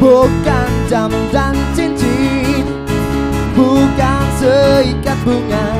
Bukan 0.02 0.70
jam 0.90 1.14
dan 1.30 1.54
cincin. 1.78 2.66
Bukan 3.54 4.22
seikat 4.42 5.18
bunga 5.22 5.70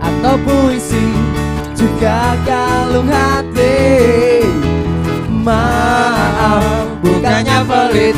Atau 0.00 0.40
puisi. 0.48 1.12
Juga 1.76 2.32
kalung 2.48 3.12
hati. 3.12 4.48
Maaf 5.28 6.88
Bukannya 7.04 7.58
pelit. 7.68 8.16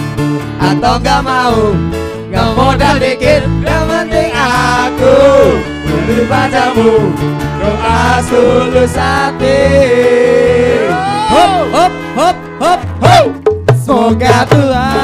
Atau 0.62 0.94
gak 1.02 1.26
mau. 1.26 1.74
Gak 2.30 2.54
modal 2.54 3.02
dikit 3.02 3.42
Yang 3.66 3.84
penting 3.90 4.30
aku 4.30 5.18
Beri 6.06 6.24
padamu 6.30 6.90
Doa 7.60 8.22
tulus 8.28 8.94
hati. 8.96 9.60
Hop 11.30 11.52
hop 11.74 11.92
hop 12.16 12.36
hop 12.60 12.80
hop. 13.02 13.26
Semoga 13.84 14.46
Tuhan 14.48 14.99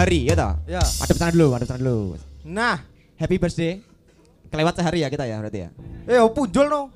hari 0.00 0.26
ya 0.26 0.34
toh? 0.34 0.52
Ya. 0.64 0.80
Madep 0.80 1.16
sana 1.16 1.30
dulu, 1.30 1.46
madep 1.52 1.66
sana 1.66 1.78
dulu. 1.78 2.16
Nah, 2.42 2.76
Happy 3.14 3.36
birthday. 3.36 3.84
Kelewat 4.48 4.74
sehari 4.74 5.04
ya 5.04 5.08
kita 5.08 5.24
ya 5.24 5.36
berarti 5.38 5.60
ya. 5.60 5.70
eh 6.06 6.18
oh, 6.18 6.32
punjul 6.32 6.66
no. 6.66 6.88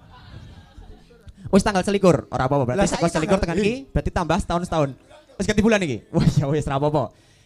Wis 1.49 1.63
tanggal 1.63 1.85
selikur, 1.85 2.27
ora 2.27 2.45
apa-apa 2.45 2.65
berarti 2.67 2.89
saiki 2.91 3.07
selikur 3.07 3.39
tanggal- 3.39 3.55
tekan 3.55 3.63
iki 3.63 3.87
berarti 3.87 4.11
tambah 4.11 4.37
setahun 4.41 4.63
setahun. 4.65 4.91
Wis 5.37 5.47
ganti 5.47 5.63
bulan 5.63 5.79
iki. 5.79 6.03
Wah 6.11 6.25
ya 6.27 6.47
wis 6.49 6.65
ora 6.65 6.81
apa-apa. 6.81 7.05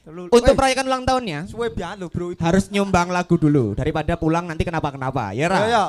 Untuk 0.08 0.40
Weh, 0.40 0.56
merayakan 0.56 0.88
ulang 0.88 1.04
tahunnya 1.04 1.38
suwe 1.44 1.68
lo 1.68 2.08
bro 2.08 2.32
itu. 2.32 2.40
harus 2.40 2.72
nyumbang 2.72 3.12
lagu 3.12 3.36
dulu 3.36 3.76
daripada 3.76 4.16
pulang 4.16 4.48
nanti 4.48 4.64
kenapa-kenapa. 4.64 5.36
Ya 5.36 5.52
ra? 5.52 5.58
Ya, 5.58 5.66
ya. 5.68 5.84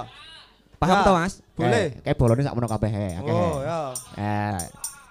Paham 0.75 0.95
Ya, 0.95 1.05
toh 1.05 1.13
Mas? 1.15 1.33
boleh. 1.55 1.71
Eh, 1.71 2.03
kayak 2.03 2.17
bolone 2.17 2.41
sakmono 2.41 2.67
kabeh. 2.67 2.89
he, 2.89 3.07
Oke. 3.19 3.31
Oh, 3.31 3.59
ya. 3.63 3.79
Eh, 4.15 4.59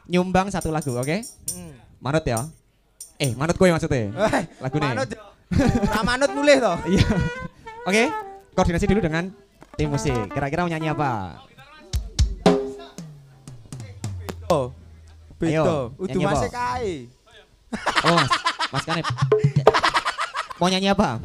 nyumbang 0.09 0.49
satu 0.49 0.69
lagu, 0.69 0.93
oke? 0.93 1.25
Hmm. 1.53 1.73
Manut 2.01 2.25
ya. 2.25 2.45
Eh, 3.19 3.35
manut 3.35 3.59
gue 3.59 3.69
maksudnya. 3.75 4.15
Eh, 4.15 4.45
Lagu 4.63 4.77
nih. 4.79 4.89
manut. 4.95 5.09
Nah, 5.91 6.03
manut 6.07 6.31
mulih 6.39 6.57
toh. 6.63 6.79
Iya. 6.87 7.07
Oke, 7.83 8.05
koordinasi 8.55 8.87
dulu 8.87 9.01
dengan 9.03 9.25
tim 9.75 9.91
musik. 9.91 10.15
Kira-kira 10.31 10.63
mau 10.63 10.71
nyanyi 10.71 10.95
apa? 10.95 11.43
Oh. 14.49 14.71
Ayo, 15.39 15.95
Udu 15.99 16.19
apa? 16.23 16.31
masih 16.35 16.51
kae. 16.51 16.93
Oh, 18.07 18.15
Mas. 18.15 18.31
Mas 18.71 18.85
Kanep. 18.87 19.07
Mau 20.59 20.69
nyanyi 20.71 20.89
apa? 20.91 21.23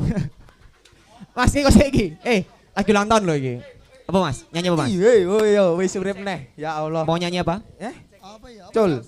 mas, 1.34 1.50
ini 1.58 1.66
kok 1.66 1.74
iki? 1.82 2.14
Eh, 2.22 2.46
lagi 2.78 2.90
ulang 2.94 3.10
tahun 3.10 3.24
loh 3.26 3.34
iki. 3.38 3.58
Apa 4.06 4.18
Mas? 4.22 4.46
Nyanyi 4.54 4.68
apa 4.70 4.78
Mas? 4.86 4.90
Iya, 4.94 5.12
oh 5.26 5.42
iya, 5.42 5.64
wis 5.74 5.94
urip 5.98 6.18
neh. 6.22 6.50
Ya 6.54 6.78
Allah. 6.78 7.06
Mau 7.06 7.18
nyanyi 7.18 7.42
apa? 7.42 7.62
Eh? 7.82 7.94
Cul. 8.70 9.02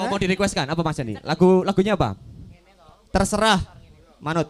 Oh, 0.00 0.08
mau 0.08 0.16
di 0.16 0.28
request 0.32 0.56
kan? 0.56 0.64
Apa 0.64 0.80
Mas 0.80 0.96
Andi? 0.96 1.20
Lagu 1.20 1.60
lagunya 1.60 1.92
apa? 1.92 2.16
Terserah. 3.12 3.60
Manut. 4.16 4.48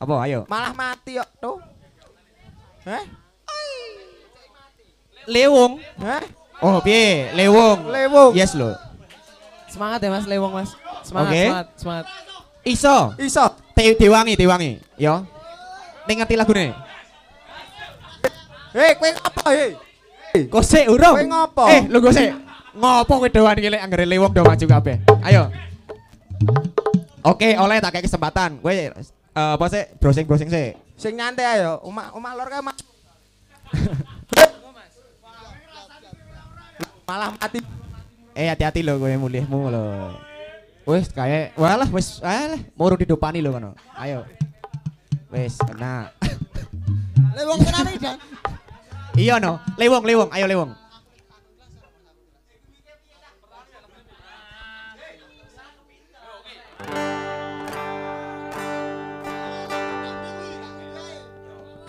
Apa? 0.00 0.14
Ayo. 0.24 0.48
Malah 0.48 0.72
mati 0.72 1.20
kok 1.20 1.28
tuh. 1.36 1.60
Eh? 2.88 3.04
Lewung. 5.28 5.76
Eh? 6.00 6.22
Oh, 6.64 6.80
piye? 6.80 7.28
Lewung. 7.36 7.92
Lewung. 7.92 8.32
Yes 8.32 8.56
lo. 8.56 8.72
Semangat 9.68 10.00
ya 10.00 10.08
Mas 10.08 10.24
Lewong 10.24 10.52
Mas. 10.56 10.72
Semangat, 11.04 11.32
Oke. 11.32 11.44
semangat, 11.44 11.66
semangat. 11.76 12.06
Iso. 12.64 12.96
Iso. 13.20 13.44
Te 13.76 13.96
diwangi, 13.96 14.34
diwangi. 14.36 14.80
Yo. 14.96 15.24
Ning 16.08 16.16
ngerti 16.24 16.36
lagune. 16.40 16.72
Hei, 18.70 18.92
kowe 18.96 19.10
ngapa 19.10 19.44
hei? 19.50 19.70
Kok 20.46 20.64
sik 20.64 20.86
urung? 20.88 21.16
Kowe 21.16 21.26
ngopo? 21.26 21.64
Eh, 21.68 21.80
lho 21.90 21.98
kok 22.00 22.14
sik. 22.14 22.30
Ngopo 22.70 23.18
kowe 23.18 23.28
doan 23.30 23.58
iki 23.58 23.70
lek 23.70 23.82
anggere 23.82 24.06
lewong 24.06 24.30
do 24.30 24.46
maju 24.46 24.66
kabeh. 24.66 24.96
Ayo. 25.26 25.50
Oke, 27.26 27.58
oleh 27.58 27.82
tak 27.82 27.98
kayak 27.98 28.06
kesempatan. 28.06 28.62
Kowe 28.62 28.70
eh, 28.72 28.90
apa 29.34 29.66
sih? 29.66 29.84
Browsing-browsing 29.98 30.50
sih. 30.50 30.78
Sing 30.94 31.18
nyantai 31.18 31.58
ayo. 31.58 31.82
Omah 31.82 32.14
omah 32.14 32.32
lor 32.38 32.48
kae. 32.48 32.62
Malah 37.10 37.34
mati. 37.34 37.58
Eh, 38.38 38.46
hati-hati 38.46 38.86
lho 38.86 39.02
kowe 39.02 39.10
mulihmu 39.10 39.58
lho. 39.74 40.14
Wis 40.86 41.10
kayak 41.10 41.58
walah 41.58 41.86
wis 41.90 42.22
alah 42.22 42.58
muru 42.78 42.94
didopani 42.94 43.42
lho 43.42 43.50
kono. 43.50 43.74
Ayo. 43.98 44.22
Wis 45.34 45.58
kena. 45.58 46.14
Lewong 47.36 47.60
kenane 47.62 47.94
dan 47.98 48.18
iya 49.20 49.36
no, 49.36 49.60
lewong 49.76 50.04
lewong, 50.06 50.30
ayo 50.32 50.46
lewong. 50.48 50.70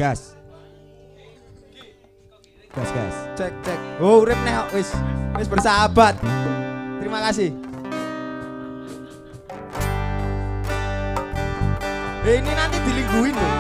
Gas. 0.02 0.34
Gas, 2.74 2.90
gas. 2.90 3.16
Cek 3.38 3.54
cek. 3.62 3.80
Oh, 4.02 4.26
urip 4.26 4.40
nek 4.42 4.74
wis 4.74 4.90
wis 5.38 5.46
bersahabat. 5.46 6.18
Terima 6.98 7.22
kasih. 7.30 7.54
Eh, 12.26 12.38
ini 12.42 12.52
nanti 12.58 12.78
dilingguin 12.82 13.36
loh. 13.38 13.56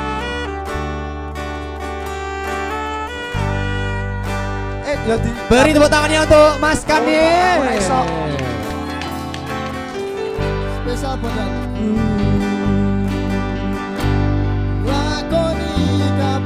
Eh, 4.90 4.98
ya 5.06 5.16
di 5.22 5.30
Beri 5.45 5.72
tepuk 5.78 5.90
tangannya 5.94 6.26
untuk 6.26 6.58
Mas 6.58 6.82
ora 6.90 7.74
iso. 7.78 8.02
Spesial 10.82 11.14
buat 11.22 11.70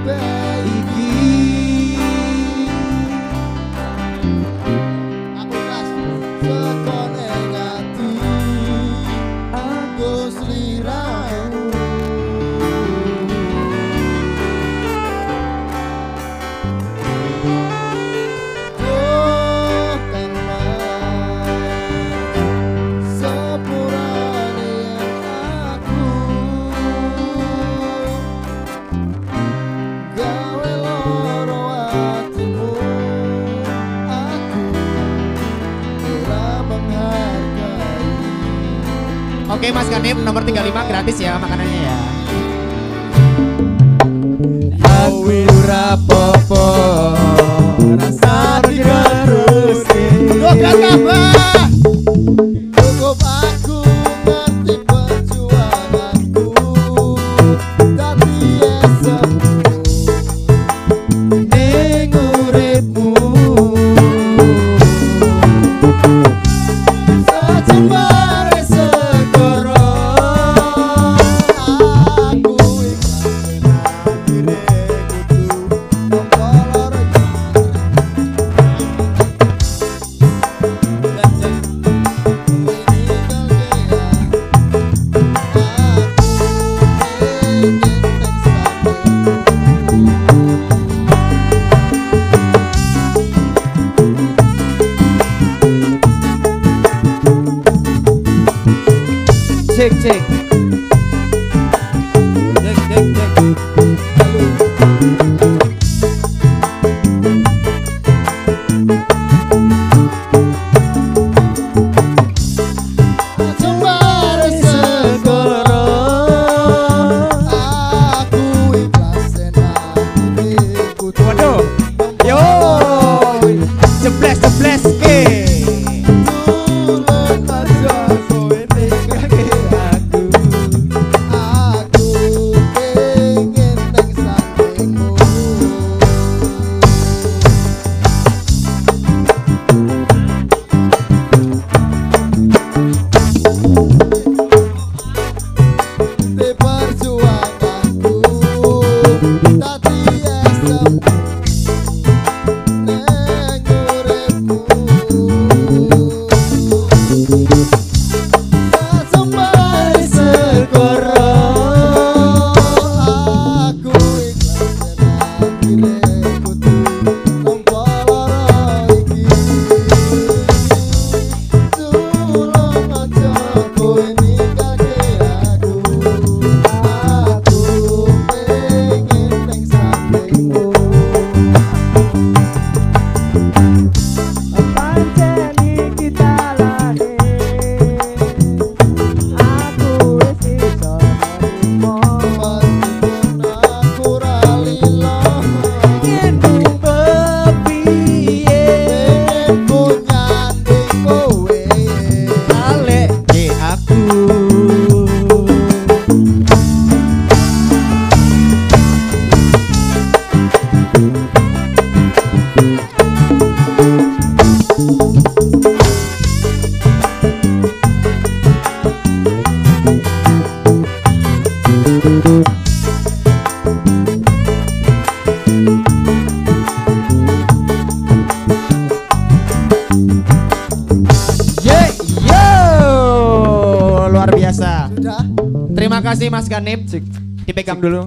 kabeh 0.06 0.45
Oke 39.66 39.74
Mas 39.74 39.90
Kanip 39.90 40.22
nomor 40.22 40.45
35 40.45 40.77
gratis 40.77 41.18
ya 41.18 41.42
makanannya 41.42 41.80
ya. 41.90 41.98
Aku 44.77 45.42
rapopo 45.66 46.69
rasa 47.98 48.61
dikerusi 48.61 50.06
Dogat 50.38 50.69
kabeh 50.69 51.65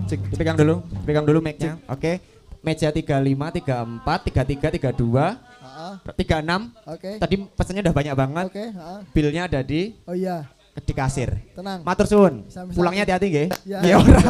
Dulu, 0.08 0.32
dipegang 0.32 0.56
dulu, 0.56 0.74
dipegang 1.04 1.26
dulu 1.28 1.38
mic-nya. 1.44 1.76
Oke. 1.90 2.20
Meja 2.58 2.90
35, 2.90 3.06
34, 3.62 4.02
33, 4.02 4.98
32, 4.98 5.38
Heeh, 5.78 5.94
36. 6.10 6.90
Oke 6.90 7.10
Tadi 7.22 7.34
pesannya 7.54 7.82
udah 7.86 7.94
banyak 7.94 8.14
banget. 8.18 8.46
Oke 8.50 8.64
heeh. 8.74 8.98
Bilnya 9.14 9.46
ada 9.46 9.60
di 9.62 9.94
Oh 10.02 10.16
iya 10.16 10.50
di 10.78 10.94
kasir. 10.94 11.34
Tenang 11.54 11.82
Matur 11.82 12.06
suwun. 12.06 12.46
Pulangnya 12.74 13.02
hati-hati 13.06 13.26
nggih. 13.30 13.48
Ya. 13.66 13.78
Ya 13.82 13.96
ora. 13.98 14.22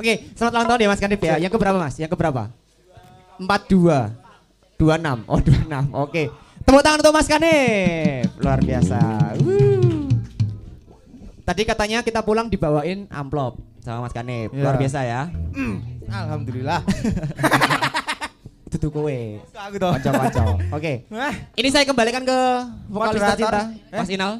Oke, 0.00 0.30
selamat 0.38 0.52
ulang 0.54 0.68
tahun 0.70 0.80
ya 0.80 0.88
Mas 0.88 1.00
Kanip 1.02 1.20
ya. 1.20 1.34
Yang 1.36 1.52
keberapa 1.58 1.76
Mas? 1.76 1.94
Yang 1.98 2.10
keberapa? 2.14 2.42
42. 3.42 4.14
26. 4.78 5.28
Oh, 5.28 5.40
26. 5.42 5.90
Oke. 5.92 6.22
Tepuk 6.64 6.80
tangan 6.80 6.98
untuk 7.04 7.12
Mas 7.12 7.28
Kanip. 7.28 8.26
Luar 8.40 8.60
biasa. 8.62 9.00
Wuh. 9.42 9.83
Tadi 11.44 11.62
katanya 11.62 12.00
kita 12.00 12.24
pulang 12.24 12.48
dibawain 12.48 13.04
amplop 13.08 13.60
sama 13.84 14.08
Mas 14.08 14.16
Kanip. 14.16 14.48
Luar 14.50 14.74
Ya. 14.74 14.80
biasa 14.80 15.00
ya. 15.04 15.22
Alhamdulillah. 16.08 16.80
Itu 18.74 18.88
kowe. 18.90 19.18
Aku 19.44 19.76
toh. 19.78 19.92
Kanca-kanca. 19.94 20.44
Oke. 20.72 21.06
Wah, 21.06 21.30
Ini 21.54 21.68
saya 21.68 21.84
kembalikan 21.84 22.24
ke 22.24 22.38
vokalis 22.88 23.22
cinta, 23.36 23.70
Eh? 23.92 24.00
Mas 24.00 24.10
Inal. 24.10 24.32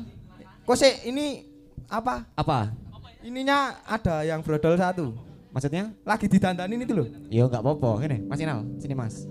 kok 0.65 0.75
sih 0.75 0.91
ini 1.07 1.45
apa? 1.87 2.25
Apa? 2.35 2.73
Ininya 3.21 3.79
ada 3.85 4.25
yang 4.25 4.41
brodol 4.41 4.75
satu. 4.75 5.13
Maksudnya? 5.49 5.93
Lagi 6.03 6.27
didandanin 6.27 6.83
itu 6.83 6.93
loh. 6.93 7.07
Yo 7.29 7.47
nggak 7.47 7.63
apa-apa. 7.63 8.03
Gini, 8.03 8.19
Mas 8.27 8.41
Inal, 8.41 8.65
sini 8.77 8.93
Mas. 8.93 9.29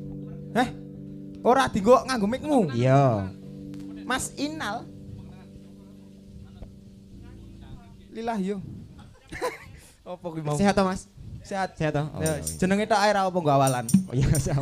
Eh, 0.54 0.70
ora 1.42 1.68
dinggo 1.68 2.00
nganggo 2.00 2.26
mic-mu. 2.26 2.70
Iya. 2.72 3.28
Mas 4.04 4.32
Inal. 4.36 4.88
Lilah 8.14 8.38
yo. 8.38 8.62
Apa 10.06 10.26
kuwi 10.30 10.46
mau? 10.46 10.54
Sehat 10.54 10.78
toh, 10.78 10.86
Mas? 10.86 11.10
Sehat. 11.42 11.74
Sehat 11.74 11.98
toh? 11.98 12.06
Oh, 12.14 12.22
Ya, 12.22 12.38
jenenge 12.62 12.86
tok 12.86 13.02
air 13.02 13.18
apa 13.18 13.34
nggo 13.34 13.52
awalan. 13.52 13.86
Oh 14.06 14.14
iya, 14.14 14.30
siap. 14.38 14.62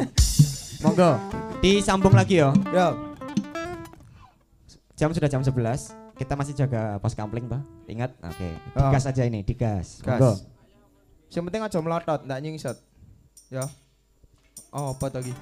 Monggo. 0.82 1.20
Disambung 1.60 2.16
lagi 2.16 2.40
yo. 2.40 2.56
Yo. 2.72 2.96
Jam 4.96 5.12
sudah 5.12 5.28
jam 5.30 5.44
11. 5.44 5.52
Kita 6.16 6.34
masih 6.38 6.54
jaga 6.54 7.02
pos 7.02 7.18
kampling, 7.18 7.50
Pak. 7.50 7.62
Ingat? 7.90 8.12
Oke. 8.22 8.50
Oh. 8.78 8.88
Digas 8.88 9.06
aja 9.10 9.24
ini, 9.26 9.42
digas. 9.44 10.00
Gas. 10.00 10.16
Monggo. 10.16 10.32
Yang 11.32 11.44
penting 11.50 11.62
aja 11.66 11.78
melotot, 11.82 12.20
ndak 12.24 12.40
nyingsot. 12.40 12.78
Ya. 13.52 13.66
Oh, 14.72 14.96
apa 14.96 15.06
to 15.12 15.20
iki? 15.20 15.34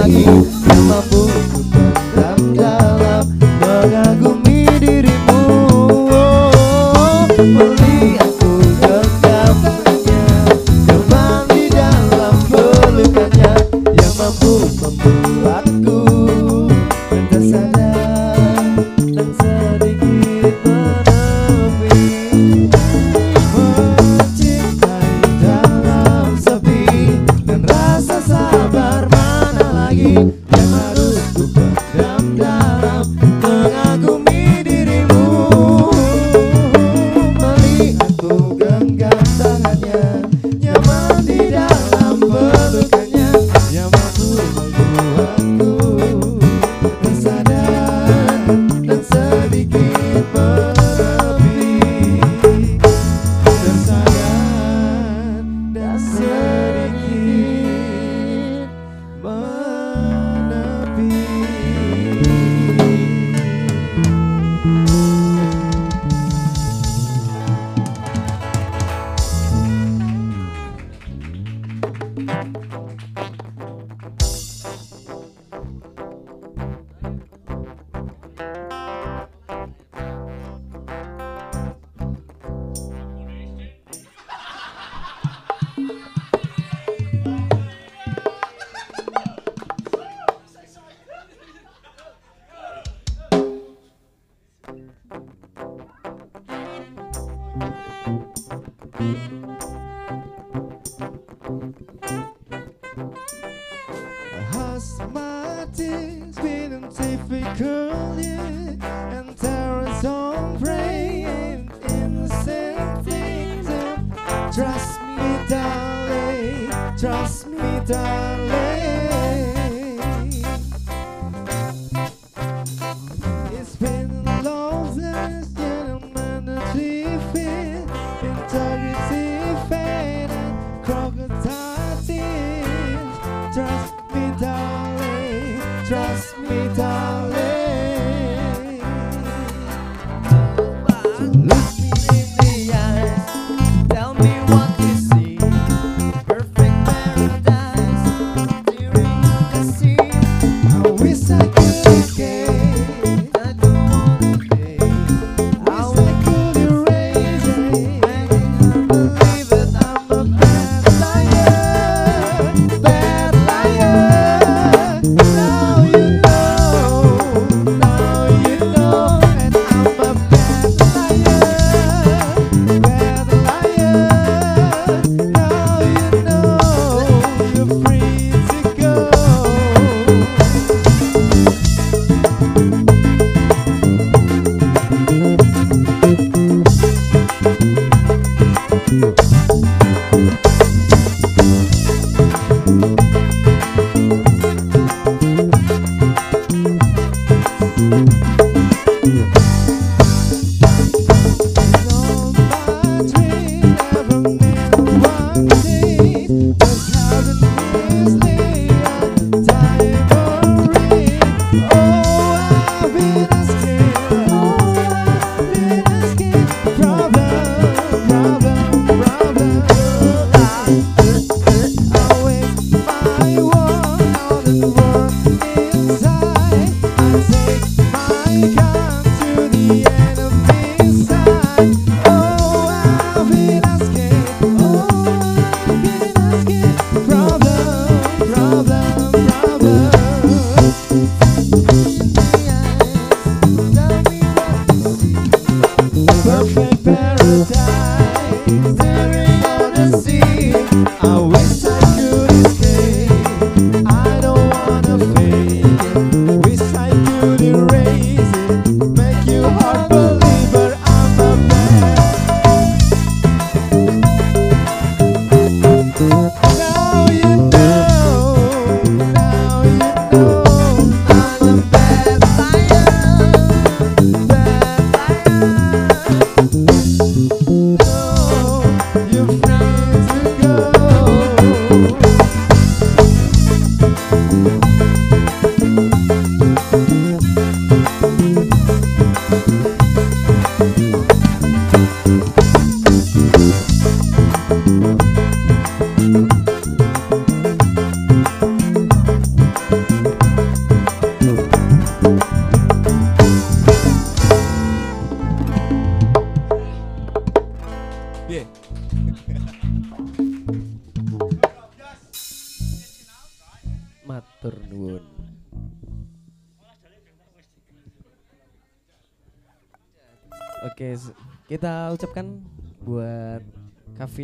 sabe, 0.00 0.12
meu 0.12 1.39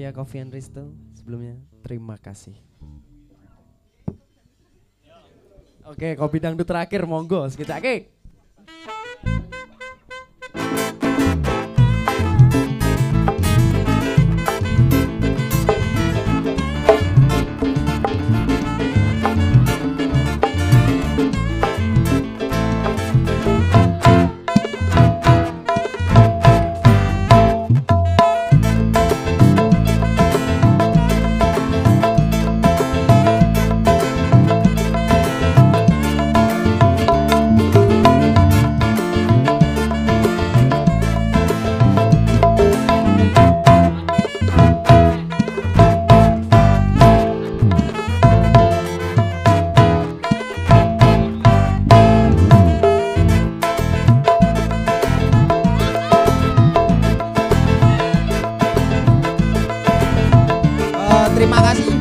ya 0.03 0.11
Coffee 0.13 0.43
and 0.45 0.53
Risto 0.53 0.93
sebelumnya 1.17 1.57
terima 1.81 2.21
kasih. 2.21 2.57
Oke, 5.87 6.03
okay, 6.03 6.13
kopi 6.19 6.43
dangdut 6.43 6.67
terakhir 6.67 7.07
monggo 7.07 7.47
sekitar. 7.47 7.79
Oke. 7.79 7.87
Okay. 7.87 8.16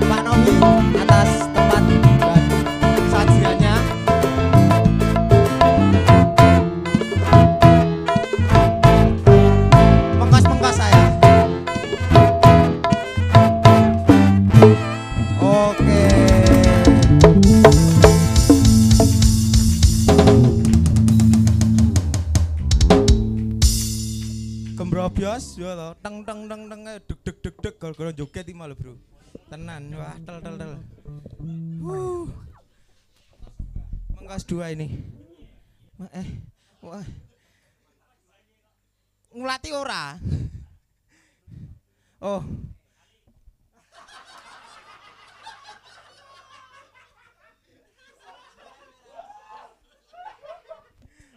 Pak 0.06 0.22
Novi 0.22 0.54
atas 1.02 1.55
Mengkas 34.36 34.52
dua 34.52 34.68
ini. 34.68 34.92
Ma- 35.96 36.12
Eh, 36.12 36.28
wah. 36.84 37.08
Ngulati 39.32 39.72
ora? 39.72 40.20
Oh. 42.20 42.44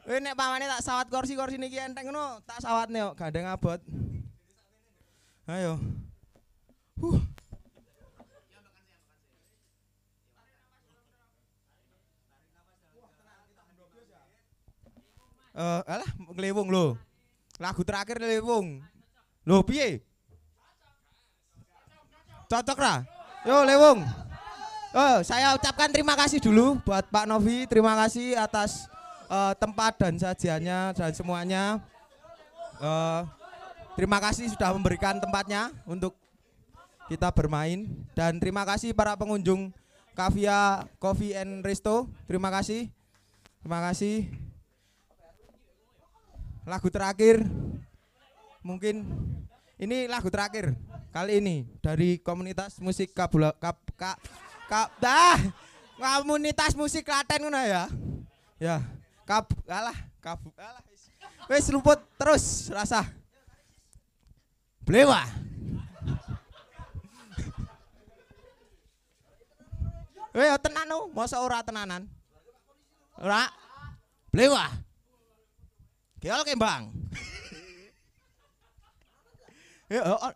Eh 0.02 0.18
nek 0.18 0.34
pamane 0.34 0.66
tak 0.66 0.82
sawat 0.82 1.06
kursi-kursi 1.06 1.54
niki 1.54 1.78
enteng 1.78 2.10
ngono, 2.10 2.42
tak 2.42 2.58
sawatne 2.58 3.14
kok 3.14 3.14
gandeng 3.14 3.46
abot. 3.46 3.78
Ayo. 5.46 5.78
Huh. 6.98 7.22
Eh, 15.58 15.80
alah 15.90 16.10
ngelewung 16.38 16.70
lho. 16.70 16.94
Lagu 17.58 17.82
terakhir 17.82 18.22
lewung. 18.22 18.78
Lho 19.42 19.58
piye? 19.66 20.06
Cocok 22.46 22.78
ra? 22.78 23.02
Yo 23.42 23.66
lewung. 23.66 24.06
Oh, 24.94 25.18
saya 25.26 25.58
ucapkan 25.58 25.90
terima 25.90 26.14
kasih 26.14 26.38
dulu 26.38 26.78
buat 26.86 27.10
Pak 27.10 27.26
Novi. 27.26 27.66
Terima 27.66 27.98
kasih 27.98 28.38
atas 28.38 28.86
eh, 29.26 29.54
tempat 29.58 29.98
dan 29.98 30.14
sajiannya 30.14 30.94
dan 30.94 31.10
semuanya. 31.10 31.82
Eh, 32.78 33.20
terima 33.98 34.22
kasih 34.22 34.54
sudah 34.54 34.70
memberikan 34.70 35.18
tempatnya 35.18 35.74
untuk 35.90 36.14
kita 37.10 37.34
bermain 37.34 38.06
dan 38.14 38.38
terima 38.38 38.62
kasih 38.62 38.94
para 38.94 39.18
pengunjung 39.18 39.74
Kavia 40.14 40.86
Coffee 41.02 41.34
and 41.34 41.66
Resto. 41.66 42.06
Terima 42.30 42.46
kasih. 42.54 42.86
Terima 43.58 43.82
kasih. 43.82 44.47
Lagu 46.68 46.92
terakhir 46.92 47.40
mungkin 48.60 49.08
ini 49.80 50.05
lagu 50.05 50.28
terakhir 50.28 50.76
kali 51.08 51.40
ini 51.40 51.64
dari 51.80 52.20
komunitas 52.20 52.76
musik 52.84 53.16
Kabula 53.16 53.56
Kap 53.56 53.80
Kap 53.97 54.20
Kap 54.68 54.92
dah 55.00 55.40
komunitas 55.97 56.76
musik 56.76 57.08
Klaten 57.08 57.48
ngono 57.48 57.56
ya. 57.64 57.88
Ya. 58.60 58.84
Kap 59.24 59.48
alah 59.64 59.97
kap 60.20 60.44
alah 60.60 60.84
wis 61.48 61.72
luput 61.72 61.97
terus 62.20 62.68
rasa. 62.68 63.08
Blewa. 64.84 65.24
Eh 70.36 70.55
tenan 70.60 70.86
no, 70.86 71.08
masa 71.16 71.40
ora 71.40 71.64
tenanan? 71.64 72.05
Ora. 73.16 73.48
Blewa. 74.28 74.88
Geol 76.18 76.42
kembang. 76.47 76.90
Ya, 79.88 80.05
oh, 80.05 80.20
oh. 80.20 80.34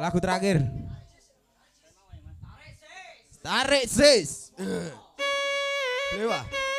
Lagu 0.00 0.16
terakhir. 0.16 0.64
Tarik 3.44 3.84
sis. 3.84 4.56
Dewa. 6.16 6.40
Cik, 6.40 6.69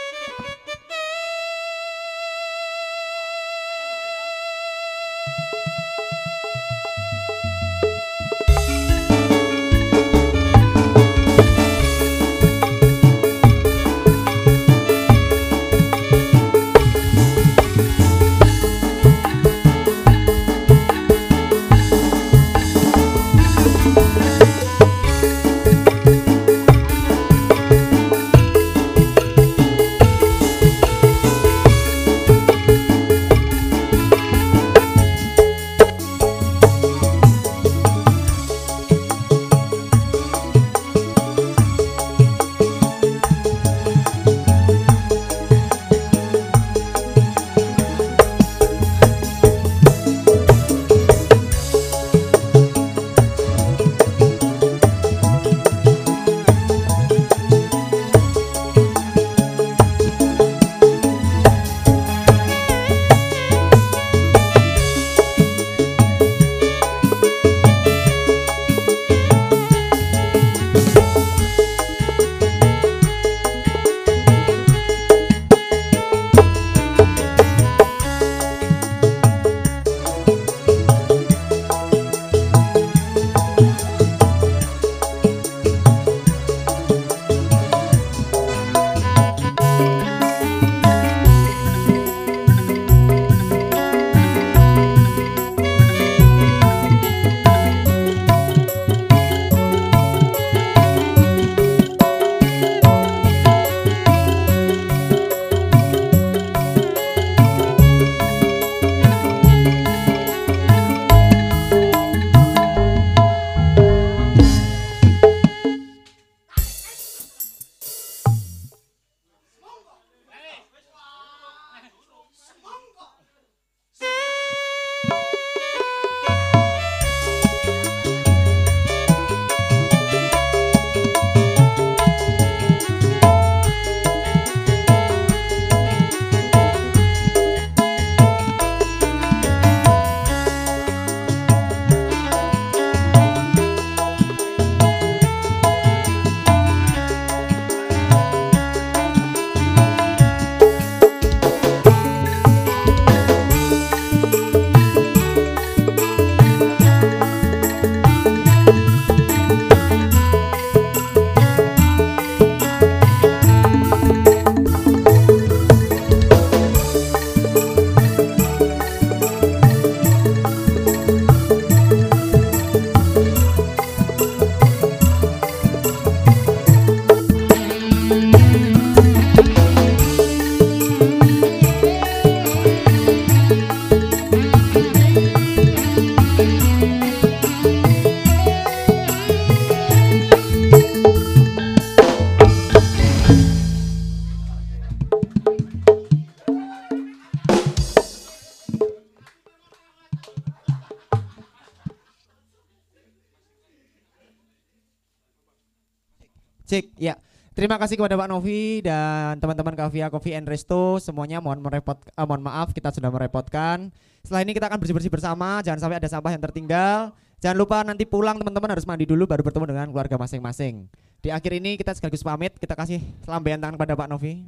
Terima 207.71 207.87
kasih 207.87 208.03
kepada 208.03 208.19
Pak 208.19 208.27
Novi 208.27 208.83
dan 208.83 209.39
teman-teman 209.39 209.71
Kavia 209.79 210.11
Coffee 210.11 210.35
and 210.35 210.43
Resto 210.43 210.99
semuanya 210.99 211.39
mohon 211.39 211.63
merepot 211.63 211.95
eh, 212.03 212.25
mohon 212.27 212.43
maaf 212.43 212.75
kita 212.75 212.91
sudah 212.91 213.07
merepotkan. 213.07 213.95
Setelah 214.27 214.43
ini 214.43 214.51
kita 214.51 214.67
akan 214.67 214.75
bersih-bersih 214.75 215.07
bersama, 215.07 215.63
jangan 215.63 215.79
sampai 215.87 216.03
ada 216.03 216.09
sampah 216.11 216.35
yang 216.35 216.43
tertinggal. 216.43 217.15
Jangan 217.39 217.55
lupa 217.55 217.79
nanti 217.87 218.03
pulang 218.03 218.35
teman-teman 218.35 218.75
harus 218.75 218.83
mandi 218.83 219.07
dulu 219.07 219.23
baru 219.23 219.39
bertemu 219.47 219.71
dengan 219.71 219.87
keluarga 219.87 220.19
masing-masing. 220.19 220.91
Di 221.23 221.31
akhir 221.31 221.63
ini 221.63 221.79
kita 221.79 221.95
sekaligus 221.95 222.27
pamit, 222.27 222.59
kita 222.59 222.75
kasih 222.75 222.99
lambaian 223.23 223.55
tangan 223.55 223.79
kepada 223.79 223.95
Pak 223.95 224.07
Novi. 224.11 224.43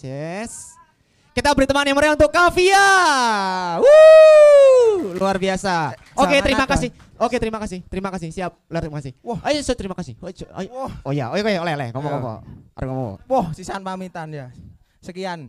Yes. 0.00 0.72
Kita 1.32 1.48
beri 1.56 1.64
teman 1.64 1.88
yang 1.88 1.96
meriah 1.96 2.12
untuk 2.12 2.28
Kavia. 2.28 2.88
Wuh, 3.80 5.16
luar 5.16 5.40
biasa. 5.40 5.96
Oke, 6.12 6.36
Jangan 6.36 6.44
terima 6.44 6.66
kasih. 6.68 6.88
Oke, 7.16 7.36
terima 7.40 7.58
kasih. 7.58 7.78
Terima 7.88 8.10
kasih. 8.12 8.28
Siap. 8.28 8.52
Luar 8.68 8.82
terima 8.84 8.98
kasih. 9.00 9.12
Wah. 9.24 9.40
Ayo, 9.48 9.64
so, 9.64 9.72
terima 9.72 9.96
kasih. 9.96 10.12
Ayo. 10.20 10.68
Wah, 10.76 10.92
Oh 11.08 11.12
ya, 11.16 11.32
oh, 11.32 11.36
iya, 11.40 11.56
oleh, 11.64 11.72
oleh, 11.72 11.88
ngomong-ngomong. 11.96 12.38
Harus 12.76 12.88
ngomong. 12.88 13.16
wah 13.32 13.48
sisan 13.56 13.80
pamitan 13.80 14.28
ya. 14.28 14.46
Sekian. 15.00 15.48